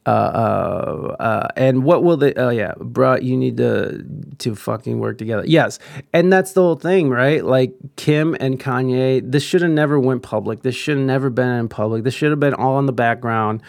uh, 0.07 0.09
uh, 0.09 1.17
uh, 1.19 1.49
and 1.57 1.83
what 1.83 2.05
will 2.05 2.17
they? 2.17 2.33
Oh 2.35 2.51
yeah, 2.51 2.75
bruh, 2.79 3.21
you 3.21 3.37
need 3.37 3.57
to 3.57 4.05
to 4.39 4.55
fucking 4.55 5.01
work 5.01 5.19
together. 5.19 5.43
Yes, 5.45 5.81
and 6.13 6.33
that's 6.33 6.53
the 6.53 6.63
whole 6.63 6.77
thing, 6.77 7.11
right? 7.11 7.45
Like 7.45 7.75
Kim 7.97 8.37
and 8.39 8.61
Kanye, 8.61 9.21
this 9.29 9.43
should 9.43 9.63
have 9.63 9.73
never 9.73 9.99
went 9.99 10.23
public. 10.23 10.63
This 10.63 10.77
should 10.77 10.97
have 10.97 11.07
never 11.07 11.29
been 11.29 11.49
in 11.49 11.69
public. 11.69 12.05
This 12.05 12.15
should 12.15 12.31
have 12.31 12.39
been 12.39 12.55
all 12.55 12.79
in 12.79 12.87
the 12.87 12.93
background. 12.93 13.63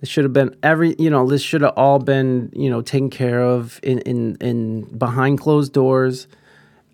This 0.00 0.08
should 0.08 0.24
have 0.24 0.32
been 0.32 0.56
every, 0.62 0.96
you 0.98 1.10
know, 1.10 1.28
this 1.28 1.42
should 1.42 1.60
have 1.60 1.74
all 1.76 1.98
been, 1.98 2.50
you 2.54 2.70
know, 2.70 2.80
taken 2.80 3.10
care 3.10 3.42
of 3.42 3.78
in 3.82 3.98
in 4.00 4.36
in 4.40 4.82
behind 4.96 5.40
closed 5.40 5.72
doors. 5.72 6.26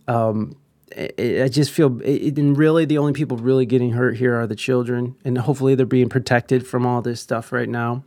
Um, 0.08 0.56
I, 0.96 1.48
just 1.50 1.72
feel, 1.72 2.00
it, 2.02 2.38
and 2.38 2.56
really, 2.56 2.84
the 2.84 2.98
only 2.98 3.12
people 3.12 3.36
really 3.36 3.66
getting 3.66 3.90
hurt 3.92 4.16
here 4.16 4.34
are 4.34 4.46
the 4.46 4.56
children, 4.56 5.14
and 5.24 5.36
hopefully 5.36 5.74
they're 5.74 5.84
being 5.84 6.08
protected 6.08 6.66
from 6.66 6.86
all 6.86 7.02
this 7.02 7.20
stuff 7.20 7.52
right 7.52 7.68
now. 7.68 8.02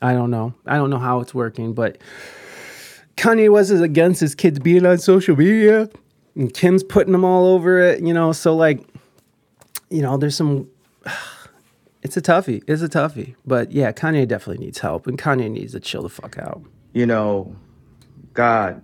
I 0.00 0.14
don't 0.14 0.30
know. 0.30 0.54
I 0.66 0.76
don't 0.76 0.90
know 0.90 0.98
how 0.98 1.20
it's 1.20 1.34
working, 1.34 1.74
but 1.74 1.98
Kanye 3.16 3.50
West 3.52 3.70
is 3.70 3.80
against 3.80 4.20
his 4.20 4.34
kids 4.34 4.58
being 4.58 4.86
on 4.86 4.98
social 4.98 5.36
media, 5.36 5.90
and 6.34 6.52
Kim's 6.54 6.82
putting 6.82 7.12
them 7.12 7.24
all 7.24 7.46
over 7.46 7.78
it. 7.80 8.00
You 8.02 8.14
know, 8.14 8.32
so 8.32 8.56
like, 8.56 8.86
you 9.90 10.00
know, 10.00 10.16
there's 10.16 10.36
some 10.36 10.68
it's 12.02 12.16
a 12.16 12.22
toughie. 12.22 12.62
It's 12.66 12.82
a 12.82 12.88
toughie. 12.88 13.34
But 13.46 13.72
yeah, 13.72 13.92
Kanye 13.92 14.26
definitely 14.26 14.64
needs 14.64 14.78
help, 14.78 15.06
and 15.06 15.18
Kanye 15.18 15.50
needs 15.50 15.72
to 15.72 15.80
chill 15.80 16.02
the 16.02 16.08
fuck 16.08 16.38
out. 16.38 16.62
You 16.92 17.06
know, 17.06 17.56
God, 18.32 18.82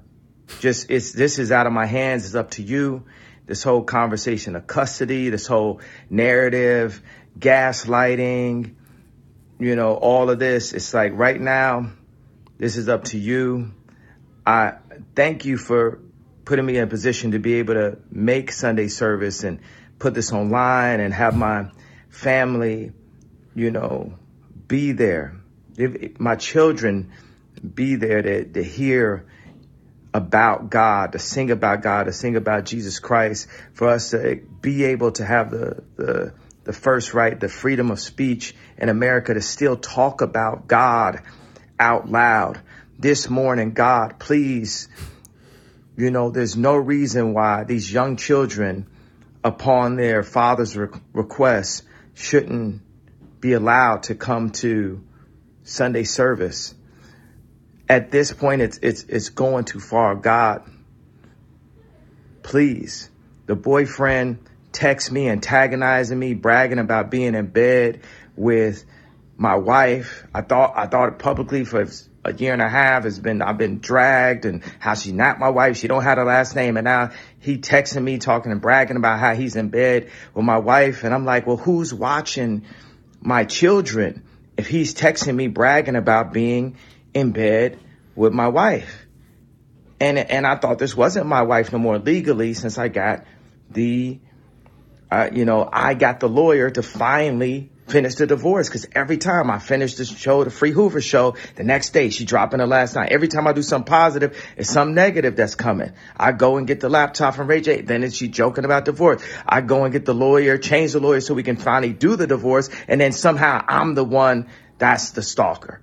just 0.61 0.91
it's 0.91 1.13
this 1.13 1.39
is 1.39 1.51
out 1.51 1.67
of 1.67 1.73
my 1.73 1.87
hands. 1.87 2.27
It's 2.27 2.35
up 2.35 2.53
to 2.53 2.63
you. 2.63 3.05
This 3.47 3.63
whole 3.63 3.83
conversation 3.83 4.57
of 4.57 4.67
custody, 4.67 5.31
this 5.31 5.47
whole 5.47 5.81
narrative, 6.11 7.01
gaslighting, 7.39 8.75
you 9.59 9.77
know, 9.77 9.95
all 9.95 10.31
of 10.31 10.39
this. 10.39 10.73
It's 10.73 10.93
like 10.93 11.13
right 11.15 11.41
now, 11.41 11.91
this 12.59 12.77
is 12.77 12.89
up 12.89 13.05
to 13.05 13.19
you. 13.19 13.73
I 14.45 14.75
thank 15.15 15.45
you 15.45 15.59
for 15.59 16.01
putting 16.45 16.67
me 16.67 16.77
in 16.77 16.85
a 16.85 16.87
position 16.87 17.33
to 17.33 17.39
be 17.39 17.55
able 17.55 17.75
to 17.75 17.99
make 18.11 18.53
Sunday 18.53 18.89
service 18.89 19.43
and 19.45 19.61
put 19.99 20.15
this 20.15 20.33
online 20.33 21.01
and 21.01 21.15
have 21.15 21.37
my 21.37 21.71
family 22.09 22.93
you 23.57 23.71
know, 23.71 24.13
be 24.69 24.93
there. 24.93 25.35
If 25.79 26.21
my 26.21 26.37
children 26.37 27.11
be 27.75 27.97
there 27.97 28.21
to, 28.21 28.45
to 28.45 28.63
hear 28.63 29.25
about 30.13 30.69
God, 30.69 31.13
to 31.13 31.19
sing 31.19 31.51
about 31.51 31.83
God, 31.83 32.05
to 32.05 32.13
sing 32.13 32.37
about 32.37 32.67
Jesus 32.67 32.99
Christ, 32.99 33.49
for 33.73 33.89
us 33.89 34.11
to 34.11 34.37
be 34.61 34.85
able 34.85 35.13
to 35.13 35.25
have 35.25 35.51
the, 35.51 35.83
the, 35.97 36.35
the 36.65 36.73
first 36.75 37.15
right, 37.15 37.39
the 37.41 37.49
freedom 37.49 37.91
of 37.91 37.99
speech 37.99 38.55
in 38.77 38.91
America 38.91 39.33
to 39.33 39.41
still 39.41 39.77
talk 39.77 40.21
about 40.21 40.69
God 40.69 41.23
out 41.81 42.11
loud. 42.11 42.61
This 42.99 43.31
morning, 43.31 43.73
God, 43.73 44.19
please, 44.19 44.89
you 45.97 46.11
know, 46.11 46.31
there's 46.31 46.57
no 46.59 46.77
reason 46.77 47.33
why 47.33 47.65
these 47.65 47.91
young 47.91 48.17
children, 48.17 48.87
upon 49.43 49.97
their 49.97 50.23
father's 50.23 50.77
re- 50.77 50.89
request, 51.15 51.85
shouldn't 52.15 52.83
be 53.41 53.53
allowed 53.53 54.05
to 54.05 54.15
come 54.15 54.51
to 54.51 55.03
Sunday 55.65 56.05
service. 56.05 56.75
At 57.89 58.11
this 58.11 58.33
point, 58.33 58.63
it's 58.63 58.79
it's 58.83 59.05
it's 59.05 59.29
going 59.29 59.65
too 59.65 59.81
far. 59.81 60.15
God, 60.15 60.63
please. 62.43 63.11
The 63.47 63.55
boyfriend 63.55 64.39
texts 64.73 65.11
me, 65.11 65.29
antagonizing 65.29 66.19
me, 66.19 66.35
bragging 66.35 66.81
about 66.81 67.11
being 67.11 67.35
in 67.35 67.47
bed 67.47 68.01
with 68.35 68.85
my 69.37 69.55
wife. 69.55 70.27
I 70.35 70.43
thought 70.43 70.73
I 70.77 70.87
thought 70.87 71.19
publicly 71.19 71.65
for 71.65 71.87
a 72.25 72.33
year 72.35 72.53
and 72.53 72.63
a 72.63 72.69
half. 72.69 73.05
It's 73.05 73.19
been 73.19 73.41
I've 73.41 73.59
been 73.59 73.79
dragged 73.79 74.45
and 74.45 74.63
how 74.79 74.95
she's 74.95 75.13
not 75.13 75.39
my 75.39 75.49
wife. 75.49 75.77
She 75.77 75.89
don't 75.89 76.03
have 76.03 76.19
a 76.19 76.25
last 76.25 76.57
name, 76.57 76.77
and 76.77 76.85
now 76.85 77.11
he 77.39 77.59
texting 77.59 78.03
me, 78.03 78.19
talking 78.19 78.51
and 78.51 78.61
bragging 78.61 78.97
about 78.97 79.21
how 79.21 79.35
he's 79.35 79.57
in 79.57 79.69
bed 79.69 80.11
with 80.35 80.45
my 80.45 80.59
wife. 80.59 81.05
And 81.05 81.15
I'm 81.15 81.25
like, 81.25 81.47
well, 81.47 81.57
who's 81.57 81.95
watching? 81.95 82.65
My 83.27 83.45
children 83.45 84.23
if 84.57 84.69
he's 84.69 84.95
texting 84.95 85.35
me 85.35 85.49
bragging 85.49 85.97
about 85.97 86.33
being 86.33 86.77
in 87.13 87.33
bed 87.33 87.79
with 88.15 88.33
my 88.33 88.49
wife. 88.49 89.05
And 89.99 90.17
and 90.19 90.47
I 90.47 90.57
thought 90.57 90.79
this 90.79 90.97
wasn't 90.97 91.27
my 91.27 91.43
wife 91.43 91.73
no 91.73 91.79
more 91.79 91.99
legally 91.99 92.55
since 92.55 92.79
I 92.79 92.87
got 92.89 93.25
the 93.69 94.21
uh, 95.11 95.31
you 95.33 95.45
know, 95.45 95.69
I 95.71 95.95
got 95.95 96.21
the 96.21 96.29
lawyer 96.29 96.71
to 96.71 96.83
finally 96.83 97.71
finish 97.89 98.17
the 98.17 98.27
divorce 98.27 98.69
because 98.69 98.87
every 98.93 99.17
time 99.17 99.51
I 99.51 99.59
finish 99.59 99.95
the 99.95 100.05
show, 100.05 100.45
the 100.45 100.51
Free 100.51 100.73
Hoover 100.73 101.01
show, 101.01 101.37
the 101.55 101.65
next 101.65 101.91
day 101.91 102.11
she 102.11 102.25
dropping 102.25 102.59
the 102.59 102.67
last 102.67 102.95
night. 102.95 103.13
Every 103.13 103.29
time 103.29 103.47
I 103.47 103.53
do 103.53 103.63
something 103.63 103.89
positive, 103.89 104.37
it's 104.57 104.71
some 104.71 104.95
negative 104.95 105.37
that's 105.37 105.55
coming. 105.55 105.93
I 106.17 106.33
go 106.33 106.57
and 106.57 106.67
get 106.67 106.81
the 106.81 106.89
laptop 106.89 107.35
from 107.35 107.47
Ray 107.47 107.61
J. 107.61 107.83
Then 107.83 108.03
it's 108.03 108.17
she 108.17 108.29
joking 108.29 108.65
about 108.65 108.85
divorce. 108.85 109.23
I 109.47 109.61
go 109.61 109.85
and 109.85 109.93
get 109.93 110.05
the 110.05 110.15
lawyer, 110.15 110.59
change 110.59 110.93
the 110.93 111.01
lawyer 111.01 111.21
so 111.21 111.35
we 111.35 111.43
can 111.43 111.57
finally 111.57 111.93
do 111.93 112.17
the 112.17 112.27
divorce. 112.27 112.71
And 112.89 113.01
then 113.01 113.13
somehow 113.13 113.65
I'm 113.67 113.95
the 113.95 114.05
one 114.05 114.49
that's 114.79 115.11
the 115.11 115.23
stalker. 115.23 115.81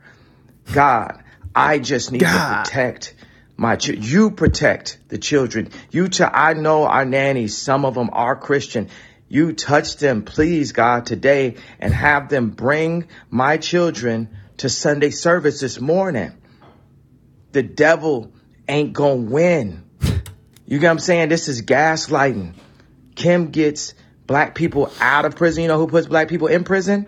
God, 0.71 1.23
I 1.55 1.79
just 1.79 2.11
need 2.11 2.21
God. 2.21 2.63
to 2.65 2.69
protect 2.69 3.15
my 3.55 3.75
ch- 3.75 3.89
you 3.89 4.31
protect 4.31 4.97
the 5.09 5.17
children. 5.17 5.69
You 5.91 6.09
ch- 6.09 6.21
I 6.21 6.53
know 6.53 6.85
our 6.85 7.05
nannies, 7.05 7.55
some 7.57 7.85
of 7.85 7.93
them 7.93 8.09
are 8.11 8.35
Christian 8.35 8.89
you 9.33 9.51
touch 9.51 9.97
them, 9.97 10.21
please, 10.21 10.73
God, 10.73 11.07
today 11.07 11.55
and 11.79 11.91
have 11.91 12.29
them 12.29 12.51
bring 12.51 13.07
my 13.31 13.57
children 13.57 14.29
to 14.57 14.69
Sunday 14.69 15.09
service 15.09 15.59
this 15.59 15.81
morning. 15.81 16.33
The 17.51 17.63
devil 17.63 18.31
ain't 18.67 18.93
gonna 18.93 19.15
win. 19.15 19.85
You 20.67 20.77
get 20.77 20.85
what 20.85 20.91
I'm 20.91 20.99
saying? 20.99 21.29
This 21.29 21.47
is 21.47 21.63
gaslighting. 21.63 22.53
Kim 23.15 23.49
gets 23.49 23.95
black 24.27 24.53
people 24.53 24.93
out 24.99 25.25
of 25.25 25.35
prison. 25.35 25.63
You 25.63 25.69
know 25.69 25.79
who 25.79 25.87
puts 25.87 26.05
black 26.05 26.27
people 26.27 26.45
in 26.45 26.63
prison? 26.63 27.07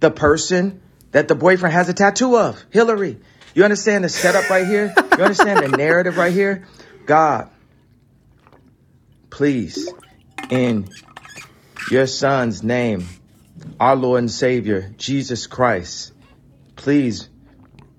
The 0.00 0.10
person 0.10 0.82
that 1.12 1.28
the 1.28 1.36
boyfriend 1.36 1.74
has 1.74 1.88
a 1.88 1.94
tattoo 1.94 2.36
of, 2.36 2.60
Hillary. 2.70 3.20
You 3.54 3.62
understand 3.62 4.02
the 4.02 4.08
setup 4.08 4.50
right 4.50 4.66
here? 4.66 4.92
You 4.96 5.22
understand 5.22 5.60
the 5.60 5.76
narrative 5.76 6.16
right 6.16 6.32
here? 6.32 6.66
God, 7.06 7.50
please, 9.30 9.88
in 10.50 10.88
your 11.90 12.06
son's 12.06 12.62
name, 12.62 13.06
our 13.80 13.96
Lord 13.96 14.20
and 14.20 14.30
Savior, 14.30 14.92
Jesus 14.96 15.46
Christ. 15.46 16.12
Please 16.76 17.28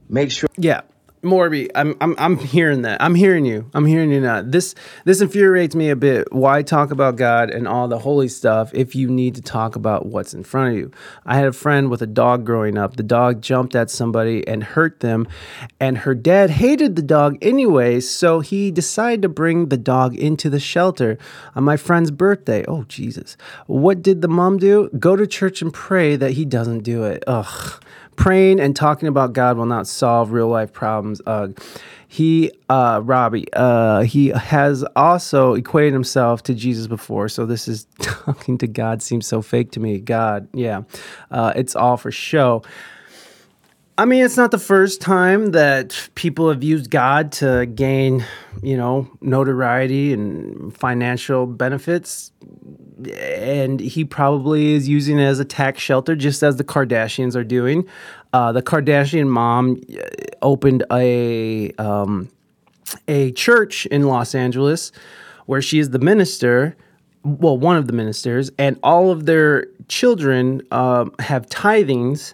make 0.10 0.32
sure. 0.32 0.50
Yeah. 0.58 0.82
Morby, 1.24 1.70
I'm 1.74 1.96
I'm 2.02 2.16
I'm 2.18 2.38
hearing 2.38 2.82
that. 2.82 3.02
I'm 3.02 3.16
hearing 3.16 3.46
you. 3.46 3.70
I'm 3.74 3.86
hearing 3.86 4.12
you 4.12 4.20
now. 4.20 4.42
This 4.42 4.76
this 5.06 5.22
infuriates 5.22 5.74
me 5.74 5.90
a 5.90 5.96
bit. 5.96 6.28
Why 6.34 6.62
talk 6.64 6.92
about 6.92 7.16
God 7.16 7.50
and 7.50 7.66
all 7.66 7.88
the 7.88 8.00
holy 8.00 8.28
stuff 8.28 8.72
if 8.74 8.94
you 8.94 9.10
need 9.10 9.36
to 9.36 9.42
talk 9.42 9.78
about 9.78 10.06
what's 10.06 10.34
in 10.34 10.44
front 10.44 10.74
of 10.74 10.76
you? 10.78 10.92
I 11.26 11.38
had 11.38 11.46
a 11.46 11.54
friend 11.54 11.90
with 11.90 12.02
a 12.02 12.08
dog 12.08 12.46
growing 12.46 12.78
up. 12.78 12.98
The 12.98 13.04
dog 13.04 13.42
jumped 13.42 13.74
at 13.74 13.90
somebody 13.90 14.46
and 14.46 14.66
hurt 14.66 15.00
them, 15.00 15.26
and 15.80 16.00
her 16.00 16.14
dad 16.14 16.50
hated 16.50 16.98
the 16.98 17.02
dog 17.02 17.38
anyway, 17.42 18.02
so 18.02 18.42
he 18.42 18.70
decided 18.70 19.22
to 19.22 19.30
bring 19.30 19.70
the 19.70 19.78
dog 19.78 20.18
into 20.18 20.50
the 20.50 20.60
shelter 20.60 21.18
on 21.56 21.64
my 21.64 21.78
friend's 21.78 22.12
birthday. 22.12 22.66
Oh 22.68 22.84
Jesus. 22.90 23.38
What 23.68 24.02
did 24.02 24.22
the 24.22 24.28
mom 24.28 24.58
do? 24.58 24.90
Go 25.00 25.16
to 25.16 25.26
church 25.26 25.62
and 25.62 25.74
pray 25.74 26.18
that 26.18 26.32
he 26.32 26.44
doesn't 26.44 26.80
do 26.80 27.06
it. 27.06 27.24
Ugh 27.28 27.80
praying 28.16 28.60
and 28.60 28.76
talking 28.76 29.08
about 29.08 29.34
God 29.34 29.58
will 29.58 29.66
not 29.66 29.88
solve 29.88 30.32
real 30.32 30.48
life 30.48 30.74
problems. 30.74 31.22
Uh, 31.26 31.50
he, 32.08 32.52
uh, 32.70 33.02
Robbie, 33.04 33.48
uh, 33.54 34.02
he 34.02 34.28
has 34.28 34.84
also 34.96 35.56
equated 35.56 35.94
himself 35.94 36.44
to 36.44 36.54
Jesus 36.54 36.86
before. 36.86 37.28
So 37.28 37.48
this 37.48 37.68
is 37.68 37.88
talking 38.00 38.60
to 38.60 38.68
God 38.68 39.02
seems 39.02 39.26
so 39.26 39.42
fake 39.42 39.72
to 39.72 39.80
me. 39.80 39.98
God, 40.00 40.48
yeah, 40.54 40.84
uh, 41.32 41.54
it's 41.56 41.76
all 41.76 41.98
for 41.98 42.12
show. 42.12 42.62
I 43.96 44.06
mean, 44.06 44.26
it's 44.26 44.38
not 44.38 44.50
the 44.50 44.58
first 44.58 45.02
time 45.02 45.52
that 45.52 46.10
people 46.16 46.50
have 46.50 46.64
used 46.64 46.90
God 46.90 47.32
to 47.34 47.68
gain, 47.68 48.26
you 48.64 48.76
know, 48.76 49.08
notoriety 49.22 50.14
and 50.14 50.76
financial 50.76 51.46
benefits. 51.46 52.32
And 53.16 53.80
he 53.80 54.04
probably 54.04 54.74
is 54.74 54.90
using 54.90 55.20
it 55.20 55.26
as 55.26 55.40
a 55.40 55.46
tax 55.46 55.80
shelter, 55.80 56.16
just 56.16 56.42
as 56.42 56.56
the 56.56 56.64
Kardashians 56.64 57.36
are 57.36 57.44
doing. 57.44 57.88
Uh, 58.32 58.52
the 58.52 58.64
Kardashian 58.64 59.28
mom 59.28 59.80
uh, 59.96 60.02
opened 60.42 60.84
a 60.92 61.72
um, 61.74 62.30
a 63.08 63.32
church 63.34 63.86
in 63.88 64.08
Los 64.08 64.34
Angeles 64.34 64.92
where 65.46 65.62
she 65.62 65.78
is 65.78 65.92
the 65.92 66.00
minister, 66.00 66.76
well, 67.24 67.58
one 67.58 67.78
of 67.78 67.86
the 67.86 67.94
ministers, 67.94 68.50
and 68.58 68.80
all 68.82 69.12
of 69.12 69.28
their 69.28 69.68
children 69.88 70.62
uh, 70.72 71.06
have 71.20 71.46
tithings 71.48 72.34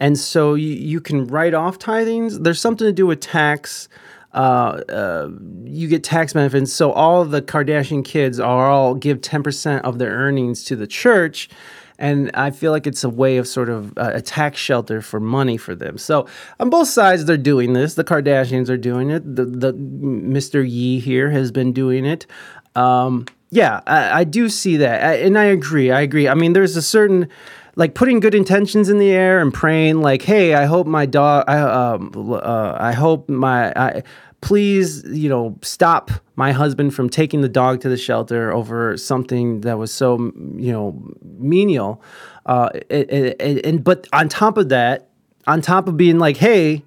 and 0.00 0.18
so 0.18 0.54
you, 0.54 0.72
you 0.72 1.00
can 1.00 1.26
write 1.26 1.54
off 1.54 1.78
tithings. 1.78 2.42
There's 2.42 2.60
something 2.60 2.86
to 2.86 2.92
do 2.92 3.06
with 3.06 3.20
tax. 3.20 3.88
Uh, 4.32 4.80
uh, 4.88 5.28
you 5.64 5.88
get 5.88 6.02
tax 6.02 6.32
benefits. 6.32 6.72
So 6.72 6.92
all 6.92 7.24
the 7.24 7.42
Kardashian 7.42 8.04
kids 8.04 8.40
are 8.40 8.70
all 8.70 8.94
give 8.94 9.20
10% 9.20 9.82
of 9.82 9.98
their 9.98 10.10
earnings 10.10 10.64
to 10.64 10.76
the 10.76 10.86
church. 10.86 11.50
And 11.98 12.30
I 12.32 12.50
feel 12.50 12.72
like 12.72 12.86
it's 12.86 13.04
a 13.04 13.10
way 13.10 13.36
of 13.36 13.46
sort 13.46 13.68
of 13.68 13.96
uh, 13.98 14.12
a 14.14 14.22
tax 14.22 14.58
shelter 14.58 15.02
for 15.02 15.20
money 15.20 15.58
for 15.58 15.74
them. 15.74 15.98
So 15.98 16.26
on 16.58 16.70
both 16.70 16.88
sides, 16.88 17.26
they're 17.26 17.36
doing 17.36 17.74
this. 17.74 17.92
The 17.94 18.04
Kardashians 18.04 18.70
are 18.70 18.78
doing 18.78 19.10
it. 19.10 19.36
The, 19.36 19.44
the 19.44 19.74
Mr. 19.74 20.66
Ye 20.66 20.98
here 20.98 21.30
has 21.30 21.52
been 21.52 21.74
doing 21.74 22.06
it. 22.06 22.26
Um, 22.74 23.26
yeah, 23.50 23.80
I, 23.86 24.20
I 24.20 24.24
do 24.24 24.48
see 24.48 24.76
that, 24.78 25.04
I, 25.04 25.14
and 25.16 25.36
I 25.36 25.44
agree. 25.44 25.90
I 25.90 26.00
agree. 26.00 26.28
I 26.28 26.34
mean, 26.34 26.52
there's 26.52 26.76
a 26.76 26.82
certain 26.82 27.28
like 27.76 27.94
putting 27.94 28.20
good 28.20 28.34
intentions 28.34 28.88
in 28.88 28.98
the 28.98 29.10
air 29.10 29.40
and 29.40 29.52
praying 29.52 30.00
like 30.00 30.22
hey 30.22 30.54
i 30.54 30.64
hope 30.64 30.86
my 30.86 31.06
dog 31.06 31.44
i 31.48 31.58
um 31.58 32.10
uh, 32.32 32.76
i 32.78 32.92
hope 32.92 33.28
my 33.28 33.72
I, 33.74 34.02
please 34.40 35.04
you 35.04 35.28
know 35.28 35.58
stop 35.62 36.10
my 36.36 36.52
husband 36.52 36.94
from 36.94 37.10
taking 37.10 37.42
the 37.42 37.48
dog 37.48 37.80
to 37.82 37.88
the 37.88 37.96
shelter 37.96 38.52
over 38.52 38.96
something 38.96 39.60
that 39.62 39.78
was 39.78 39.92
so 39.92 40.18
you 40.56 40.72
know 40.72 41.00
menial 41.38 42.02
uh 42.46 42.70
and 42.90 43.84
but 43.84 44.06
on 44.12 44.28
top 44.28 44.56
of 44.56 44.68
that 44.70 45.08
on 45.46 45.60
top 45.60 45.88
of 45.88 45.96
being 45.96 46.18
like 46.18 46.36
hey 46.36 46.82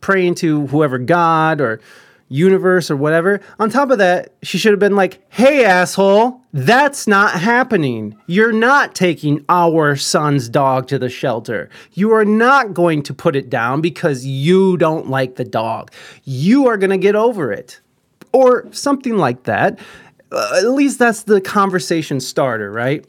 praying 0.00 0.34
to 0.36 0.66
whoever 0.68 0.98
god 0.98 1.60
or 1.60 1.80
universe 2.28 2.90
or 2.90 2.96
whatever. 2.96 3.40
On 3.58 3.70
top 3.70 3.90
of 3.90 3.98
that, 3.98 4.32
she 4.42 4.58
should 4.58 4.72
have 4.72 4.80
been 4.80 4.96
like, 4.96 5.20
hey, 5.28 5.64
asshole, 5.64 6.40
that's 6.54 7.08
not 7.08 7.32
happening. 7.32 8.16
You're 8.28 8.52
not 8.52 8.94
taking 8.94 9.44
our 9.48 9.96
son's 9.96 10.48
dog 10.48 10.86
to 10.86 11.00
the 11.00 11.08
shelter. 11.08 11.68
You 11.94 12.12
are 12.12 12.24
not 12.24 12.72
going 12.72 13.02
to 13.02 13.12
put 13.12 13.34
it 13.34 13.50
down 13.50 13.80
because 13.80 14.24
you 14.24 14.76
don't 14.76 15.10
like 15.10 15.34
the 15.34 15.44
dog. 15.44 15.90
You 16.22 16.68
are 16.68 16.76
going 16.76 16.90
to 16.90 16.96
get 16.96 17.16
over 17.16 17.52
it. 17.52 17.80
Or 18.32 18.72
something 18.72 19.16
like 19.16 19.42
that. 19.44 19.80
Uh, 20.30 20.52
at 20.58 20.68
least 20.68 21.00
that's 21.00 21.24
the 21.24 21.40
conversation 21.40 22.20
starter, 22.20 22.70
right? 22.70 23.04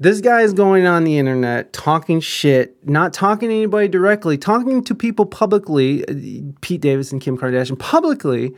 This 0.00 0.22
guy 0.22 0.40
is 0.40 0.54
going 0.54 0.86
on 0.86 1.04
the 1.04 1.18
internet 1.18 1.74
talking 1.74 2.20
shit, 2.20 2.76
not 2.88 3.12
talking 3.12 3.50
to 3.50 3.54
anybody 3.54 3.88
directly, 3.88 4.38
talking 4.38 4.82
to 4.84 4.94
people 4.94 5.26
publicly, 5.26 6.02
uh, 6.08 6.52
Pete 6.62 6.80
Davis 6.80 7.12
and 7.12 7.20
Kim 7.20 7.36
Kardashian 7.36 7.78
publicly, 7.78 8.54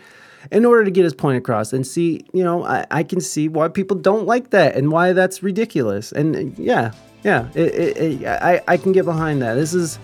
in 0.51 0.65
order 0.65 0.85
to 0.85 0.91
get 0.91 1.05
his 1.05 1.15
point 1.15 1.39
across. 1.39 1.73
And 1.73 1.87
see, 1.87 2.25
you 2.33 2.45
know, 2.45 2.65
I, 2.65 2.87
I 2.91 3.03
can 3.03 3.21
see 3.21 3.49
why 3.49 3.69
people 3.69 3.97
don't 3.97 4.27
like 4.27 4.51
that 4.51 4.77
and 4.77 4.91
why 4.91 5.13
that's 5.13 5.43
ridiculous. 5.43 6.13
And 6.13 6.37
uh, 6.37 6.63
yeah, 6.63 6.93
yeah, 7.23 7.49
it, 7.55 7.75
it, 7.75 7.97
it, 7.97 8.27
I, 8.27 8.63
I 8.69 8.77
can 8.77 8.93
get 8.93 9.05
behind 9.05 9.43
that. 9.43 9.55
This 9.55 9.75
is, 9.75 9.99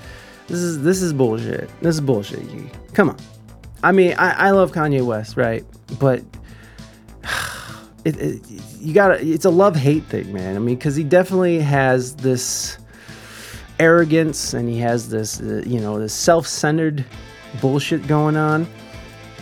this 0.49 0.59
is, 0.59 0.83
this 0.83 1.03
is 1.03 1.13
bullshit. 1.13 1.71
This 1.81 1.95
is 1.97 2.01
bullshit. 2.01 2.43
Come 2.95 3.11
on. 3.11 3.17
I 3.83 3.93
mean, 3.93 4.15
I, 4.19 4.49
I 4.49 4.51
love 4.51 4.73
Kanye 4.73 5.05
West, 5.05 5.37
right? 5.37 5.65
But 5.99 6.23
it, 8.05 8.41
you 8.83 8.93
gotta 8.93 9.25
it's 9.25 9.45
a 9.45 9.51
love 9.51 9.77
hate 9.77 10.03
thing 10.05 10.33
man 10.33 10.57
i 10.57 10.59
mean 10.59 10.75
because 10.75 10.97
he 10.97 11.05
definitely 11.05 11.61
has 11.61 12.17
this 12.17 12.79
arrogance 13.79 14.55
and 14.55 14.69
he 14.69 14.79
has 14.79 15.09
this 15.09 15.41
uh, 15.41 15.63
you 15.65 15.79
know 15.79 16.01
this 16.01 16.13
self-centered 16.13 17.05
bullshit 17.61 18.05
going 18.09 18.37
on 18.37 18.67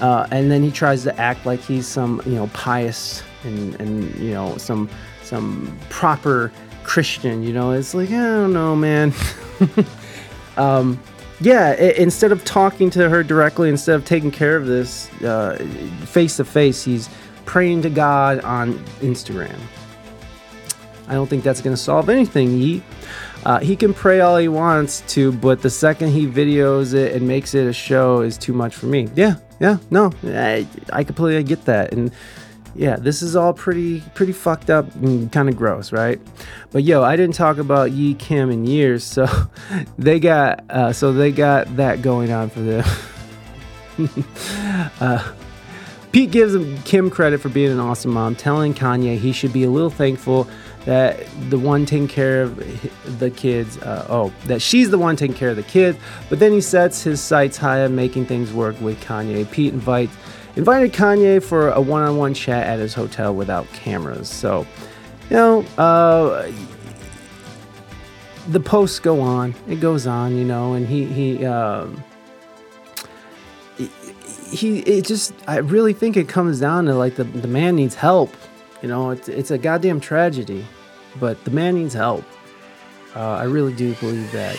uh, 0.00 0.26
and 0.30 0.50
then 0.50 0.62
he 0.62 0.70
tries 0.70 1.02
to 1.04 1.20
act 1.20 1.46
like 1.46 1.60
he's 1.60 1.86
some 1.86 2.22
you 2.26 2.34
know 2.34 2.48
pious 2.48 3.22
and 3.44 3.74
and 3.80 4.14
you 4.16 4.32
know 4.32 4.56
some 4.56 4.88
some 5.22 5.78
proper 5.88 6.52
christian 6.82 7.42
you 7.42 7.52
know 7.52 7.70
it's 7.70 7.94
like 7.94 8.08
i 8.08 8.12
don't 8.12 8.52
know 8.52 8.74
man 8.74 9.12
um, 10.56 11.00
yeah 11.40 11.70
it, 11.72 11.96
instead 11.96 12.32
of 12.32 12.44
talking 12.44 12.90
to 12.90 13.08
her 13.08 13.22
directly 13.22 13.68
instead 13.68 13.94
of 13.94 14.04
taking 14.04 14.30
care 14.30 14.56
of 14.56 14.66
this 14.66 15.08
face 16.06 16.36
to 16.36 16.44
face 16.44 16.82
he's 16.82 17.08
praying 17.50 17.82
to 17.82 17.90
God 17.90 18.38
on 18.42 18.74
Instagram. 19.00 19.58
I 21.08 21.14
don't 21.14 21.28
think 21.28 21.42
that's 21.42 21.60
going 21.60 21.74
to 21.74 21.82
solve 21.82 22.08
anything, 22.08 22.50
He, 22.50 22.80
Uh, 23.44 23.58
he 23.58 23.74
can 23.74 23.92
pray 23.92 24.20
all 24.20 24.36
he 24.36 24.46
wants 24.46 25.00
to, 25.14 25.32
but 25.32 25.60
the 25.60 25.70
second 25.70 26.10
he 26.10 26.28
videos 26.28 26.94
it 26.94 27.16
and 27.16 27.26
makes 27.26 27.54
it 27.54 27.66
a 27.66 27.72
show 27.72 28.20
is 28.20 28.38
too 28.38 28.52
much 28.52 28.76
for 28.76 28.86
me. 28.86 29.08
Yeah, 29.16 29.34
yeah, 29.60 29.76
no, 29.90 30.10
I, 30.24 30.66
I 30.92 31.04
completely 31.04 31.44
get 31.44 31.66
that. 31.66 31.92
And 31.92 32.10
yeah, 32.74 32.96
this 32.96 33.20
is 33.20 33.36
all 33.36 33.52
pretty 33.52 34.00
pretty 34.14 34.32
fucked 34.32 34.70
up 34.70 34.92
and 34.96 35.30
kind 35.30 35.48
of 35.48 35.56
gross, 35.56 35.92
right? 35.92 36.20
But 36.70 36.82
yo, 36.84 37.02
I 37.02 37.16
didn't 37.16 37.34
talk 37.34 37.58
about 37.58 37.92
Yi 37.92 38.14
Kim 38.14 38.50
in 38.50 38.64
years, 38.66 39.04
so 39.04 39.26
they 39.98 40.18
got 40.18 40.64
uh, 40.70 40.92
so 40.92 41.12
they 41.12 41.30
got 41.30 41.76
that 41.76 42.02
going 42.02 42.32
on 42.32 42.48
for 42.48 42.60
them. 42.60 42.84
uh, 45.00 45.32
Pete 46.12 46.30
gives 46.30 46.56
Kim 46.84 47.10
credit 47.10 47.40
for 47.40 47.50
being 47.50 47.70
an 47.70 47.78
awesome 47.78 48.12
mom, 48.12 48.34
telling 48.34 48.74
Kanye 48.74 49.18
he 49.18 49.32
should 49.32 49.52
be 49.52 49.64
a 49.64 49.70
little 49.70 49.90
thankful 49.90 50.48
that 50.84 51.26
the 51.50 51.58
one 51.58 51.84
taking 51.84 52.08
care 52.08 52.42
of 52.42 53.18
the 53.18 53.30
kids, 53.30 53.78
uh, 53.78 54.06
oh, 54.08 54.32
that 54.46 54.62
she's 54.62 54.90
the 54.90 54.98
one 54.98 55.16
taking 55.16 55.36
care 55.36 55.50
of 55.50 55.56
the 55.56 55.62
kids. 55.62 55.98
But 56.28 56.38
then 56.38 56.52
he 56.52 56.60
sets 56.60 57.02
his 57.02 57.20
sights 57.20 57.56
high 57.56 57.84
on 57.84 57.94
making 57.94 58.26
things 58.26 58.52
work 58.52 58.80
with 58.80 59.00
Kanye. 59.02 59.50
Pete 59.50 59.74
invites 59.74 60.14
invited 60.56 60.92
Kanye 60.92 61.42
for 61.42 61.70
a 61.70 61.80
one-on-one 61.80 62.34
chat 62.34 62.66
at 62.66 62.78
his 62.78 62.94
hotel 62.94 63.34
without 63.34 63.70
cameras. 63.72 64.28
So, 64.28 64.66
you 65.28 65.36
know, 65.36 65.60
uh, 65.78 66.50
the 68.48 68.60
posts 68.60 68.98
go 68.98 69.20
on. 69.20 69.54
It 69.68 69.80
goes 69.80 70.06
on, 70.06 70.36
you 70.36 70.44
know, 70.44 70.74
and 70.74 70.86
he 70.86 71.04
he. 71.04 71.44
Um, 71.44 72.02
he 74.50 74.80
it 74.80 75.06
just 75.06 75.32
I 75.46 75.58
really 75.58 75.92
think 75.92 76.16
it 76.16 76.28
comes 76.28 76.58
down 76.58 76.86
to 76.86 76.94
like 76.94 77.14
the, 77.14 77.24
the 77.24 77.48
man 77.48 77.76
needs 77.76 77.94
help. 77.94 78.34
You 78.82 78.88
know, 78.88 79.10
it's 79.10 79.28
it's 79.28 79.50
a 79.50 79.58
goddamn 79.58 80.00
tragedy, 80.00 80.66
but 81.18 81.42
the 81.44 81.50
man 81.50 81.74
needs 81.74 81.94
help. 81.94 82.24
Uh, 83.14 83.20
I 83.20 83.44
really 83.44 83.74
do 83.74 83.94
believe 83.96 84.30
that. 84.32 84.56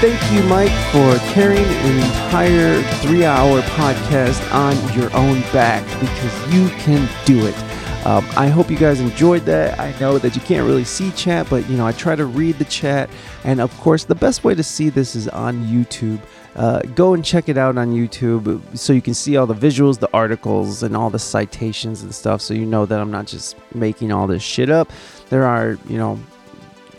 Thank 0.00 0.32
you, 0.32 0.42
Mike, 0.48 0.70
for 0.92 1.18
carrying 1.34 1.62
an 1.62 1.96
entire 1.98 2.82
three 3.02 3.26
hour 3.26 3.60
podcast 3.60 4.50
on 4.50 4.98
your 4.98 5.14
own 5.14 5.42
back 5.52 5.84
because 6.00 6.54
you 6.54 6.70
can 6.78 7.06
do 7.26 7.44
it. 7.44 7.69
Um, 8.04 8.26
I 8.34 8.48
hope 8.48 8.70
you 8.70 8.78
guys 8.78 8.98
enjoyed 8.98 9.42
that. 9.42 9.78
I 9.78 9.96
know 10.00 10.16
that 10.16 10.34
you 10.34 10.40
can't 10.40 10.66
really 10.66 10.84
see 10.84 11.10
chat, 11.12 11.48
but 11.50 11.68
you 11.68 11.76
know 11.76 11.86
I 11.86 11.92
try 11.92 12.16
to 12.16 12.24
read 12.24 12.56
the 12.56 12.64
chat, 12.64 13.10
and 13.44 13.60
of 13.60 13.76
course 13.78 14.04
the 14.04 14.14
best 14.14 14.42
way 14.42 14.54
to 14.54 14.62
see 14.62 14.88
this 14.88 15.14
is 15.14 15.28
on 15.28 15.66
YouTube. 15.66 16.18
Uh, 16.56 16.80
go 16.94 17.12
and 17.12 17.22
check 17.22 17.50
it 17.50 17.58
out 17.58 17.76
on 17.76 17.92
YouTube 17.92 18.60
so 18.76 18.94
you 18.94 19.02
can 19.02 19.12
see 19.12 19.36
all 19.36 19.46
the 19.46 19.54
visuals, 19.54 19.98
the 19.98 20.08
articles, 20.14 20.82
and 20.82 20.96
all 20.96 21.10
the 21.10 21.18
citations 21.18 22.02
and 22.02 22.14
stuff. 22.14 22.40
So 22.40 22.54
you 22.54 22.64
know 22.64 22.86
that 22.86 22.98
I'm 22.98 23.10
not 23.10 23.26
just 23.26 23.56
making 23.74 24.12
all 24.12 24.26
this 24.26 24.42
shit 24.42 24.70
up. 24.70 24.90
There 25.28 25.44
are 25.44 25.78
you 25.86 25.98
know 25.98 26.18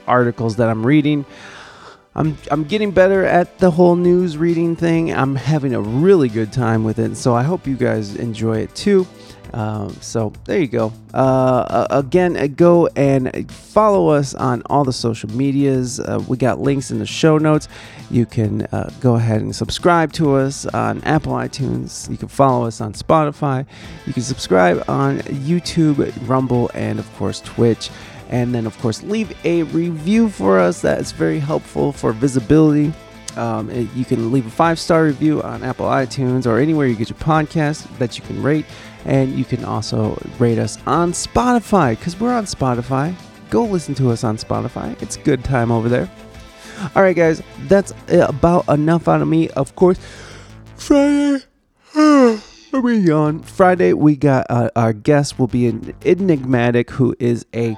articles 0.08 0.56
that 0.58 0.70
I'm 0.70 0.86
reading. 0.86 1.26
I'm 2.14 2.38
I'm 2.52 2.64
getting 2.64 2.92
better 2.92 3.26
at 3.26 3.58
the 3.58 3.72
whole 3.72 3.96
news 3.96 4.38
reading 4.38 4.76
thing. 4.76 5.12
I'm 5.12 5.36
having 5.36 5.74
a 5.74 5.82
really 5.82 6.30
good 6.30 6.54
time 6.54 6.84
with 6.84 7.00
it, 7.00 7.16
so 7.16 7.34
I 7.34 7.42
hope 7.42 7.66
you 7.66 7.76
guys 7.76 8.16
enjoy 8.18 8.60
it 8.60 8.76
too. 8.76 9.08
Um, 9.54 9.90
so 10.02 10.32
there 10.46 10.60
you 10.60 10.68
go. 10.68 10.94
Uh, 11.14 11.88
again, 11.90 12.38
uh, 12.38 12.48
go 12.48 12.88
and 12.96 13.52
follow 13.52 14.10
us 14.10 14.34
on 14.34 14.62
all 14.68 14.84
the 14.84 14.94
social 14.94 15.30
medias. 15.32 16.00
Uh, 16.00 16.24
we 16.28 16.38
got 16.38 16.60
links 16.60 16.92
in 16.92 17.00
the 17.00 17.06
show 17.06 17.38
notes. 17.38 17.68
You 18.10 18.26
can 18.26 18.64
uh, 18.72 18.90
go 19.02 19.16
ahead 19.16 19.42
and 19.42 19.56
subscribe 19.56 20.14
to 20.14 20.36
us 20.36 20.66
on 20.68 21.02
Apple 21.04 21.34
iTunes. 21.34 22.10
You 22.10 22.18
can 22.18 22.30
follow 22.30 22.66
us 22.66 22.80
on 22.82 22.94
Spotify. 22.94 23.66
You 24.06 24.14
can 24.14 24.24
subscribe 24.24 24.84
on 24.88 25.20
YouTube, 25.20 26.12
Rumble, 26.28 26.72
and 26.74 27.00
of 27.00 27.14
course 27.16 27.42
Twitch. 27.42 27.90
And 28.30 28.56
then, 28.56 28.66
of 28.66 28.78
course, 28.80 29.04
leave 29.04 29.34
a 29.46 29.64
review 29.64 30.30
for 30.30 30.58
us. 30.58 30.82
That's 30.82 31.12
very 31.12 31.40
helpful 31.40 31.92
for 31.92 32.14
visibility. 32.14 32.94
Um, 33.36 33.70
you 33.96 34.06
can 34.06 34.32
leave 34.32 34.46
a 34.46 34.50
five 34.50 34.80
star 34.80 35.06
review 35.06 35.42
on 35.42 35.64
Apple 35.64 35.86
iTunes 35.86 36.46
or 36.46 36.58
anywhere 36.58 36.88
you 36.88 36.96
get 36.96 37.10
your 37.10 37.20
podcast 37.20 37.88
that 37.98 38.18
you 38.18 38.24
can 38.24 38.42
rate. 38.42 38.66
And 39.06 39.34
you 39.34 39.46
can 39.46 39.66
also 39.66 40.22
rate 40.40 40.60
us 40.60 40.78
on 40.86 41.12
Spotify 41.12 41.98
because 41.98 42.20
we're 42.20 42.34
on 42.34 42.46
Spotify. 42.46 43.16
Go 43.50 43.66
listen 43.66 43.96
to 43.96 44.12
us 44.12 44.24
on 44.24 44.38
Spotify. 44.38 45.00
It's 45.02 45.18
good 45.18 45.44
time 45.44 45.72
over 45.72 45.90
there. 45.90 46.10
All 46.96 47.04
right, 47.04 47.16
guys, 47.16 47.42
that's 47.68 47.94
about 48.08 48.68
enough 48.70 49.08
out 49.08 49.22
of 49.22 49.28
me. 49.28 49.50
Of 49.50 49.76
course, 49.76 50.00
Friday. 50.76 51.44
We 52.72 53.12
on 53.12 53.42
Friday? 53.42 53.92
We 53.92 54.16
got 54.16 54.48
uh, 54.50 54.70
our 54.78 54.94
guest 54.94 55.38
will 55.38 55.48
be 55.48 55.68
an 55.68 55.94
enigmatic 56.06 56.90
who 56.90 57.14
is 57.20 57.46
a 57.54 57.76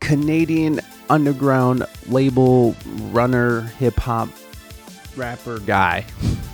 Canadian 0.00 0.80
underground 1.10 1.86
label 2.08 2.74
runner, 3.12 3.60
hip 3.60 3.96
hop 3.96 4.30
rapper 5.16 5.58
guy. 5.60 6.06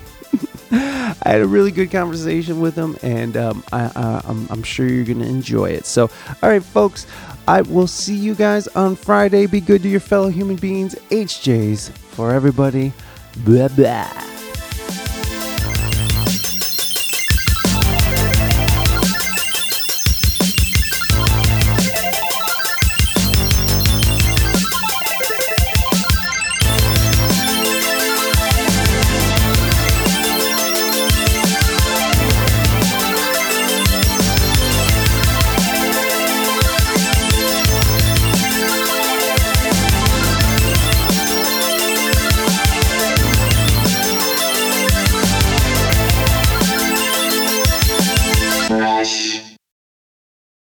I 0.71 1.31
had 1.31 1.41
a 1.41 1.47
really 1.47 1.71
good 1.71 1.91
conversation 1.91 2.61
with 2.61 2.75
him, 2.75 2.97
and 3.03 3.37
um, 3.37 3.65
I, 3.73 4.23
I'm, 4.25 4.47
I'm 4.51 4.63
sure 4.63 4.87
you're 4.87 5.05
going 5.05 5.21
to 5.21 5.27
enjoy 5.27 5.71
it. 5.71 5.87
So, 5.87 6.11
all 6.43 6.49
right, 6.49 6.63
folks, 6.63 7.07
I 7.49 7.63
will 7.63 7.87
see 7.87 8.17
you 8.17 8.35
guys 8.35 8.67
on 8.69 8.97
Friday. 8.97 9.47
Be 9.47 9.61
good 9.61 9.83
to 9.83 9.89
your 9.89 10.01
fellow 10.01 10.29
human 10.29 10.57
beings. 10.57 10.95
HJs 11.11 11.91
for 11.91 12.33
everybody. 12.33 12.93
Blah, 13.45 13.69
blah. 13.69 14.36